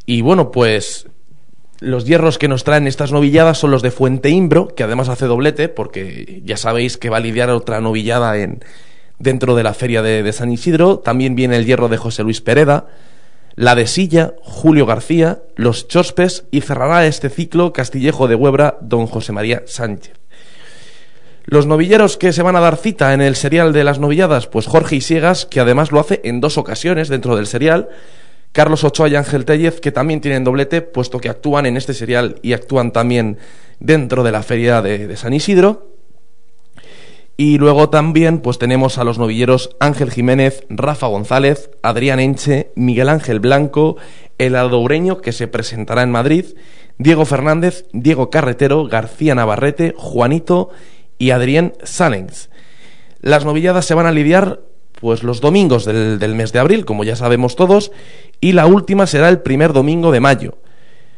Y 0.07 0.23
bueno, 0.23 0.51
pues 0.51 1.09
los 1.81 2.07
hierros 2.07 2.39
que 2.39 2.49
nos 2.49 2.65
traen 2.65 2.87
estas 2.87 3.13
novilladas 3.13 3.59
son 3.59 3.71
los 3.71 3.83
de 3.83 3.91
Fuente 3.91 4.31
Imbro, 4.31 4.69
que 4.69 4.83
además 4.83 5.11
hace 5.11 5.27
doblete, 5.27 5.69
porque 5.69 6.41
ya 6.43 6.57
sabéis 6.57 6.97
que 6.97 7.11
va 7.11 7.19
a 7.19 7.21
lidiar 7.21 7.51
otra 7.51 7.83
novillada 7.83 8.39
en, 8.39 8.65
dentro 9.19 9.55
de 9.55 9.65
la 9.65 9.75
feria 9.75 10.01
de, 10.01 10.23
de 10.23 10.33
San 10.33 10.51
Isidro. 10.51 11.01
También 11.01 11.35
viene 11.35 11.59
el 11.59 11.67
hierro 11.67 11.91
de 11.91 11.99
José 11.99 12.23
Luis 12.23 12.41
Pereda, 12.41 12.87
la 13.57 13.75
de 13.75 13.87
Silla, 13.87 14.33
Julio 14.41 14.87
García, 14.87 15.43
los 15.55 15.87
Chospes 15.87 16.47
y 16.51 16.63
cerrará 16.63 17.07
este 17.07 17.29
ciclo 17.29 17.75
Castillejo 17.75 18.27
de 18.27 18.37
Huebra, 18.37 18.79
don 18.81 19.07
José 19.07 19.33
María 19.33 19.65
Sánchez. 19.67 20.22
Los 21.45 21.67
novilleros 21.67 22.17
que 22.17 22.33
se 22.33 22.43
van 22.43 22.57
a 22.57 22.61
dar 22.61 22.77
cita 22.77 23.15
en 23.15 23.21
el 23.21 23.35
serial 23.35 23.73
de 23.73 23.85
las 23.85 23.99
novilladas, 23.99 24.47
pues 24.47 24.67
Jorge 24.67 24.97
Isiegas, 24.97 25.45
que 25.47 25.61
además 25.61 25.91
lo 25.91 26.01
hace 26.01 26.21
en 26.25 26.41
dos 26.41 26.57
ocasiones 26.57 27.09
dentro 27.09 27.35
del 27.37 27.47
serial, 27.47 27.89
Carlos 28.53 28.85
Ochoa 28.85 29.09
y 29.09 29.17
Ángel 29.17 29.45
Tellez, 29.45 29.81
que 29.81 29.93
también 29.93 30.21
tienen 30.21 30.45
doblete, 30.45 30.83
puesto 30.83 31.19
que 31.19 31.29
actúan 31.29 31.67
en 31.67 31.77
este 31.77 31.95
serial 31.95 32.37
y 32.43 32.53
actúan 32.53 32.93
también 32.93 33.39
dentro 33.81 34.23
de 34.23 34.33
la 34.33 34.43
feria 34.43 34.83
de, 34.83 35.17
San 35.17 35.33
Isidro. 35.33 35.89
Y 37.37 37.59
luego 37.59 37.89
también 37.89 38.41
pues 38.41 38.59
tenemos 38.59 38.99
a 38.99 39.05
los 39.05 39.19
novilleros 39.19 39.75
Ángel 39.81 40.11
Jiménez, 40.11 40.65
Rafa 40.69 41.07
González, 41.07 41.71
Adrián 41.83 42.21
Enche, 42.21 42.71
Miguel 42.77 43.09
Ángel 43.09 43.41
Blanco, 43.41 43.97
el 44.37 44.55
Adoureño 44.55 45.23
que 45.23 45.33
se 45.33 45.49
presentará 45.49 46.03
en 46.03 46.11
Madrid, 46.11 46.45
Diego 46.99 47.25
Fernández, 47.25 47.87
Diego 47.93 48.29
Carretero, 48.29 48.85
García 48.87 49.35
Navarrete, 49.35 49.95
Juanito 49.97 50.71
y 51.23 51.31
Adrián 51.31 51.75
Sanens. 51.85 52.51
Las 53.21 53.45
novilladas 53.45 53.87
se 53.87 53.95
van 53.95 54.07
a 54.07 54.11
lidiar 54.11 54.59
pues 55.01 55.23
los 55.23 55.41
domingos 55.41 55.85
del, 55.85 56.35
mes 56.35 56.53
de 56.53 56.59
abril, 56.59 56.85
como 56.85 57.05
ya 57.05 57.15
sabemos 57.15 57.55
todos, 57.55 57.93
y 58.41 58.55
la 58.55 58.67
última 58.67 59.07
será 59.07 59.29
el 59.29 59.41
primer 59.41 59.73
domingo 59.73 60.11
de 60.11 60.19
mayo. 60.19 60.59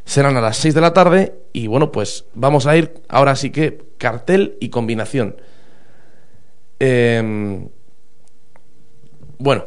serán 0.04 0.36
a 0.36 0.42
las 0.42 0.58
6 0.58 0.74
de 0.74 0.80
la 0.82 0.92
tarde 0.92 1.32
y 1.54 1.68
bueno, 1.68 1.90
pues 1.90 2.26
vamos 2.34 2.66
a 2.66 2.76
ir 2.76 2.92
ahora 3.08 3.34
sí 3.34 3.48
que 3.48 3.78
cartel 3.96 4.58
y 4.60 4.68
combinación. 4.68 5.36
Em, 6.80 7.70
bueno, 9.38 9.64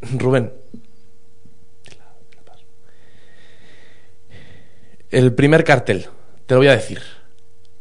Rubén. 0.16 0.52
El 5.10 5.34
primer 5.34 5.64
cartel, 5.64 6.06
te 6.46 6.54
lo 6.54 6.60
voy 6.60 6.68
a 6.68 6.76
decir. 6.76 7.00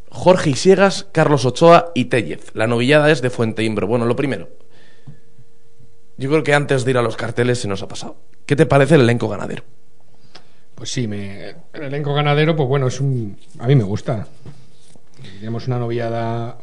Jorge 0.10 0.52
Isiegas, 0.52 1.08
Carlos 1.12 1.46
Ochoa 1.46 1.92
y 1.94 2.06
Tellez. 2.06 2.54
La 2.54 2.68
novillada 2.68 3.12
es 3.12 3.22
de 3.22 3.30
Fuente 3.30 3.64
Imbro. 3.64 3.88
Bueno, 3.88 4.06
lo 4.06 4.16
primero. 4.16 4.50
Yo 6.18 6.30
creo 6.30 6.44
que 6.44 6.54
antes 6.54 6.84
de 6.84 6.92
ir 6.92 6.98
a 6.98 7.02
los 7.02 7.16
carteles 7.16 7.60
se 7.60 7.68
nos 7.68 7.82
ha 7.82 7.88
pasado. 7.88 8.18
¿Qué 8.46 8.56
te 8.56 8.66
parece 8.66 8.96
el 8.96 9.02
elenco 9.02 9.30
ganadero? 9.30 9.64
Pues 10.76 10.92
sí, 10.92 11.08
me, 11.08 11.50
el 11.74 11.84
elenco 11.84 12.14
ganadero, 12.14 12.56
pues 12.56 12.68
bueno, 12.68 12.88
es 12.88 13.00
un, 13.00 13.38
a 13.60 13.68
mí 13.68 13.76
me 13.76 13.84
gusta. 13.84 14.28
Tenemos 15.40 15.68
una 15.68 15.78
novillada 15.78 16.58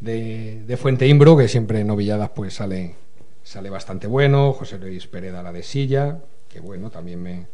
de, 0.00 0.62
de 0.64 0.76
Fuente 0.76 1.06
Imbro, 1.06 1.36
que 1.36 1.48
siempre 1.48 1.80
en 1.80 1.86
novilladas 1.86 2.30
pues 2.30 2.54
sale, 2.54 2.94
sale 3.42 3.70
bastante 3.70 4.06
bueno. 4.06 4.52
José 4.52 4.78
Luis 4.78 5.06
Pereda 5.06 5.42
la 5.42 5.52
de 5.52 5.62
Silla, 5.62 6.18
que 6.48 6.60
bueno, 6.60 6.90
también 6.90 7.22
me, 7.22 7.46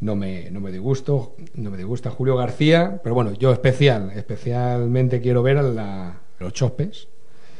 no 0.00 0.14
me, 0.14 0.50
no 0.50 0.60
me 0.60 0.70
disgusto, 0.70 1.36
no 1.54 1.70
me 1.70 1.76
disgusta 1.76 2.10
Julio 2.10 2.36
García, 2.36 3.00
pero 3.02 3.14
bueno, 3.14 3.32
yo 3.32 3.52
especial, 3.52 4.12
especialmente 4.14 5.20
quiero 5.20 5.42
ver 5.42 5.58
a 5.58 5.62
la, 5.62 6.20
los 6.38 6.52
Chopes. 6.52 7.08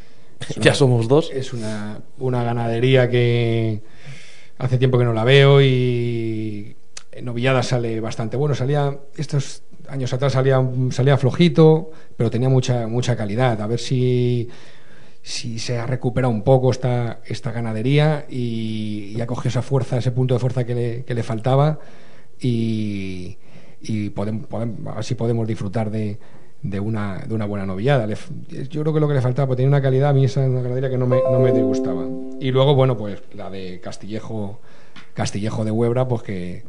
ya 0.61 0.75
somos 0.75 1.09
dos. 1.09 1.31
Es 1.33 1.53
una, 1.53 2.01
una 2.19 2.43
ganadería 2.43 3.09
que 3.09 3.83
hace 4.59 4.79
tiempo 4.79 4.99
que 4.99 5.05
no 5.05 5.13
la 5.13 5.25
veo 5.25 5.63
y 5.63 6.77
en 7.13 7.25
novillada 7.25 7.63
sale 7.63 8.01
bastante 8.01 8.37
bueno. 8.37 8.55
Salía 8.55 8.99
estos 9.17 9.63
años 9.89 10.13
atrás 10.13 10.33
salía, 10.33 10.63
salía 10.91 11.17
flojito, 11.17 11.91
pero 12.17 12.31
tenía 12.31 12.49
mucha, 12.49 12.87
mucha 12.87 13.17
calidad. 13.17 13.61
A 13.63 13.67
ver 13.67 13.79
si, 13.79 14.49
si 15.23 15.59
se 15.59 15.79
ha 15.79 15.87
recuperado 15.87 16.33
un 16.33 16.43
poco 16.43 16.71
esta, 16.71 17.21
esta 17.25 17.53
ganadería 17.53 18.27
y, 18.29 19.19
ha 19.21 19.27
cogido 19.27 19.49
esa 19.49 19.63
fuerza, 19.63 19.97
ese 19.97 20.11
punto 20.11 20.35
de 20.35 20.41
fuerza 20.41 20.65
que 20.65 20.75
le, 20.75 21.05
que 21.05 21.15
le 21.15 21.23
faltaba 21.23 21.79
y, 22.41 23.39
podemos, 24.15 24.47
así 24.97 25.15
podemos 25.15 25.47
disfrutar 25.47 25.91
de, 25.91 26.19
de, 26.63 26.81
una, 26.81 27.19
de 27.19 27.35
una 27.35 27.47
buena 27.47 27.67
novillada. 27.67 28.07
yo 28.07 28.83
creo 28.83 28.95
que 28.95 29.01
lo 29.01 29.09
que 29.09 29.15
le 29.15 29.21
faltaba, 29.21 29.47
pues 29.47 29.57
tenía 29.57 29.69
una 29.69 29.83
calidad, 29.83 30.11
a 30.11 30.13
mí 30.13 30.25
esa 30.25 30.41
una 30.41 30.63
ganadería 30.63 30.91
que 30.91 30.99
no 30.99 31.07
me, 31.07 31.21
no 31.31 31.39
me 31.41 31.53
disgustaba. 31.53 32.07
Y 32.41 32.51
luego, 32.51 32.75
bueno, 32.75 32.97
pues 32.97 33.23
la 33.35 33.51
de 33.51 33.81
Castillejo, 33.81 34.61
Castillejo 35.15 35.65
de 35.65 35.71
Huebra, 35.71 36.09
pues 36.09 36.23
que 36.23 36.65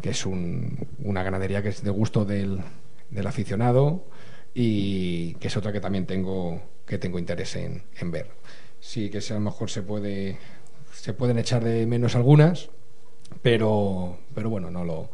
que 0.00 0.10
es 0.10 0.26
una 0.26 1.22
ganadería 1.22 1.62
que 1.62 1.70
es 1.70 1.82
de 1.82 1.90
gusto 1.90 2.24
del, 2.24 2.60
aficionado 3.26 4.04
y 4.54 5.34
que 5.34 5.48
es 5.48 5.56
otra 5.56 5.72
que 5.72 5.80
también 5.80 6.06
tengo 6.06 6.62
que 6.86 6.98
tengo 6.98 7.18
interés 7.18 7.56
en, 7.56 7.82
ver. 8.10 8.30
Sí 8.78 9.10
que 9.10 9.18
a 9.18 9.34
lo 9.34 9.40
mejor 9.40 9.70
se 9.70 9.82
puede 9.82 10.38
se 10.92 11.12
pueden 11.12 11.38
echar 11.38 11.64
de 11.64 11.86
menos 11.86 12.14
algunas, 12.14 12.70
pero 13.46 14.18
pero 14.34 14.50
bueno, 14.50 14.72
no 14.72 14.84
lo 14.84 15.08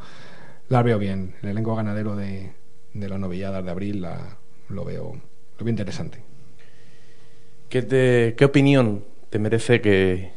las 0.71 0.83
veo 0.83 0.99
bien. 0.99 1.35
El 1.43 1.51
elenco 1.51 1.77
ganadero 1.77 2.17
de, 2.17 2.51
de 2.95 3.09
las 3.11 3.21
de 3.21 3.71
abril 3.71 4.01
la, 4.01 4.39
lo 4.71 4.87
veo 4.87 5.21
lo 5.59 5.65
veo 5.65 5.69
interesante. 5.69 6.23
¿Qué, 7.69 7.83
te, 7.83 8.35
¿Qué 8.35 8.47
opinión 8.47 9.05
te 9.29 9.39
merece 9.39 9.83
que, 9.83 10.33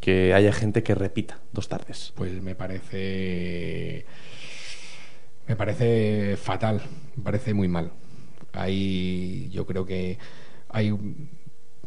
que 0.00 0.32
haya 0.32 0.50
gente 0.50 0.82
que 0.82 0.94
repita 0.94 1.38
dos 1.52 1.68
tardes. 1.68 2.14
Pues 2.16 2.32
me 2.40 2.54
parece. 2.54 4.06
Me 5.46 5.56
parece 5.56 6.38
fatal, 6.38 6.80
me 7.16 7.22
parece 7.22 7.52
muy 7.52 7.68
mal. 7.68 7.92
Hay, 8.54 9.50
yo 9.50 9.66
creo 9.66 9.84
que 9.84 10.16
hay, 10.70 10.96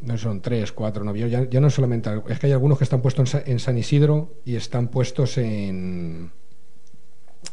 no 0.02 0.18
son 0.18 0.42
tres, 0.42 0.72
cuatro 0.72 1.04
novios, 1.04 1.30
ya, 1.30 1.50
ya 1.50 1.60
no 1.60 1.70
solamente, 1.70 2.10
es 2.30 2.40
que 2.40 2.48
hay 2.48 2.54
algunos 2.54 2.78
que 2.78 2.84
están 2.84 3.02
puestos 3.02 3.36
en, 3.36 3.60
San 3.60 3.78
Isidro 3.78 4.34
y 4.46 4.56
están 4.56 4.88
puestos 4.88 5.38
en, 5.38 6.32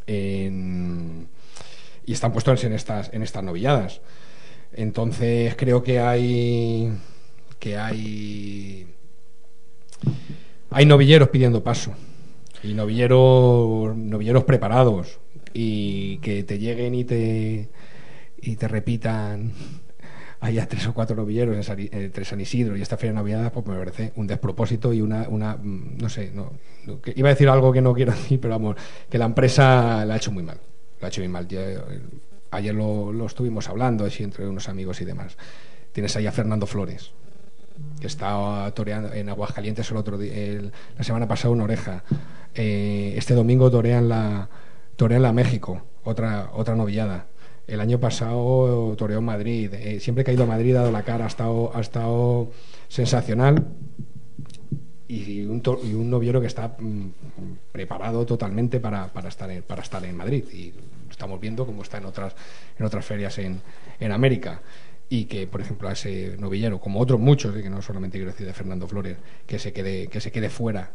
en 0.06 1.28
y 2.04 2.12
están 2.12 2.32
puestos 2.32 2.62
en 2.64 2.72
estas, 2.72 3.12
en 3.12 3.22
estas 3.22 3.42
novilladas. 3.42 4.00
Entonces 4.72 5.54
creo 5.56 5.82
que 5.82 5.98
hay, 5.98 6.92
que 7.58 7.76
hay 7.76 8.86
hay 10.70 10.84
novilleros 10.84 11.28
pidiendo 11.30 11.62
paso 11.62 11.94
y 12.62 12.74
novilleros, 12.74 13.96
novilleros 13.96 14.44
preparados 14.44 15.18
y 15.52 16.18
que 16.18 16.42
te 16.42 16.58
lleguen 16.58 16.94
y 16.94 17.04
te, 17.04 17.70
y 18.36 18.56
te 18.56 18.68
repitan 18.68 19.52
haya 20.40 20.66
tres 20.68 20.86
o 20.86 20.94
cuatro 20.94 21.16
novilleros 21.16 21.68
entre 21.68 22.24
San 22.24 22.40
Isidro 22.40 22.76
y 22.76 22.82
esta 22.82 22.96
feria 22.96 23.22
de 23.22 23.50
pues 23.50 23.66
me 23.66 23.76
parece 23.76 24.12
un 24.16 24.26
despropósito 24.26 24.92
y 24.92 25.00
una, 25.00 25.28
una 25.28 25.56
mm, 25.56 25.98
no 25.98 26.08
sé, 26.08 26.30
no, 26.34 26.52
iba 27.14 27.28
a 27.28 27.32
decir 27.32 27.48
algo 27.48 27.72
que 27.72 27.80
no 27.80 27.94
quiero 27.94 28.12
decir, 28.16 28.40
pero 28.40 28.54
vamos, 28.54 28.76
que 29.08 29.18
la 29.18 29.24
empresa 29.24 30.04
la 30.04 30.14
ha 30.14 30.16
hecho 30.16 30.32
muy 30.32 30.42
mal, 30.42 30.58
la 31.00 31.06
ha 31.06 31.08
hecho 31.08 31.20
muy 31.20 31.28
mal. 31.28 31.48
ayer 32.50 32.74
lo, 32.74 33.12
lo 33.12 33.26
estuvimos 33.26 33.68
hablando 33.68 34.04
así 34.04 34.22
entre 34.22 34.46
unos 34.48 34.68
amigos 34.68 35.00
y 35.00 35.04
demás. 35.04 35.36
Tienes 35.92 36.14
ahí 36.16 36.26
a 36.26 36.32
Fernando 36.32 36.66
Flores, 36.66 37.12
que 38.00 38.06
estaba 38.06 38.70
toreando 38.72 39.12
en 39.12 39.28
Aguascalientes 39.28 39.90
el 39.90 39.96
otro 39.96 40.18
día, 40.18 40.70
la 40.96 41.04
semana 41.04 41.26
pasada 41.26 41.50
una 41.52 41.64
oreja. 41.64 42.04
Eh, 42.54 43.14
este 43.16 43.34
domingo 43.34 43.70
torean 43.70 44.08
la, 44.08 44.48
torean 44.96 45.22
la 45.22 45.32
México, 45.32 45.82
otra, 46.04 46.50
otra 46.52 46.74
novillada. 46.74 47.26
El 47.66 47.80
año 47.80 47.98
pasado 47.98 48.94
toreó 48.96 49.20
Madrid. 49.20 49.72
Eh, 49.74 49.98
siempre 50.00 50.24
que 50.24 50.30
ha 50.30 50.34
ido 50.34 50.44
a 50.44 50.46
Madrid 50.46 50.76
ha 50.76 50.80
dado 50.80 50.92
la 50.92 51.02
cara, 51.02 51.24
ha 51.24 51.28
estado, 51.28 51.72
ha 51.74 51.80
estado 51.80 52.50
sensacional. 52.88 53.66
Y 55.08 55.44
un, 55.44 55.62
y 55.84 55.94
un 55.94 56.10
noviero 56.10 56.40
que 56.40 56.48
está 56.48 56.76
mm, 56.78 57.10
preparado 57.70 58.26
totalmente 58.26 58.80
para, 58.80 59.06
para, 59.12 59.28
estar 59.28 59.50
en, 59.50 59.62
para 59.62 59.82
estar 59.82 60.04
en 60.04 60.16
Madrid. 60.16 60.44
Y 60.52 60.72
estamos 61.10 61.40
viendo 61.40 61.64
cómo 61.64 61.82
está 61.82 61.98
en 61.98 62.06
otras, 62.06 62.34
en 62.78 62.84
otras 62.86 63.04
ferias 63.04 63.38
en, 63.38 63.60
en 64.00 64.12
América 64.12 64.60
y 65.08 65.26
que 65.26 65.46
por 65.46 65.60
ejemplo 65.60 65.88
a 65.88 65.92
ese 65.92 66.36
novillero 66.38 66.80
como 66.80 67.00
otros 67.00 67.20
muchos 67.20 67.54
que 67.54 67.70
no 67.70 67.80
solamente 67.80 68.18
quiero 68.18 68.32
decir 68.32 68.46
de 68.46 68.52
Fernando 68.52 68.88
Flores 68.88 69.16
que 69.46 69.58
se 69.58 69.72
quede 69.72 70.08
que 70.08 70.20
se 70.20 70.32
quede 70.32 70.50
fuera 70.50 70.90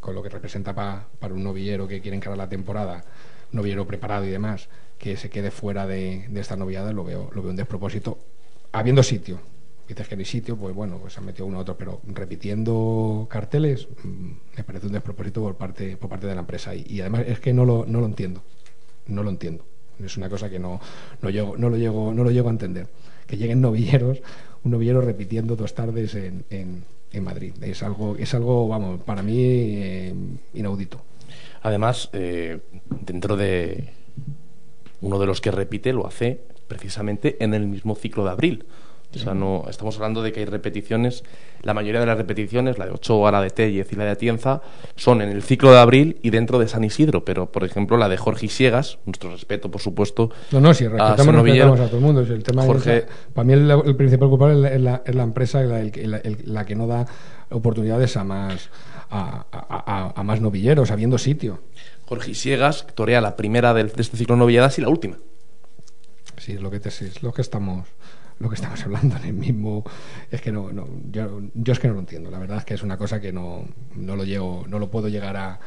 con 0.00 0.14
lo 0.14 0.22
que 0.22 0.28
representa 0.30 0.74
para 0.74 1.34
un 1.34 1.44
novillero 1.44 1.86
que 1.86 2.00
quiere 2.00 2.16
encarar 2.16 2.38
la 2.38 2.48
temporada 2.48 3.04
novillero 3.52 3.86
preparado 3.86 4.24
y 4.24 4.30
demás 4.30 4.68
que 4.98 5.16
se 5.16 5.30
quede 5.30 5.50
fuera 5.50 5.86
de, 5.86 6.26
de 6.28 6.40
esta 6.40 6.56
novillada 6.56 6.92
lo 6.92 7.04
veo 7.04 7.30
lo 7.32 7.42
veo 7.42 7.50
un 7.50 7.56
despropósito 7.56 8.18
habiendo 8.72 9.02
sitio 9.02 9.40
dices 9.86 10.06
que 10.08 10.16
hay 10.16 10.24
sitio 10.24 10.56
pues 10.56 10.74
bueno 10.74 10.98
pues 10.98 11.16
han 11.16 11.24
metido 11.24 11.46
uno 11.46 11.58
a 11.58 11.60
otro 11.62 11.76
pero 11.78 12.00
repitiendo 12.06 13.26
carteles 13.30 13.88
mm, 14.04 14.30
me 14.56 14.64
parece 14.64 14.86
un 14.86 14.92
despropósito 14.92 15.40
por 15.40 15.56
parte 15.56 15.96
por 15.96 16.10
parte 16.10 16.26
de 16.26 16.34
la 16.34 16.40
empresa 16.40 16.74
y, 16.74 16.84
y 16.88 17.00
además 17.00 17.24
es 17.26 17.40
que 17.40 17.52
no 17.52 17.64
lo, 17.64 17.86
no 17.86 18.00
lo 18.00 18.06
entiendo 18.06 18.42
no 19.06 19.22
lo 19.22 19.30
entiendo 19.30 19.64
es 20.04 20.16
una 20.16 20.28
cosa 20.28 20.48
que 20.48 20.60
no, 20.60 20.80
no, 21.22 21.30
llego, 21.30 21.56
no, 21.56 21.68
lo 21.68 21.76
llego, 21.76 22.14
no 22.14 22.22
lo 22.22 22.30
llego 22.30 22.48
a 22.48 22.52
entender 22.52 22.86
que 23.28 23.36
lleguen 23.36 23.60
novilleros, 23.60 24.20
un 24.64 24.72
novillero 24.72 25.00
repitiendo 25.00 25.54
dos 25.54 25.74
tardes 25.74 26.14
en, 26.14 26.44
en, 26.50 26.84
Madrid. 27.22 27.52
Es 27.60 27.82
algo, 27.82 28.16
es 28.16 28.32
algo, 28.34 28.68
vamos, 28.68 29.00
para 29.02 29.22
mí 29.22 29.36
eh, 29.38 30.14
inaudito. 30.54 31.00
Además, 31.62 32.08
eh, 32.12 32.58
dentro 32.88 33.36
de 33.36 33.92
uno 35.00 35.18
de 35.18 35.26
los 35.26 35.40
que 35.40 35.50
repite 35.50 35.92
lo 35.92 36.06
hace 36.06 36.40
precisamente 36.66 37.36
en 37.40 37.54
el 37.54 37.66
mismo 37.66 37.94
ciclo 37.94 38.24
de 38.24 38.30
abril. 38.30 38.64
O 39.14 39.18
sea, 39.18 39.32
no, 39.32 39.64
estamos 39.70 39.96
hablando 39.96 40.22
de 40.22 40.32
que 40.32 40.40
hay 40.40 40.46
repeticiones, 40.46 41.24
la 41.62 41.72
mayoría 41.72 41.98
de 41.98 42.04
las 42.04 42.18
repeticiones, 42.18 42.76
la 42.76 42.84
de 42.84 42.90
Ochoa, 42.92 43.32
la 43.32 43.40
de 43.40 43.48
Tellez 43.48 43.90
y 43.90 43.96
la 43.96 44.04
de 44.04 44.10
Atienza, 44.10 44.60
son 44.96 45.22
en 45.22 45.30
el 45.30 45.42
ciclo 45.42 45.72
de 45.72 45.78
abril 45.78 46.18
y 46.22 46.28
dentro 46.28 46.58
de 46.58 46.68
San 46.68 46.84
Isidro, 46.84 47.24
pero 47.24 47.50
por 47.50 47.64
ejemplo 47.64 47.96
la 47.96 48.10
de 48.10 48.18
Jorge 48.18 48.48
Siegas, 48.48 48.98
nuestro 49.06 49.30
respeto 49.30 49.70
por 49.70 49.80
supuesto. 49.80 50.30
No, 50.52 50.60
no, 50.60 50.74
si 50.74 50.86
respetamos, 50.86 51.34
respetamos 51.36 51.80
a 51.80 51.86
todo 51.86 51.96
el 51.96 52.02
mundo. 52.02 52.20
el 52.20 52.42
tema 52.42 52.64
Jorge... 52.64 53.06
para 53.32 53.44
mí 53.46 53.54
el, 53.54 53.96
principal 53.96 54.28
culpable 54.28 54.74
es 54.74 54.80
la, 54.80 55.02
es 55.04 55.14
la, 55.14 55.22
empresa 55.22 55.62
la, 55.62 55.90
la, 56.44 56.66
que 56.66 56.74
no 56.74 56.86
da 56.86 57.06
oportunidades 57.48 58.14
a 58.18 58.24
más, 58.24 58.68
a, 59.10 59.46
a, 59.50 60.12
a, 60.14 60.22
más 60.22 60.40
novilleros, 60.40 60.90
habiendo 60.90 61.18
sitio. 61.18 61.60
Jorge 62.06 62.34
Siegas 62.34 62.86
torea 62.94 63.20
la 63.20 63.36
primera 63.36 63.74
de, 63.74 63.84
de 63.84 64.02
este 64.02 64.16
ciclo 64.16 64.34
de 64.34 64.40
novilladas 64.40 64.78
y 64.78 64.82
la 64.82 64.88
última. 64.88 65.16
Sí, 66.36 66.52
es 66.52 66.60
lo 66.60 66.70
que, 66.70 66.80
te, 66.80 66.88
es 66.88 67.22
lo 67.22 67.32
que 67.32 67.42
estamos 67.42 67.86
lo 68.38 68.48
que 68.48 68.54
estamos 68.54 68.82
hablando 68.84 69.16
en 69.16 69.24
el 69.24 69.32
mismo 69.32 69.84
es 70.30 70.40
que 70.40 70.52
no, 70.52 70.70
no 70.70 70.86
yo, 71.10 71.40
yo, 71.54 71.72
es 71.72 71.78
que 71.78 71.88
no 71.88 71.94
lo 71.94 72.00
entiendo 72.00 72.30
la 72.30 72.38
verdad 72.38 72.58
es 72.58 72.64
que 72.64 72.74
es 72.74 72.82
una 72.82 72.96
cosa 72.96 73.20
que 73.20 73.32
no, 73.32 73.66
no 73.96 74.16
lo 74.16 74.24
llego 74.24 74.64
no 74.68 74.78
lo 74.78 74.90
puedo 74.90 75.08
llegar 75.08 75.36
a, 75.36 75.58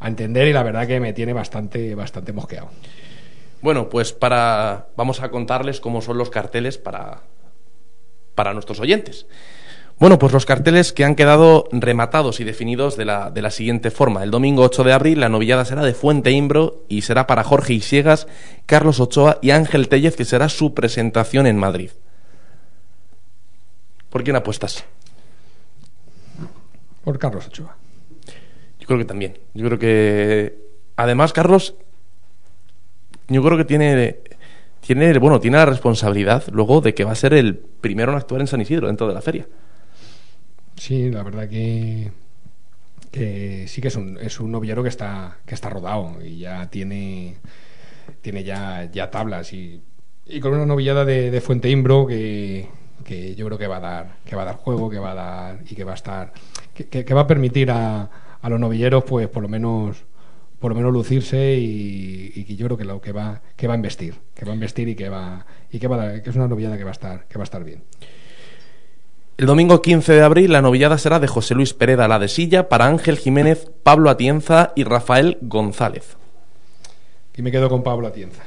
a, 0.00 0.08
entender 0.08 0.48
y 0.48 0.52
la 0.52 0.62
verdad 0.62 0.86
que 0.86 1.00
me 1.00 1.12
tiene 1.12 1.32
bastante 1.32 1.94
bastante 1.94 2.32
mosqueado 2.32 2.70
bueno 3.60 3.88
pues 3.88 4.12
para 4.12 4.88
vamos 4.96 5.20
a 5.20 5.30
contarles 5.30 5.80
cómo 5.80 6.00
son 6.00 6.16
los 6.16 6.30
carteles 6.30 6.78
para 6.78 7.22
para 8.34 8.54
nuestros 8.54 8.80
oyentes 8.80 9.26
Bueno, 9.98 10.16
pues 10.20 10.32
los 10.32 10.46
carteles 10.46 10.92
que 10.92 11.04
han 11.04 11.16
quedado 11.16 11.68
rematados 11.72 12.38
y 12.38 12.44
definidos 12.44 12.96
de 12.96 13.04
la, 13.04 13.30
de 13.30 13.42
la 13.42 13.50
siguiente 13.50 13.90
forma. 13.90 14.22
El 14.22 14.30
domingo 14.30 14.62
8 14.62 14.84
de 14.84 14.92
abril 14.92 15.20
la 15.20 15.28
novillada 15.28 15.64
será 15.64 15.82
de 15.82 15.92
Fuente 15.92 16.30
Imbro 16.30 16.84
y 16.88 17.02
será 17.02 17.26
para 17.26 17.42
Jorge 17.42 17.72
Isiegas, 17.72 18.28
Carlos 18.66 19.00
Ochoa 19.00 19.38
y 19.42 19.50
Ángel 19.50 19.88
Tellez, 19.88 20.14
que 20.14 20.24
será 20.24 20.48
su 20.48 20.72
presentación 20.72 21.48
en 21.48 21.56
Madrid. 21.56 21.90
¿Por 24.08 24.22
quién 24.22 24.36
apuestas? 24.36 24.84
Por 27.02 27.18
Carlos 27.18 27.48
Ochoa. 27.48 27.76
Yo 28.78 28.86
creo 28.86 28.98
que 28.98 29.04
también. 29.04 29.36
Yo 29.52 29.66
creo 29.66 29.78
que. 29.78 30.58
Además, 30.94 31.32
Carlos. 31.32 31.74
Yo 33.26 33.42
creo 33.42 33.58
que 33.58 33.64
tiene. 33.64 34.20
Tiene, 34.80 35.18
bueno, 35.18 35.40
tiene 35.40 35.58
la 35.58 35.66
responsabilidad 35.66 36.44
luego 36.52 36.80
de 36.80 36.94
que 36.94 37.04
va 37.04 37.12
a 37.12 37.16
ser 37.16 37.34
el 37.34 37.56
primero 37.56 38.12
en 38.12 38.18
actuar 38.18 38.40
en 38.40 38.46
San 38.46 38.60
Isidro 38.60 38.86
dentro 38.86 39.08
de 39.08 39.14
la 39.14 39.20
feria. 39.20 39.46
Sí, 40.78 41.10
la 41.10 41.22
verdad 41.22 41.48
que, 41.48 42.10
que 43.10 43.66
sí 43.68 43.80
que 43.80 43.88
es 43.88 43.96
un, 43.96 44.18
es 44.20 44.40
un 44.40 44.52
novillero 44.52 44.82
que 44.82 44.88
está, 44.88 45.38
que 45.46 45.54
está 45.54 45.70
rodado 45.70 46.16
y 46.24 46.38
ya 46.38 46.68
tiene, 46.70 47.36
tiene 48.22 48.44
ya, 48.44 48.90
ya 48.92 49.10
tablas 49.10 49.52
y, 49.52 49.82
y 50.26 50.40
con 50.40 50.54
una 50.54 50.66
novillada 50.66 51.04
de, 51.04 51.30
de 51.30 51.40
Fuente 51.40 51.70
Imbro 51.70 52.06
que, 52.06 52.68
que 53.04 53.34
yo 53.34 53.46
creo 53.46 53.58
que 53.58 53.66
va 53.66 53.78
a 53.78 53.80
dar, 53.80 54.16
que 54.24 54.36
va 54.36 54.42
a 54.42 54.46
dar 54.46 54.56
juego, 54.56 54.90
que 54.90 54.98
va 54.98 55.12
a 55.12 55.14
dar 55.14 55.60
y 55.68 55.74
que 55.74 55.84
va 55.84 55.92
a 55.92 55.96
estar, 55.96 56.32
que, 56.74 56.86
que- 56.88 57.04
que 57.04 57.14
va 57.14 57.22
a 57.22 57.26
permitir 57.26 57.70
a, 57.70 58.10
a 58.40 58.48
los 58.50 58.60
novilleros, 58.60 59.04
pues 59.04 59.28
por 59.28 59.42
lo 59.42 59.48
menos, 59.48 60.04
por 60.60 60.70
lo 60.72 60.76
menos 60.76 60.92
lucirse 60.92 61.56
y, 61.56 62.32
y 62.34 62.44
que 62.44 62.56
yo 62.56 62.66
creo 62.66 62.78
que 62.78 62.84
lo 62.84 63.00
que 63.00 63.12
va, 63.12 63.42
que 63.56 63.66
va 63.68 63.74
a 63.74 63.76
investir, 63.76 64.14
que 64.34 64.44
va 64.44 64.52
a 64.52 64.54
investir 64.54 64.88
y 64.88 64.94
que 64.96 65.08
va, 65.08 65.46
y 65.72 65.78
que 65.80 65.88
va 65.88 65.96
a 65.96 66.06
dar- 66.06 66.22
que 66.22 66.30
es 66.30 66.36
una 66.36 66.48
novillada 66.48 66.78
que 66.78 66.84
va 66.84 66.90
a 66.90 66.92
estar, 66.92 67.26
que 67.28 67.38
va 67.38 67.42
a 67.42 67.46
estar 67.46 67.64
bien. 67.64 67.82
El 69.38 69.46
domingo 69.46 69.82
15 69.82 70.14
de 70.14 70.22
abril 70.22 70.50
la 70.50 70.62
novillada 70.62 70.98
será 70.98 71.20
de 71.20 71.28
José 71.28 71.54
Luis 71.54 71.72
Pereda 71.72 72.08
La 72.08 72.18
de 72.18 72.26
Silla 72.26 72.68
para 72.68 72.86
Ángel 72.86 73.16
Jiménez, 73.16 73.70
Pablo 73.84 74.10
Atienza 74.10 74.72
y 74.74 74.82
Rafael 74.82 75.38
González. 75.42 76.16
Y 77.36 77.42
me 77.42 77.52
quedo 77.52 77.68
con 77.68 77.84
Pablo 77.84 78.08
Atienza. 78.08 78.42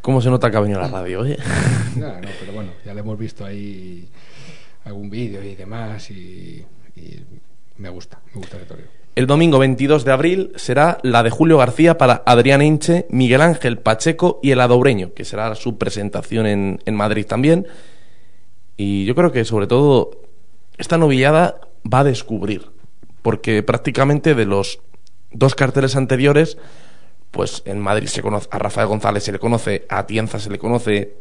¿Cómo 0.00 0.22
se 0.22 0.30
nota 0.30 0.50
que 0.50 0.56
ha 0.56 0.60
venido 0.60 0.80
la 0.80 0.88
radio, 0.88 1.26
eh? 1.26 1.36
No, 1.96 2.06
no, 2.06 2.28
pero 2.40 2.52
bueno, 2.54 2.70
ya 2.86 2.94
le 2.94 3.00
hemos 3.00 3.18
visto 3.18 3.44
ahí 3.44 4.08
algún 4.86 5.10
vídeo 5.10 5.44
y 5.44 5.54
demás 5.54 6.10
y, 6.10 6.64
y 6.96 7.22
me 7.76 7.90
gusta, 7.90 8.18
me 8.32 8.40
gusta 8.40 8.56
toreo. 8.66 8.86
El 9.14 9.26
domingo 9.26 9.58
22 9.58 10.06
de 10.06 10.12
abril 10.12 10.52
será 10.56 10.96
la 11.02 11.22
de 11.22 11.28
Julio 11.28 11.58
García 11.58 11.98
para 11.98 12.22
Adrián 12.24 12.62
Inche, 12.62 13.04
Miguel 13.10 13.42
Ángel 13.42 13.76
Pacheco 13.76 14.40
y 14.42 14.52
el 14.52 14.60
Adoureño, 14.60 15.12
que 15.12 15.26
será 15.26 15.54
su 15.54 15.76
presentación 15.76 16.46
en, 16.46 16.80
en 16.86 16.94
Madrid 16.94 17.26
también. 17.26 17.66
Y 18.76 19.04
yo 19.04 19.14
creo 19.14 19.32
que 19.32 19.44
sobre 19.44 19.66
todo 19.66 20.10
esta 20.78 20.98
novillada 20.98 21.60
va 21.92 22.00
a 22.00 22.04
descubrir, 22.04 22.70
porque 23.22 23.62
prácticamente 23.62 24.34
de 24.34 24.44
los 24.44 24.80
dos 25.30 25.54
carteles 25.54 25.96
anteriores, 25.96 26.58
pues 27.30 27.62
en 27.66 27.80
Madrid 27.80 28.08
se 28.08 28.22
conoce 28.22 28.48
a 28.50 28.58
Rafael 28.58 28.88
González 28.88 29.24
se 29.24 29.32
le 29.32 29.38
conoce, 29.38 29.86
a 29.88 29.98
Atienza 29.98 30.38
se 30.38 30.50
le 30.50 30.58
conoce, 30.58 31.14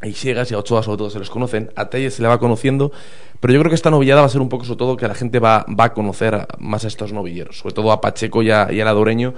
a 0.00 0.06
Isiegas 0.06 0.50
y 0.50 0.54
a 0.54 0.58
Ochoa 0.58 0.82
sobre 0.82 0.98
todo 0.98 1.10
se 1.10 1.18
les 1.18 1.30
conocen, 1.30 1.70
a 1.76 1.90
Telles 1.90 2.14
se 2.14 2.22
le 2.22 2.28
va 2.28 2.38
conociendo, 2.38 2.92
pero 3.40 3.52
yo 3.52 3.60
creo 3.60 3.70
que 3.70 3.74
esta 3.74 3.90
novillada 3.90 4.20
va 4.22 4.26
a 4.26 4.30
ser 4.30 4.40
un 4.40 4.48
poco 4.48 4.64
sobre 4.64 4.78
todo 4.78 4.96
que 4.96 5.08
la 5.08 5.14
gente 5.14 5.38
va, 5.38 5.66
va 5.68 5.84
a 5.84 5.92
conocer 5.92 6.46
más 6.58 6.84
a 6.84 6.88
estos 6.88 7.12
novilleros, 7.12 7.58
sobre 7.58 7.74
todo 7.74 7.92
a 7.92 8.00
Pacheco 8.00 8.42
y, 8.42 8.50
a, 8.50 8.72
y 8.72 8.80
al 8.80 8.88
Adoreño, 8.88 9.34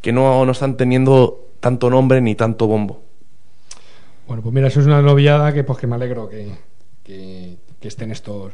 que 0.00 0.12
no, 0.12 0.44
no 0.44 0.52
están 0.52 0.76
teniendo 0.76 1.48
tanto 1.60 1.90
nombre 1.90 2.20
ni 2.20 2.34
tanto 2.34 2.66
bombo. 2.66 3.02
Bueno, 4.26 4.42
pues 4.42 4.54
mira, 4.54 4.68
eso 4.68 4.80
es 4.80 4.86
una 4.86 5.02
novillada 5.02 5.52
que 5.52 5.64
pues 5.64 5.78
que 5.78 5.86
me 5.86 5.96
alegro 5.96 6.28
que, 6.28 6.52
que, 7.04 7.56
estén 7.82 8.10
estos 8.10 8.52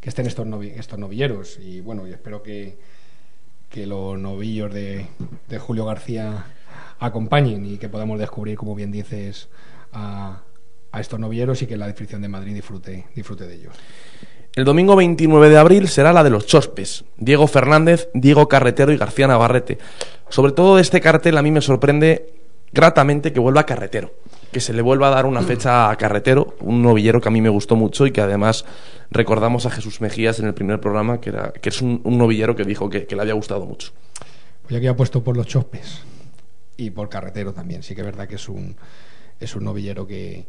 que 0.00 0.08
estén 0.10 0.26
estos, 0.26 0.46
novi- 0.46 0.72
estos 0.76 0.98
novilleros 0.98 1.58
y 1.58 1.80
bueno, 1.80 2.06
y 2.06 2.10
espero 2.12 2.42
que, 2.42 2.76
que 3.70 3.86
los 3.86 4.18
novillos 4.18 4.72
de, 4.72 5.06
de 5.48 5.58
Julio 5.58 5.84
García 5.86 6.44
acompañen 6.98 7.64
y 7.66 7.78
que 7.78 7.88
podamos 7.88 8.18
descubrir, 8.18 8.56
como 8.56 8.74
bien 8.74 8.92
dices, 8.92 9.48
a, 9.92 10.42
a 10.92 11.00
estos 11.00 11.18
novilleros 11.18 11.62
y 11.62 11.66
que 11.66 11.76
la 11.76 11.86
descripción 11.86 12.22
de 12.22 12.28
Madrid 12.28 12.54
disfrute, 12.54 13.06
disfrute 13.14 13.46
de 13.46 13.54
ellos. 13.54 13.74
El 14.54 14.64
domingo 14.64 14.96
29 14.96 15.50
de 15.50 15.58
abril 15.58 15.88
será 15.88 16.12
la 16.12 16.24
de 16.24 16.30
los 16.30 16.46
Chospes, 16.46 17.04
Diego 17.18 17.46
Fernández, 17.46 18.08
Diego 18.14 18.48
Carretero 18.48 18.92
y 18.92 18.96
García 18.96 19.26
Navarrete. 19.26 19.76
Sobre 20.30 20.52
todo 20.52 20.76
de 20.76 20.82
este 20.82 21.00
cartel 21.00 21.36
a 21.36 21.42
mí 21.42 21.50
me 21.50 21.60
sorprende 21.60 22.32
gratamente 22.72 23.32
que 23.32 23.40
vuelva 23.40 23.66
Carretero, 23.66 24.12
que 24.56 24.60
se 24.62 24.72
le 24.72 24.80
vuelva 24.80 25.08
a 25.08 25.10
dar 25.10 25.26
una 25.26 25.42
fecha 25.42 25.90
a 25.90 25.96
Carretero, 25.96 26.56
un 26.60 26.80
novillero 26.80 27.20
que 27.20 27.28
a 27.28 27.30
mí 27.30 27.42
me 27.42 27.50
gustó 27.50 27.76
mucho 27.76 28.06
y 28.06 28.10
que 28.10 28.22
además 28.22 28.64
recordamos 29.10 29.66
a 29.66 29.70
Jesús 29.70 30.00
Mejías 30.00 30.40
en 30.40 30.46
el 30.46 30.54
primer 30.54 30.80
programa, 30.80 31.20
que, 31.20 31.28
era, 31.28 31.52
que 31.52 31.68
es 31.68 31.82
un, 31.82 32.00
un 32.04 32.16
novillero 32.16 32.56
que 32.56 32.64
dijo 32.64 32.88
que, 32.88 33.06
que 33.06 33.16
le 33.16 33.20
había 33.20 33.34
gustado 33.34 33.66
mucho. 33.66 33.92
Pues 34.62 34.70
yo 34.70 34.78
aquí 34.78 34.86
apuesto 34.86 35.22
por 35.22 35.36
los 35.36 35.46
chospes 35.46 36.00
y 36.78 36.88
por 36.88 37.10
carretero 37.10 37.52
también. 37.52 37.82
Sí 37.82 37.94
que 37.94 38.00
es 38.00 38.06
verdad 38.06 38.26
que 38.26 38.36
es 38.36 38.48
un, 38.48 38.76
es 39.38 39.54
un 39.54 39.64
novillero 39.64 40.06
que, 40.06 40.46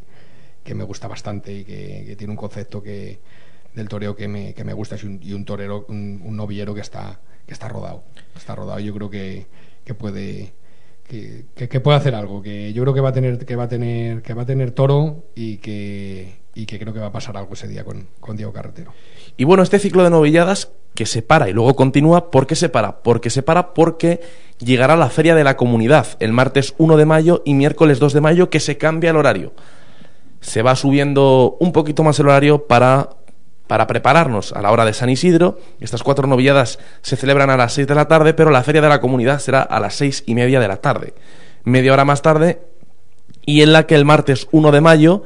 que 0.64 0.74
me 0.74 0.84
gusta 0.84 1.06
bastante 1.06 1.52
y 1.52 1.64
que, 1.64 2.04
que 2.06 2.16
tiene 2.16 2.30
un 2.30 2.38
concepto 2.38 2.82
que 2.82 3.18
del 3.74 3.90
toreo 3.90 4.16
que 4.16 4.26
me, 4.26 4.54
que 4.54 4.64
me 4.64 4.72
gusta 4.72 4.96
y 5.02 5.04
un, 5.04 5.20
y 5.22 5.34
un 5.34 5.44
torero, 5.44 5.84
un, 5.90 6.22
un 6.24 6.34
novillero 6.34 6.74
que 6.74 6.80
está, 6.80 7.20
que 7.46 7.52
está 7.52 7.68
rodado. 7.68 8.04
Está 8.34 8.54
rodado. 8.54 8.80
Yo 8.80 8.94
creo 8.94 9.10
que, 9.10 9.46
que 9.84 9.92
puede 9.92 10.54
que, 11.08 11.44
que- 11.54 11.68
que 11.68 11.80
puede 11.80 11.96
hacer 11.98 12.14
algo. 12.14 12.42
Que 12.42 12.72
yo 12.72 12.82
creo 12.82 12.94
que 12.94 13.00
va 13.00 13.08
a 13.08 13.12
tener, 13.12 13.44
que 13.44 13.56
va 13.56 13.64
a 13.64 13.68
tener, 13.68 14.22
que 14.22 14.34
va 14.34 14.42
a 14.42 14.46
tener 14.46 14.70
toro 14.72 15.24
y 15.34 15.56
que, 15.58 16.36
y 16.54 16.66
que 16.66 16.78
creo 16.78 16.92
que 16.92 17.00
va 17.00 17.06
a 17.06 17.12
pasar 17.12 17.36
algo 17.36 17.54
ese 17.54 17.66
día 17.68 17.84
con, 17.84 18.06
con 18.20 18.36
Diego 18.36 18.52
Carretero. 18.52 18.92
Y 19.36 19.44
bueno, 19.44 19.62
este 19.62 19.78
ciclo 19.78 20.04
de 20.04 20.10
novilladas 20.10 20.70
que 20.94 21.06
se 21.06 21.22
para 21.22 21.48
y 21.48 21.52
luego 21.52 21.76
continúa, 21.76 22.30
¿por 22.30 22.46
qué 22.46 22.56
se 22.56 22.68
para? 22.68 23.02
Porque 23.02 23.30
se 23.30 23.42
para 23.42 23.72
porque 23.72 24.20
llegará 24.58 24.96
la 24.96 25.10
Feria 25.10 25.34
de 25.36 25.44
la 25.44 25.56
Comunidad 25.56 26.06
el 26.18 26.32
martes 26.32 26.74
1 26.78 26.96
de 26.96 27.04
mayo 27.06 27.42
y 27.44 27.54
miércoles 27.54 28.00
2 28.00 28.12
de 28.14 28.20
mayo 28.20 28.50
que 28.50 28.58
se 28.58 28.76
cambia 28.78 29.10
el 29.10 29.16
horario. 29.16 29.52
Se 30.40 30.62
va 30.62 30.74
subiendo 30.76 31.56
un 31.60 31.72
poquito 31.72 32.02
más 32.02 32.18
el 32.18 32.26
horario 32.26 32.66
para, 32.66 33.10
para 33.68 33.86
prepararnos 33.86 34.52
a 34.52 34.62
la 34.62 34.72
hora 34.72 34.84
de 34.84 34.92
San 34.92 35.10
Isidro. 35.10 35.60
Estas 35.78 36.02
cuatro 36.02 36.26
novilladas 36.26 36.80
se 37.02 37.16
celebran 37.16 37.50
a 37.50 37.56
las 37.56 37.74
6 37.74 37.86
de 37.86 37.94
la 37.94 38.08
tarde, 38.08 38.34
pero 38.34 38.50
la 38.50 38.64
Feria 38.64 38.80
de 38.80 38.88
la 38.88 39.00
Comunidad 39.00 39.38
será 39.38 39.62
a 39.62 39.78
las 39.78 39.94
seis 39.94 40.24
y 40.26 40.34
media 40.34 40.58
de 40.58 40.66
la 40.66 40.78
tarde. 40.78 41.14
Media 41.62 41.92
hora 41.92 42.04
más 42.04 42.22
tarde 42.22 42.60
y 43.44 43.62
en 43.62 43.72
la 43.72 43.86
que 43.86 43.94
el 43.94 44.04
martes 44.04 44.48
1 44.50 44.72
de 44.72 44.80
mayo, 44.80 45.22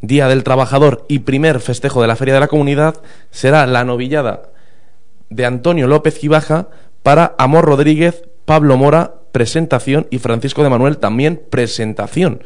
Día 0.00 0.28
del 0.28 0.44
Trabajador 0.44 1.04
y 1.08 1.20
primer 1.20 1.58
festejo 1.60 2.00
de 2.00 2.06
la 2.06 2.14
Feria 2.14 2.34
de 2.34 2.40
la 2.40 2.48
Comunidad, 2.48 2.94
será 3.30 3.66
la 3.66 3.84
novillada 3.84 4.42
de 5.28 5.44
Antonio 5.44 5.88
López 5.88 6.16
Gibaja 6.18 6.68
para 7.02 7.34
Amor 7.36 7.64
Rodríguez, 7.64 8.22
Pablo 8.44 8.76
Mora, 8.76 9.14
presentación 9.32 10.06
y 10.10 10.18
Francisco 10.18 10.62
de 10.62 10.70
Manuel 10.70 10.98
también 10.98 11.42
presentación. 11.50 12.42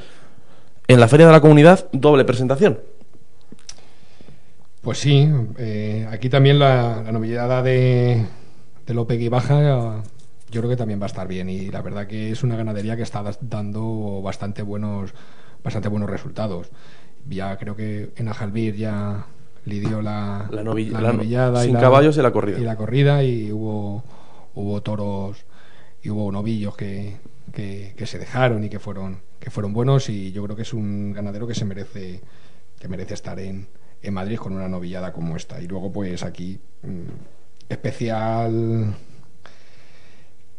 En 0.89 0.99
la 0.99 1.09
Feria 1.09 1.27
de 1.27 1.33
la 1.33 1.41
Comunidad, 1.41 1.89
doble 1.93 2.25
presentación. 2.25 2.81
Pues 4.83 4.99
sí, 4.99 5.29
eh, 5.59 6.07
aquí 6.11 6.29
también 6.29 6.59
la, 6.59 7.03
la 7.05 7.13
novillada 7.13 7.63
de, 7.63 8.27
de 8.87 8.95
López 8.95 9.21
y 9.21 9.29
Baja 9.29 10.03
yo 10.51 10.61
creo 10.61 10.69
que 10.69 10.77
también 10.77 11.01
va 11.01 11.05
a 11.05 11.07
estar 11.07 11.27
bien 11.29 11.49
y 11.49 11.71
la 11.71 11.81
verdad 11.81 12.07
que 12.07 12.31
es 12.31 12.43
una 12.43 12.57
ganadería 12.57 12.95
que 12.97 13.03
está 13.03 13.23
dando 13.41 14.21
bastante 14.23 14.61
buenos 14.63 15.15
bastante 15.65 15.89
buenos 15.89 16.11
resultados. 16.11 16.69
Ya 17.29 17.57
creo 17.57 17.75
que 17.77 18.11
en 18.17 18.29
Ajalbir 18.29 18.75
ya 18.77 19.27
lidió 19.65 20.03
la, 20.03 20.49
La 20.51 20.63
novi- 20.63 20.91
la 20.91 21.01
no- 21.01 21.13
novillada 21.15 21.63
sin 21.63 21.75
caballos 21.77 22.17
y 22.19 22.23
la 22.23 22.33
corrida. 22.33 22.59
y 22.59 22.63
la 22.65 22.77
corrida 22.77 23.23
y 23.23 23.51
hubo 23.53 24.03
hubo 24.55 24.83
toros 24.83 25.45
y 26.03 26.11
hubo 26.11 26.31
novillos 26.33 26.77
que, 26.77 27.17
que, 27.55 27.95
que 27.97 28.07
se 28.07 28.19
dejaron 28.19 28.65
y 28.65 28.69
que 28.69 28.81
fueron 28.81 29.21
que 29.39 29.51
fueron 29.51 29.73
buenos 29.73 30.09
y 30.11 30.33
yo 30.33 30.43
creo 30.43 30.57
que 30.57 30.63
es 30.63 30.75
un 30.75 31.13
ganadero 31.13 31.47
que 31.47 31.55
se 31.55 31.65
merece 31.65 32.21
que 32.79 32.89
merece 32.89 33.15
estar 33.15 33.39
en, 33.39 33.69
en 34.03 34.15
Madrid 34.15 34.39
con 34.39 34.53
una 34.53 34.69
novillada 34.69 35.13
como 35.13 35.37
esta. 35.37 35.61
Y 35.61 35.67
luego 35.67 35.93
pues 35.93 36.23
aquí 36.23 36.59
mm, 36.83 37.69
especial 37.69 38.95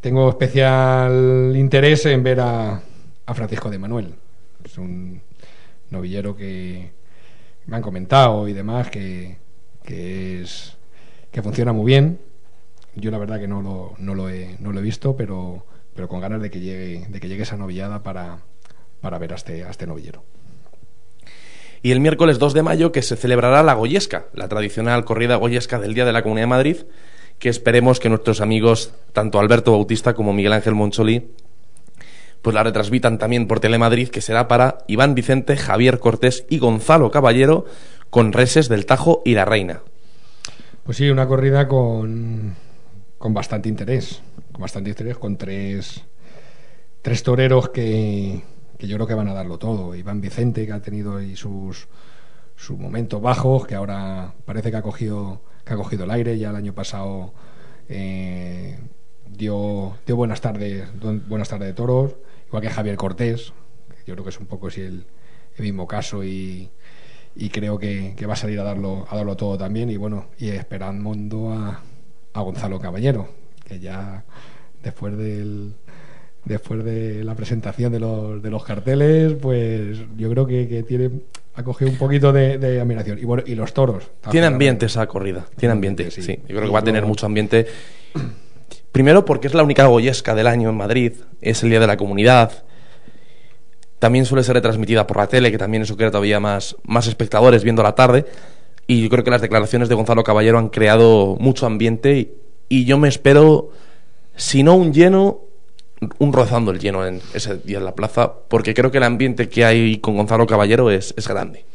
tengo 0.02 0.30
especial 0.30 1.54
interés 1.56 2.06
en 2.06 2.24
ver 2.24 2.40
a, 2.42 2.82
a 3.26 3.34
Francisco 3.34 3.70
de 3.70 3.80
Manuel. 3.80 4.16
Es 4.64 4.78
un 4.78 5.22
novillero 5.90 6.36
que 6.36 6.92
me 7.66 7.76
han 7.78 7.82
comentado 7.82 8.48
y 8.48 8.54
demás 8.54 8.90
que, 8.90 9.38
que 9.84 10.42
es 10.42 10.76
que 11.32 11.42
funciona 11.42 11.74
muy 11.74 11.86
bien. 11.86 12.20
Yo 12.96 13.12
la 13.12 13.18
verdad 13.18 13.40
que 13.40 13.48
no 13.48 13.62
lo, 13.62 13.94
no 13.98 14.14
lo, 14.14 14.30
he, 14.30 14.56
no 14.60 14.72
lo 14.72 14.80
he 14.80 14.84
visto, 14.84 15.16
pero, 15.16 15.66
pero 15.96 16.08
con 16.08 16.20
ganas 16.20 16.42
de 16.42 16.52
que 16.52 16.60
llegue, 16.60 17.08
de 17.10 17.20
que 17.20 17.28
llegue 17.28 17.44
esa 17.44 17.58
novillada 17.58 18.04
para, 18.04 18.40
para 19.02 19.18
ver 19.18 19.34
a 19.34 19.36
este, 19.36 19.64
a 19.64 19.70
este 19.70 19.88
novillero. 19.88 20.24
Y 21.84 21.92
el 21.92 22.00
miércoles 22.00 22.40
2 22.40 22.54
de 22.54 22.64
mayo 22.64 22.94
que 22.94 23.02
se 23.02 23.18
celebrará 23.18 23.62
la 23.62 23.74
Goyesca, 23.74 24.28
la 24.34 24.48
tradicional 24.48 25.04
corrida 25.04 25.36
goyesca 25.36 25.80
del 25.80 25.94
Día 25.94 26.06
de 26.06 26.14
la 26.14 26.24
Comunidad 26.24 26.44
de 26.44 26.48
Madrid, 26.48 26.78
que 27.40 27.50
esperemos 27.50 28.00
que 28.00 28.08
nuestros 28.08 28.40
amigos, 28.40 28.94
tanto 29.12 29.38
Alberto 29.38 29.74
Bautista 29.74 30.14
como 30.14 30.32
Miguel 30.32 30.54
Ángel 30.54 30.76
Moncholi, 30.76 31.32
pues 32.42 32.54
la 32.54 32.64
retransmitan 32.64 33.18
también 33.18 33.48
por 33.48 33.60
Telemadrid, 33.60 34.08
que 34.08 34.22
será 34.22 34.48
para 34.48 34.78
Iván 34.88 35.14
Vicente, 35.14 35.58
Javier 35.58 36.00
Cortés 36.00 36.46
y 36.50 36.58
Gonzalo 36.58 37.12
Caballero, 37.12 37.66
con 38.10 38.32
reses 38.32 38.70
del 38.70 38.86
Tajo 38.86 39.22
y 39.26 39.34
la 39.34 39.44
Reina. 39.44 39.82
Pues 40.86 40.96
sí, 40.96 41.10
una 41.10 41.28
corrida 41.28 41.68
con, 41.68 42.56
con 43.18 43.34
bastante 43.34 43.68
interés, 43.68 44.22
con 44.54 44.62
bastante 44.62 44.92
interés, 44.92 45.18
con 45.18 45.36
tres, 45.36 46.02
tres 47.02 47.24
toreros 47.24 47.70
que, 47.72 48.42
que 48.78 48.88
yo 48.88 48.96
creo 48.98 49.08
que 49.08 49.14
van 49.14 49.28
a 49.28 49.34
darlo 49.34 49.58
todo. 49.58 49.96
Iván 49.96 50.22
Vicente, 50.22 50.66
que 50.66 50.72
ha 50.72 50.82
tenido 50.82 51.18
ahí 51.18 51.36
sus, 51.36 51.88
sus 52.56 52.78
momentos 52.78 53.22
bajos, 53.22 53.66
que 53.68 53.76
ahora 53.76 54.34
parece 54.46 54.72
que 54.72 54.78
ha 54.78 54.82
cogido, 54.82 55.42
que 55.66 55.74
ha 55.74 55.78
cogido 55.78 56.06
el 56.06 56.12
aire, 56.12 56.38
ya 56.38 56.50
el 56.50 56.56
año 56.56 56.74
pasado 56.74 57.34
eh, 57.90 58.80
dio, 59.30 59.98
dio 60.06 60.16
buenas 60.16 60.42
tardes, 60.42 60.88
buenas 61.28 61.50
tardes 61.50 61.68
de 61.68 61.74
toros, 61.74 62.16
igual 62.48 62.62
que 62.62 62.70
Javier 62.70 62.96
Cortés, 62.96 63.54
que 63.90 64.04
yo 64.06 64.14
creo 64.14 64.24
que 64.24 64.30
es 64.30 64.40
un 64.40 64.48
poco 64.48 64.70
el, 64.70 65.06
mismo 65.58 65.88
caso 65.88 66.24
y, 66.24 66.72
y 67.36 67.50
creo 67.50 67.78
que, 67.78 68.16
que, 68.18 68.26
va 68.26 68.34
a 68.34 68.38
salir 68.38 68.60
a 68.60 68.64
darlo, 68.64 69.06
a 69.10 69.16
darlo 69.16 69.36
todo 69.36 69.58
también 69.58 69.90
y 69.90 69.98
bueno, 69.98 70.28
y 70.38 70.50
esperando 70.50 71.54
a, 71.54 71.82
a 72.34 72.42
Gonzalo 72.42 72.80
Caballero, 72.80 73.28
que 73.66 73.80
ya 73.80 74.26
después 74.82 75.16
del 75.18 75.76
después 76.46 76.84
de 76.84 77.24
la 77.24 77.36
presentación 77.36 77.92
de 77.92 78.00
los, 78.00 78.42
de 78.42 78.50
los 78.50 78.64
carteles, 78.64 79.34
pues 79.42 79.98
yo 80.18 80.30
creo 80.30 80.46
que, 80.46 80.68
que 80.68 80.84
tiene 80.84 81.10
ha 81.56 81.64
cogido 81.64 81.92
un 81.92 81.98
poquito 81.98 82.34
de, 82.34 82.58
de, 82.58 82.82
admiración. 82.82 83.20
Y 83.20 83.26
bueno, 83.26 83.44
y 83.46 83.56
los 83.56 83.74
toros. 83.74 84.10
Tiene 84.32 84.48
ambiente 84.48 84.88
esa 84.88 85.06
corrida, 85.06 85.46
tiene 85.56 85.74
ambiente, 85.74 86.10
sí. 86.10 86.22
sí. 86.22 86.40
Yo 86.48 86.56
creo 86.56 86.64
que 86.64 86.74
va 86.74 86.80
a 86.80 86.84
tener 86.84 87.06
mucho 87.06 87.26
ambiente. 87.26 87.68
Primero 88.92 89.26
porque 89.26 89.48
es 89.48 89.54
la 89.54 89.64
única 89.64 89.86
goyesca 89.86 90.36
del 90.36 90.48
año 90.48 90.70
en 90.70 90.78
Madrid, 90.78 91.14
es 91.42 91.64
el 91.64 91.70
Día 91.70 91.80
de 91.80 91.88
la 91.88 91.98
Comunidad. 91.98 92.64
También 94.00 94.26
suele 94.26 94.44
ser 94.44 94.56
retransmitida 94.56 95.08
por 95.08 95.18
la 95.18 95.28
tele, 95.28 95.52
que 95.52 95.58
también 95.58 95.84
eso 95.84 95.96
crea 95.96 96.12
todavía 96.12 96.40
más, 96.40 96.76
más 96.84 97.08
espectadores 97.08 97.64
viendo 97.64 97.84
la 97.84 97.96
tarde. 97.96 98.26
Y 98.86 99.02
yo 99.02 99.10
creo 99.10 99.24
que 99.24 99.32
las 99.32 99.42
declaraciones 99.42 99.90
de 99.90 99.96
Gonzalo 99.96 100.24
Caballero 100.24 100.58
han 100.58 100.70
creado 100.70 101.38
mucho 101.40 101.66
ambiente 101.66 102.18
y, 102.18 102.34
y 102.68 102.86
yo 102.86 102.98
me 102.98 103.08
espero, 103.08 103.70
si 104.36 104.64
no 104.64 104.76
un 104.76 104.92
lleno, 104.92 105.42
un 106.20 106.34
rozando 106.34 106.72
el 106.72 106.80
lleno 106.80 107.06
en 107.06 107.22
ese 107.34 107.58
día 107.58 107.78
en 107.78 107.86
la 107.86 107.96
plaza, 107.96 108.34
porque 108.48 108.74
creo 108.74 108.92
que 108.92 108.98
el 108.98 109.04
ambiente 109.04 109.50
que 109.50 109.66
hay 109.66 109.98
con 109.98 110.16
Gonzalo 110.16 110.48
Caballero 110.48 110.92
es, 110.92 111.14
es 111.18 111.28
grande. 111.28 111.66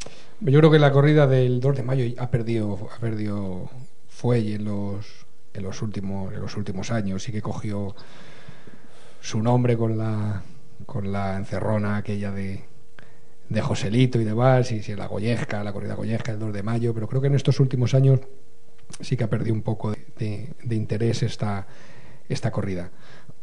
Yo 0.41 0.59
creo 0.59 0.71
que 0.71 0.79
la 0.79 0.93
corrida 0.93 1.27
del 1.27 1.61
2 1.61 1.77
de 1.77 1.83
mayo 1.83 2.05
ha 2.19 2.31
perdido, 2.31 2.89
ha 2.95 3.01
perdido 3.01 3.69
fuelle 4.09 4.55
en 4.55 4.65
los, 4.65 5.27
en 5.55 5.63
los 5.65 5.83
últimos, 5.83 6.33
en 6.33 6.41
los 6.41 6.57
últimos 6.57 6.91
años, 6.91 7.23
sí 7.23 7.33
que 7.33 7.43
cogió 7.43 7.95
su 9.21 9.43
nombre 9.43 9.77
con 9.77 9.99
la 9.99 10.43
con 10.87 11.13
la 11.13 11.37
encerrona 11.37 11.97
aquella 11.97 12.31
de, 12.31 12.65
de 13.49 13.61
Joselito 13.61 14.21
y 14.21 14.25
demás, 14.25 14.71
y 14.73 14.83
si 14.83 14.95
la 14.95 15.07
Goyesca, 15.07 15.65
la 15.65 15.73
corrida 15.73 15.95
Goyesca 15.95 16.33
el 16.33 16.39
2 16.39 16.53
de 16.53 16.63
mayo, 16.63 16.95
pero 16.95 17.09
creo 17.09 17.21
que 17.21 17.27
en 17.27 17.35
estos 17.35 17.61
últimos 17.61 17.95
años 17.95 18.21
sí 19.01 19.17
que 19.17 19.25
ha 19.25 19.31
perdido 19.31 19.55
un 19.55 19.63
poco 19.63 19.91
de, 19.91 20.05
de, 20.19 20.53
de 20.63 20.77
interés 20.77 21.23
esta, 21.23 21.67
esta 22.29 22.51
corrida. 22.51 22.91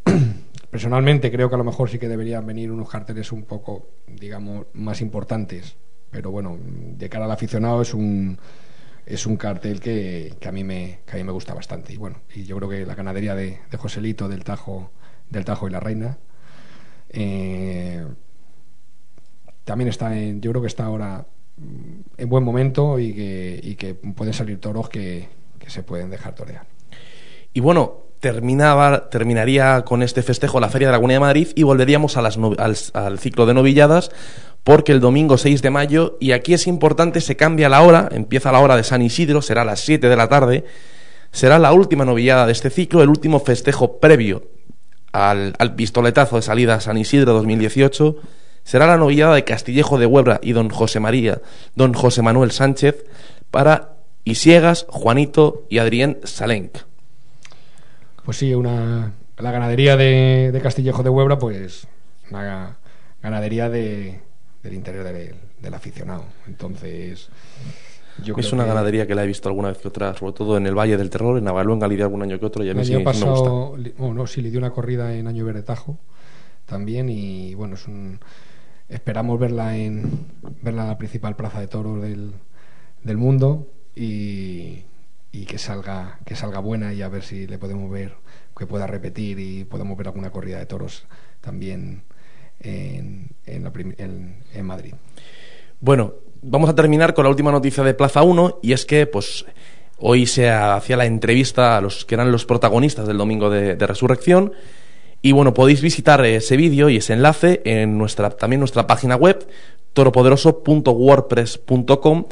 Personalmente 0.75 1.31
creo 1.31 1.47
que 1.47 1.55
a 1.55 1.57
lo 1.57 1.63
mejor 1.63 1.89
sí 1.89 1.97
que 1.99 2.09
deberían 2.09 2.45
venir 2.45 2.69
unos 2.69 2.89
carteles 2.89 3.31
un 3.31 3.43
poco, 3.43 3.91
digamos, 4.07 4.65
más 4.73 4.99
importantes, 4.99 5.77
pero 6.11 6.31
bueno, 6.31 6.59
de 6.59 7.07
cara 7.07 7.23
al 7.23 7.31
aficionado 7.31 7.81
es 7.81 7.93
un 7.93 8.37
es 9.05 9.25
un 9.25 9.37
cartel 9.37 9.79
que, 9.79 10.35
que, 10.37 10.49
a 10.49 10.51
mí 10.51 10.65
me 10.65 10.99
que 11.05 11.13
a 11.13 11.15
mí 11.15 11.23
me 11.23 11.31
gusta 11.31 11.53
bastante. 11.53 11.93
Y 11.93 11.95
bueno 11.95 12.17
y 12.35 12.43
yo 12.43 12.57
creo 12.57 12.67
que 12.67 12.85
la 12.85 12.93
ganadería 12.93 13.35
de, 13.35 13.59
de 13.71 13.77
Joselito 13.77 14.27
del 14.27 14.43
Tajo 14.43 14.91
del 15.29 15.45
Tajo 15.45 15.65
y 15.69 15.71
la 15.71 15.79
Reina 15.79 16.17
eh, 17.07 18.05
también 19.63 19.87
está 19.87 20.19
en, 20.19 20.41
yo 20.41 20.51
creo 20.51 20.61
que 20.61 20.67
está 20.67 20.83
ahora 20.83 21.25
en 22.17 22.27
buen 22.27 22.43
momento 22.43 22.99
y 22.99 23.13
que, 23.13 23.61
y 23.63 23.75
que 23.75 23.95
pueden 23.95 24.33
salir 24.33 24.59
toros 24.59 24.89
que, 24.89 25.29
que 25.57 25.69
se 25.69 25.83
pueden 25.83 26.09
dejar 26.09 26.35
torear. 26.35 26.67
Y 27.53 27.61
bueno 27.61 28.04
terminaba, 28.19 29.09
terminaría 29.09 29.83
con 29.83 30.01
este 30.01 30.23
festejo 30.23 30.59
la 30.59 30.69
Feria 30.69 30.91
de 30.91 30.99
la 30.99 31.07
de 31.07 31.19
Madrid 31.19 31.49
y 31.55 31.63
volveríamos 31.63 32.17
a 32.17 32.21
las 32.21 32.37
al, 32.93 33.19
ciclo 33.19 33.45
de 33.45 33.53
novilladas 33.53 34.11
porque 34.63 34.91
el 34.91 34.99
domingo 34.99 35.37
6 35.37 35.61
de 35.61 35.69
mayo, 35.69 36.17
y 36.19 36.31
aquí 36.31 36.55
es 36.55 36.65
importante, 36.65 37.21
se 37.21 37.35
cambia 37.35 37.69
la 37.69 37.83
hora, 37.83 38.09
empieza 38.11 38.51
la 38.51 38.59
hora 38.59 38.75
de 38.75 38.83
San 38.83 39.03
Isidro, 39.03 39.43
será 39.43 39.61
a 39.61 39.65
las 39.65 39.81
7 39.81 40.09
de 40.09 40.15
la 40.15 40.27
tarde, 40.27 40.65
será 41.31 41.59
la 41.59 41.71
última 41.71 42.03
novillada 42.03 42.47
de 42.47 42.51
este 42.51 42.71
ciclo, 42.71 43.03
el 43.03 43.09
último 43.09 43.39
festejo 43.39 43.99
previo 43.99 44.41
al, 45.11 45.53
al 45.59 45.75
pistoletazo 45.75 46.37
de 46.37 46.41
salida 46.41 46.73
a 46.73 46.81
San 46.81 46.97
Isidro 46.97 47.33
2018, 47.33 48.15
será 48.63 48.87
la 48.87 48.97
novillada 48.97 49.35
de 49.35 49.43
Castillejo 49.43 49.99
de 49.99 50.07
Huebra 50.07 50.39
y 50.41 50.53
don 50.53 50.71
José 50.71 50.99
María, 50.99 51.43
don 51.75 51.93
José 51.93 52.23
Manuel 52.23 52.49
Sánchez, 52.49 53.05
para 53.51 53.97
Isiegas, 54.23 54.87
Juanito 54.89 55.67
y 55.69 55.77
Adrián 55.77 56.17
Salenc 56.23 56.79
pues 58.25 58.37
sí, 58.37 58.53
una, 58.53 59.13
la 59.37 59.51
ganadería 59.51 59.95
de, 59.95 60.49
de, 60.51 60.61
Castillejo 60.61 61.03
de 61.03 61.09
Huebra, 61.09 61.37
pues 61.37 61.87
una 62.31 62.77
ganadería 63.21 63.69
de, 63.69 64.19
del 64.63 64.73
interior 64.73 65.03
del, 65.03 65.35
del, 65.61 65.73
aficionado. 65.73 66.25
Entonces, 66.47 67.29
yo 68.23 68.33
es 68.35 68.51
una 68.51 68.63
que 68.63 68.69
ganadería 68.69 69.05
que 69.05 69.13
la 69.13 69.23
he 69.23 69.27
visto 69.27 69.47
alguna 69.47 69.69
vez 69.69 69.77
que 69.77 69.87
otra, 69.87 70.15
sobre 70.15 70.33
todo 70.33 70.57
en 70.57 70.65
el 70.65 70.73
Valle 70.73 70.97
del 70.97 71.11
Terror, 71.11 71.37
en 71.37 71.47
Avaluenga 71.47 71.87
lidió 71.87 72.05
algún 72.05 72.23
año 72.23 72.39
que 72.39 72.45
otro 72.47 72.63
y 72.63 72.69
a 72.71 72.73
mí 72.73 72.83
sí, 72.83 72.97
pasado, 72.99 73.75
me 73.77 73.83
gusta. 73.83 74.01
Bueno, 74.01 74.13
no, 74.15 74.27
sí, 74.27 74.41
le 74.41 74.49
dio 74.49 74.59
una 74.59 74.71
corrida 74.71 75.13
en 75.13 75.27
Año 75.27 75.45
Verdetajo 75.45 75.99
también 76.65 77.09
y 77.09 77.53
bueno, 77.53 77.75
es 77.75 77.87
un, 77.87 78.19
esperamos 78.89 79.39
verla 79.39 79.77
en 79.77 80.25
verla 80.63 80.83
en 80.83 80.87
la 80.87 80.97
principal 80.97 81.35
plaza 81.35 81.59
de 81.59 81.67
toros 81.67 82.01
del, 82.01 82.31
del 83.03 83.17
mundo 83.17 83.67
y 83.95 84.83
y 85.41 85.45
que 85.45 85.57
salga 85.57 86.19
que 86.25 86.35
salga 86.35 86.59
buena 86.59 86.93
y 86.93 87.01
a 87.01 87.09
ver 87.09 87.23
si 87.23 87.47
le 87.47 87.57
podemos 87.57 87.91
ver 87.91 88.13
que 88.57 88.65
pueda 88.65 88.87
repetir 88.87 89.37
y 89.39 89.65
podemos 89.65 89.97
ver 89.97 90.07
alguna 90.07 90.29
corrida 90.29 90.59
de 90.59 90.65
toros 90.65 91.03
también 91.41 92.03
en, 92.61 93.31
en, 93.45 93.63
la, 93.63 93.73
en, 93.97 94.65
Madrid. 94.65 94.93
Bueno, 95.81 96.13
vamos 96.41 96.69
a 96.69 96.75
terminar 96.75 97.13
con 97.13 97.25
la 97.25 97.29
última 97.29 97.51
noticia 97.51 97.83
de 97.83 97.93
Plaza 97.93 98.23
1 98.23 98.59
y 98.61 98.71
es 98.71 98.85
que 98.85 99.07
pues 99.07 99.45
hoy 99.97 100.25
se 100.25 100.49
hacía 100.49 100.95
la 100.95 101.05
entrevista 101.05 101.75
a 101.75 101.81
los 101.81 102.05
que 102.05 102.15
eran 102.15 102.31
los 102.31 102.45
protagonistas 102.45 103.05
del 103.05 103.17
domingo 103.17 103.49
de, 103.49 103.75
de 103.75 103.87
Resurrección 103.87 104.53
y 105.21 105.33
bueno, 105.33 105.53
podéis 105.53 105.81
visitar 105.81 106.25
ese 106.25 106.55
vídeo 106.55 106.87
y 106.87 106.95
ese 106.97 107.11
enlace 107.11 107.61
en 107.65 107.97
nuestra 107.97 108.29
también 108.29 108.61
nuestra 108.61 108.87
página 108.87 109.17
web 109.17 109.45
toropoderoso.wordpress.com 109.91 112.25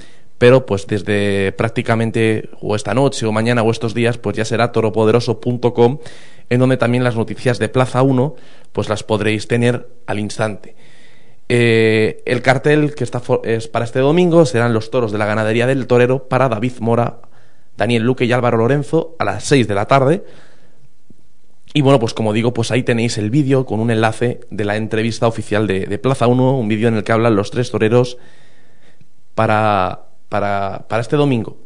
pero 0.43 0.65
pues 0.65 0.87
desde 0.87 1.53
prácticamente 1.53 2.49
o 2.59 2.75
esta 2.75 2.93
noche 2.93 3.25
o 3.25 3.31
mañana 3.31 3.63
o 3.63 3.71
estos 3.71 3.93
días 3.93 4.17
pues 4.17 4.35
ya 4.35 4.43
será 4.43 4.73
toropoderoso.com 4.73 5.99
en 6.49 6.59
donde 6.59 6.75
también 6.75 7.05
las 7.05 7.15
noticias 7.15 7.59
de 7.59 7.69
Plaza 7.69 8.01
1 8.01 8.35
pues 8.73 8.89
las 8.89 9.03
podréis 9.03 9.47
tener 9.47 9.87
al 10.05 10.19
instante. 10.19 10.75
Eh, 11.47 12.21
el 12.25 12.41
cartel 12.41 12.93
que 12.93 13.05
está 13.05 13.21
es 13.45 13.69
para 13.69 13.85
este 13.85 13.99
domingo 13.99 14.45
serán 14.45 14.73
los 14.73 14.91
toros 14.91 15.13
de 15.13 15.17
la 15.17 15.25
ganadería 15.27 15.65
del 15.65 15.87
torero 15.87 16.27
para 16.27 16.49
David 16.49 16.73
Mora, 16.81 17.19
Daniel 17.77 18.03
Luque 18.03 18.25
y 18.25 18.33
Álvaro 18.33 18.57
Lorenzo 18.57 19.15
a 19.19 19.23
las 19.23 19.45
6 19.45 19.65
de 19.65 19.75
la 19.75 19.85
tarde. 19.85 20.25
Y 21.73 21.79
bueno, 21.83 22.01
pues 22.01 22.13
como 22.13 22.33
digo, 22.33 22.53
pues 22.53 22.69
ahí 22.71 22.83
tenéis 22.83 23.17
el 23.17 23.29
vídeo 23.29 23.65
con 23.65 23.79
un 23.79 23.91
enlace 23.91 24.41
de 24.51 24.65
la 24.65 24.75
entrevista 24.75 25.25
oficial 25.25 25.67
de, 25.67 25.85
de 25.85 25.97
Plaza 25.99 26.27
1, 26.27 26.57
un 26.57 26.67
vídeo 26.67 26.89
en 26.89 26.95
el 26.95 27.05
que 27.05 27.13
hablan 27.13 27.37
los 27.37 27.49
tres 27.49 27.71
toreros 27.71 28.17
para 29.35 30.07
para, 30.33 30.85
para 30.87 31.03
este 31.03 31.15
domingo. 31.15 31.57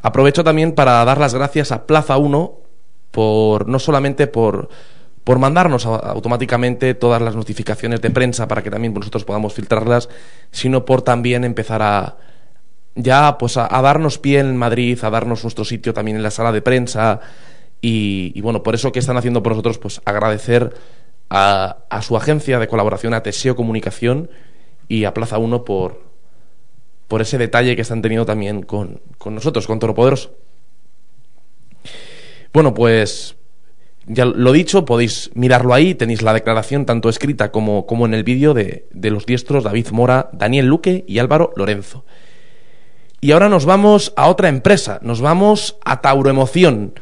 Aprovecho 0.00 0.42
también 0.42 0.72
para 0.72 1.04
dar 1.04 1.18
las 1.18 1.34
gracias 1.34 1.72
a 1.72 1.84
Plaza 1.84 2.16
1 2.16 2.54
por 3.10 3.68
no 3.68 3.78
solamente 3.78 4.26
por, 4.26 4.70
por 5.24 5.38
mandarnos 5.38 5.84
automáticamente 5.84 6.94
todas 6.94 7.20
las 7.20 7.36
notificaciones 7.36 8.00
de 8.00 8.08
prensa 8.08 8.48
para 8.48 8.62
que 8.62 8.70
también 8.70 8.94
nosotros 8.94 9.26
podamos 9.26 9.52
filtrarlas, 9.52 10.08
sino 10.50 10.86
por 10.86 11.02
también 11.02 11.44
empezar 11.44 11.82
a 11.82 12.16
ya 12.94 13.36
pues 13.36 13.58
a, 13.58 13.68
a 13.70 13.82
darnos 13.82 14.16
pie 14.16 14.38
en 14.38 14.56
Madrid, 14.56 14.98
a 15.02 15.10
darnos 15.10 15.44
nuestro 15.44 15.66
sitio 15.66 15.92
también 15.92 16.16
en 16.16 16.22
la 16.22 16.30
sala 16.30 16.50
de 16.50 16.62
prensa 16.62 17.20
y, 17.82 18.32
y 18.34 18.40
bueno, 18.40 18.62
por 18.62 18.74
eso 18.74 18.90
que 18.90 19.00
están 19.00 19.18
haciendo 19.18 19.42
por 19.42 19.52
nosotros 19.52 19.76
pues 19.76 20.00
agradecer 20.06 20.72
a, 21.28 21.76
a 21.90 22.00
su 22.00 22.16
agencia 22.16 22.58
de 22.58 22.68
colaboración, 22.68 23.12
a 23.12 23.22
Teseo 23.22 23.54
Comunicación 23.54 24.30
y 24.88 25.04
a 25.04 25.12
Plaza 25.12 25.36
1 25.36 25.62
por, 25.66 26.03
por 27.08 27.22
ese 27.22 27.38
detalle 27.38 27.76
que 27.76 27.82
están 27.82 28.02
teniendo 28.02 28.26
también 28.26 28.62
con, 28.62 29.00
con 29.18 29.34
nosotros, 29.34 29.66
con 29.66 29.78
Toro 29.78 29.94
Poderoso. 29.94 30.34
Bueno, 32.52 32.72
pues 32.74 33.36
ya 34.06 34.24
lo 34.24 34.52
dicho, 34.52 34.84
podéis 34.84 35.30
mirarlo 35.34 35.74
ahí, 35.74 35.94
tenéis 35.94 36.22
la 36.22 36.32
declaración 36.32 36.86
tanto 36.86 37.08
escrita 37.08 37.50
como, 37.50 37.86
como 37.86 38.06
en 38.06 38.14
el 38.14 38.22
vídeo 38.22 38.54
de, 38.54 38.86
de, 38.92 39.10
los 39.10 39.26
diestros 39.26 39.64
David 39.64 39.88
Mora, 39.90 40.28
Daniel 40.32 40.66
Luque 40.66 41.04
y 41.08 41.18
Álvaro 41.18 41.52
Lorenzo. 41.56 42.04
Y 43.20 43.32
ahora 43.32 43.48
nos 43.48 43.64
vamos 43.64 44.12
a 44.16 44.28
otra 44.28 44.48
empresa, 44.48 44.98
nos 45.02 45.20
vamos 45.20 45.78
a 45.84 46.02
Tauroemoción. 46.02 46.92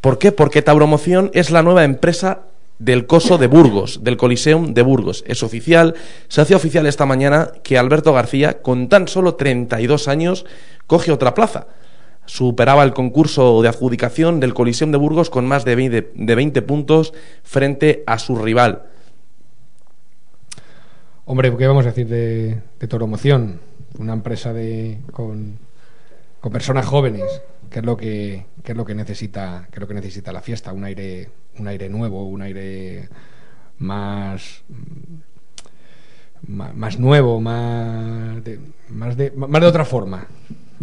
¿Por 0.00 0.18
qué? 0.18 0.32
Porque 0.32 0.62
Tauroemoción 0.62 1.30
es 1.34 1.50
la 1.50 1.62
nueva 1.62 1.84
empresa 1.84 2.46
del 2.78 3.06
Coso 3.06 3.38
de 3.38 3.46
Burgos, 3.46 4.04
del 4.04 4.16
Coliseum 4.16 4.74
de 4.74 4.82
Burgos. 4.82 5.24
Es 5.26 5.42
oficial, 5.42 5.94
se 6.28 6.40
hacía 6.40 6.56
oficial 6.56 6.86
esta 6.86 7.06
mañana 7.06 7.52
que 7.62 7.78
Alberto 7.78 8.12
García, 8.12 8.62
con 8.62 8.88
tan 8.88 9.08
solo 9.08 9.34
32 9.34 10.08
años, 10.08 10.46
coge 10.86 11.12
otra 11.12 11.34
plaza. 11.34 11.66
Superaba 12.26 12.84
el 12.84 12.92
concurso 12.92 13.62
de 13.62 13.68
adjudicación 13.68 14.38
del 14.38 14.54
Coliseum 14.54 14.92
de 14.92 14.98
Burgos 14.98 15.30
con 15.30 15.46
más 15.46 15.64
de 15.64 15.74
20, 15.74 16.12
de 16.14 16.34
20 16.34 16.62
puntos 16.62 17.14
frente 17.42 18.04
a 18.06 18.18
su 18.18 18.36
rival. 18.36 18.82
Hombre, 21.24 21.54
¿qué 21.56 21.66
vamos 21.66 21.84
a 21.84 21.88
decir 21.88 22.06
de, 22.06 22.60
de 22.78 22.88
Toromoción? 22.88 23.60
Una 23.98 24.12
empresa 24.12 24.52
de, 24.52 25.00
con, 25.12 25.58
con 26.40 26.52
personas 26.52 26.86
jóvenes, 26.86 27.42
que 27.70 27.80
es 27.80 27.84
lo 27.84 27.96
que, 27.96 28.46
que 28.62 28.72
es 28.72 28.78
lo 28.78 28.84
que 28.84 28.94
necesita, 28.94 29.66
que 29.70 29.76
es 29.76 29.80
lo 29.80 29.88
que 29.88 29.94
necesita 29.94 30.32
la 30.32 30.40
fiesta, 30.40 30.72
un 30.72 30.84
aire, 30.84 31.28
un 31.58 31.68
aire 31.68 31.88
nuevo, 31.88 32.26
un 32.28 32.42
aire 32.42 33.08
más 33.78 34.62
más, 36.46 36.74
más 36.74 36.98
nuevo, 36.98 37.40
más 37.40 38.44
de, 38.44 38.60
más 38.88 39.16
de 39.16 39.66
otra 39.66 39.84
forma. 39.84 40.26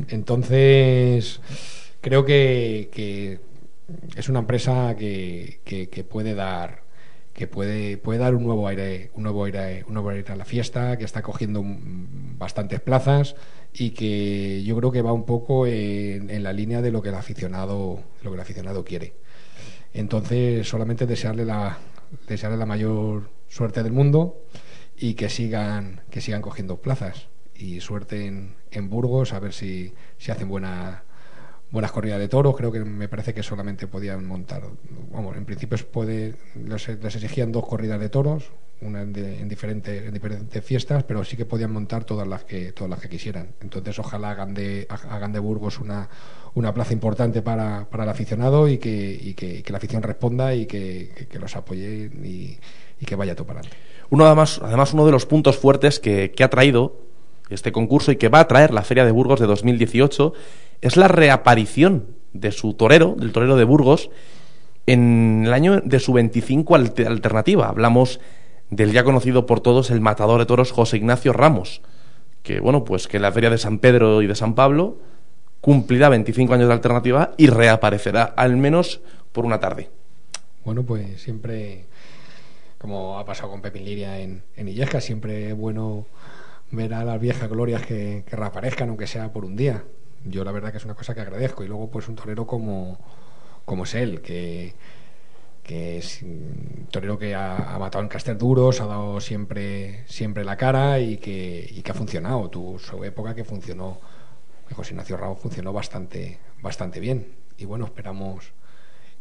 Entonces, 0.10 1.39
creo 2.02 2.26
que, 2.26 3.39
es 4.15 4.30
una 4.30 4.39
empresa 4.39 4.95
que, 4.97 5.60
que, 5.64 6.03
puede 6.03 6.35
dar 6.35 6.84
que 7.34 7.47
puede, 7.47 7.97
puede 7.97 8.19
dar 8.19 8.34
un 8.34 8.43
nuevo 8.43 8.65
aire, 8.65 9.11
un 9.14 9.23
nuevo 9.23 9.43
aire, 9.43 9.84
un 9.88 9.93
nuevo 9.93 10.10
aire 10.10 10.31
a 10.31 10.38
la 10.38 10.45
fiesta, 10.45 10.97
que 10.97 11.03
está 11.03 11.22
cogiendo 11.22 11.61
mm, 11.61 12.38
bastantes 12.38 12.80
plazas 12.80 13.35
y 13.73 13.89
que 13.89 14.64
yo 14.64 14.77
creo 14.77 14.89
que 14.89 15.02
va 15.02 15.11
un 15.11 15.26
poco 15.26 15.68
en, 15.68 16.30
en 16.30 16.43
la 16.43 16.53
línea 16.53 16.81
de 16.81 16.91
lo 16.91 17.02
que 17.02 17.10
el 17.10 17.15
aficionado, 17.15 17.99
lo 18.23 18.30
que 18.30 18.35
el 18.35 18.41
aficionado 18.41 18.85
quiere. 18.85 19.15
Entonces, 19.95 20.67
solamente 20.67 21.07
desearle 21.07 21.45
la, 21.45 21.77
desearle 22.27 22.57
la 22.57 22.65
mayor 22.65 23.30
suerte 23.47 23.81
del 23.81 23.93
mundo 23.93 24.41
y 24.97 25.13
que 25.13 25.30
sigan, 25.30 26.01
que 26.09 26.19
sigan 26.19 26.41
cogiendo 26.41 26.81
plazas. 26.81 27.30
Y 27.55 27.80
suerte 27.80 28.26
en, 28.26 28.55
en 28.72 28.89
Burgos, 28.89 29.31
a 29.31 29.39
ver 29.39 29.53
si, 29.53 29.93
si 30.17 30.31
hacen 30.31 30.49
buena, 30.49 31.05
buenas 31.72 31.93
corridas 31.93 32.19
de 32.19 32.27
toros. 32.27 32.57
Creo 32.57 32.73
que 32.73 32.81
me 32.84 33.07
parece 33.07 33.34
que 33.34 33.41
solamente 33.41 33.88
podían 33.88 34.26
montar, 34.26 34.63
vamos, 35.13 35.38
en 35.38 35.45
principio 35.45 35.77
puede, 35.89 36.35
les, 36.55 36.89
les 36.89 37.15
exigían 37.15 37.53
dos 37.53 37.65
corridas 37.65 38.01
de 38.01 38.09
toros, 38.09 38.51
una 38.81 39.02
en, 39.02 39.14
de- 39.14 39.39
en 39.39 39.47
diferentes, 39.49 40.06
en 40.07 40.14
diferentes 40.14 40.64
fiestas, 40.64 41.03
pero 41.03 41.23
sí 41.23 41.35
que 41.38 41.45
podían 41.45 41.72
montar 41.72 42.03
todas 42.03 42.27
las 42.27 42.43
que, 42.43 42.72
todas 42.72 42.89
las 42.89 42.99
que 42.99 43.10
quisieran. 43.10 43.49
Entonces, 43.61 43.97
ojalá 43.99 44.31
hagan 44.31 44.53
de, 44.53 44.85
hagan 45.10 45.31
de 45.31 45.39
Burgos 45.39 45.80
una, 45.80 46.10
una 46.53 46.73
plaza 46.73 46.93
importante 46.93 47.41
para, 47.41 47.88
para 47.89 48.03
el 48.03 48.10
aficionado 48.10 48.68
y 48.68 48.77
que, 48.77 49.18
y 49.22 49.34
que, 49.34 49.64
la 49.69 49.77
afición 49.77 50.03
responda 50.03 50.53
y 50.53 50.65
que, 50.65 51.27
que- 51.30 51.39
los 51.39 51.56
apoye 51.56 52.11
y, 52.23 52.57
y 52.99 53.06
que 53.06 53.15
vaya 53.15 53.35
todo 53.35 53.47
para 53.47 53.60
adelante. 53.61 53.77
Uno 54.10 54.26
además, 54.26 54.60
además 54.64 54.93
uno 54.93 55.06
de 55.06 55.11
los 55.11 55.26
puntos 55.26 55.57
fuertes 55.57 55.99
que, 55.99 56.31
que 56.31 56.43
ha 56.43 56.49
traído 56.49 56.99
este 57.49 57.72
concurso 57.72 58.11
y 58.11 58.15
que 58.18 58.30
va 58.30 58.39
a 58.41 58.47
traer 58.47 58.73
la 58.73 58.81
Feria 58.84 59.06
de 59.06 59.11
Burgos 59.11 59.39
de 59.39 59.45
2018 59.47 60.34
es 60.81 60.97
la 60.97 61.07
reaparición 61.07 62.07
de 62.34 62.52
su 62.52 62.73
torero, 62.73 63.15
del 63.18 63.31
torero 63.31 63.56
de 63.56 63.64
Burgos, 63.64 64.10
en 64.85 65.43
el 65.45 65.53
año 65.53 65.81
de 65.81 65.99
su 65.99 66.14
25 66.14 66.76
alte- 66.76 67.07
alternativa. 67.07 67.68
Hablamos 67.69 68.19
del 68.76 68.91
ya 68.91 69.03
conocido 69.03 69.45
por 69.45 69.61
todos 69.61 69.89
el 69.89 70.02
matador 70.02 70.39
de 70.39 70.45
toros 70.45 70.72
José 70.72 70.97
Ignacio 70.97 71.31
Ramos, 71.31 71.81
que 72.43 72.60
bueno, 72.60 72.84
pues 72.84 73.07
que 73.07 73.18
en 73.18 73.23
la 73.23 73.31
Feria 73.31 73.49
de 73.49 73.57
San 73.57 73.80
Pedro 73.80 74.22
y 74.22 74.27
de 74.27 74.35
San 74.35 74.53
Pablo 74.53 74.97
cumplirá 75.61 76.10
25 76.10 76.53
años 76.53 76.68
de 76.68 76.73
alternativa 76.73 77.34
y 77.38 77.47
reaparecerá 77.47 78.23
al 78.23 78.57
menos 78.57 79.02
por 79.31 79.45
una 79.45 79.60
tarde. 79.60 79.89
Bueno, 80.65 80.84
pues 80.84 81.22
siempre, 81.22 81.85
como 82.77 83.18
ha 83.18 83.26
pasado 83.26 83.49
con 83.49 83.61
Pepín 83.61 83.85
Liria 83.85 84.19
en, 84.19 84.43
en 84.57 84.68
Illescas, 84.68 85.03
siempre 85.03 85.49
es 85.49 85.56
bueno 85.56 86.06
ver 86.72 86.93
a 86.93 87.06
las 87.06 87.19
viejas 87.19 87.49
glorias 87.49 87.85
que, 87.85 88.23
que 88.27 88.35
reaparezcan, 88.35 88.89
aunque 88.89 89.07
sea 89.07 89.31
por 89.31 89.45
un 89.45 89.56
día. 89.56 89.84
Yo 90.26 90.43
la 90.43 90.52
verdad 90.52 90.72
que 90.72 90.77
es 90.77 90.85
una 90.85 90.95
cosa 90.95 91.15
que 91.15 91.22
agradezco. 91.22 91.64
Y 91.64 91.68
luego 91.68 91.89
pues 91.89 92.10
un 92.10 92.15
torero 92.15 92.45
como, 92.45 92.97
como 93.64 93.85
es 93.85 93.95
él, 93.95 94.22
que, 94.22 94.73
que 95.66 95.98
es 95.98 96.22
un 96.22 96.88
torero 96.92 97.18
que 97.18 97.34
ha, 97.34 97.76
matado 97.80 98.04
en 98.04 98.08
Caster 98.08 98.38
Duros, 98.38 98.82
ha 98.82 98.86
dado 98.86 99.20
siempre, 99.20 100.04
siempre 100.06 100.46
la 100.46 100.58
cara 100.58 101.00
y 101.00 101.18
que, 101.18 101.68
y 101.70 101.82
que 101.82 101.92
ha 101.92 101.96
funcionado. 101.96 102.50
Tuvo 102.50 102.78
su 102.78 103.04
época 103.04 103.34
que 103.34 103.44
funcionó, 103.44 104.00
José 104.76 104.94
Ignacio 104.94 105.18
Ramos 105.18 105.40
funcionó 105.40 105.74
bastante, 105.74 106.38
bastante 106.62 107.00
bien. 107.00 107.34
Y 107.58 107.66
bueno, 107.66 107.86
esperamos 107.86 108.52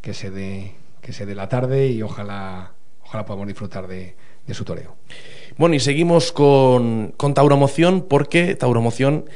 que 0.03 0.13
se 0.13 0.31
dé 0.31 0.75
que 1.01 1.13
se 1.13 1.27
dé 1.27 1.35
la 1.35 1.49
tarde 1.49 1.89
y 1.89 2.03
ojalá 2.03 2.73
ojalá 3.05 3.25
podamos 3.27 3.47
disfrutar 3.47 3.87
de, 3.87 4.15
de 4.47 4.55
su 4.55 4.65
toreo. 4.65 4.97
Bueno, 5.57 5.75
y 5.75 5.81
seguimos 5.81 6.33
con, 6.33 7.15
con 7.17 7.35
Tauromoción 7.35 8.07
porque 8.09 8.55
Tauromoción, 8.55 9.27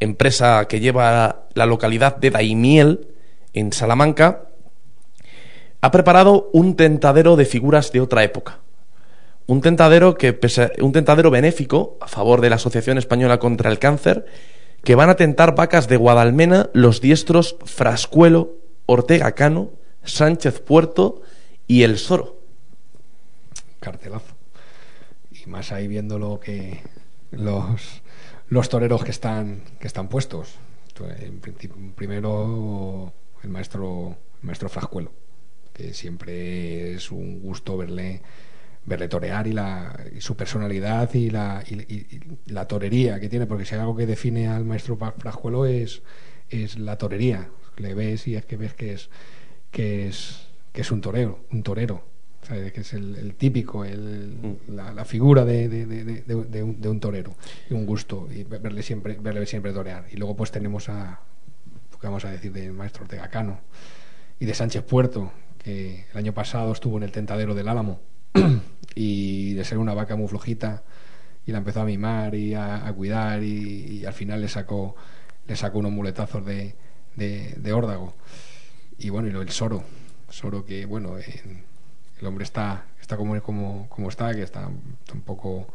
empresa 0.00 0.66
que 0.68 0.80
lleva 0.80 1.46
la 1.54 1.66
localidad 1.66 2.16
de 2.16 2.30
Daimiel, 2.30 3.08
en 3.54 3.72
Salamanca, 3.72 4.48
ha 5.84 5.90
preparado 5.90 6.48
un 6.54 6.76
tentadero 6.76 7.36
de 7.36 7.44
figuras 7.44 7.92
de 7.92 8.00
otra 8.00 8.24
época. 8.24 8.60
Un 9.44 9.60
tentadero, 9.60 10.14
que 10.14 10.40
un 10.80 10.92
tentadero 10.92 11.30
benéfico 11.30 11.98
a 12.00 12.08
favor 12.08 12.40
de 12.40 12.48
la 12.48 12.56
Asociación 12.56 12.96
Española 12.96 13.38
contra 13.38 13.70
el 13.70 13.78
Cáncer, 13.78 14.24
que 14.82 14.94
van 14.94 15.10
a 15.10 15.16
tentar 15.16 15.54
vacas 15.54 15.86
de 15.86 15.98
Guadalmena 15.98 16.70
los 16.72 17.02
diestros 17.02 17.56
Frascuelo, 17.66 18.54
Ortega 18.86 19.32
Cano, 19.32 19.72
Sánchez 20.04 20.60
Puerto 20.60 21.20
y 21.66 21.82
El 21.82 21.98
Soro. 21.98 22.38
Cartelazo. 23.78 24.34
Y 25.32 25.46
más 25.50 25.70
ahí 25.70 25.86
viendo 25.86 26.18
lo 26.18 26.40
que 26.40 26.80
los 27.30 28.00
los 28.48 28.70
toreros 28.70 29.04
que 29.04 29.10
están 29.10 29.60
que 29.78 29.86
están 29.86 30.08
puestos. 30.08 30.54
Primero 31.94 33.12
el 33.42 33.50
maestro 33.50 34.16
el 34.40 34.46
maestro 34.46 34.70
Frascuelo, 34.70 35.12
que 35.74 35.92
siempre 35.92 36.94
es 36.94 37.10
un 37.10 37.40
gusto 37.40 37.76
verle 37.76 38.22
verle 38.86 39.08
torear 39.08 39.46
y, 39.46 39.52
la, 39.52 39.98
y 40.14 40.20
su 40.20 40.36
personalidad 40.36 41.12
y 41.14 41.30
la, 41.30 41.64
y, 41.66 41.74
y- 41.74 42.06
y 42.46 42.52
la 42.52 42.68
torería 42.68 43.18
que 43.18 43.30
tiene, 43.30 43.46
porque 43.46 43.64
si 43.64 43.74
hay 43.74 43.80
algo 43.80 43.96
que 43.96 44.04
define 44.06 44.46
al 44.46 44.66
maestro 44.66 44.96
Fra- 44.98 45.14
Frascuelo 45.16 45.64
es, 45.64 46.02
es 46.50 46.78
la 46.78 46.98
torería. 46.98 47.48
Le 47.78 47.94
ves 47.94 48.28
y 48.28 48.36
es 48.36 48.44
que 48.44 48.58
ves 48.58 48.74
que 48.74 48.92
es 48.92 49.08
que 49.70 50.06
es 50.08 50.48
que 50.72 50.82
es 50.82 50.90
un 50.92 51.00
torero, 51.00 51.40
un 51.50 51.62
torero. 51.62 52.04
¿sabes? 52.42 52.74
que 52.74 52.82
es 52.82 52.92
el, 52.92 53.16
el 53.16 53.36
típico, 53.36 53.86
el, 53.86 54.58
la, 54.68 54.92
la 54.92 55.06
figura 55.06 55.46
de, 55.46 55.66
de- 55.70 56.62
un, 56.62 56.78
de 56.78 56.88
un 56.90 57.00
torero. 57.00 57.34
Y 57.70 57.72
un 57.72 57.86
gusto 57.86 58.28
y 58.30 58.44
ve- 58.44 58.58
verle 58.58 58.82
siempre, 58.82 59.16
verle 59.18 59.46
siempre 59.46 59.72
torear. 59.72 60.04
Y 60.12 60.16
luego 60.18 60.36
pues 60.36 60.50
tenemos 60.50 60.90
a, 60.90 61.20
¿qué 61.98 62.06
vamos 62.06 62.26
a 62.26 62.30
decir 62.30 62.52
del 62.52 62.74
maestro 62.74 63.04
Ortega 63.04 63.28
Cano 63.30 63.60
y 64.38 64.44
de 64.44 64.52
Sánchez 64.52 64.82
Puerto, 64.82 65.32
el 65.64 66.04
año 66.18 66.32
pasado 66.34 66.72
estuvo 66.72 66.96
en 66.98 67.04
el 67.04 67.12
tentadero 67.12 67.54
del 67.54 67.68
Álamo 67.68 68.00
y 68.94 69.54
de 69.54 69.64
ser 69.64 69.78
una 69.78 69.94
vaca 69.94 70.16
muy 70.16 70.28
flojita 70.28 70.82
y 71.46 71.52
la 71.52 71.58
empezó 71.58 71.80
a 71.80 71.84
mimar 71.84 72.34
y 72.34 72.54
a, 72.54 72.86
a 72.86 72.92
cuidar 72.92 73.42
y, 73.42 73.98
y 74.00 74.04
al 74.04 74.12
final 74.12 74.40
le 74.40 74.48
sacó 74.48 74.94
le 75.46 75.56
sacó 75.56 75.78
unos 75.78 75.92
muletazos 75.92 76.44
de, 76.46 76.74
de, 77.16 77.54
de 77.56 77.72
órdago 77.72 78.14
y 78.98 79.10
bueno 79.10 79.28
y 79.28 79.32
lo 79.32 79.40
del 79.40 79.50
Soro 79.50 79.82
Soro 80.28 80.64
que 80.64 80.86
bueno 80.86 81.18
en- 81.18 81.64
el 82.20 82.26
hombre 82.26 82.44
está 82.44 82.86
está 83.00 83.16
como 83.16 83.40
como, 83.42 83.88
como 83.88 84.08
está 84.08 84.34
que 84.34 84.42
está 84.42 84.66
un 84.68 85.20
poco 85.22 85.66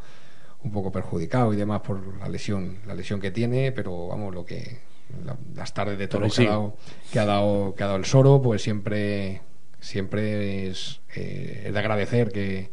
un 0.63 0.71
poco 0.71 0.91
perjudicado 0.91 1.53
y 1.53 1.57
demás 1.57 1.81
por 1.81 2.17
la 2.17 2.27
lesión 2.29 2.79
la 2.87 2.95
lesión 2.95 3.19
que 3.19 3.31
tiene 3.31 3.71
pero 3.71 4.07
vamos 4.07 4.33
lo 4.33 4.45
que 4.45 4.79
la- 5.25 5.37
las 5.55 5.73
tardes 5.73 5.97
de 5.99 6.07
toro 6.07 6.25
que, 6.25 6.31
sí. 6.31 6.45
ha 6.45 6.49
dado, 6.51 6.77
que 7.11 7.19
ha 7.19 7.25
dado 7.25 7.75
que 7.75 7.83
ha 7.83 7.87
dado 7.87 7.97
el 7.99 8.05
Soro 8.05 8.41
pues 8.41 8.61
siempre 8.63 9.41
siempre 9.79 10.67
es, 10.69 11.01
eh, 11.15 11.63
es 11.67 11.73
de 11.73 11.79
agradecer 11.79 12.31
que, 12.31 12.69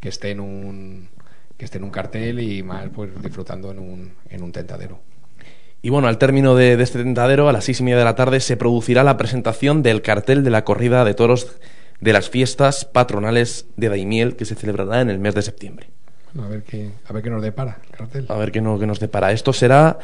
que 0.00 0.08
esté 0.08 0.30
en 0.30 0.40
un 0.40 1.08
que 1.56 1.64
esté 1.64 1.78
en 1.78 1.84
un 1.84 1.90
cartel 1.90 2.40
y 2.40 2.62
más 2.62 2.88
pues 2.94 3.10
disfrutando 3.22 3.70
en 3.70 3.78
un, 3.78 4.12
en 4.28 4.42
un 4.42 4.52
tentadero 4.52 5.00
Y 5.80 5.88
bueno, 5.88 6.06
al 6.08 6.18
término 6.18 6.54
de, 6.54 6.76
de 6.76 6.82
este 6.82 6.98
tentadero, 7.02 7.48
a 7.48 7.52
las 7.52 7.64
seis 7.64 7.80
y 7.80 7.82
media 7.82 7.96
de 7.98 8.04
la 8.04 8.14
tarde, 8.14 8.40
se 8.40 8.56
producirá 8.58 9.04
la 9.04 9.16
presentación 9.16 9.82
del 9.82 10.02
cartel 10.02 10.44
de 10.44 10.50
la 10.50 10.64
corrida 10.64 11.04
de 11.04 11.14
toros 11.14 11.56
de 12.00 12.12
las 12.12 12.28
fiestas 12.28 12.84
patronales 12.84 13.66
de 13.76 13.88
Daimiel, 13.88 14.36
que 14.36 14.44
se 14.44 14.54
celebrará 14.54 15.00
en 15.00 15.08
el 15.08 15.18
mes 15.18 15.34
de 15.34 15.40
septiembre. 15.42 15.88
Bueno, 16.34 16.48
a 16.48 16.50
ver 16.50 16.62
qué 16.64 16.90
a 17.06 17.12
ver 17.14 17.22
qué 17.22 17.30
nos 17.30 17.40
depara 17.42 17.78
el 17.90 17.96
cartel 17.96 18.26
A 18.28 18.36
ver 18.36 18.52
qué, 18.52 18.60
no- 18.60 18.78
qué 18.78 18.86
nos 18.86 19.00
depara. 19.00 19.32
Esto 19.32 19.54
será 19.54 19.98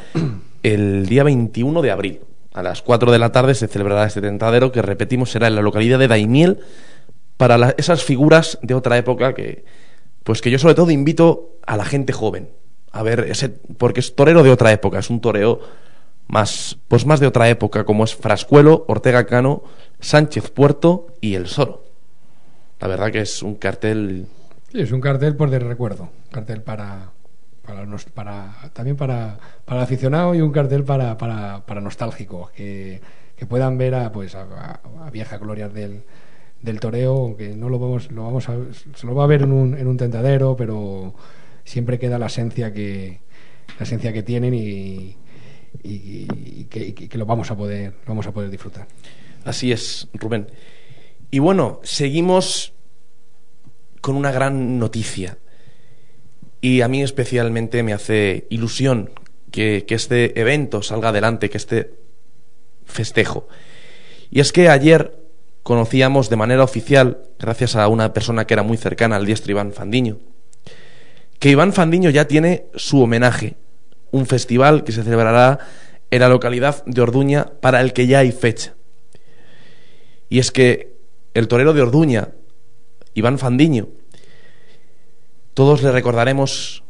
el 0.62 1.07
día 1.07 1.23
21 1.24 1.83
de 1.83 1.91
abril. 1.91 2.20
A 2.53 2.62
las 2.62 2.83
4 2.83 3.11
de 3.11 3.19
la 3.19 3.33
tarde 3.33 3.55
se 3.55 3.69
celebrará 3.69 4.07
este 4.07 4.20
tentadero, 4.20 4.73
que 4.73 4.83
repetimos 4.83 5.31
será 5.31 5.47
en 5.47 5.55
la 5.55 5.62
localidad 5.62 5.99
de 5.99 6.09
Daimiel, 6.09 6.61
para 7.37 7.74
esas 7.77 8.05
figuras 8.05 8.59
de 8.62 8.74
otra 8.74 8.99
época 8.99 9.35
que, 9.35 9.65
pues 10.23 10.41
que 10.43 10.51
yo 10.51 10.59
sobre 10.59 10.74
todo 10.74 10.91
invito 10.91 11.57
a 11.66 11.77
la 11.77 11.85
gente 11.85 12.12
joven 12.12 12.51
a 12.93 13.03
ver 13.03 13.20
ese, 13.20 13.49
porque 13.49 14.01
es 14.01 14.15
torero 14.15 14.43
de 14.43 14.51
otra 14.51 14.70
época, 14.70 14.99
es 14.99 15.11
un 15.11 15.20
toreo 15.20 15.61
más, 16.29 16.79
pues 16.89 17.07
más 17.07 17.20
de 17.20 17.27
otra 17.27 17.49
época, 17.49 17.85
como 17.85 18.05
es 18.05 18.15
Frascuelo, 18.15 18.85
Ortega 18.87 19.27
Cano, 19.27 19.62
Sánchez 20.01 20.51
Puerto 20.51 21.07
y 21.20 21.35
El 21.35 21.47
Soro, 21.47 21.85
La 22.81 22.89
verdad 22.89 23.11
que 23.11 23.20
es 23.20 23.43
un 23.43 23.55
cartel... 23.57 24.27
Sí, 24.70 24.81
es 24.81 24.93
un 24.93 25.01
cartel 25.01 25.37
por 25.37 25.51
de 25.51 25.59
recuerdo, 25.59 26.11
cartel 26.31 26.62
para, 26.62 27.11
para, 27.65 27.87
nos- 27.87 28.05
para 28.07 28.71
también 28.73 28.97
para, 28.97 29.39
para 29.65 29.83
aficionado 29.83 30.35
y 30.35 30.41
un 30.41 30.51
cartel 30.53 30.85
para, 30.85 31.17
para, 31.19 31.65
para 31.65 31.81
nostálgicos 31.81 32.51
que, 32.51 33.01
que 33.37 33.47
puedan 33.47 33.79
ver 33.79 33.95
a 33.95 34.11
pues 34.13 34.35
a, 34.35 34.43
a- 34.43 34.81
del, 35.73 36.03
del 36.61 36.81
toreo 36.81 37.37
que 37.37 37.55
no 37.57 37.69
lo 37.69 37.79
vamos 37.79 38.11
lo 38.11 38.25
vamos 38.25 38.49
a 38.49 38.57
se 38.95 39.07
lo 39.07 39.15
va 39.15 39.25
a 39.25 39.27
ver 39.29 39.43
en 39.43 39.53
un, 39.53 39.77
en 39.79 39.87
un 39.87 39.97
tentadero 39.97 40.57
pero 40.57 41.15
siempre 41.65 41.99
queda 41.99 42.19
la 42.19 42.27
esencia 42.27 42.73
que 42.73 43.21
la 43.79 43.85
esencia 43.85 44.13
que 44.13 44.23
tienen 44.23 44.55
y, 44.55 45.17
y- 45.83 46.27
y 46.35 46.67
que, 46.71 46.89
y 46.89 46.93
que 46.93 47.19
lo 47.19 47.27
vamos 47.27 47.51
a 47.51 47.57
poder 47.57 47.93
lo 47.93 48.09
vamos 48.09 48.27
a 48.27 48.33
poder 48.33 48.51
disfrutar 48.51 48.87
Así 49.45 49.73
es, 49.73 50.07
Rubén. 50.15 50.47
Y 51.33 51.41
bueno, 51.41 51.81
seguimos 51.83 52.75
con 54.01 54.15
una 54.15 54.31
gran 54.31 54.79
noticia. 54.79 55.39
Y 56.63 56.81
a 56.81 56.89
mí 56.89 57.03
especialmente 57.03 57.83
me 57.83 57.93
hace 57.93 58.47
ilusión 58.49 59.11
que, 59.51 59.85
este 59.89 60.41
evento 60.41 60.81
salga 60.81 61.09
adelante, 61.09 61.51
que 61.51 61.59
este 61.59 61.91
festejo. 62.87 63.49
Y 64.31 64.39
es 64.39 64.53
que 64.53 64.69
ayer 64.69 65.19
conocíamos 65.65 66.31
de 66.31 66.37
manera 66.37 66.63
oficial, 66.63 67.19
gracias 67.39 67.75
a 67.75 67.89
una 67.89 68.13
persona 68.13 68.47
que 68.47 68.55
era 68.55 68.63
muy 68.63 68.77
cercana 68.77 69.17
al 69.17 69.27
diestro 69.27 69.51
Iván 69.51 69.73
Fandiño, 69.73 70.19
que 71.41 71.51
Iván 71.51 71.73
Fandiño 71.73 72.11
ya 72.11 72.29
tiene 72.29 72.67
su 72.77 73.03
homenaje, 73.03 73.57
un 74.13 74.27
festival 74.27 74.85
que 74.85 74.93
se 74.93 75.03
celebrará 75.03 75.59
en 76.13 76.21
la 76.21 76.29
localidad 76.29 76.85
de 76.87 77.01
Orduña 77.01 77.45
para 77.61 77.81
el 77.81 77.93
que 77.93 78.07
ya 78.07 78.21
hay 78.21 78.31
fecha. 78.31 78.75
Y 80.29 80.39
es 80.39 80.53
que 80.53 80.95
el 81.35 81.49
torero 81.49 81.73
de 81.73 81.83
Orduña, 81.83 82.29
Iván 83.15 83.41
Fandiño, 83.41 83.89
todos 85.55 85.83
le 85.83 85.93
recordaremos 85.93 86.85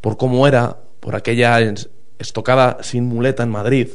por 0.00 0.16
cómo 0.16 0.46
era, 0.46 0.78
por 1.00 1.14
aquella 1.16 1.60
es- 1.60 1.90
estocada 2.18 2.78
sin 2.82 3.04
muleta 3.06 3.42
en 3.42 3.50
Madrid, 3.50 3.88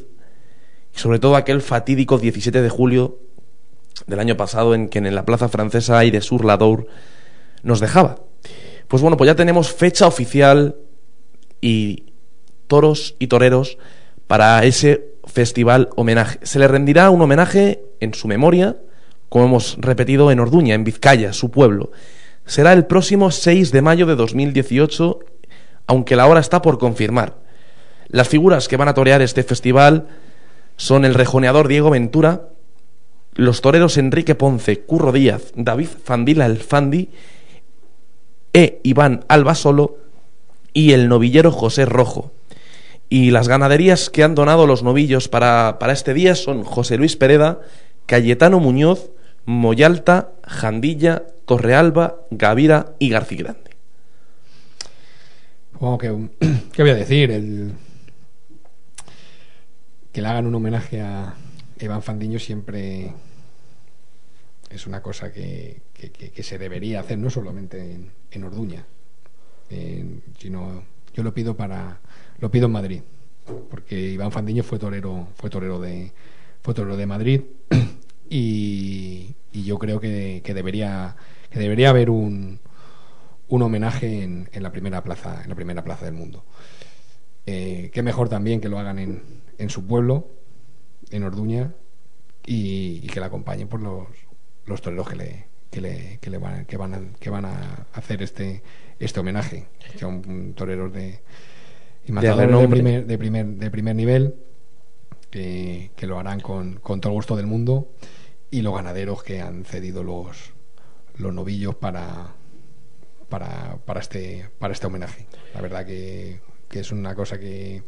y 0.95 0.99
sobre 0.99 1.19
todo 1.19 1.35
aquel 1.35 1.61
fatídico 1.61 2.17
17 2.17 2.61
de 2.61 2.69
julio 2.69 3.19
del 4.05 4.19
año 4.19 4.37
pasado 4.37 4.75
en 4.75 4.89
que 4.89 4.99
en 4.99 5.13
la 5.15 5.25
plaza 5.25 5.49
francesa 5.49 5.97
Aire 5.99 6.21
sur 6.21 6.45
Ladour 6.45 6.87
nos 7.63 7.79
dejaba. 7.79 8.19
Pues 8.87 9.01
bueno, 9.01 9.17
pues 9.17 9.27
ya 9.27 9.35
tenemos 9.35 9.71
fecha 9.73 10.07
oficial 10.07 10.75
y 11.61 12.13
toros 12.67 13.15
y 13.19 13.27
toreros 13.27 13.77
para 14.27 14.63
ese 14.65 15.15
festival 15.25 15.89
homenaje. 15.95 16.39
Se 16.43 16.59
le 16.59 16.67
rendirá 16.67 17.09
un 17.09 17.21
homenaje 17.21 17.81
en 17.99 18.13
su 18.13 18.27
memoria, 18.27 18.77
como 19.29 19.45
hemos 19.45 19.77
repetido, 19.79 20.31
en 20.31 20.39
Orduña, 20.39 20.75
en 20.75 20.83
Vizcaya, 20.83 21.33
su 21.33 21.51
pueblo. 21.51 21.91
Será 22.47 22.71
el 22.71 22.85
próximo 22.85 23.29
6 23.29 23.73
de 23.73 23.81
mayo 23.81 24.05
de 24.05 24.15
2018, 24.15 25.19
aunque 25.85 26.15
la 26.15 26.27
hora 26.27 26.39
está 26.39 26.61
por 26.61 26.79
confirmar. 26.79 27.35
Las 28.07 28.29
figuras 28.29 28.69
que 28.69 28.77
van 28.77 28.87
a 28.87 28.93
torear 28.93 29.21
este 29.21 29.43
festival 29.43 30.07
son 30.77 31.03
el 31.03 31.13
rejoneador 31.13 31.67
Diego 31.67 31.89
Ventura, 31.89 32.47
los 33.33 33.59
toreros 33.59 33.97
Enrique 33.97 34.33
Ponce, 34.33 34.79
Curro 34.79 35.11
Díaz, 35.11 35.51
David 35.55 35.89
Fandila 36.01 36.45
el 36.45 36.57
Fandi, 36.57 37.09
E. 38.53 38.79
Iván 38.81 39.25
Alba 39.27 39.53
Solo 39.53 39.97
y 40.71 40.93
el 40.93 41.09
novillero 41.09 41.51
José 41.51 41.85
Rojo. 41.85 42.31
Y 43.09 43.31
las 43.31 43.49
ganaderías 43.49 44.09
que 44.09 44.23
han 44.23 44.35
donado 44.35 44.65
los 44.67 44.83
novillos 44.83 45.27
para, 45.27 45.79
para 45.79 45.91
este 45.91 46.13
día 46.13 46.33
son 46.33 46.63
José 46.63 46.97
Luis 46.97 47.17
Pereda, 47.17 47.59
Cayetano 48.05 48.61
Muñoz, 48.61 49.11
Moyalta, 49.47 50.33
Jandilla, 50.45 51.23
Torrealba, 51.45 52.17
Gavira 52.31 52.93
y 52.99 53.09
Garcigrande. 53.09 53.71
Supongo 55.73 55.97
que, 55.97 56.29
¿qué 56.73 56.81
voy 56.83 56.91
a 56.91 56.95
decir? 56.95 57.31
El, 57.31 57.73
que 60.11 60.21
le 60.21 60.27
hagan 60.27 60.47
un 60.47 60.55
homenaje 60.55 61.01
a 61.01 61.33
Iván 61.79 62.01
Fandiño 62.01 62.39
siempre 62.39 63.13
es 64.69 64.85
una 64.87 65.01
cosa 65.01 65.31
que, 65.31 65.81
que- 65.93 66.43
se 66.43 66.57
debería 66.57 66.99
hacer, 66.99 67.17
no 67.17 67.29
solamente 67.29 67.79
en, 67.79 68.11
en 68.31 68.43
Orduña, 68.43 68.85
sino 70.39 70.83
yo 71.13 71.23
lo 71.23 71.33
pido 71.33 71.55
para 71.55 71.99
lo 72.39 72.51
pido 72.51 72.67
en 72.67 72.71
Madrid, 72.71 73.01
porque 73.69 73.99
Iván 74.11 74.31
Fandiño 74.31 74.63
fue 74.63 74.79
torero, 74.79 75.29
fue 75.35 75.49
torero 75.49 75.79
de 75.79 76.11
fue 76.61 76.73
torero 76.73 76.97
de 76.97 77.05
Madrid 77.05 77.41
y, 78.29 79.33
y 79.51 79.63
yo 79.63 79.77
creo 79.77 79.99
que, 79.99 80.41
que 80.43 80.53
debería 80.53 81.15
que 81.49 81.59
debería 81.59 81.89
haber 81.89 82.09
un, 82.09 82.59
un 83.47 83.61
homenaje 83.61 84.23
en, 84.23 84.49
en 84.51 84.63
la 84.63 84.71
primera 84.71 85.03
plaza 85.03 85.41
en 85.43 85.49
la 85.49 85.55
primera 85.55 85.83
plaza 85.83 86.05
del 86.05 86.13
mundo. 86.13 86.43
Eh, 87.45 87.91
qué 87.93 88.03
mejor 88.03 88.27
también 88.27 88.59
que 88.59 88.67
lo 88.69 88.77
hagan 88.77 88.99
en, 88.99 89.23
en 89.57 89.69
su 89.69 89.87
pueblo 89.87 90.27
en 91.11 91.23
Orduña 91.23 91.73
y, 92.45 92.99
y 93.03 93.07
que 93.07 93.19
le 93.21 93.25
acompañen 93.25 93.69
por 93.69 93.81
los, 93.81 94.07
los 94.65 94.81
toreros 94.81 95.09
que 95.09 95.15
le 95.15 95.47
que 95.71 95.81
le, 95.81 96.19
que 96.21 96.29
le 96.29 96.37
van 96.37 96.65
que 96.65 96.77
van 96.77 96.93
a, 96.93 97.01
que 97.19 97.29
van 97.29 97.45
a 97.45 97.87
hacer 97.93 98.21
este 98.21 98.61
este 98.99 99.19
homenaje. 99.19 99.67
Que 99.91 99.99
son 99.99 100.53
toreros 100.53 100.91
de 100.91 101.21
y 102.05 102.11
matadores 102.11 102.59
de, 102.59 102.67
primer 102.67 103.05
de 103.05 103.17
primer 103.17 103.45
de 103.45 103.71
primer 103.71 103.95
nivel 103.95 104.35
que, 105.29 105.91
que 105.95 106.07
lo 106.07 106.19
harán 106.19 106.39
con, 106.39 106.75
con 106.75 106.99
todo 107.01 107.11
el 107.11 107.17
gusto 107.17 107.35
del 107.35 107.47
mundo 107.47 107.89
y 108.51 108.61
los 108.61 108.75
ganaderos 108.75 109.23
que 109.23 109.41
han 109.41 109.65
cedido 109.65 110.03
los 110.03 110.53
los 111.17 111.33
novillos 111.33 111.75
para 111.75 112.35
para, 113.29 113.77
para 113.85 113.99
este 113.99 114.49
para 114.57 114.73
este 114.73 114.87
homenaje. 114.87 115.27
La 115.53 115.61
verdad 115.61 115.85
que, 115.85 116.39
que 116.69 116.79
es 116.79 116.91
una 116.91 117.15
cosa 117.15 117.39
que 117.39 117.83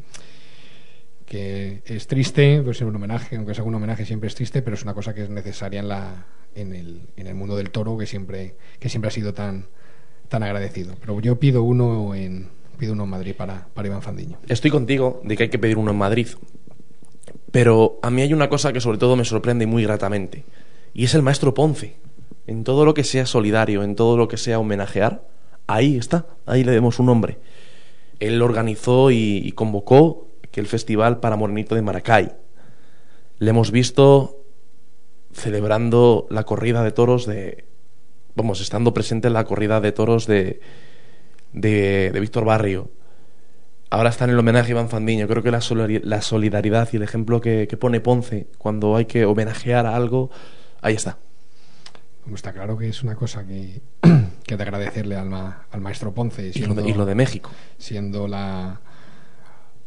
que 1.25 1.83
es 1.85 2.07
triste 2.07 2.61
pues 2.63 2.77
es 2.77 2.87
un 2.87 2.95
homenaje 2.95 3.35
aunque 3.35 3.53
sea 3.53 3.63
un 3.63 3.75
homenaje 3.75 4.05
siempre 4.05 4.27
es 4.27 4.35
triste 4.35 4.61
pero 4.61 4.75
es 4.75 4.83
una 4.83 4.95
cosa 4.95 5.13
que 5.13 5.23
es 5.23 5.29
necesaria 5.29 5.79
en 5.79 5.87
la 5.87 6.25
en 6.55 6.73
el, 6.73 7.01
en 7.15 7.27
el 7.27 7.35
mundo 7.35 7.55
del 7.55 7.69
toro 7.69 7.97
que 7.97 8.07
siempre 8.07 8.55
que 8.79 8.89
siempre 8.89 9.09
ha 9.09 9.11
sido 9.11 9.33
tan 9.33 9.67
tan 10.27 10.43
agradecido. 10.43 10.95
Pero 10.99 11.19
yo 11.19 11.39
pido 11.39 11.63
uno 11.63 12.15
en 12.15 12.49
pido 12.77 12.93
uno 12.93 13.03
en 13.03 13.09
Madrid 13.09 13.35
para 13.35 13.67
para 13.73 13.87
Iván 13.87 14.01
Fandiño. 14.01 14.39
Estoy 14.47 14.71
contigo 14.71 15.21
de 15.23 15.37
que 15.37 15.43
hay 15.43 15.49
que 15.49 15.59
pedir 15.59 15.77
uno 15.77 15.91
en 15.91 15.97
Madrid. 15.97 16.27
Pero 17.51 17.99
a 18.01 18.09
mí 18.09 18.21
hay 18.21 18.33
una 18.33 18.49
cosa 18.49 18.73
que 18.73 18.81
sobre 18.81 18.97
todo 18.97 19.15
me 19.15 19.25
sorprende 19.25 19.65
muy 19.65 19.83
gratamente. 19.83 20.43
Y 20.93 21.05
es 21.05 21.15
el 21.15 21.21
maestro 21.21 21.53
Ponce. 21.53 21.95
En 22.47 22.63
todo 22.63 22.85
lo 22.85 22.93
que 22.93 23.03
sea 23.03 23.25
solidario, 23.25 23.83
en 23.83 23.95
todo 23.95 24.17
lo 24.17 24.27
que 24.27 24.37
sea 24.37 24.59
homenajear, 24.59 25.23
ahí 25.67 25.97
está, 25.97 26.25
ahí 26.45 26.63
le 26.63 26.71
demos 26.71 26.99
un 26.99 27.05
nombre. 27.05 27.37
Él 28.19 28.41
organizó 28.41 29.11
y, 29.11 29.51
convocó 29.53 30.29
el 30.59 30.67
festival 30.67 31.19
para 31.19 31.37
Morenito 31.37 31.73
de 31.73 31.81
Maracay. 31.81 32.33
Le 33.39 33.49
hemos 33.49 33.71
visto 33.71 34.43
celebrando 35.31 36.27
la 36.29 36.43
corrida 36.43 36.83
de 36.83 36.91
toros 36.91 37.25
de... 37.25 37.65
Vamos, 38.35 38.61
estando 38.61 38.93
presente 38.93 39.27
en 39.27 39.33
la 39.33 39.45
corrida 39.45 39.81
de 39.81 39.91
toros 39.91 40.27
de, 40.27 40.59
de 41.53 42.11
Víctor 42.19 42.45
Barrio. 42.45 42.91
Ahora 43.91 44.09
está 44.09 44.25
en 44.25 44.31
el 44.31 44.39
homenaje 44.39 44.67
a 44.67 44.71
Iván 44.71 44.89
Fandiño. 44.89 45.27
Creo 45.27 45.41
que 45.41 45.51
la, 45.51 45.59
la 46.03 46.21
solidaridad 46.21 46.89
y 46.91 46.97
el 46.97 47.03
ejemplo 47.03 47.41
que, 47.41 47.67
que 47.67 47.77
pone 47.77 47.99
Ponce 48.01 48.47
cuando 48.57 48.95
hay 48.95 49.05
que 49.05 49.25
homenajear 49.25 49.85
a 49.87 49.95
algo, 49.95 50.29
ahí 50.81 50.93
está. 50.93 51.17
Como 52.23 52.35
está 52.35 52.53
claro 52.53 52.77
que 52.77 52.87
es 52.89 53.01
una 53.01 53.15
cosa 53.15 53.45
que, 53.47 53.81
que 54.45 54.57
de 54.57 54.63
agradecerle 54.63 55.15
al, 55.15 55.29
ma- 55.29 55.65
al 55.71 55.81
maestro 55.81 56.13
Ponce 56.13 56.43
Y 56.43 56.47
lo, 56.47 56.53
siendo, 56.53 56.81
de, 56.83 56.89
y 56.89 56.93
lo 56.93 57.05
de 57.05 57.15
México. 57.15 57.49
siendo 57.79 58.27
la 58.27 58.79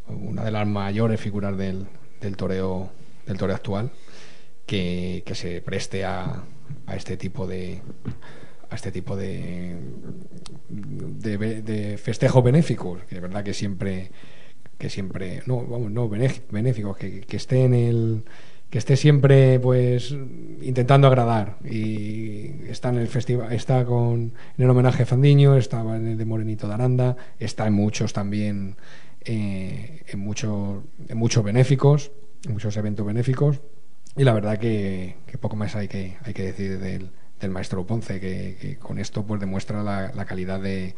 una 0.09 0.45
de 0.45 0.51
las 0.51 0.67
mayores 0.67 1.21
figuras 1.21 1.57
del, 1.57 1.87
del 2.21 2.37
toreo 2.37 2.91
del 3.25 3.39
toreo 3.39 3.55
actual 3.55 3.93
que, 4.67 5.23
que 5.25 5.35
se 5.37 5.63
preste 5.63 6.05
a, 6.05 6.43
a 6.87 6.97
este 6.97 7.17
tipo 7.17 7.47
de 7.47 7.81
a 8.73 8.75
este 8.75 8.91
tipo 8.91 9.17
de 9.17 9.77
de, 10.69 11.63
de 11.63 11.99
festejos 11.99 12.43
benéficos 12.43 13.05
que 13.05 13.17
de 13.17 13.21
verdad 13.21 13.45
que 13.45 13.55
siempre 13.55 14.11
que 14.79 14.89
siempre 14.91 15.43
no 15.47 15.65
vamos 15.67 15.91
no 15.91 16.09
bené- 16.09 16.43
benéficos 16.51 16.97
que, 16.97 17.25
esté 17.37 17.65
en 17.65 17.75
el 17.75 18.25
que 18.71 18.79
esté 18.79 18.97
siempre 18.97 19.61
pues 19.61 20.17
intentando 20.63 21.07
agradar. 21.07 21.59
Y 21.63 22.65
está 22.69 22.89
en 22.89 22.97
el 22.97 23.09
festival 23.09 23.53
está 23.53 23.85
con 23.85 24.33
en 24.57 24.65
el 24.65 24.71
homenaje 24.71 25.03
a 25.03 25.07
Fandiño 25.07 25.57
estaba 25.57 25.97
en 25.97 26.07
el 26.09 26.17
de 26.19 26.25
Morenito 26.25 26.67
de 26.67 26.75
Aranda 26.75 27.17
está 27.39 27.67
en 27.67 27.75
muchos 27.75 28.15
también 28.15 28.77
eh, 29.25 30.03
en 30.09 30.19
muchos 30.19 30.83
en 31.09 31.19
muchos 31.19 31.45
benéficos 31.45 32.11
en 32.47 32.55
muchos 32.55 32.77
eventos 32.77 33.05
benéficos. 33.07 33.61
Y 34.17 34.25
la 34.25 34.33
verdad 34.35 34.59
que, 34.59 35.17
que 35.27 35.39
poco 35.39 35.55
más 35.57 35.77
hay 35.77 35.89
que 35.89 36.17
hay 36.25 36.33
que 36.35 36.43
decir 36.45 36.79
del, 36.79 37.11
del 37.43 37.51
maestro 37.51 37.85
Ponce 37.85 38.21
que, 38.21 38.79
con 38.81 38.99
esto 38.99 39.25
pues 39.25 39.41
demuestra 39.41 39.83
la, 39.83 40.25
calidad 40.25 40.61
de, 40.61 40.95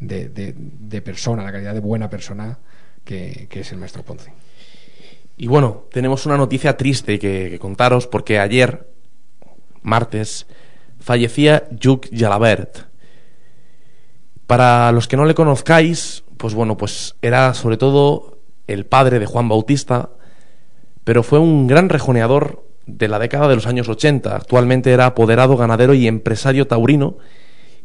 de, 0.00 1.02
persona 1.02 1.44
la 1.44 1.52
calidad 1.52 1.74
de 1.74 1.80
buena 1.80 2.10
persona 2.10 2.58
que, 3.04 3.46
que 3.48 3.60
es 3.60 3.70
el 3.72 3.78
maestro 3.78 4.02
Ponce 4.02 4.32
Y 5.36 5.46
bueno, 5.46 5.84
tenemos 5.92 6.26
una 6.26 6.36
noticia 6.36 6.76
triste 6.76 7.18
que, 7.18 7.50
que 7.50 7.58
contaros 7.58 8.06
porque 8.06 8.40
ayer, 8.40 8.88
martes, 9.82 10.46
fallecía 10.98 11.68
Juk 11.80 12.08
Jalabert. 12.12 12.86
Para 14.46 14.90
los 14.92 15.08
que 15.08 15.16
no 15.16 15.24
le 15.24 15.34
conozcáis, 15.34 16.24
pues 16.36 16.54
bueno, 16.54 16.76
pues 16.76 17.16
era 17.22 17.52
sobre 17.54 17.76
todo 17.76 18.38
el 18.66 18.86
padre 18.86 19.18
de 19.18 19.26
Juan 19.26 19.48
Bautista, 19.48 20.10
pero 21.04 21.22
fue 21.22 21.38
un 21.38 21.66
gran 21.66 21.88
rejoneador 21.88 22.65
de 22.86 23.08
la 23.08 23.18
década 23.18 23.48
de 23.48 23.56
los 23.56 23.66
años 23.66 23.88
80. 23.88 24.34
Actualmente 24.34 24.92
era 24.92 25.06
apoderado 25.06 25.56
ganadero 25.56 25.94
y 25.94 26.06
empresario 26.06 26.66
taurino 26.66 27.18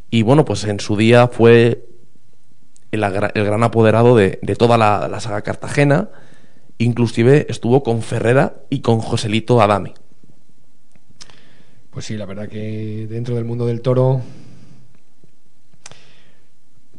y 0.10 0.23
bueno, 0.23 0.45
pues 0.45 0.64
en 0.65 0.80
su 0.80 0.98
día 0.98 1.28
fue 1.28 1.86
el, 2.91 3.02
gran 3.02 3.64
apoderado 3.64 4.15
de, 4.15 4.38
toda 4.57 4.78
la, 4.78 5.07
la, 5.07 5.22
saga 5.22 5.41
cartagena, 5.41 6.10
inclusive 6.78 7.48
estuvo 7.49 7.82
con 7.82 8.02
Ferrera 8.02 8.56
y 8.69 8.82
con 8.82 8.99
Joselito 8.99 9.61
Adame. 9.61 9.94
Pues 11.91 12.06
sí, 12.06 12.18
la 12.18 12.26
verdad 12.26 12.49
que 12.49 13.07
dentro 13.10 13.36
del 13.36 13.45
mundo 13.45 13.65
del 13.65 13.82
toro 13.82 14.22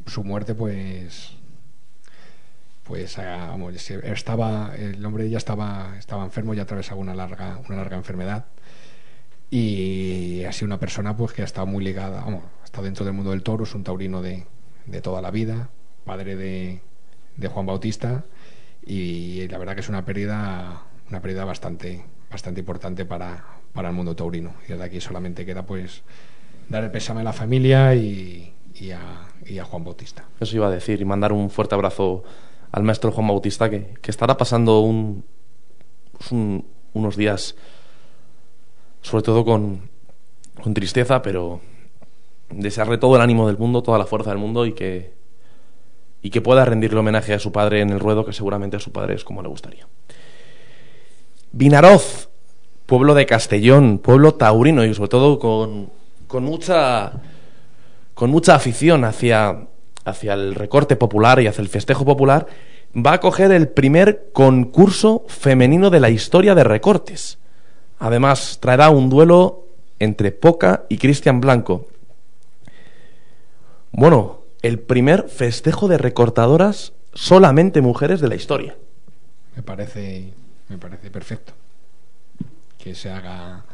su 0.07 0.25
muerte 0.25 0.55
pues 0.55 1.33
pues 2.93 3.17
estaba 4.05 4.77
el 4.77 5.03
hombre 5.07 5.31
ya 5.31 5.39
estaba 5.39 5.95
estaba 5.99 6.25
enfermo 6.25 6.53
ya 6.53 6.65
atravesaba 6.65 7.01
una 7.01 7.15
larga 7.15 7.59
una 7.67 7.79
larga 7.79 7.97
enfermedad. 7.97 8.45
Y 9.49 10.45
ha 10.45 10.53
sido 10.53 10.67
una 10.67 10.79
persona 10.79 11.17
pues 11.17 11.33
que 11.33 11.41
ha 11.41 11.47
estado 11.47 11.67
muy 11.67 11.83
ligada 11.83 12.21
vamos, 12.21 12.43
ha 12.71 12.83
dentro 12.83 13.07
del 13.07 13.15
mundo 13.15 13.31
del 13.31 13.43
toro 13.43 13.65
es 13.65 13.75
un 13.75 13.83
taurino 13.83 14.21
de, 14.21 14.45
de 14.85 15.01
toda 15.01 15.23
la 15.23 15.31
vida 15.31 15.71
padre 16.05 16.37
de, 16.37 16.83
de, 17.39 17.49
Juan 17.49 17.65
Bautista. 17.65 18.25
Y 18.85 19.49
la 19.49 19.57
verdad 19.57 19.73
que 19.73 19.81
es 19.81 19.89
una 19.89 20.05
pérdida 20.05 20.83
una 21.09 21.23
pérdida 21.23 21.47
bastante 21.47 22.05
bastante 22.31 22.61
importante 22.61 23.07
para, 23.07 23.43
para 23.73 23.89
el 23.89 23.95
mundo 23.95 24.15
taurino. 24.15 24.53
Y 24.67 24.73
desde 24.73 24.85
aquí 24.85 25.01
solamente 25.01 25.47
queda 25.47 25.65
pues 25.65 26.03
dar 26.69 26.85
el 26.85 26.91
pésame 26.91 27.23
a 27.23 27.25
la 27.25 27.33
familia 27.33 27.95
y 27.95 28.53
a 28.91 29.65
Juan 29.65 29.83
Bautista. 29.83 30.27
Eso 30.39 30.57
iba 30.57 30.67
a 30.67 30.71
decir 30.71 31.01
y 31.01 31.07
mandar 31.07 31.33
un 31.33 31.49
fuerte 31.49 31.75
abrazo 31.75 32.23
al 32.73 32.83
maestro 32.83 33.13
Juan 33.13 33.29
Bautista 33.29 33.71
que, 33.71 33.95
estará 34.07 34.37
pasando 34.37 34.81
un, 34.81 35.25
pues 36.13 36.33
unos 36.95 37.17
días 37.17 37.55
sobre 39.03 39.23
todo 39.23 39.45
con, 39.45 39.91
con 40.63 40.75
tristeza, 40.75 41.23
pero 41.23 41.61
desearle 42.51 42.99
todo 42.99 43.17
el 43.17 43.23
ánimo 43.23 43.47
del 43.47 43.59
mundo, 43.59 43.83
toda 43.83 43.99
la 43.99 44.07
fuerza 44.07 44.31
del 44.31 44.39
mundo 44.39 44.65
y 44.65 44.73
que, 44.73 45.13
y 46.23 46.31
que 46.31 46.41
pueda 46.41 46.65
rendirle 46.65 47.01
homenaje 47.01 47.35
a 47.35 47.39
su 47.39 47.53
padre 47.53 47.81
en 47.81 47.91
el 47.91 48.01
ruedo, 48.01 48.25
que 48.25 48.33
seguramente 48.33 48.77
a 48.77 48.81
su 48.81 48.93
padre 48.93 49.15
es 49.15 49.25
como 49.25 49.43
le 49.43 49.49
gustaría. 49.49 49.87
Vinaroz, 51.53 52.31
pueblo 52.87 53.15
de 53.15 53.27
Castellón, 53.27 53.99
pueblo 53.99 54.35
taurino 54.35 54.85
y 54.85 54.95
sobre 54.95 55.09
todo 55.09 55.39
con, 55.39 55.91
con 56.27 56.45
mucha 56.45 57.21
con 58.15 58.31
mucha 58.31 58.55
afición 58.55 59.05
hacia, 59.05 59.67
hacia 60.05 60.35
el 60.35 60.55
recorte 60.55 60.97
popular 60.97 61.41
y 61.41 61.47
hacia 61.47 61.63
el 61.63 61.69
festejo 61.69 62.05
popular, 62.05 62.47
va 62.95 63.15
a 63.15 63.21
coger 63.21 63.53
el 63.53 63.69
primer 63.69 64.31
concurso 64.33 65.25
femenino 65.29 65.91
de 65.91 66.01
la 66.01 66.11
historia 66.11 66.55
de 66.55 66.65
recortes. 66.65 67.39
Además, 67.99 68.59
traerá 68.61 68.91
un 68.91 69.09
duelo 69.09 69.67
entre 69.99 70.33
Poca 70.33 70.85
y 70.89 70.99
Cristian 70.99 71.41
Blanco. 71.41 71.87
Bueno, 73.93 74.43
el 74.63 74.79
primer 74.79 75.29
festejo 75.29 75.89
de 75.89 75.99
recortadoras 75.99 76.93
solamente 77.15 77.81
mujeres 77.81 78.21
de 78.21 78.29
la 78.29 78.35
historia. 78.35 78.77
Me 79.55 79.63
parece, 79.63 80.33
me 80.69 80.79
parece 80.79 81.11
perfecto 81.11 81.53
que 82.79 82.95
se 82.95 83.11
haga 83.11 83.65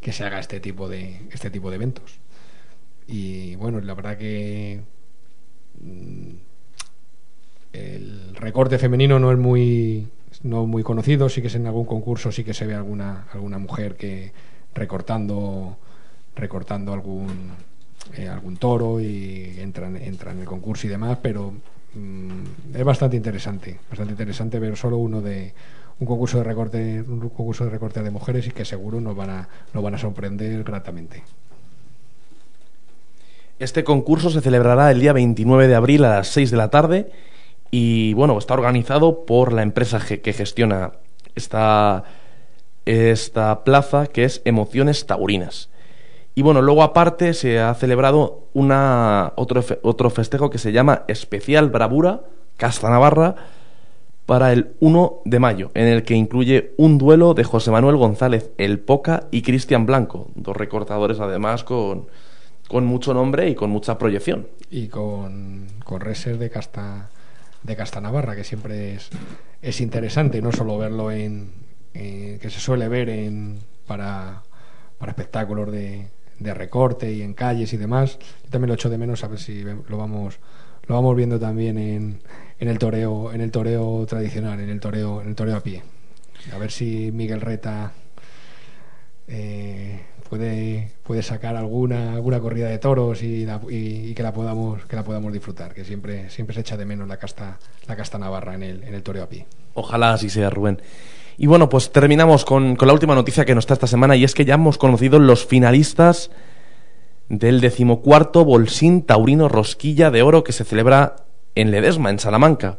que 0.00 0.12
se 0.12 0.22
haga 0.24 0.38
este 0.38 0.60
tipo 0.60 0.88
de 0.88 1.22
este 1.32 1.50
tipo 1.50 1.70
de 1.70 1.76
eventos. 1.76 2.18
Y 3.06 3.56
bueno, 3.56 3.80
la 3.80 3.94
verdad 3.94 4.16
que 4.16 4.80
el 7.72 8.34
recorte 8.34 8.78
femenino 8.78 9.18
no 9.18 9.32
es 9.32 9.38
muy 9.38 10.08
no 10.42 10.66
muy 10.66 10.82
conocido, 10.82 11.28
sí 11.28 11.40
que 11.40 11.48
es 11.48 11.54
en 11.54 11.66
algún 11.66 11.86
concurso, 11.86 12.30
sí 12.30 12.44
que 12.44 12.54
se 12.54 12.66
ve 12.66 12.74
alguna 12.74 13.26
alguna 13.32 13.58
mujer 13.58 13.96
que 13.96 14.32
recortando 14.74 15.76
recortando 16.36 16.92
algún 16.92 17.52
eh, 18.16 18.28
algún 18.28 18.56
toro 18.56 19.00
y 19.00 19.56
entran 19.58 19.96
entra 19.96 20.32
en 20.32 20.40
el 20.40 20.46
concurso 20.46 20.86
y 20.86 20.90
demás, 20.90 21.18
pero 21.20 21.52
mm, 21.94 22.74
es 22.74 22.84
bastante 22.84 23.16
interesante, 23.16 23.78
bastante 23.88 24.12
interesante 24.12 24.58
ver 24.58 24.76
solo 24.76 24.98
uno 24.98 25.20
de 25.20 25.52
un 26.00 26.06
concurso 26.06 26.38
de 26.38 26.44
recorte 26.44 27.02
un 27.02 27.20
concurso 27.28 27.64
de 27.64 27.70
recorte 27.70 28.02
de 28.02 28.10
mujeres 28.10 28.46
y 28.46 28.50
que 28.52 28.64
seguro 28.64 29.00
nos 29.00 29.16
van 29.16 29.30
a 29.30 29.48
nos 29.74 29.82
van 29.82 29.94
a 29.94 29.98
sorprender 29.98 30.62
gratamente. 30.62 31.22
Este 33.58 33.82
concurso 33.82 34.30
se 34.30 34.40
celebrará 34.40 34.90
el 34.90 35.00
día 35.00 35.12
29 35.12 35.66
de 35.66 35.74
abril 35.74 36.04
a 36.04 36.16
las 36.16 36.28
6 36.28 36.50
de 36.52 36.56
la 36.56 36.70
tarde 36.70 37.10
y 37.70 38.14
bueno, 38.14 38.38
está 38.38 38.54
organizado 38.54 39.26
por 39.26 39.52
la 39.52 39.62
empresa 39.62 40.00
que 40.00 40.32
gestiona 40.32 40.92
esta, 41.34 42.04
esta 42.84 43.64
plaza 43.64 44.06
que 44.06 44.24
es 44.24 44.42
Emociones 44.44 45.06
Taurinas. 45.06 45.70
Y 46.34 46.42
bueno, 46.42 46.62
luego 46.62 46.84
aparte 46.84 47.34
se 47.34 47.58
ha 47.58 47.74
celebrado 47.74 48.44
una, 48.54 49.32
otro, 49.34 49.64
otro 49.82 50.08
festejo 50.10 50.50
que 50.50 50.58
se 50.58 50.70
llama 50.70 51.02
Especial 51.08 51.68
Bravura 51.68 52.20
Casta 52.56 52.88
Navarra 52.88 53.34
para 54.24 54.52
el 54.52 54.76
1 54.78 55.22
de 55.24 55.38
mayo, 55.40 55.70
en 55.74 55.86
el 55.88 56.04
que 56.04 56.14
incluye 56.14 56.74
un 56.76 56.96
duelo 56.96 57.34
de 57.34 57.42
José 57.42 57.72
Manuel 57.72 57.96
González 57.96 58.52
El 58.56 58.78
Poca 58.78 59.24
y 59.32 59.42
Cristian 59.42 59.84
Blanco, 59.84 60.28
dos 60.36 60.56
recortadores 60.56 61.18
además 61.18 61.64
con, 61.64 62.06
con 62.68 62.84
mucho 62.84 63.14
nombre 63.14 63.48
y 63.48 63.54
con 63.54 63.70
mucha 63.70 63.98
proyección. 63.98 64.46
Y 64.70 64.88
con, 64.88 65.66
con 65.84 66.00
Reser 66.00 66.38
de 66.38 66.50
Casta, 66.50 67.10
de 67.62 67.76
Casta 67.76 68.00
Navarra, 68.00 68.36
que 68.36 68.44
siempre 68.44 68.94
es, 68.94 69.08
es 69.62 69.80
interesante, 69.80 70.40
no 70.40 70.52
solo 70.52 70.78
verlo 70.78 71.10
en, 71.10 71.50
que 71.92 72.50
se 72.50 72.60
suele 72.60 72.86
ver 72.88 73.08
en, 73.08 73.58
para, 73.86 74.42
para 74.98 75.12
espectáculos 75.12 75.72
de, 75.72 76.08
de 76.38 76.54
recorte 76.54 77.10
y 77.12 77.22
en 77.22 77.34
calles 77.34 77.72
y 77.72 77.76
demás. 77.76 78.18
Yo 78.44 78.50
también 78.50 78.68
lo 78.68 78.74
echo 78.74 78.90
de 78.90 78.98
menos 78.98 79.24
a 79.24 79.28
ver 79.28 79.38
si 79.38 79.62
lo 79.62 79.96
vamos 79.96 80.38
lo 80.86 80.94
vamos 80.94 81.16
viendo 81.16 81.38
también 81.38 81.76
en, 81.76 82.22
en 82.58 82.68
el 82.68 82.78
toreo 82.78 83.32
en 83.32 83.42
el 83.42 83.50
toreo 83.50 84.06
tradicional, 84.06 84.58
en 84.60 84.70
el 84.70 84.80
toreo 84.80 85.20
en 85.20 85.28
el 85.28 85.34
toreo 85.34 85.56
a 85.56 85.60
pie. 85.60 85.82
A 86.52 86.58
ver 86.58 86.70
si 86.70 87.10
Miguel 87.12 87.40
Reta 87.40 87.92
eh, 89.26 90.00
puede, 90.28 90.92
puede 91.02 91.22
sacar 91.22 91.56
alguna, 91.56 92.14
alguna 92.14 92.40
corrida 92.40 92.68
de 92.68 92.78
toros 92.78 93.22
y, 93.22 93.46
y, 93.70 94.14
que 94.14 94.22
la 94.22 94.32
podamos 94.32 94.84
que 94.84 94.96
la 94.96 95.04
podamos 95.04 95.32
disfrutar, 95.32 95.74
que 95.74 95.84
siempre 95.84 96.30
siempre 96.30 96.54
se 96.54 96.60
echa 96.60 96.76
de 96.76 96.84
menos 96.84 97.08
la 97.08 97.16
casta 97.16 97.58
la 97.86 97.96
casta 97.96 98.18
navarra 98.18 98.54
en 98.54 98.62
el 98.62 98.84
en 98.84 98.94
el 98.94 99.02
toreo 99.02 99.24
a 99.24 99.28
pie. 99.28 99.46
Ojalá 99.74 100.12
así 100.12 100.28
sea, 100.30 100.50
Rubén. 100.50 100.80
Y 101.36 101.46
bueno, 101.46 101.68
pues 101.68 101.92
terminamos 101.92 102.44
con, 102.44 102.74
con 102.74 102.88
la 102.88 102.94
última 102.94 103.14
noticia 103.14 103.44
que 103.44 103.54
nos 103.54 103.62
está 103.62 103.74
esta 103.74 103.86
semana 103.86 104.16
y 104.16 104.24
es 104.24 104.34
que 104.34 104.44
ya 104.44 104.54
hemos 104.54 104.76
conocido 104.76 105.20
los 105.20 105.46
finalistas 105.46 106.30
del 107.28 107.60
decimocuarto 107.60 108.44
Bolsín 108.44 109.02
Taurino 109.02 109.48
Rosquilla 109.48 110.10
de 110.10 110.22
Oro 110.22 110.42
que 110.42 110.52
se 110.52 110.64
celebra 110.64 111.16
en 111.54 111.70
Ledesma, 111.70 112.10
en 112.10 112.18
Salamanca. 112.18 112.78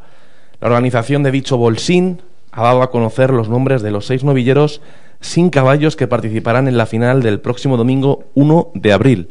La 0.59 0.67
organización 0.67 1.23
de 1.23 1.31
dicho 1.31 1.57
Bolsín 1.57 2.21
ha 2.51 2.63
dado 2.63 2.81
a 2.81 2.91
conocer 2.91 3.29
los 3.31 3.47
nombres 3.47 3.81
de 3.81 3.91
los 3.91 4.05
seis 4.05 4.23
novilleros 4.23 4.81
sin 5.21 5.49
caballos 5.49 5.95
que 5.95 6.07
participarán 6.07 6.67
en 6.67 6.77
la 6.77 6.85
final 6.85 7.21
del 7.21 7.39
próximo 7.39 7.77
domingo 7.77 8.25
1 8.35 8.71
de 8.73 8.93
abril. 8.93 9.29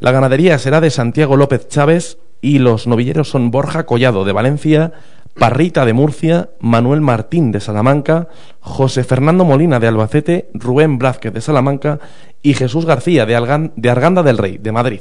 La 0.00 0.12
ganadería 0.12 0.58
será 0.58 0.80
de 0.80 0.90
Santiago 0.90 1.36
López 1.36 1.68
Chávez 1.68 2.18
y 2.40 2.58
los 2.58 2.86
novilleros 2.86 3.28
son 3.28 3.50
Borja 3.50 3.86
Collado 3.86 4.24
de 4.24 4.32
Valencia, 4.32 4.92
Parrita 5.34 5.86
de 5.86 5.92
Murcia, 5.92 6.50
Manuel 6.60 7.00
Martín 7.00 7.52
de 7.52 7.60
Salamanca, 7.60 8.28
José 8.60 9.04
Fernando 9.04 9.44
Molina 9.44 9.80
de 9.80 9.86
Albacete, 9.86 10.50
Rubén 10.52 10.98
Blázquez 10.98 11.32
de 11.32 11.40
Salamanca 11.40 12.00
y 12.42 12.54
Jesús 12.54 12.84
García 12.84 13.24
de, 13.24 13.70
de 13.76 13.90
Arganda 13.90 14.22
del 14.22 14.38
Rey 14.38 14.58
de 14.58 14.72
Madrid. 14.72 15.00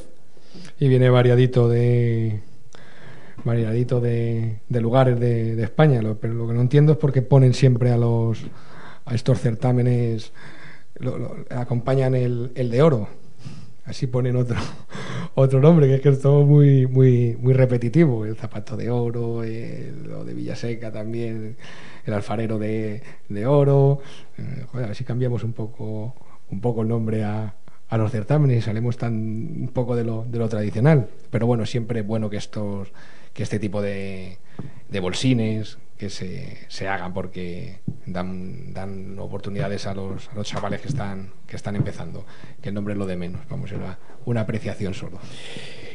Y 0.79 0.87
viene 0.87 1.09
variadito 1.09 1.67
de 1.67 2.41
variadito 3.43 3.99
de, 3.99 4.59
lugares 4.69 5.19
de, 5.19 5.61
España, 5.63 6.01
pero 6.19 6.33
lo 6.33 6.47
que 6.47 6.53
no 6.53 6.61
entiendo 6.61 6.93
es 6.93 6.97
por 6.97 7.11
qué 7.11 7.21
ponen 7.21 7.53
siempre 7.53 7.91
a 7.91 7.97
los 7.97 8.39
a 9.05 9.15
estos 9.15 9.39
certámenes 9.39 10.31
acompañan 11.49 12.15
el, 12.15 12.51
el, 12.55 12.69
de 12.69 12.81
oro. 12.81 13.07
Así 13.85 14.07
ponen 14.07 14.35
otro, 14.35 14.57
otro 15.35 15.59
nombre, 15.59 15.87
que 15.87 15.95
es 15.95 16.01
que 16.01 16.09
es 16.09 16.21
todo 16.21 16.45
muy, 16.45 16.87
muy, 16.87 17.37
muy 17.39 17.53
repetitivo. 17.53 18.25
El 18.25 18.35
zapato 18.35 18.77
de 18.77 18.89
oro, 18.89 19.43
el, 19.43 20.03
lo 20.03 20.23
de 20.23 20.33
Villaseca 20.33 20.91
también, 20.91 21.57
el 22.05 22.13
alfarero 22.13 22.59
de, 22.59 23.01
de 23.29 23.45
oro. 23.45 24.01
Eh, 24.37 24.65
a 24.73 24.77
ver 24.77 24.95
si 24.95 25.03
cambiamos 25.03 25.43
un 25.43 25.53
poco, 25.53 26.15
un 26.49 26.61
poco 26.61 26.83
el 26.83 26.87
nombre 26.87 27.23
a, 27.23 27.55
a 27.91 27.97
los 27.97 28.09
certámenes 28.09 28.57
y 28.57 28.61
salimos 28.61 28.97
tan 28.97 29.13
un 29.13 29.69
poco 29.73 29.97
de 29.97 30.05
lo, 30.05 30.23
de 30.23 30.39
lo 30.39 30.47
tradicional. 30.47 31.07
Pero 31.29 31.45
bueno, 31.45 31.65
siempre 31.65 31.99
es 31.99 32.07
bueno 32.07 32.29
que 32.29 32.37
estos 32.37 32.87
que 33.33 33.43
este 33.43 33.59
tipo 33.59 33.81
de, 33.81 34.37
de 34.89 34.99
bolsines 34.99 35.77
que 35.97 36.09
se, 36.09 36.57
se 36.69 36.87
hagan 36.87 37.13
porque 37.13 37.79
dan, 38.05 38.73
dan 38.73 39.19
oportunidades 39.19 39.87
a 39.87 39.93
los, 39.93 40.29
a 40.29 40.35
los 40.35 40.47
chavales 40.47 40.81
que 40.81 40.87
están, 40.87 41.31
que 41.45 41.57
están 41.57 41.75
empezando. 41.75 42.25
Que 42.61 42.69
el 42.69 42.75
nombre 42.75 42.93
es 42.93 42.97
lo 42.97 43.05
de 43.05 43.17
menos, 43.17 43.41
vamos, 43.49 43.71
era 43.71 43.99
una 44.25 44.41
apreciación 44.41 44.93
solo. 44.93 45.19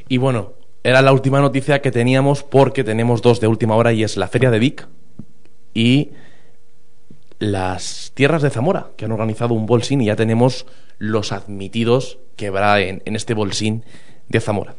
Y 0.07 0.19
bueno, 0.19 0.53
era 0.85 1.01
la 1.03 1.13
última 1.13 1.41
noticia 1.41 1.81
que 1.81 1.91
teníamos 1.91 2.43
porque 2.43 2.85
tenemos 2.85 3.23
dos 3.23 3.41
de 3.41 3.47
última 3.49 3.75
hora 3.75 3.93
y 3.93 4.05
es 4.05 4.17
la 4.17 4.29
Feria 4.29 4.51
de 4.51 4.59
Vic 4.59 4.87
y 5.75 6.13
las 7.39 8.13
Tierras 8.15 8.43
de 8.43 8.51
Zamora, 8.51 8.89
que 8.97 9.05
han 9.05 9.13
organizado 9.13 9.55
un 9.55 9.67
bolsín 9.67 10.01
y 10.01 10.07
ya 10.07 10.17
tenemos 10.17 10.67
los 10.99 11.33
admitidos 11.33 12.19
que 12.37 12.49
habrá 12.49 12.81
en, 12.81 13.03
este 13.05 13.35
bolsín 13.35 13.85
de 14.29 14.41
Zamora. 14.41 14.75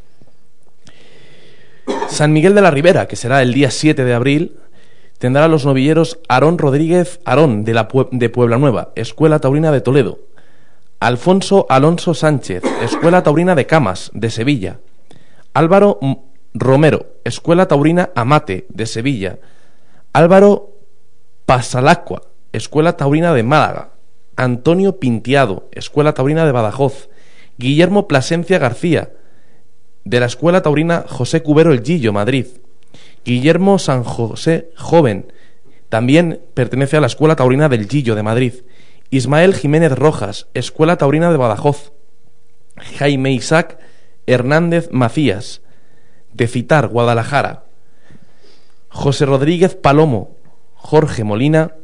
San 2.09 2.33
Miguel 2.33 2.55
de 2.55 2.61
la 2.61 2.71
Ribera, 2.71 3.07
que 3.07 3.15
será 3.15 3.41
el 3.41 3.53
día 3.53 3.71
7 3.71 4.03
de 4.03 4.13
abril, 4.13 4.57
tendrá 5.17 5.45
a 5.45 5.47
los 5.47 5.65
novilleros 5.65 6.19
Aarón 6.27 6.57
Rodríguez 6.57 7.19
Aarón 7.25 7.63
de, 7.63 7.73
la 7.73 7.87
de 8.11 8.29
Puebla 8.29 8.57
Nueva, 8.57 8.91
Escuela 8.95 9.39
Taurina 9.39 9.71
de 9.71 9.81
Toledo, 9.81 10.19
Alfonso 10.99 11.65
Alonso 11.69 12.13
Sánchez, 12.13 12.63
Escuela 12.81 13.23
Taurina 13.23 13.55
de 13.55 13.67
Camas, 13.67 14.09
de 14.13 14.29
Sevilla, 14.31 14.79
Álvaro 15.53 15.99
Romero, 16.53 17.05
Escuela 17.23 17.67
Taurina 17.67 18.09
Amate, 18.15 18.65
de 18.69 18.85
Sevilla, 18.85 19.37
Álvaro 20.13 20.71
Pasalacqua, 21.45 22.23
Escuela 22.57 22.97
Taurina 22.97 23.33
de 23.33 23.43
Málaga, 23.43 23.91
Antonio 24.35 24.99
Pintiado, 24.99 25.69
Escuela 25.71 26.13
Taurina 26.13 26.45
de 26.45 26.51
Badajoz, 26.51 27.09
Guillermo 27.57 28.07
Plasencia 28.07 28.59
García, 28.59 29.13
de 30.05 30.19
la 30.19 30.25
Escuela 30.25 30.61
Taurina 30.61 31.05
José 31.07 31.41
Cubero 31.41 31.71
El 31.71 31.83
Gillo, 31.83 32.13
Madrid, 32.13 32.47
Guillermo 33.25 33.79
San 33.79 34.03
José 34.03 34.69
Joven, 34.75 35.31
también 35.89 36.41
pertenece 36.53 36.97
a 36.97 37.01
la 37.01 37.07
Escuela 37.07 37.35
Taurina 37.35 37.69
del 37.69 37.87
Gillo 37.87 38.15
de 38.15 38.23
Madrid, 38.23 38.53
Ismael 39.09 39.53
Jiménez 39.53 39.91
Rojas, 39.93 40.47
Escuela 40.53 40.97
Taurina 40.97 41.31
de 41.31 41.37
Badajoz, 41.37 41.93
Jaime 42.97 43.31
Isaac 43.31 43.79
Hernández 44.25 44.89
Macías, 44.91 45.61
de 46.33 46.47
Citar, 46.47 46.87
Guadalajara, 46.89 47.63
José 48.89 49.25
Rodríguez 49.25 49.75
Palomo, 49.75 50.37
Jorge 50.73 51.23
Molina, 51.23 51.75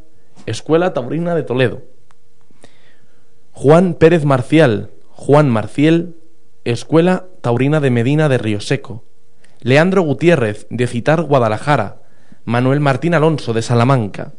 Escuela 0.46 0.94
Taurina 0.94 1.36
de 1.36 1.44
Toledo, 1.44 1.82
Juan 3.52 3.94
Pérez 3.94 4.26
Marcial, 4.26 4.90
Juan 5.10 5.50
Marciel, 5.50 6.16
Escuela 6.66 7.26
Taurina 7.42 7.80
de 7.80 7.90
Medina 7.92 8.30
de 8.30 8.38
Río 8.38 8.60
Seco, 8.60 9.04
Leandro 9.62 10.02
Gutiérrez, 10.02 10.68
de 10.70 10.88
Citar, 10.88 11.22
Guadalajara, 11.24 12.02
Manuel 12.46 12.80
Martín 12.80 13.14
Alonso, 13.14 13.54
de 13.54 13.62
Salamanca, 13.62 14.34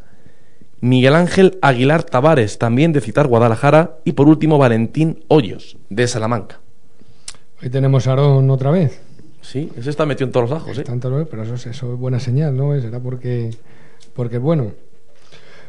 Miguel 0.80 1.14
Ángel 1.14 1.58
Aguilar 1.62 2.02
Tavares, 2.02 2.58
también 2.58 2.92
de 2.92 3.00
Citar, 3.00 3.26
Guadalajara, 3.26 3.98
y 4.04 4.12
por 4.12 4.28
último 4.28 4.58
Valentín 4.58 5.24
Hoyos, 5.28 5.78
de 5.88 6.06
Salamanca. 6.06 6.60
Hoy 7.62 7.70
tenemos 7.70 8.06
a 8.06 8.10
Aarón 8.10 8.50
otra 8.50 8.70
vez. 8.70 9.00
Sí, 9.40 9.70
ese 9.76 9.90
está 9.90 10.04
metido 10.06 10.26
en 10.26 10.32
todos 10.32 10.50
los 10.50 10.58
ajos, 10.60 10.76
¿eh? 10.78 10.82
Tanto 10.84 11.26
pero 11.30 11.42
eso, 11.42 11.54
es- 11.54 11.66
eso 11.66 11.92
es 11.94 11.98
buena 11.98 12.18
señal, 12.20 12.56
¿no? 12.56 12.78
Será 12.80 13.00
porque, 13.00 13.50
porque 14.14 14.38
bueno. 14.38 14.72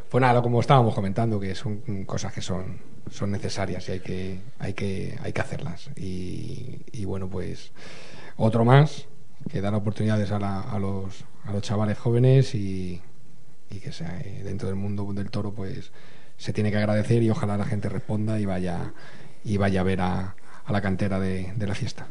Pues 0.09 0.21
nada, 0.21 0.41
como 0.41 0.61
estábamos 0.61 0.93
comentando, 0.95 1.39
que 1.39 1.55
son 1.55 2.05
cosas 2.05 2.31
que 2.33 2.41
son, 2.41 2.79
son 3.11 3.31
necesarias 3.31 3.87
y 3.89 3.93
hay 3.93 3.99
que, 3.99 4.39
hay 4.59 4.73
que, 4.73 5.17
hay 5.21 5.33
que 5.33 5.41
hacerlas. 5.41 5.89
Y, 5.97 7.03
bueno, 7.05 7.27
pues 7.27 7.71
otro 8.37 8.63
más 8.65 9.07
que 9.49 9.61
dar 9.61 9.73
oportunidades 9.75 10.31
a, 10.31 10.39
la- 10.39 10.61
a 10.61 10.79
los, 10.79 11.23
a 11.43 11.51
los 11.51 11.61
chavales 11.61 11.97
jóvenes 11.97 12.55
y, 12.55 13.01
y 13.69 13.79
que 13.79 13.91
sea, 13.91 14.19
eh, 14.23 14.41
dentro 14.43 14.67
del 14.67 14.75
mundo 14.77 15.11
del 15.13 15.29
toro, 15.29 15.51
pues 15.51 15.91
se 16.37 16.53
tiene 16.53 16.71
que 16.71 16.77
agradecer 16.77 17.21
y 17.23 17.29
ojalá 17.29 17.57
la 17.57 17.65
gente 17.65 17.89
responda 17.89 18.39
y 18.39 18.45
vaya, 18.45 18.93
y 19.43 19.57
vaya 19.57 19.81
a 19.81 19.83
ver 19.83 20.01
a, 20.01 20.35
la 20.69 20.81
cantera 20.81 21.19
de, 21.19 21.53
la 21.57 21.75
fiesta. 21.75 22.07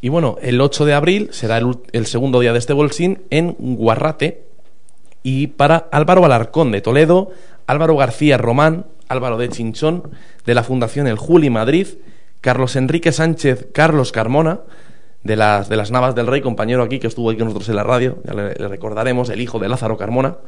Y 0.00 0.08
bueno, 0.08 0.36
el 0.42 0.60
8 0.60 0.84
de 0.84 0.94
abril 0.94 1.28
será 1.32 1.58
el, 1.58 1.78
el 1.92 2.06
segundo 2.06 2.40
día 2.40 2.52
de 2.52 2.58
este 2.58 2.72
bolsín 2.72 3.22
en 3.30 3.52
Guarrate. 3.58 4.51
Y 5.22 5.48
para 5.48 5.88
Álvaro 5.92 6.24
Alarcón 6.24 6.72
de 6.72 6.80
Toledo, 6.80 7.30
Álvaro 7.66 7.96
García 7.96 8.38
Román, 8.38 8.86
Álvaro 9.08 9.36
de 9.36 9.48
Chinchón, 9.48 10.10
de 10.44 10.54
la 10.54 10.62
Fundación 10.62 11.06
El 11.06 11.18
Juli 11.18 11.50
Madrid, 11.50 11.86
Carlos 12.40 12.76
Enrique 12.76 13.12
Sánchez, 13.12 13.68
Carlos 13.72 14.10
Carmona, 14.10 14.60
de 15.22 15.36
las, 15.36 15.68
de 15.68 15.76
las 15.76 15.90
Navas 15.90 16.14
del 16.14 16.26
Rey, 16.26 16.40
compañero 16.40 16.82
aquí 16.82 16.98
que 16.98 17.06
estuvo 17.06 17.30
aquí 17.30 17.38
con 17.38 17.48
nosotros 17.48 17.68
en 17.68 17.76
la 17.76 17.84
radio, 17.84 18.18
ya 18.24 18.34
le, 18.34 18.54
recordaremos, 18.54 19.30
el 19.30 19.40
hijo 19.40 19.58
de 19.58 19.68
Lázaro 19.68 19.96
Carmona. 19.96 20.38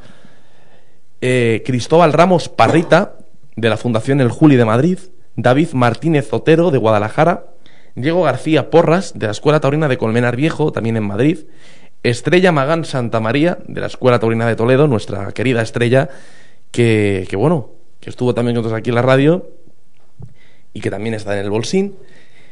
Eh, 1.21 1.63
Cristóbal 1.65 2.11
Ramos 2.11 2.49
Parrita, 2.49 3.15
de 3.55 3.69
la 3.69 3.77
Fundación 3.77 4.19
El 4.19 4.29
Juli 4.29 4.57
de 4.57 4.65
Madrid, 4.65 4.99
David 5.37 5.69
Martínez 5.73 6.31
Otero, 6.33 6.71
de 6.71 6.77
Guadalajara, 6.77 7.45
Diego 7.95 8.23
García 8.23 8.69
Porras, 8.69 9.17
de 9.17 9.27
la 9.27 9.31
Escuela 9.31 9.61
Taurina 9.61 9.87
de 9.87 9.97
Colmenar 9.97 10.35
Viejo, 10.35 10.73
también 10.73 10.97
en 10.97 11.07
Madrid, 11.07 11.45
Estrella 12.09 12.51
Magán 12.51 12.85
Santa 12.85 13.19
María, 13.19 13.57
de 13.67 13.81
la 13.81 13.87
Escuela 13.87 14.19
Taurina 14.19 14.45
de 14.45 14.55
Toledo, 14.55 14.87
nuestra 14.87 15.31
querida 15.31 15.63
Estrella, 15.63 16.09
que, 16.69 17.25
que 17.27 17.35
bueno, 17.35 17.71
que 17.99 18.11
estuvo 18.11 18.35
también 18.35 18.55
con 18.55 18.61
nosotros 18.61 18.79
aquí 18.79 18.91
en 18.91 18.95
la 18.95 19.01
radio 19.01 19.49
y 20.71 20.81
que 20.81 20.91
también 20.91 21.15
está 21.15 21.33
en 21.33 21.43
el 21.43 21.49
bolsín. 21.49 21.95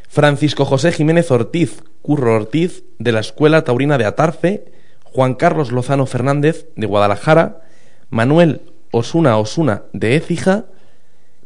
Francisco 0.10 0.66
José 0.66 0.92
Jiménez 0.92 1.30
Ortiz, 1.30 1.84
Curro 2.02 2.34
Ortiz, 2.34 2.84
de 2.98 3.12
la 3.12 3.20
Escuela 3.20 3.64
Taurina 3.64 4.00
de 4.00 4.06
Atarfe, 4.06 4.66
Juan 5.04 5.36
Carlos 5.36 5.72
Lozano 5.72 6.08
Fernández, 6.08 6.66
de 6.76 6.88
Guadalajara, 6.88 7.62
Manuel 8.10 8.62
Osuna 8.90 9.38
Osuna, 9.38 9.84
de 9.94 10.16
Écija, 10.16 10.66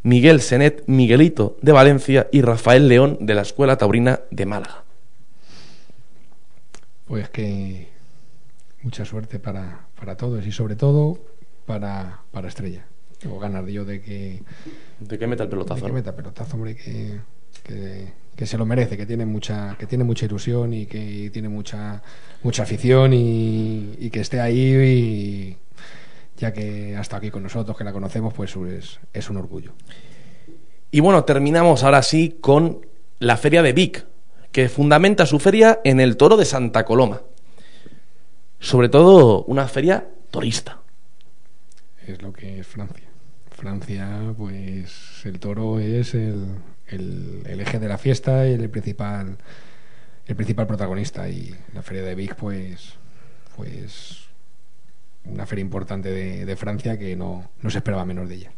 Miguel 0.03 0.39
Senet 0.39 0.83
Miguelito, 0.87 1.57
de 1.61 1.73
Valencia, 1.73 2.27
y 2.31 2.41
Rafael 2.41 2.87
León, 2.87 3.17
de 3.19 3.33
la 3.35 3.41
Escuela 3.41 3.77
Taurina 3.77 4.21
de 4.31 4.45
Málaga. 4.45 4.85
Pues 7.05 7.29
que 7.29 7.96
mucha 8.87 9.03
suerte 9.03 9.37
para, 9.37 9.89
para 9.99 10.15
todos 10.15 10.47
y 10.47 10.51
sobre 10.53 10.77
todo 10.77 11.19
para, 11.65 12.21
para 12.31 12.47
Estrella. 12.47 12.85
Tengo 13.19 13.37
ganas 13.37 13.65
de 13.65 13.73
yo 13.73 13.83
de 13.83 14.01
que, 14.01 14.41
¿De 15.01 15.19
qué 15.19 15.27
meta 15.27 15.43
el 15.43 15.49
de 15.49 15.51
pelotazo? 15.51 15.81
que 15.81 15.87
no? 15.89 15.93
meta 15.93 16.15
pelotazo, 16.15 16.55
hombre, 16.55 16.73
que, 16.77 17.19
que, 17.63 18.13
que 18.33 18.45
se 18.45 18.57
lo 18.57 18.65
merece, 18.65 18.95
que 18.95 19.05
tiene 19.05 19.25
mucha, 19.25 19.75
que 19.77 19.87
tiene 19.87 20.05
mucha 20.05 20.25
ilusión 20.25 20.73
y 20.73 20.85
que 20.85 21.29
tiene 21.33 21.49
mucha, 21.49 22.01
mucha 22.43 22.63
afición 22.63 23.11
y, 23.11 23.93
y 23.99 24.09
que 24.09 24.21
esté 24.21 24.39
ahí 24.39 24.57
y 24.57 25.57
ya 26.37 26.53
que 26.53 26.95
hasta 26.95 27.17
aquí 27.17 27.29
con 27.29 27.43
nosotros, 27.43 27.77
que 27.77 27.83
la 27.83 27.91
conocemos, 27.91 28.33
pues 28.33 28.55
es, 28.55 29.01
es 29.11 29.29
un 29.29 29.35
orgullo. 29.35 29.73
Y 30.91 31.01
bueno, 31.01 31.25
terminamos 31.25 31.83
ahora 31.83 32.01
sí 32.03 32.37
con 32.39 32.85
la 33.19 33.35
Feria 33.35 33.61
de 33.63 33.73
Vic, 33.73 34.05
que 34.53 34.69
fundamenta 34.69 35.25
su 35.25 35.39
feria 35.39 35.81
en 35.83 35.99
el 35.99 36.15
toro 36.15 36.37
de 36.37 36.45
Santa 36.45 36.85
Coloma. 36.85 37.23
Sobre 38.59 38.89
todo 38.89 39.43
una 39.43 39.67
feria 39.67 40.07
torista. 40.31 40.79
es 42.07 42.21
lo 42.21 42.31
que 42.33 42.59
es 42.59 42.67
Francia. 42.67 43.03
Francia, 43.51 44.33
pues 44.37 45.21
el 45.25 45.39
toro 45.39 45.79
es 45.79 46.13
el, 46.13 46.45
el- 46.87 47.41
el 47.45 47.59
eje 47.59 47.79
de 47.79 47.87
la 47.87 47.97
fiesta 47.97 48.47
y 48.47 48.53
el 48.53 48.69
principal 48.69 49.37
el 50.27 50.35
principal 50.35 50.67
protagonista 50.67 51.29
y 51.29 51.55
la 51.73 51.81
feria 51.81 52.03
de 52.03 52.13
Vic 52.15 52.35
pues 52.35 52.93
pues 53.55 54.25
una 55.25 55.45
feria 55.45 55.61
importante 55.63 56.09
de, 56.11 56.45
de 56.45 56.55
Francia 56.55 56.97
que 56.99 57.15
no, 57.15 57.49
no 57.61 57.69
se 57.69 57.77
esperaba 57.79 58.05
menos 58.05 58.29
de 58.29 58.35
ella. 58.35 58.51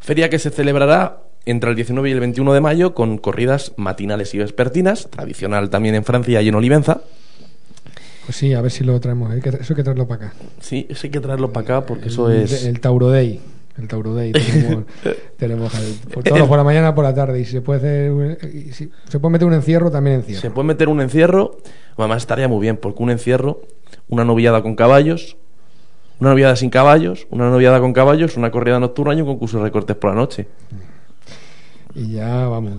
Feria 0.00 0.28
que 0.28 0.38
se 0.38 0.50
celebrará 0.50 1.22
entre 1.46 1.70
el 1.70 1.76
19 1.76 2.08
y 2.08 2.12
el 2.12 2.20
21 2.20 2.52
de 2.54 2.60
mayo 2.60 2.94
con 2.94 3.18
corridas 3.18 3.72
matinales 3.76 4.34
y 4.34 4.38
vespertinas, 4.38 5.08
tradicional 5.10 5.70
también 5.70 5.94
en 5.94 6.04
Francia 6.04 6.42
y 6.42 6.48
en 6.48 6.54
Olivenza. 6.56 7.02
Pues 8.26 8.36
sí, 8.36 8.52
a 8.54 8.60
ver 8.60 8.70
si 8.70 8.84
lo 8.84 8.98
traemos. 9.00 9.30
hay 9.30 9.40
que- 9.40 9.48
eso 9.50 9.72
hay 9.72 9.76
que 9.76 9.82
traerlo 9.82 10.06
para 10.06 10.26
acá. 10.26 10.34
Sí, 10.60 10.86
eso 10.88 11.00
hay 11.06 11.10
que 11.10 11.20
traerlo 11.20 11.52
para 11.52 11.64
acá 11.64 11.86
porque 11.86 12.08
eso 12.08 12.30
es... 12.30 12.64
el 12.64 12.80
Tauro 12.80 13.08
Day. 13.10 13.40
El 13.78 13.88
Tauro 13.88 14.14
Day. 14.14 14.32
Tenemos, 15.36 15.72
tenemos 15.72 15.72
por, 16.12 16.22
todo 16.22 16.46
por 16.46 16.58
la 16.58 16.62
mañana, 16.64 16.94
por 16.94 17.04
la 17.04 17.14
tarde. 17.14 17.40
Y 17.40 17.44
si 17.44 17.52
se 17.52 17.60
puede 17.62 17.78
hacer, 17.80 18.12
un- 18.12 18.36
y 18.52 18.72
si 18.72 18.90
se 19.08 19.18
puede 19.18 19.32
meter 19.32 19.48
un 19.48 19.54
encierro, 19.54 19.90
también 19.90 20.16
encierro. 20.16 20.40
Se 20.40 20.50
puede 20.50 20.68
meter 20.68 20.88
un 20.88 21.00
encierro, 21.00 21.56
además 21.96 22.18
estaría 22.18 22.46
muy 22.48 22.60
bien, 22.60 22.76
porque 22.76 23.02
un 23.02 23.10
encierro, 23.10 23.62
una 24.08 24.24
novillada 24.24 24.62
con 24.62 24.76
caballos, 24.76 25.36
una 26.20 26.30
novillada 26.30 26.54
sin 26.54 26.70
caballos, 26.70 27.26
una 27.30 27.50
novillada 27.50 27.80
con 27.80 27.92
caballos, 27.92 28.36
una 28.36 28.50
corrida 28.52 28.78
nocturna 28.78 29.14
y 29.14 29.20
un 29.22 29.26
concurso 29.26 29.56
de 29.58 29.64
recortes 29.64 29.96
por 29.96 30.10
la 30.10 30.16
noche. 30.16 30.46
Y 31.94 32.12
ya 32.12 32.46
vamos, 32.46 32.74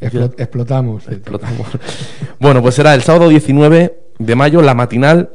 explo- 0.00 0.32
explotamos. 0.38 1.06
Explotamos. 1.08 1.66
Bueno, 2.38 2.60
pues 2.62 2.74
será 2.76 2.94
el 2.94 3.02
sábado 3.02 3.28
19 3.30 3.98
de 4.18 4.34
mayo, 4.36 4.62
la 4.62 4.74
matinal. 4.74 5.30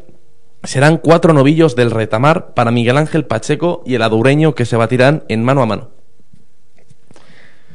Serán 0.64 0.98
cuatro 0.98 1.34
novillos 1.34 1.76
del 1.76 1.90
retamar 1.90 2.54
para 2.54 2.72
Miguel 2.72 2.98
Ángel 2.98 3.26
Pacheco 3.26 3.82
y 3.86 3.96
el 3.96 4.04
adureño 4.04 4.54
que 4.54 4.66
se 4.66 4.76
batirán 4.76 5.24
en 5.28 5.44
mano 5.44 5.64
a 5.64 5.66
mano. 5.66 5.90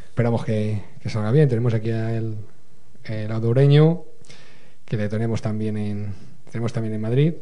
Esperamos 0.08 0.44
que, 0.44 0.82
salga 1.06 1.32
bien. 1.32 1.48
Tenemos 1.48 1.74
aquí 1.74 1.90
al 1.90 2.36
el 3.04 3.30
adoreño, 3.30 4.02
que 4.84 4.96
le 4.96 5.08
tenemos 5.08 5.42
también 5.42 5.76
en, 5.76 6.14
tenemos 6.50 6.72
también 6.72 6.94
en 6.94 7.00
Madrid. 7.00 7.34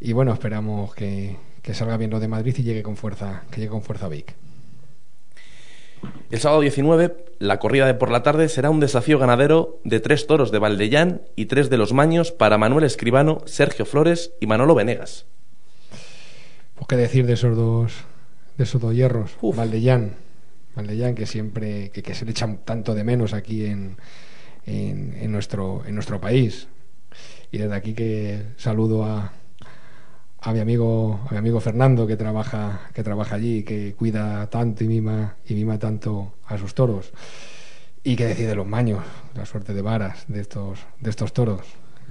Y 0.00 0.12
bueno, 0.12 0.32
esperamos 0.32 0.94
que, 0.94 1.36
que 1.62 1.74
salga 1.74 1.96
bien 1.96 2.10
lo 2.10 2.20
de 2.20 2.28
Madrid 2.28 2.54
y 2.58 2.62
llegue 2.62 2.82
con 2.82 2.96
fuerza, 2.96 3.42
que 3.50 3.60
llegue 3.60 3.70
con 3.70 3.82
fuerza 3.82 4.08
Vic. 4.08 4.34
El 6.30 6.38
sábado 6.38 6.60
19, 6.60 7.26
la 7.40 7.58
corrida 7.58 7.86
de 7.86 7.94
por 7.94 8.10
la 8.10 8.22
tarde 8.22 8.48
será 8.48 8.70
un 8.70 8.80
desafío 8.80 9.18
ganadero 9.18 9.80
de 9.84 10.00
tres 10.00 10.26
toros 10.26 10.52
de 10.52 10.58
Valdellán 10.58 11.22
y 11.34 11.46
tres 11.46 11.70
de 11.70 11.76
los 11.76 11.92
Maños 11.92 12.30
para 12.30 12.56
Manuel 12.56 12.84
Escribano, 12.84 13.42
Sergio 13.46 13.84
Flores 13.84 14.32
y 14.40 14.46
Manolo 14.46 14.74
Venegas. 14.74 15.26
Pues 16.76 16.86
qué 16.88 16.96
decir 16.96 17.26
de 17.26 17.32
esos 17.32 17.56
dos, 17.56 17.92
de 18.56 18.64
esos 18.64 18.80
dos 18.80 18.94
hierros. 18.94 19.36
Valdellán, 19.42 20.14
Valdellán 20.76 21.14
que 21.14 21.26
siempre, 21.26 21.90
que, 21.90 22.02
que 22.02 22.14
se 22.14 22.24
le 22.24 22.30
echa 22.30 22.56
tanto 22.64 22.94
de 22.94 23.04
menos 23.04 23.32
aquí 23.34 23.66
en, 23.66 23.96
en, 24.66 25.16
en 25.20 25.32
nuestro, 25.32 25.82
en 25.84 25.94
nuestro 25.94 26.20
país. 26.20 26.68
Y 27.50 27.58
desde 27.58 27.74
aquí 27.74 27.92
que 27.94 28.44
saludo 28.56 29.04
a, 29.04 29.32
a 30.42 30.52
mi 30.52 30.60
amigo 30.60 31.20
a 31.28 31.32
mi 31.32 31.38
amigo 31.38 31.60
Fernando 31.60 32.06
que 32.06 32.16
trabaja 32.16 32.80
que 32.94 33.02
trabaja 33.02 33.36
allí 33.36 33.62
que 33.62 33.94
cuida 33.94 34.48
tanto 34.48 34.84
y 34.84 34.88
mima 34.88 35.36
y 35.46 35.54
mima 35.54 35.78
tanto 35.78 36.34
a 36.46 36.56
sus 36.58 36.74
toros 36.74 37.12
y 38.02 38.16
que 38.16 38.26
decide 38.26 38.54
los 38.54 38.66
maños 38.66 39.00
la 39.34 39.44
suerte 39.44 39.74
de 39.74 39.82
varas 39.82 40.24
de 40.28 40.40
estos 40.40 40.78
de 41.00 41.10
estos 41.10 41.32
toros 41.34 41.60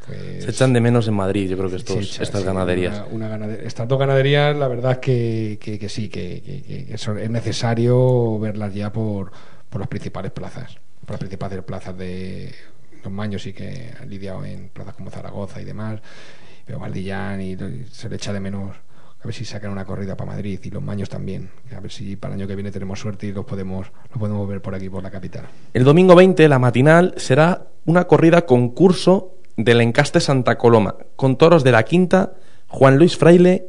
pues, 0.05 0.43
Se 0.45 0.51
echan 0.51 0.71
de 0.73 0.79
menos 0.81 1.07
en 1.07 1.15
Madrid, 1.15 1.49
yo 1.49 1.57
creo 1.57 1.69
que 1.69 1.75
estos, 1.77 1.97
echa, 1.97 2.23
estas 2.23 2.41
sí, 2.41 2.45
ganaderías. 2.47 3.03
una- 3.11 3.27
una 3.27 3.29
ganade- 3.37 3.65
estas 3.65 3.87
dos 3.87 3.97
ganaderías 3.99 4.55
la 4.55 4.67
verdad 4.67 4.91
es 4.93 4.97
que, 4.99 5.57
que, 5.59 5.79
que 5.79 5.89
sí 5.89 6.07
que, 6.09 6.85
es 6.93 7.29
necesario 7.29 8.37
verlas 8.39 8.73
ya 8.73 8.91
por, 8.93 9.31
por 9.69 9.79
las 9.81 9.87
principales 9.87 10.31
plazas 10.31 10.77
por 11.01 11.11
las 11.15 11.19
principales 11.19 11.63
plazas 11.63 11.97
de 11.97 12.53
los 13.03 13.11
maños 13.11 13.41
sí 13.41 13.53
que 13.53 13.91
han 13.99 14.09
lidiado 14.09 14.45
en 14.45 14.69
plazas 14.69 14.93
como 14.95 15.09
Zaragoza 15.09 15.59
y 15.61 15.65
demás 15.65 15.99
pero 16.69 16.77
Valdillán 16.77 17.41
y, 17.41 17.57
se 17.91 18.07
le 18.09 18.17
echa 18.17 18.31
de 18.31 18.39
menos 18.39 18.75
a 19.19 19.25
ver 19.25 19.33
si 19.33 19.43
sacan 19.43 19.71
una 19.71 19.85
corrida 19.85 20.15
para 20.15 20.33
Madrid 20.33 20.59
y 20.63 20.69
los 20.69 20.83
maños 20.83 21.09
también 21.09 21.49
a 21.75 21.79
ver 21.79 21.91
si 21.91 22.15
para 22.15 22.35
el 22.35 22.41
año 22.41 22.47
que 22.47 22.53
viene 22.53 22.71
tenemos 22.71 22.99
suerte 22.99 23.25
y 23.25 23.31
los 23.31 23.43
podemos 23.43 23.87
los 24.11 24.19
podemos 24.19 24.47
ver 24.47 24.61
por 24.61 24.75
aquí 24.75 24.87
por 24.87 25.01
la 25.01 25.09
capital 25.09 25.45
El 25.73 25.83
domingo 25.83 26.13
20, 26.13 26.47
la 26.47 26.59
matinal, 26.59 27.15
será 27.17 27.65
una 27.85 28.03
corrida 28.05 28.45
concurso 28.45 29.33
del 29.57 29.81
Encaste 29.81 30.19
Santa 30.19 30.59
Coloma, 30.59 30.95
con 31.15 31.39
toros 31.39 31.63
de 31.63 31.71
la 31.71 31.81
Quinta, 31.85 32.33
Juan 32.67 32.97
Luis 32.97 33.17
Fraile, 33.17 33.65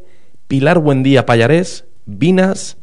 Pilar 0.47 0.79
Buendía 0.79 1.25
Payarés, 1.25 1.87
Vinas, 2.05 2.77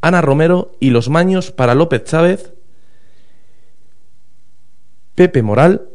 Ana 0.00 0.20
Romero 0.20 0.72
y 0.80 0.90
los 0.90 1.08
Maños 1.08 1.52
para 1.52 1.76
López 1.76 2.02
Chávez, 2.02 2.54
Pepe 5.14 5.42
Moral 5.42 5.86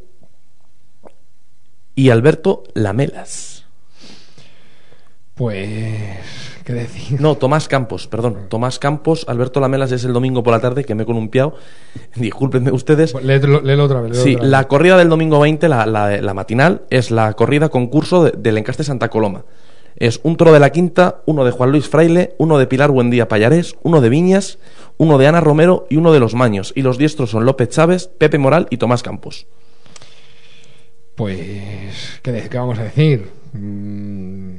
y 1.93 2.09
Alberto 2.09 2.63
Lamelas. 2.73 3.54
Pues 5.35 5.99
qué 6.63 6.73
decir 6.73 7.19
No, 7.21 7.35
Tomás 7.35 7.67
Campos, 7.67 8.07
perdón. 8.07 8.47
Tomás 8.49 8.79
Campos, 8.79 9.25
Alberto 9.27 9.59
Lamelas 9.59 9.91
es 9.91 10.03
el 10.05 10.13
domingo 10.13 10.41
por 10.43 10.53
la 10.53 10.59
tarde, 10.61 10.83
que 10.85 10.95
me 10.95 11.03
he 11.03 11.05
columpiado. 11.05 11.55
Discúlpenme 12.15 12.71
ustedes. 12.71 13.11
Pues 13.11 13.23
léelo, 13.25 13.61
léelo 13.61 13.83
otra 13.83 14.01
vez 14.01 14.11
léelo 14.11 14.23
Sí, 14.23 14.31
otra 14.35 14.43
vez. 14.43 14.51
la 14.51 14.67
corrida 14.67 14.97
del 14.97 15.09
domingo 15.09 15.39
20, 15.39 15.67
la, 15.69 15.85
la- 15.85 16.21
la 16.21 16.33
matinal, 16.33 16.83
es 16.89 17.11
la 17.11 17.33
corrida 17.33 17.69
concurso 17.69 18.23
de- 18.23 18.31
del 18.37 18.57
Encaste 18.57 18.83
Santa 18.83 19.09
Coloma. 19.09 19.45
Es 19.97 20.19
un 20.23 20.35
toro 20.35 20.51
de 20.51 20.59
la 20.59 20.71
quinta, 20.71 21.21
uno 21.25 21.45
de 21.45 21.51
Juan 21.51 21.71
Luis 21.71 21.87
Fraile, 21.87 22.33
uno 22.37 22.57
de 22.57 22.67
Pilar 22.67 22.91
Buendía 22.91 23.29
Payarés, 23.29 23.75
uno 23.83 24.01
de 24.01 24.09
Viñas, 24.09 24.57
uno 24.97 25.17
de 25.17 25.27
Ana 25.27 25.39
Romero 25.39 25.87
y 25.89 25.95
uno 25.97 26.11
de 26.11 26.19
los 26.19 26.33
Maños. 26.33 26.73
Y 26.75 26.81
los 26.81 26.97
diestros 26.97 27.29
son 27.29 27.45
López 27.45 27.69
Chávez, 27.69 28.07
Pepe 28.17 28.37
Moral 28.37 28.67
y 28.69 28.77
Tomás 28.77 29.03
Campos. 29.03 29.47
Pues, 31.15 32.19
¿qué, 32.23 32.31
de- 32.31 32.49
qué 32.49 32.57
vamos 32.57 32.77
a 32.79 32.83
decir? 32.83 33.29
Mm, 33.53 34.57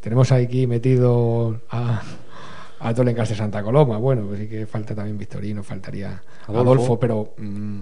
tenemos 0.00 0.32
aquí 0.32 0.66
metido 0.66 1.60
a, 1.70 2.02
a 2.80 2.92
todo 2.92 3.02
el 3.02 3.08
encaste 3.08 3.34
Santa 3.34 3.62
Coloma. 3.62 3.98
Bueno, 3.98 4.26
pues 4.26 4.40
sí 4.40 4.48
que 4.48 4.66
falta 4.66 4.94
también 4.94 5.18
Victorino, 5.18 5.62
faltaría 5.62 6.22
Adolfo. 6.46 6.60
Adolfo, 6.60 7.00
pero. 7.00 7.34
mm, 7.38 7.80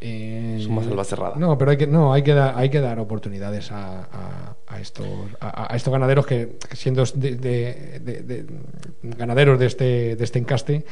eh, 0.00 0.58
Son 0.62 0.74
más 0.74 0.86
Albacerrada. 0.86 1.34
No, 1.36 1.56
pero 1.58 1.70
hay 1.72 1.76
que, 1.76 1.86
no, 1.86 2.12
hay 2.12 2.22
que, 2.22 2.34
dar, 2.34 2.54
hay 2.56 2.70
que 2.70 2.80
dar 2.80 2.98
oportunidades 3.00 3.72
a, 3.72 4.02
a- 4.04 4.56
a 4.66 4.80
estos, 4.80 5.06
a, 5.40 5.72
a 5.72 5.76
estos 5.76 5.92
ganaderos 5.92 6.26
que, 6.26 6.56
siendo 6.72 7.04
de, 7.14 7.36
de- 7.36 8.00
de- 8.04 8.22
de- 8.22 8.46
ganaderos 9.02 9.58
de 9.58 9.66
este, 9.66 10.16
de 10.16 10.24
este 10.24 10.38
encaste. 10.38 10.84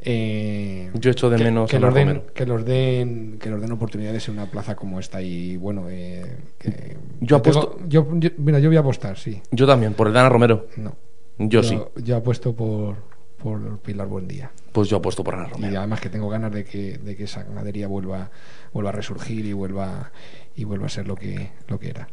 eh, 0.00 0.90
Yo 0.94 1.10
echo 1.10 1.28
de 1.30 1.36
que- 1.38 1.44
menos 1.44 1.68
que, 1.70 1.78
los 1.78 1.92
den, 1.94 2.22
que 2.34 2.46
los 2.46 2.64
den 2.64 3.38
que 3.40 3.50
los 3.50 3.60
den 3.60 3.72
oportunidades 3.72 4.28
en 4.28 4.34
una 4.34 4.46
plaza 4.46 4.76
como 4.76 5.00
esta 5.00 5.20
y 5.20 5.56
bueno 5.56 5.86
eh, 5.90 6.24
que- 6.58 6.96
Yo 7.20 7.40
tengo- 7.42 7.60
apuesto- 7.60 7.78
yo, 7.88 8.06
yo- 8.14 8.30
mira 8.38 8.58
yo 8.60 8.68
voy 8.70 8.76
a 8.76 8.80
apostar 8.80 9.18
sí 9.18 9.40
Yo 9.50 9.66
también, 9.66 9.94
por 9.94 10.06
el 10.06 10.12
de 10.12 10.20
Ana 10.20 10.28
Romero. 10.28 10.66
no 10.76 10.94
Yo 11.38 11.62
sí. 11.62 11.78
yo 11.96 12.16
apuesto 12.16 12.54
por 12.54 12.96
por 13.42 13.78
Pilar 13.78 14.06
Buendía 14.08 14.50
Pues 14.72 14.88
yo 14.88 14.96
apuesto 14.98 15.22
por 15.24 15.34
Ana 15.34 15.46
y 15.48 15.52
Romero. 15.52 15.78
además 15.78 16.00
que 16.00 16.10
tengo 16.10 16.28
ganas 16.28 16.52
de 16.52 16.64
que, 16.64 16.98
de 16.98 17.16
que 17.16 17.24
esa 17.24 17.42
ganadería 17.44 17.86
vuelva 17.88 18.30
vuelva 18.72 18.90
a 18.90 18.92
resurgir 18.92 19.46
y 19.46 19.52
vuelva 19.52 20.10
y 20.56 20.64
vuelva 20.64 20.86
a 20.86 20.90
ser 20.90 21.06
lo 21.06 21.16
que 21.16 21.50
lo 21.68 21.78
que 21.78 21.90
era 21.90 22.08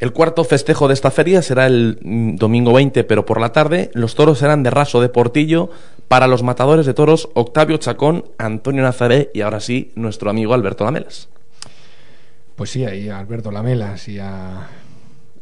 El 0.00 0.12
cuarto 0.12 0.44
festejo 0.44 0.88
de 0.88 0.94
esta 0.94 1.10
feria 1.10 1.42
será 1.42 1.66
el 1.66 1.98
mm, 2.02 2.36
domingo 2.36 2.72
20, 2.72 3.04
pero 3.04 3.24
por 3.26 3.40
la 3.40 3.52
tarde. 3.52 3.90
Los 3.94 4.14
toros 4.14 4.38
serán 4.38 4.62
de 4.62 4.70
raso 4.70 5.00
de 5.00 5.08
Portillo 5.08 5.70
para 6.08 6.26
los 6.26 6.42
matadores 6.42 6.86
de 6.86 6.94
toros 6.94 7.28
Octavio 7.34 7.76
Chacón, 7.78 8.24
Antonio 8.38 8.82
Nazaré 8.82 9.30
y 9.34 9.40
ahora 9.42 9.60
sí 9.60 9.92
nuestro 9.94 10.30
amigo 10.30 10.54
Alberto 10.54 10.84
Lamelas. 10.84 11.28
Pues 12.56 12.70
sí, 12.70 12.84
ahí 12.84 13.08
a 13.08 13.18
Alberto 13.18 13.50
Lamelas 13.50 14.06
y 14.08 14.18
a, 14.18 14.68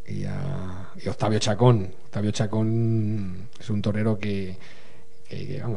y 0.07 0.25
a 0.25 0.91
y 1.05 1.09
Octavio 1.09 1.39
Chacón. 1.39 1.93
Octavio 2.07 2.31
Chacón 2.31 3.49
es 3.59 3.69
un 3.71 3.83
torero 3.83 4.19
que, 4.19 4.57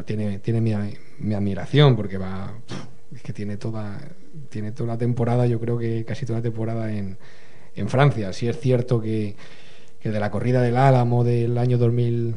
tiene, 0.05 0.39
tiene 0.39 0.61
mi, 0.61 0.73
mi 1.19 1.33
admiración 1.33 1.95
porque 1.95 2.17
va 2.17 2.53
es 3.15 3.21
que 3.21 3.33
tiene 3.33 3.57
toda 3.57 3.99
tiene 4.49 4.71
toda 4.71 4.93
la 4.93 4.97
temporada, 4.97 5.45
yo 5.45 5.59
creo 5.59 5.77
que 5.77 6.03
casi 6.05 6.25
toda 6.25 6.39
la 6.39 6.43
temporada 6.43 6.91
en, 6.91 7.17
en 7.75 7.89
Francia. 7.89 8.33
Sí 8.33 8.47
es 8.47 8.59
cierto 8.59 9.01
que, 9.01 9.35
que 9.99 10.11
de 10.11 10.19
la 10.19 10.29
corrida 10.31 10.61
del 10.61 10.77
Álamo 10.77 11.23
del 11.23 11.57
año 11.57 11.77
2000, 11.77 12.35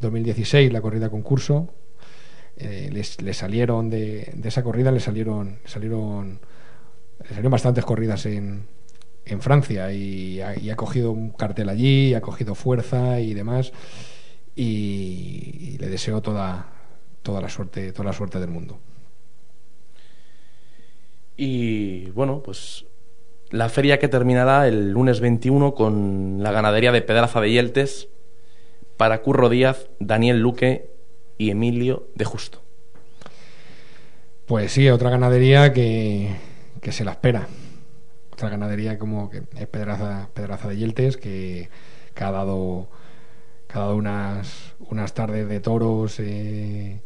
2016, 0.00 0.72
la 0.72 0.80
corrida 0.80 1.08
concurso, 1.08 1.72
eh, 2.56 2.90
les, 2.92 3.20
le 3.22 3.34
salieron 3.34 3.90
de, 3.90 4.32
de 4.34 4.48
esa 4.48 4.62
corrida 4.62 4.90
le 4.90 5.00
salieron 5.00 5.58
salieron 5.64 6.40
le 7.20 7.28
salieron 7.28 7.52
bastantes 7.52 7.84
corridas 7.84 8.26
en, 8.26 8.66
en 9.24 9.40
Francia 9.40 9.92
y 9.92 10.40
ha 10.40 10.76
cogido 10.76 11.12
un 11.12 11.30
cartel 11.30 11.68
allí, 11.68 12.14
ha 12.14 12.20
cogido 12.20 12.54
fuerza 12.54 13.20
y 13.20 13.34
demás 13.34 13.72
y, 14.56 15.74
y 15.74 15.78
le 15.78 15.88
deseo 15.88 16.20
toda 16.22 16.72
toda 17.22 17.40
la 17.40 17.48
suerte 17.48 17.92
toda 17.92 18.06
la 18.06 18.12
suerte 18.12 18.40
del 18.40 18.50
mundo. 18.50 18.80
Y 21.36 22.10
bueno, 22.10 22.42
pues 22.42 22.86
la 23.50 23.68
feria 23.68 23.98
que 23.98 24.08
terminará 24.08 24.66
el 24.66 24.90
lunes 24.90 25.20
21 25.20 25.74
con 25.74 26.42
la 26.42 26.50
ganadería 26.50 26.92
de 26.92 27.02
Pedraza 27.02 27.40
de 27.40 27.50
Yeltes 27.50 28.08
para 28.96 29.22
Curro 29.22 29.48
Díaz, 29.48 29.88
Daniel 30.00 30.40
Luque 30.40 30.90
y 31.38 31.50
Emilio 31.50 32.08
de 32.14 32.24
Justo. 32.24 32.62
Pues 34.46 34.72
sí, 34.72 34.88
otra 34.88 35.10
ganadería 35.10 35.72
que, 35.72 36.34
que 36.80 36.92
se 36.92 37.04
la 37.04 37.12
espera. 37.12 37.48
Otra 38.32 38.48
ganadería 38.48 38.98
como 38.98 39.28
que 39.28 39.42
es 39.56 39.66
Pedraza, 39.66 40.28
Pedraza 40.34 40.68
de 40.68 40.76
Yeltes, 40.76 41.16
que, 41.16 41.68
que 42.14 42.24
ha 42.24 42.30
dado, 42.30 42.88
dado 43.74 43.96
unas, 43.96 44.74
unas 44.80 45.12
tardes 45.14 45.48
de 45.48 45.60
toros 45.60 46.18
eh, 46.20 47.00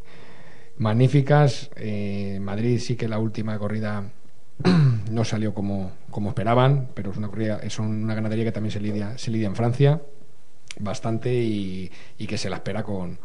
magníficas. 0.78 1.70
Eh, 1.76 2.38
Madrid 2.40 2.78
sí 2.78 2.96
que 2.96 3.08
la 3.08 3.18
última 3.18 3.58
corrida 3.58 4.10
no 5.10 5.24
salió 5.24 5.54
como, 5.54 5.92
como 6.10 6.28
esperaban, 6.30 6.88
pero 6.94 7.10
es 7.10 7.16
una, 7.16 7.28
corrida, 7.28 7.60
es 7.62 7.78
una 7.78 8.14
ganadería 8.14 8.44
que 8.44 8.52
también 8.52 8.72
se 8.72 8.80
lidia, 8.80 9.16
se 9.18 9.30
lidia 9.30 9.46
en 9.46 9.56
Francia 9.56 10.00
bastante 10.78 11.34
y, 11.34 11.90
y 12.18 12.26
que 12.26 12.38
se 12.38 12.48
la 12.48 12.56
espera 12.56 12.82
con, 12.84 13.18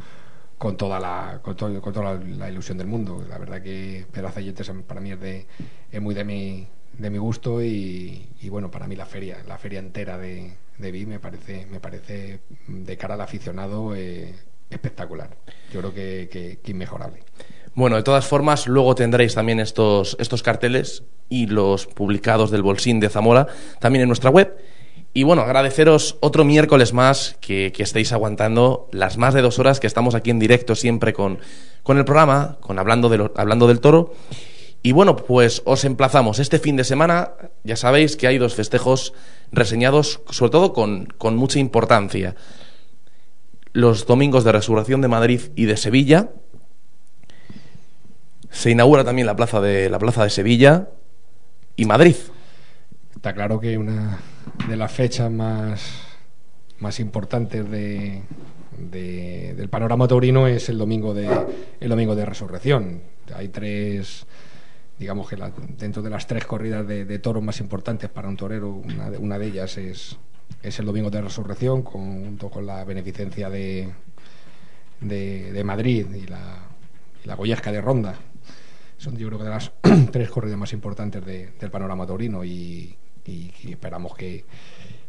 con 0.58 0.78
toda 0.78 1.00
la 1.00 1.40
con, 1.44 1.56
todo- 1.56 1.82
con 1.82 1.94
toda 1.94 2.16
la, 2.16 2.50
ilusión 2.50 2.78
del 2.78 2.88
mundo. 2.88 3.24
La 3.28 3.38
verdad 3.38 3.62
que 3.62 4.06
Pedraza 4.12 4.42
para 4.88 5.02
mí 5.02 5.12
es, 5.12 5.20
de, 5.20 5.46
es 5.92 6.02
muy 6.02 6.16
de 6.16 6.24
mi, 6.24 6.68
de 6.98 7.10
mi 7.10 7.18
gusto 7.18 7.62
y, 7.62 8.28
bueno, 8.50 8.72
para 8.72 8.88
mí 8.88 8.96
la 8.96 9.06
feria, 9.06 9.38
la 9.48 9.58
feria 9.58 9.80
entera 9.80 10.18
de, 10.18 10.54
de 10.78 10.92
Vi 10.92 11.06
me 11.06 11.20
parece, 11.20 11.66
me 11.70 11.80
parece 11.80 12.40
de 12.68 12.98
cara 12.98 13.16
al 13.16 13.22
aficionado 13.22 13.96
eh, 13.96 14.34
espectacular. 14.70 15.30
Yo 15.74 15.80
creo 15.82 15.94
que, 15.94 16.30
que, 16.32 16.60
que 16.64 16.72
inmejorable. 16.72 17.24
Bueno, 17.74 17.98
de 17.98 18.04
todas 18.04 18.26
formas, 18.26 18.68
luego 18.68 18.96
tendréis 18.96 19.36
también 19.36 19.60
estos, 19.60 20.16
estos 20.20 20.42
carteles 20.44 21.04
y 21.28 21.48
los 21.48 21.88
publicados 21.88 22.50
del 22.52 22.62
Bolsín 22.62 23.00
de 23.00 23.10
Zamora 23.10 23.48
también 23.80 24.04
en 24.04 24.08
nuestra 24.08 24.30
web. 24.30 24.56
Y 25.14 25.24
bueno, 25.24 25.42
agradeceros 25.44 26.18
otro 26.22 26.44
miércoles 26.44 26.94
más 26.94 27.38
que, 27.42 27.72
que 27.74 27.84
estéis 27.84 28.12
aguantando 28.12 28.90
las 28.92 29.18
más 29.18 29.34
de 29.34 29.42
dos 29.42 29.60
horas 29.60 29.80
que 29.80 29.88
estamos 29.88 30.14
aquí 30.14 30.30
en 30.30 30.40
directo 30.40 30.76
siempre 30.76 31.14
con, 31.14 31.40
con 31.84 31.98
el 31.98 32.06
programa, 32.06 32.58
con 32.62 32.80
hablando, 32.80 33.08
de 33.10 33.18
lo- 33.18 33.34
hablando 33.36 33.68
del 33.68 33.80
toro. 33.80 34.14
Y 34.86 34.92
bueno, 34.92 35.16
pues 35.16 35.64
os 35.66 35.84
emplazamos. 35.84 36.38
Este 36.38 36.60
fin 36.60 36.76
de 36.76 36.84
semana 36.84 37.32
ya 37.64 37.76
sabéis 37.76 38.16
que 38.16 38.28
hay 38.28 38.38
dos 38.38 38.54
festejos 38.54 39.14
reseñados, 39.52 40.22
sobre 40.30 40.52
todo 40.52 40.74
con, 40.74 41.08
con 41.18 41.36
mucha 41.38 41.58
importancia. 41.58 42.36
Los 43.74 44.06
domingos 44.06 44.44
de 44.44 44.52
Resurrección 44.52 45.02
de 45.02 45.08
Madrid 45.08 45.42
y 45.56 45.66
de 45.66 45.76
Sevilla. 45.76 46.30
Se 48.52 48.70
inaugura 48.70 49.04
también 49.04 49.26
la 49.26 49.36
plaza 49.36 49.60
de, 49.60 49.90
la 49.90 49.98
plaza 49.98 50.24
de 50.24 50.30
Sevilla 50.30 50.90
y 51.76 51.86
Madrid. 51.86 52.16
Está 53.16 53.34
claro 53.34 53.60
que 53.60 53.80
una 53.80 54.20
de 54.70 54.78
las 54.78 54.92
fechas 54.92 55.32
más, 55.32 55.82
más 56.78 57.00
importantes 57.00 57.68
de, 57.72 58.22
de- 58.78 59.56
del 59.58 59.68
panorama 59.70 60.08
taurino 60.08 60.46
es 60.48 60.70
el 60.70 60.78
domingo 60.78 61.16
de, 61.16 61.28
el 61.80 61.90
domingo 61.90 62.16
de 62.16 62.24
Resurrección. 62.24 63.02
Hay 63.36 63.48
tres, 63.48 64.28
digamos 65.00 65.30
que 65.30 65.38
dentro 65.78 66.02
de 66.02 66.10
las 66.10 66.28
tres 66.28 66.46
corridas 66.46 66.88
de, 66.88 67.06
de 67.06 67.20
toros 67.20 67.44
más 67.44 67.60
importantes 67.60 68.10
para 68.10 68.28
un 68.30 68.38
torero, 68.38 68.82
una 69.20 69.38
de, 69.40 69.48
ellas 69.48 69.78
es, 69.78 70.18
es 70.64 70.80
el 70.80 70.86
domingo 70.86 71.10
de 71.10 71.22
Resurrección, 71.22 71.84
junto 71.84 72.50
con 72.50 72.66
la 72.66 72.84
beneficencia 72.86 73.50
de, 73.50 73.92
de, 75.02 75.64
Madrid 75.64 76.08
y 76.14 76.28
la, 76.28 76.60
y 77.24 77.28
la 77.28 77.36
Goyesca 77.36 77.72
de 77.72 77.82
Ronda. 77.82 78.16
Son 78.98 79.18
yo 79.18 79.28
creo 79.28 79.40
que 79.40 79.46
de 79.46 79.50
las 79.50 79.72
tres 80.12 80.30
corridas 80.30 80.58
más 80.58 80.72
importantes 80.74 81.26
de- 81.26 81.52
del 81.60 81.70
panorama 81.72 82.08
taurino 82.08 82.44
y, 82.46 82.96
esperamos 83.70 84.16
que, 84.16 84.46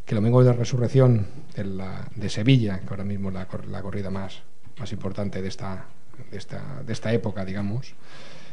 que 0.04 0.14
el 0.14 0.16
domingo 0.16 0.42
de 0.42 0.52
resurrección 0.52 1.26
de, 1.54 1.64
la- 1.64 2.08
de 2.14 2.28
Sevilla, 2.28 2.80
que 2.80 2.88
ahora 2.90 3.04
mismo 3.04 3.28
es 3.28 3.34
la, 3.34 3.48
la 3.70 3.82
corrida 3.82 4.10
más, 4.10 4.42
más 4.78 4.90
importante 4.92 5.40
de 5.40 5.48
esta, 5.48 5.86
de, 6.30 6.36
esta, 6.36 6.82
de 6.84 6.92
esta 6.92 7.12
época, 7.12 7.44
digamos, 7.44 7.94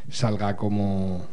salga 0.09 0.55
como 0.55 1.25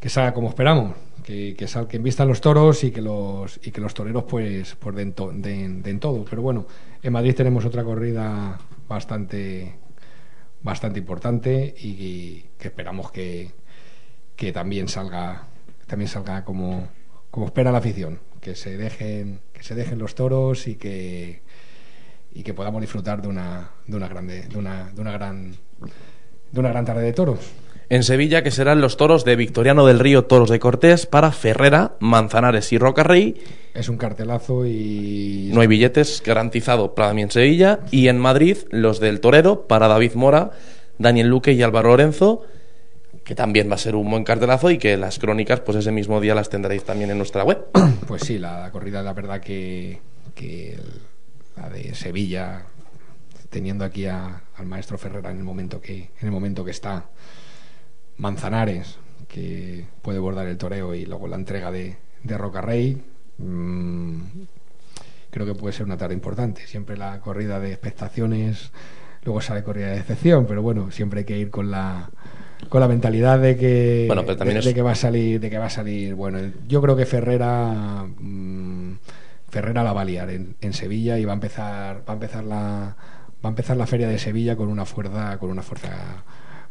que 0.00 0.08
salga 0.08 0.34
como 0.34 0.48
esperamos, 0.48 0.96
que, 1.22 1.54
que, 1.56 1.68
sal, 1.68 1.86
que 1.86 1.96
invistan 1.96 2.26
los 2.28 2.40
toros 2.40 2.82
y 2.82 2.90
que 2.90 3.00
los 3.00 3.60
y 3.62 3.70
que 3.70 3.80
los 3.80 3.94
toreros 3.94 4.24
pues, 4.24 4.74
pues 4.80 4.96
den, 4.96 5.12
to- 5.12 5.32
todo. 6.00 6.24
Pero 6.28 6.42
bueno, 6.42 6.66
en 7.02 7.12
Madrid 7.12 7.34
tenemos 7.34 7.64
otra 7.64 7.84
corrida 7.84 8.58
bastante 8.88 9.76
bastante 10.62 10.98
importante 11.00 11.74
y, 11.78 11.88
y 11.88 12.46
que 12.58 12.68
esperamos 12.68 13.10
que, 13.12 13.50
que 14.36 14.52
también 14.52 14.88
salga 14.88 15.46
también 15.86 16.08
salga 16.08 16.44
como, 16.44 16.88
como 17.30 17.46
espera 17.46 17.70
la 17.72 17.78
afición, 17.78 18.18
que 18.40 18.54
se 18.56 18.76
dejen 18.76 19.40
que 19.52 19.62
se 19.62 19.74
dejen 19.74 19.98
los 19.98 20.14
toros 20.16 20.66
y 20.66 20.74
que 20.76 21.42
y 22.34 22.42
que 22.42 22.54
podamos 22.54 22.80
disfrutar 22.80 23.22
de 23.22 23.28
una 23.28 23.70
de 23.86 23.96
una 23.96 24.08
grande 24.08 24.42
de 24.48 24.58
una 24.58 24.90
de 24.90 25.00
una 25.00 25.12
gran 25.12 25.54
de 26.52 26.60
una 26.60 26.68
gran 26.70 26.84
tarde 26.84 27.02
de 27.02 27.12
toros. 27.12 27.38
En 27.88 28.04
Sevilla, 28.04 28.42
que 28.42 28.50
serán 28.50 28.80
los 28.80 28.96
toros 28.96 29.24
de 29.24 29.36
Victoriano 29.36 29.84
del 29.86 29.98
Río, 29.98 30.24
toros 30.24 30.48
de 30.48 30.58
Cortés, 30.58 31.04
para 31.04 31.30
Ferrera, 31.30 31.96
Manzanares 32.00 32.72
y 32.72 32.78
Rocarrey. 32.78 33.42
Es 33.74 33.90
un 33.90 33.98
cartelazo 33.98 34.64
y 34.66 35.50
No 35.52 35.60
hay 35.60 35.66
billetes, 35.66 36.22
garantizado 36.24 36.94
para 36.94 37.12
mí 37.12 37.20
en 37.22 37.30
Sevilla. 37.30 37.80
Y 37.90 38.08
en 38.08 38.18
Madrid, 38.18 38.56
los 38.70 38.98
del 38.98 39.20
Torero, 39.20 39.66
para 39.66 39.88
David 39.88 40.12
Mora, 40.14 40.52
Daniel 40.96 41.28
Luque 41.28 41.52
y 41.52 41.62
Álvaro 41.62 41.90
Lorenzo, 41.90 42.42
que 43.24 43.34
también 43.34 43.70
va 43.70 43.74
a 43.74 43.78
ser 43.78 43.94
un 43.94 44.10
buen 44.10 44.24
cartelazo 44.24 44.70
y 44.70 44.78
que 44.78 44.96
las 44.96 45.18
crónicas, 45.18 45.60
pues 45.60 45.76
ese 45.76 45.92
mismo 45.92 46.18
día 46.20 46.34
las 46.34 46.48
tendréis 46.48 46.84
también 46.84 47.10
en 47.10 47.18
nuestra 47.18 47.44
web. 47.44 47.66
Pues 48.06 48.22
sí, 48.22 48.38
la, 48.38 48.70
corrida, 48.72 49.02
la 49.02 49.12
verdad 49.12 49.40
que, 49.40 50.00
que 50.34 50.74
el- 50.74 51.00
la 51.56 51.68
de 51.68 51.94
Sevilla, 51.94 52.62
teniendo 53.52 53.84
aquí 53.84 54.06
a- 54.06 54.42
al 54.56 54.66
maestro 54.66 54.96
Ferrera 54.96 55.30
en 55.30 55.36
el 55.36 55.44
momento 55.44 55.80
que, 55.80 55.94
en 56.20 56.26
el 56.26 56.30
momento 56.32 56.64
que 56.64 56.70
está, 56.72 57.04
Manzanares, 58.16 58.98
que 59.28 59.84
puede 60.02 60.18
bordar 60.18 60.46
el 60.46 60.56
toreo, 60.58 60.94
y 60.94 61.04
luego 61.06 61.28
la 61.28 61.36
entrega 61.36 61.70
de, 61.70 61.96
de 62.24 62.38
Rocarrey, 62.38 63.02
mm, 63.38 64.20
creo 65.30 65.46
que 65.46 65.54
puede 65.54 65.72
ser 65.72 65.86
una 65.86 65.96
tarde 65.96 66.14
importante. 66.14 66.66
Siempre 66.66 66.96
la 66.96 67.20
corrida 67.20 67.60
de 67.60 67.72
expectaciones, 67.72 68.72
luego 69.24 69.40
sale 69.40 69.62
corrida 69.62 69.88
de 69.88 69.98
excepción, 69.98 70.46
pero 70.46 70.62
bueno, 70.62 70.90
siempre 70.90 71.20
hay 71.20 71.24
que 71.26 71.38
ir 71.38 71.50
con 71.50 71.70
la 71.70 72.10
con 72.68 72.80
la 72.80 72.86
mentalidad 72.86 73.40
de 73.40 73.56
que 73.56 74.04
Bueno, 74.06 74.22
pero 74.24 74.36
también 74.36 74.54
de, 74.54 74.60
es- 74.60 74.64
de 74.66 74.74
que 74.74 74.82
va 74.82 74.92
a 74.92 74.94
salir 74.94 75.40
de 75.40 75.50
que 75.50 75.58
va 75.58 75.66
a 75.66 75.70
salir 75.70 76.14
bueno 76.14 76.38
yo 76.68 76.80
creo 76.80 76.94
que 76.94 77.06
Ferrera 77.06 78.04
mm, 78.06 78.98
Ferrera 79.48 79.82
la 79.82 79.92
va 79.92 80.02
a 80.02 80.04
liar 80.04 80.30
en, 80.30 80.54
en 80.60 80.72
Sevilla 80.72 81.18
y 81.18 81.24
va 81.24 81.32
a 81.32 81.34
empezar 81.34 82.04
va 82.08 82.12
a 82.12 82.14
empezar 82.14 82.44
la 82.44 82.96
va 83.44 83.48
a 83.48 83.50
empezar 83.50 83.76
la 83.76 83.86
feria 83.86 84.08
de 84.08 84.18
Sevilla 84.18 84.56
con 84.56 84.68
una 84.68 84.84
fuerza 84.84 85.38
con 85.38 85.50
una 85.50 85.62
fuerza 85.62 85.90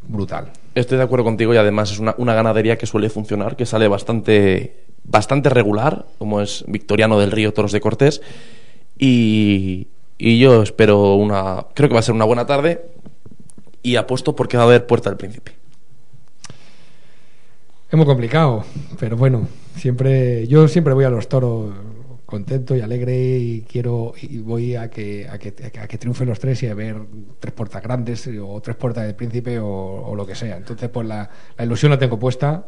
brutal 0.07 0.51
Estoy 0.73 0.97
de 0.97 1.03
acuerdo 1.03 1.25
contigo 1.25 1.53
y 1.53 1.57
además 1.57 1.91
es 1.91 1.99
una, 1.99 2.15
una 2.17 2.33
ganadería 2.33 2.77
que 2.77 2.85
suele 2.85 3.09
funcionar, 3.09 3.57
que 3.57 3.65
sale 3.65 3.89
bastante, 3.89 4.85
bastante 5.03 5.49
regular, 5.49 6.05
como 6.17 6.39
es 6.39 6.63
Victoriano 6.65 7.19
del 7.19 7.31
Río 7.31 7.53
Toros 7.53 7.73
de 7.73 7.81
Cortés. 7.81 8.21
Y, 8.97 9.89
y 10.17 10.39
yo 10.39 10.63
espero 10.63 11.15
una. 11.15 11.65
Creo 11.73 11.89
que 11.89 11.93
va 11.93 11.99
a 11.99 12.03
ser 12.03 12.15
una 12.15 12.23
buena 12.23 12.45
tarde. 12.45 12.85
Y 13.83 13.97
apuesto 13.97 14.33
porque 14.33 14.55
va 14.55 14.63
a 14.63 14.65
haber 14.67 14.87
puerta 14.87 15.09
al 15.09 15.17
príncipe. 15.17 15.51
es 17.89 17.97
muy 17.97 18.05
complicado 18.05 18.63
pero 18.99 19.17
bueno 19.17 19.49
siempre 19.75 20.47
yo 20.47 20.67
siempre 20.69 20.93
voy 20.93 21.03
a 21.03 21.09
los 21.09 21.27
toros 21.27 21.73
contento 22.31 22.75
y 22.75 22.81
alegre 22.81 23.37
y 23.37 23.61
quiero 23.69 24.13
y 24.19 24.37
voy 24.39 24.75
a 24.75 24.89
que 24.89 25.27
a 25.29 25.37
que, 25.37 25.53
a 25.79 25.87
que 25.87 25.97
triunfen 25.97 26.29
los 26.29 26.39
tres 26.39 26.63
y 26.63 26.67
a 26.67 26.73
ver 26.73 26.95
tres 27.39 27.53
puertas 27.53 27.83
grandes 27.83 28.27
o 28.41 28.61
tres 28.61 28.77
puertas 28.77 29.05
del 29.05 29.15
príncipe 29.15 29.59
o, 29.59 30.13
lo 30.15 30.25
que 30.25 30.33
sea. 30.33 30.55
Entonces 30.55 30.89
pues 30.89 31.05
la, 31.05 31.29
la 31.57 31.65
ilusión 31.65 31.91
la 31.91 31.99
tengo 31.99 32.17
puesta 32.17 32.67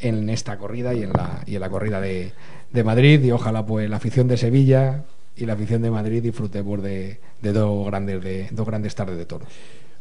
en 0.00 0.28
esta 0.28 0.58
corrida 0.58 0.92
y 0.92 1.04
en 1.04 1.12
la 1.12 1.42
y 1.46 1.54
en 1.54 1.60
la 1.60 1.70
corrida 1.70 2.00
de, 2.00 2.32
de 2.72 2.84
Madrid. 2.84 3.22
Y 3.22 3.30
ojalá 3.30 3.64
pues 3.64 3.88
la 3.88 3.96
afición 3.96 4.26
de 4.26 4.36
Sevilla 4.36 5.04
y 5.36 5.46
la 5.46 5.52
afición 5.52 5.82
de 5.82 5.90
Madrid 5.90 6.22
disfrutemos 6.22 6.82
de, 6.82 7.20
de 7.40 7.52
dos 7.52 7.86
grandes 7.86 8.22
de 8.22 8.48
dos 8.50 8.66
grandes 8.66 8.94
tardes 8.94 9.16
de 9.16 9.24
toros. 9.24 9.48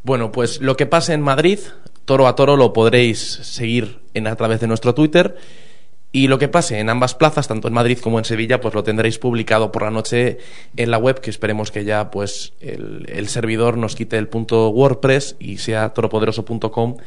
Bueno, 0.03 0.31
pues 0.31 0.61
lo 0.61 0.75
que 0.75 0.87
pase 0.87 1.13
en 1.13 1.21
Madrid, 1.21 1.59
toro 2.05 2.27
a 2.27 2.35
toro, 2.35 2.57
lo 2.57 2.73
podréis 2.73 3.19
seguir 3.19 3.99
en, 4.13 4.27
a 4.27 4.35
través 4.35 4.59
de 4.59 4.67
nuestro 4.67 4.95
Twitter. 4.95 5.37
Y 6.11 6.27
lo 6.27 6.39
que 6.39 6.47
pase 6.47 6.79
en 6.79 6.89
ambas 6.89 7.13
plazas, 7.13 7.47
tanto 7.47 7.67
en 7.67 7.73
Madrid 7.73 7.99
como 7.99 8.17
en 8.17 8.25
Sevilla, 8.25 8.59
pues 8.59 8.73
lo 8.73 8.83
tendréis 8.83 9.19
publicado 9.19 9.71
por 9.71 9.83
la 9.83 9.91
noche 9.91 10.39
en 10.75 10.89
la 10.89 10.97
web, 10.97 11.21
que 11.21 11.29
esperemos 11.29 11.71
que 11.71 11.85
ya 11.85 12.09
pues 12.09 12.53
el, 12.61 13.27
servidor 13.27 13.77
nos 13.77 13.95
quite 13.95 14.17
el 14.17 14.27
punto 14.27 14.69
WordPress 14.69 15.35
y 15.39 15.57
sea 15.57 15.89
toropoderoso.com 15.89 16.97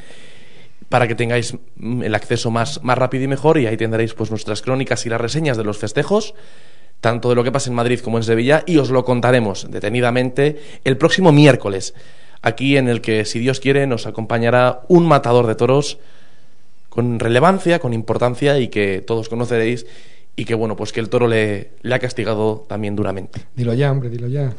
para 0.88 1.08
que 1.08 1.16
tengáis 1.16 1.56
mm, 1.76 2.02
el 2.04 2.14
acceso 2.14 2.52
más, 2.52 2.82
más 2.84 2.96
rápido 2.96 3.24
y 3.24 3.28
mejor. 3.28 3.58
Y 3.58 3.66
ahí 3.66 3.76
tendréis 3.76 4.14
pues 4.14 4.30
nuestras 4.30 4.62
crónicas 4.62 5.04
y 5.04 5.08
las 5.08 5.20
reseñas 5.20 5.56
de 5.56 5.64
los 5.64 5.78
festejos 5.78 6.34
tanto 7.00 7.28
de 7.28 7.34
lo 7.34 7.42
que 7.42 7.50
pasa 7.50 7.68
en 7.68 7.74
Madrid 7.74 7.98
como 7.98 8.18
en 8.18 8.22
Sevilla. 8.22 8.62
Y 8.64 8.78
os 8.78 8.90
lo 8.90 9.04
contaremos 9.04 9.68
detenidamente 9.68 10.62
el 10.84 10.96
próximo 10.96 11.32
miércoles 11.32 11.94
aquí 12.42 12.76
en 12.76 12.88
el 12.88 13.00
que 13.00 13.24
si 13.24 13.40
Dios 13.40 13.58
quiere 13.58 13.86
nos 13.86 14.06
acompañará 14.06 14.82
un 14.88 15.06
matador 15.06 15.48
de 15.48 15.56
toros 15.56 15.98
con 16.92 17.18
relevancia, 17.18 17.78
con 17.78 17.94
importancia 17.94 18.58
y 18.58 18.68
que 18.68 19.00
todos 19.00 19.30
conoceréis 19.30 19.86
y 20.36 20.44
que 20.44 20.54
bueno, 20.54 20.76
pues 20.76 20.92
que 20.92 21.00
el 21.00 21.08
toro 21.08 21.26
le, 21.26 21.70
le 21.80 21.94
ha 21.94 21.98
castigado 21.98 22.66
también 22.68 22.94
duramente. 22.96 23.40
dilo 23.56 23.72
ya 23.72 23.90
hombre 23.90 24.10
dilo 24.10 24.28
ya 24.28 24.52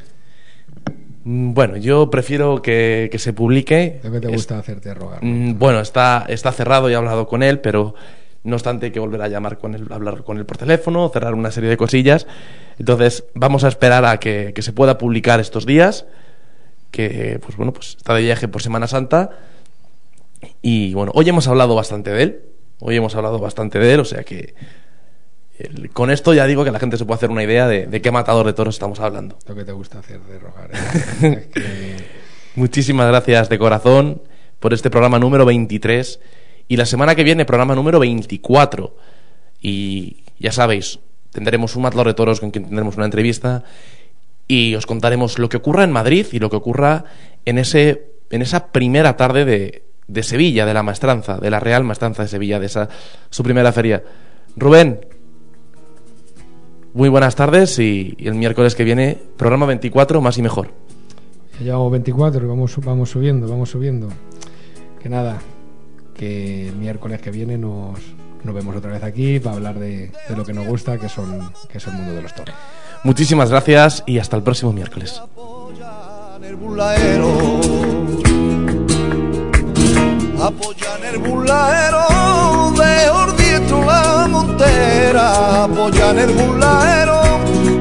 Mm, 1.26 1.54
Bueno, 1.54 1.78
yo 1.78 2.10
prefiero 2.10 2.62
que, 2.62 3.08
que 3.12 3.20
se 3.20 3.32
publique. 3.34 4.00
lo 4.04 4.12
que 4.12 4.20
te 4.20 4.28
Es- 4.28 4.34
gusta 4.34 4.58
hacerte 4.60 4.94
rogar 4.94 5.20
Mm, 5.24 5.58
Bueno, 5.58 5.80
está, 5.80 6.26
está 6.28 6.52
cerrado 6.52 6.90
y 6.90 6.94
he 6.94 6.96
hablado 6.96 7.28
con 7.28 7.44
él, 7.44 7.60
pero 7.60 7.94
no 8.44 8.56
obstante 8.56 8.88
hay 8.88 8.92
que 8.92 9.00
volver 9.00 9.22
a 9.22 9.28
llamar 9.30 9.58
con 9.58 9.74
él, 9.76 9.86
hablar 9.90 10.24
con 10.24 10.38
él 10.38 10.46
por 10.46 10.58
teléfono, 10.58 11.08
cerrar 11.10 11.34
una 11.34 11.52
serie 11.52 11.70
de 11.70 11.78
cosillas. 11.78 12.28
Entonces, 12.78 13.24
vamos 13.36 13.64
a 13.64 13.70
esperar 13.70 14.04
a 14.06 14.18
que, 14.20 14.52
que 14.54 14.62
se 14.62 14.74
pueda 14.74 14.98
publicar 14.98 15.40
estos 15.40 15.66
días, 15.66 16.06
que 16.92 17.40
pues 17.42 17.56
bueno, 17.56 17.72
pues 17.72 17.96
está 17.98 18.14
de 18.16 18.22
viaje 18.24 18.48
por 18.50 18.62
Semana 18.62 18.88
Santa. 18.88 19.30
Y 20.62 20.94
bueno, 20.94 21.12
hoy 21.16 21.28
hemos 21.30 21.48
hablado 21.48 21.76
bastante 21.76 22.12
de 22.12 22.24
él. 22.24 22.42
Hoy 22.80 22.96
hemos 22.98 23.16
hablado 23.16 23.40
bastante 23.40 23.80
de 23.80 23.94
él, 23.94 24.00
o 24.02 24.06
sea 24.06 24.24
que 24.24 24.56
el- 25.58 25.90
con 25.92 26.10
esto 26.12 26.34
ya 26.34 26.46
digo 26.48 26.66
que 26.66 26.72
la 26.72 26.80
gente 26.80 26.98
se 26.98 27.06
puede 27.06 27.18
hacer 27.18 27.30
una 27.30 27.44
idea 27.44 27.68
de, 27.68 27.86
de 27.88 28.02
qué 28.02 28.12
matador 28.12 28.46
de 28.46 28.54
toros 28.54 28.76
estamos 28.76 29.00
hablando. 29.00 29.38
lo 29.48 29.56
que 29.56 29.64
te 29.64 29.72
gusta 29.72 30.00
hacer 30.00 30.20
de 30.22 30.40
rogar 30.40 30.72
¿eh? 30.74 30.78
Es 31.22 31.46
que- 31.48 31.96
Muchísimas 32.56 33.08
gracias 33.08 33.50
de 33.50 33.58
corazón 33.58 34.22
por 34.60 34.74
este 34.74 34.90
programa 34.90 35.18
número 35.20 35.46
23 35.46 36.20
y 36.68 36.78
la 36.78 36.86
semana 36.86 37.16
que 37.16 37.24
viene 37.24 37.46
programa 37.46 37.74
número 37.76 38.00
24 38.00 38.96
y 39.62 40.24
ya 40.40 40.52
sabéis, 40.52 41.00
tendremos 41.32 41.76
un 41.76 41.84
matador 41.84 42.08
de 42.08 42.14
toros 42.14 42.40
con 42.40 42.52
quien 42.52 42.66
tendremos 42.66 42.96
una 42.98 43.06
entrevista 43.06 43.64
y 44.48 44.76
os 44.76 44.86
contaremos 44.86 45.40
lo 45.40 45.50
que 45.50 45.58
ocurra 45.58 45.84
en 45.84 45.92
Madrid 45.92 46.28
y 46.32 46.40
lo 46.40 46.50
que 46.50 46.58
ocurra 46.58 47.06
en 47.46 47.58
ese 47.58 48.12
en 48.30 48.42
esa 48.42 48.68
primera 48.72 49.16
tarde 49.16 49.46
de, 49.46 49.83
de 50.08 50.24
Sevilla, 50.24 50.66
de 50.66 50.74
la 50.74 50.84
maestranza, 50.84 51.38
de 51.38 51.50
la 51.50 51.60
Real 51.60 51.84
Maestranza 51.84 52.24
de 52.24 52.30
Sevilla, 52.30 52.60
de 52.60 52.66
esa 52.66 52.90
su 53.30 53.44
primera 53.44 53.72
feria. 53.72 54.04
Rubén, 54.56 55.06
muy 56.94 57.10
buenas 57.10 57.36
tardes 57.36 57.80
y, 57.80 58.16
y 58.18 58.28
el 58.28 58.36
miércoles 58.36 58.76
que 58.76 58.84
viene 58.84 59.18
programa 59.38 59.66
24 59.66 60.22
más 60.22 60.38
y 60.38 60.42
mejor. 60.42 60.70
Ya 61.60 61.66
llevamos 61.66 61.92
24 61.92 62.44
y 62.44 62.48
vamos, 62.48 62.76
vamos 62.84 63.10
subiendo, 63.10 63.48
vamos 63.48 63.70
subiendo. 63.70 64.10
Que 65.02 65.10
nada, 65.10 65.40
que 66.14 66.70
el 66.70 66.76
miércoles 66.76 67.22
que 67.22 67.32
viene 67.32 67.58
nos, 67.58 68.00
nos 68.44 68.56
vemos 68.56 68.76
otra 68.76 68.92
vez 68.92 69.04
aquí 69.04 69.40
para 69.40 69.56
hablar 69.56 69.80
de, 69.80 70.12
de 70.30 70.36
lo 70.36 70.46
que 70.46 70.54
nos 70.54 70.68
gusta, 70.68 70.98
que 70.98 71.10
son 71.10 71.52
que 71.70 71.78
es 71.78 71.88
el 71.88 71.94
mundo 71.94 72.14
de 72.14 72.22
los 72.22 72.34
toros. 72.34 72.56
Muchísimas 73.04 73.50
gracias 73.50 74.04
y 74.06 74.18
hasta 74.20 74.38
el 74.38 74.44
próximo 74.44 74.72
miércoles. 74.72 75.22
Apoyan 80.44 81.02
el 81.06 81.20
bulaero 81.20 82.74
de 82.76 83.10
Ordiestro 83.10 83.86
la 83.86 84.28
montera. 84.30 85.64
Apoyan 85.64 86.20
el 86.20 86.32
bulaero 86.32 87.22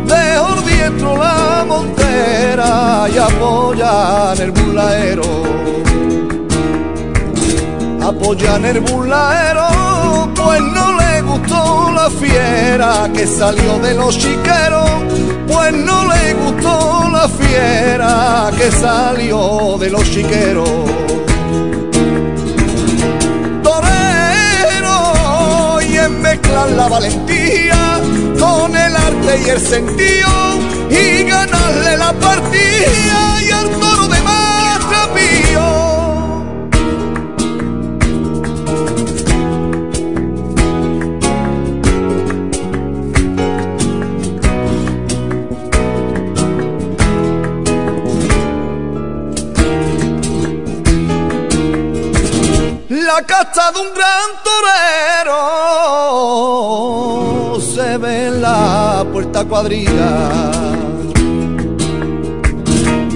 de 0.06 0.38
Ordiestro 0.38 1.16
la 1.16 1.64
montera. 1.66 3.08
Y 3.12 3.18
apoyan 3.18 4.38
el 4.38 4.52
bulaero. 4.52 5.22
Apoyan 8.00 8.64
el 8.64 8.78
bulaero, 8.80 10.30
pues 10.36 10.60
no 10.60 10.92
le 11.00 11.22
gustó 11.22 11.90
la 11.90 12.08
fiera 12.10 13.10
que 13.12 13.26
salió 13.26 13.78
de 13.80 13.94
los 13.94 14.16
chiqueros, 14.18 14.90
pues 15.48 15.72
no 15.72 16.04
le 16.12 16.34
gustó 16.34 17.08
la 17.10 17.28
fiera 17.28 18.50
que 18.56 18.70
salió 18.70 19.76
de 19.78 19.90
los 19.90 20.04
chiqueros. 20.08 21.31
La 26.52 26.86
valentía 26.86 28.00
con 28.38 28.76
el 28.76 28.94
arte 28.94 29.40
y 29.44 29.48
el 29.48 29.60
sentido 29.60 30.60
y 30.90 31.24
ganarle 31.24 31.96
la 31.96 32.12
partida 32.12 33.42
y 33.42 33.50
al 33.50 33.70
toro 33.70 34.08
de 34.08 34.22
la 53.12 53.22
casta 53.26 53.70
de 53.72 53.78
un 53.78 53.92
gran 53.94 54.30
torero 54.42 56.11
se 57.60 57.98
ve 57.98 58.26
en 58.26 58.42
la 58.42 59.04
puerta 59.12 59.44
cuadrilla. 59.44 60.10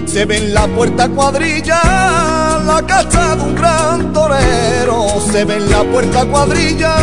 Se 0.07 0.24
ve 0.24 0.36
en 0.39 0.55
la 0.55 0.66
puerta 0.66 1.09
cuadrilla 1.09 1.81
la 2.65 2.82
casta 2.86 3.36
de 3.36 3.43
un 3.43 3.55
gran 3.55 4.12
torero. 4.12 5.07
Se 5.31 5.44
ve 5.44 5.57
en 5.57 5.70
la 5.70 5.82
puerta 5.85 6.24
cuadrilla 6.27 6.94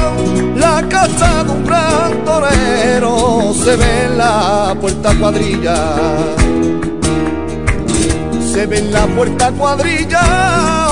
la 0.56 0.84
casta 0.90 1.44
de 1.44 1.52
un 1.52 1.66
gran 1.66 2.24
torero. 2.26 3.54
Se 3.54 3.76
ve 3.76 4.06
en 4.06 4.18
la 4.18 4.76
puerta 4.80 5.14
cuadrilla 5.20 5.76
se 8.54 8.68
ve 8.68 8.78
en 8.78 8.94
la 8.94 9.08
puerta 9.08 9.52
cuadrilla 9.52 10.83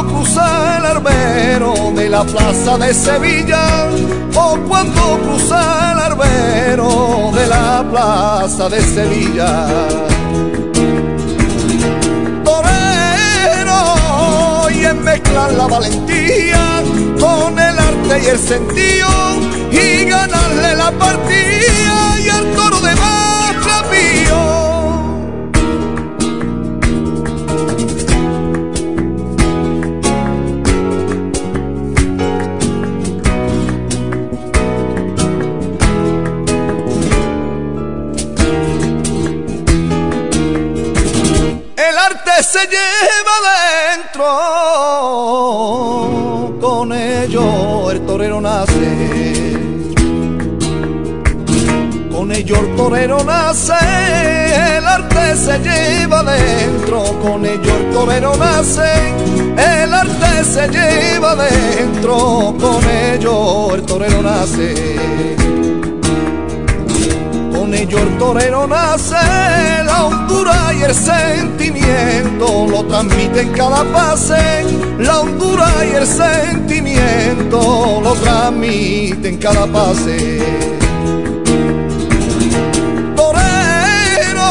cuando 0.00 0.78
el 0.78 0.86
arbero 0.86 1.74
de 1.94 2.08
la 2.08 2.24
plaza 2.24 2.78
de 2.78 2.94
Sevilla 2.94 3.88
o 4.34 4.56
cuando 4.68 5.18
cruza 5.18 5.92
el 5.92 5.98
arbero 5.98 7.30
de 7.34 7.46
la 7.46 7.84
plaza 7.90 8.68
de 8.68 8.80
Sevilla. 8.80 9.66
Torero 12.44 13.80
y 14.70 14.84
en 14.86 15.04
mezclar 15.04 15.52
la 15.52 15.66
valentía 15.66 16.82
con 17.20 17.58
el 17.58 17.78
arte 17.78 18.22
y 18.24 18.26
el 18.28 18.38
sentido 18.38 19.08
y 19.70 20.04
ganarle 20.04 20.74
la 20.76 20.90
partida 20.92 22.20
y 22.24 22.28
al 22.28 22.46
toro 22.54 22.80
de 22.80 22.94
más 22.96 23.21
se 42.42 42.66
lleva 42.66 43.32
dentro, 43.94 44.24
con 46.60 46.92
ello 46.92 47.90
el 47.90 48.04
torero 48.04 48.40
nace, 48.40 49.54
con 52.10 52.32
ello 52.32 52.56
el 52.56 52.74
torero 52.74 53.22
nace, 53.22 53.74
el 54.76 54.86
arte 54.86 55.36
se 55.36 55.58
lleva 55.60 56.24
dentro, 56.24 57.04
con 57.22 57.46
ello 57.46 57.76
el 57.76 57.90
torero 57.92 58.36
nace, 58.36 58.92
el 59.56 59.94
arte 59.94 60.44
se 60.44 60.68
lleva 60.68 61.36
dentro, 61.36 62.54
con 62.60 62.84
ello 62.90 63.74
el 63.74 63.82
torero 63.82 64.20
nace 64.20 65.31
el 67.94 68.18
torero 68.18 68.66
nace, 68.66 69.14
la 69.84 70.04
hondura 70.04 70.72
y 70.74 70.82
el 70.82 70.94
sentimiento 70.94 72.66
lo 72.68 72.84
transmite 72.84 73.42
en 73.42 73.52
cada 73.52 73.84
pase, 73.92 74.64
la 74.98 75.20
hondura 75.20 75.68
y 75.84 75.94
el 75.96 76.06
sentimiento 76.06 78.00
lo 78.02 78.14
transmite 78.14 79.28
en 79.28 79.36
cada 79.38 79.66
pase. 79.66 80.38
Torero 83.16 84.50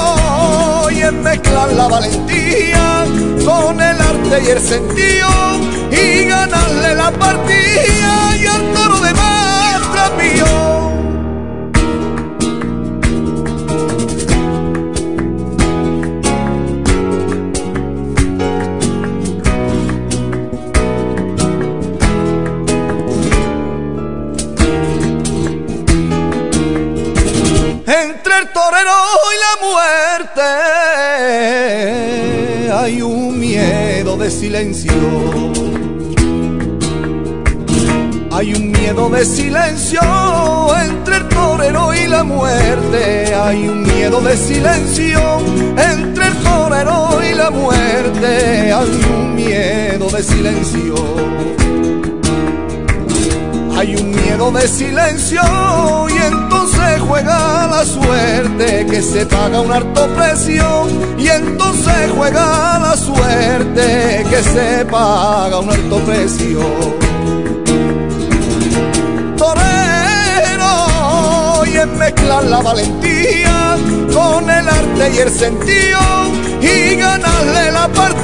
y 0.91 1.01
en 1.01 1.23
mezclar 1.23 1.71
la 1.73 1.87
valentía 1.87 3.05
con 3.45 3.81
el 3.81 4.01
arte 4.01 4.43
y 4.45 4.49
el 4.49 4.59
sentido 4.59 5.29
y 5.91 6.25
ganarle 6.25 6.95
la 6.95 7.11
partida 7.11 8.37
y 8.39 8.45
al 8.45 8.73
toro 8.73 8.99
de 8.99 9.13
más. 9.13 9.41
Entre 27.91 28.37
el 28.39 28.47
torero 28.53 28.97
y 29.33 29.37
la 29.39 29.55
muerte 29.67 30.41
hay 32.73 33.01
un 33.01 33.37
miedo 33.39 34.17
de 34.17 34.31
silencio. 34.31 34.93
Hay 38.31 38.53
un 38.53 38.71
miedo 38.71 39.09
de 39.09 39.25
silencio 39.25 40.01
entre 40.83 41.17
el 41.17 41.27
torero 41.27 41.93
y 41.93 42.07
la 42.07 42.23
muerte. 42.23 43.35
Hay 43.35 43.67
un 43.67 43.83
miedo 43.83 44.21
de 44.21 44.37
silencio 44.37 45.39
entre 45.77 46.27
el 46.27 46.37
torero 46.37 47.19
y 47.23 47.35
la 47.35 47.51
muerte. 47.51 48.71
Hay 48.71 49.01
un 49.13 49.35
miedo 49.35 50.09
de 50.09 50.23
silencio. 50.23 50.95
Hay 53.81 53.95
un 53.95 54.11
miedo 54.11 54.51
de 54.51 54.67
silencio 54.67 55.41
y 56.07 56.15
entonces 56.15 57.01
juega 57.01 57.65
la 57.65 57.83
suerte 57.83 58.85
que 58.85 59.01
se 59.01 59.25
paga 59.25 59.59
un 59.59 59.71
alto 59.71 60.07
precio 60.09 60.87
y 61.17 61.27
entonces 61.27 62.11
juega 62.15 62.77
la 62.77 62.95
suerte 62.95 64.23
que 64.29 64.43
se 64.43 64.85
paga 64.85 65.61
un 65.61 65.71
alto 65.71 65.97
precio. 66.01 66.59
Torero 69.35 69.65
y 71.65 71.77
en 71.77 71.97
mezclar 71.97 72.43
la 72.43 72.61
valentía 72.61 73.77
con 74.13 74.47
el 74.47 74.69
arte 74.69 75.11
y 75.11 75.17
el 75.17 75.31
sentido 75.31 75.99
y 76.61 76.97
ganarle 76.97 77.71
la 77.71 77.87
partida 77.87 78.21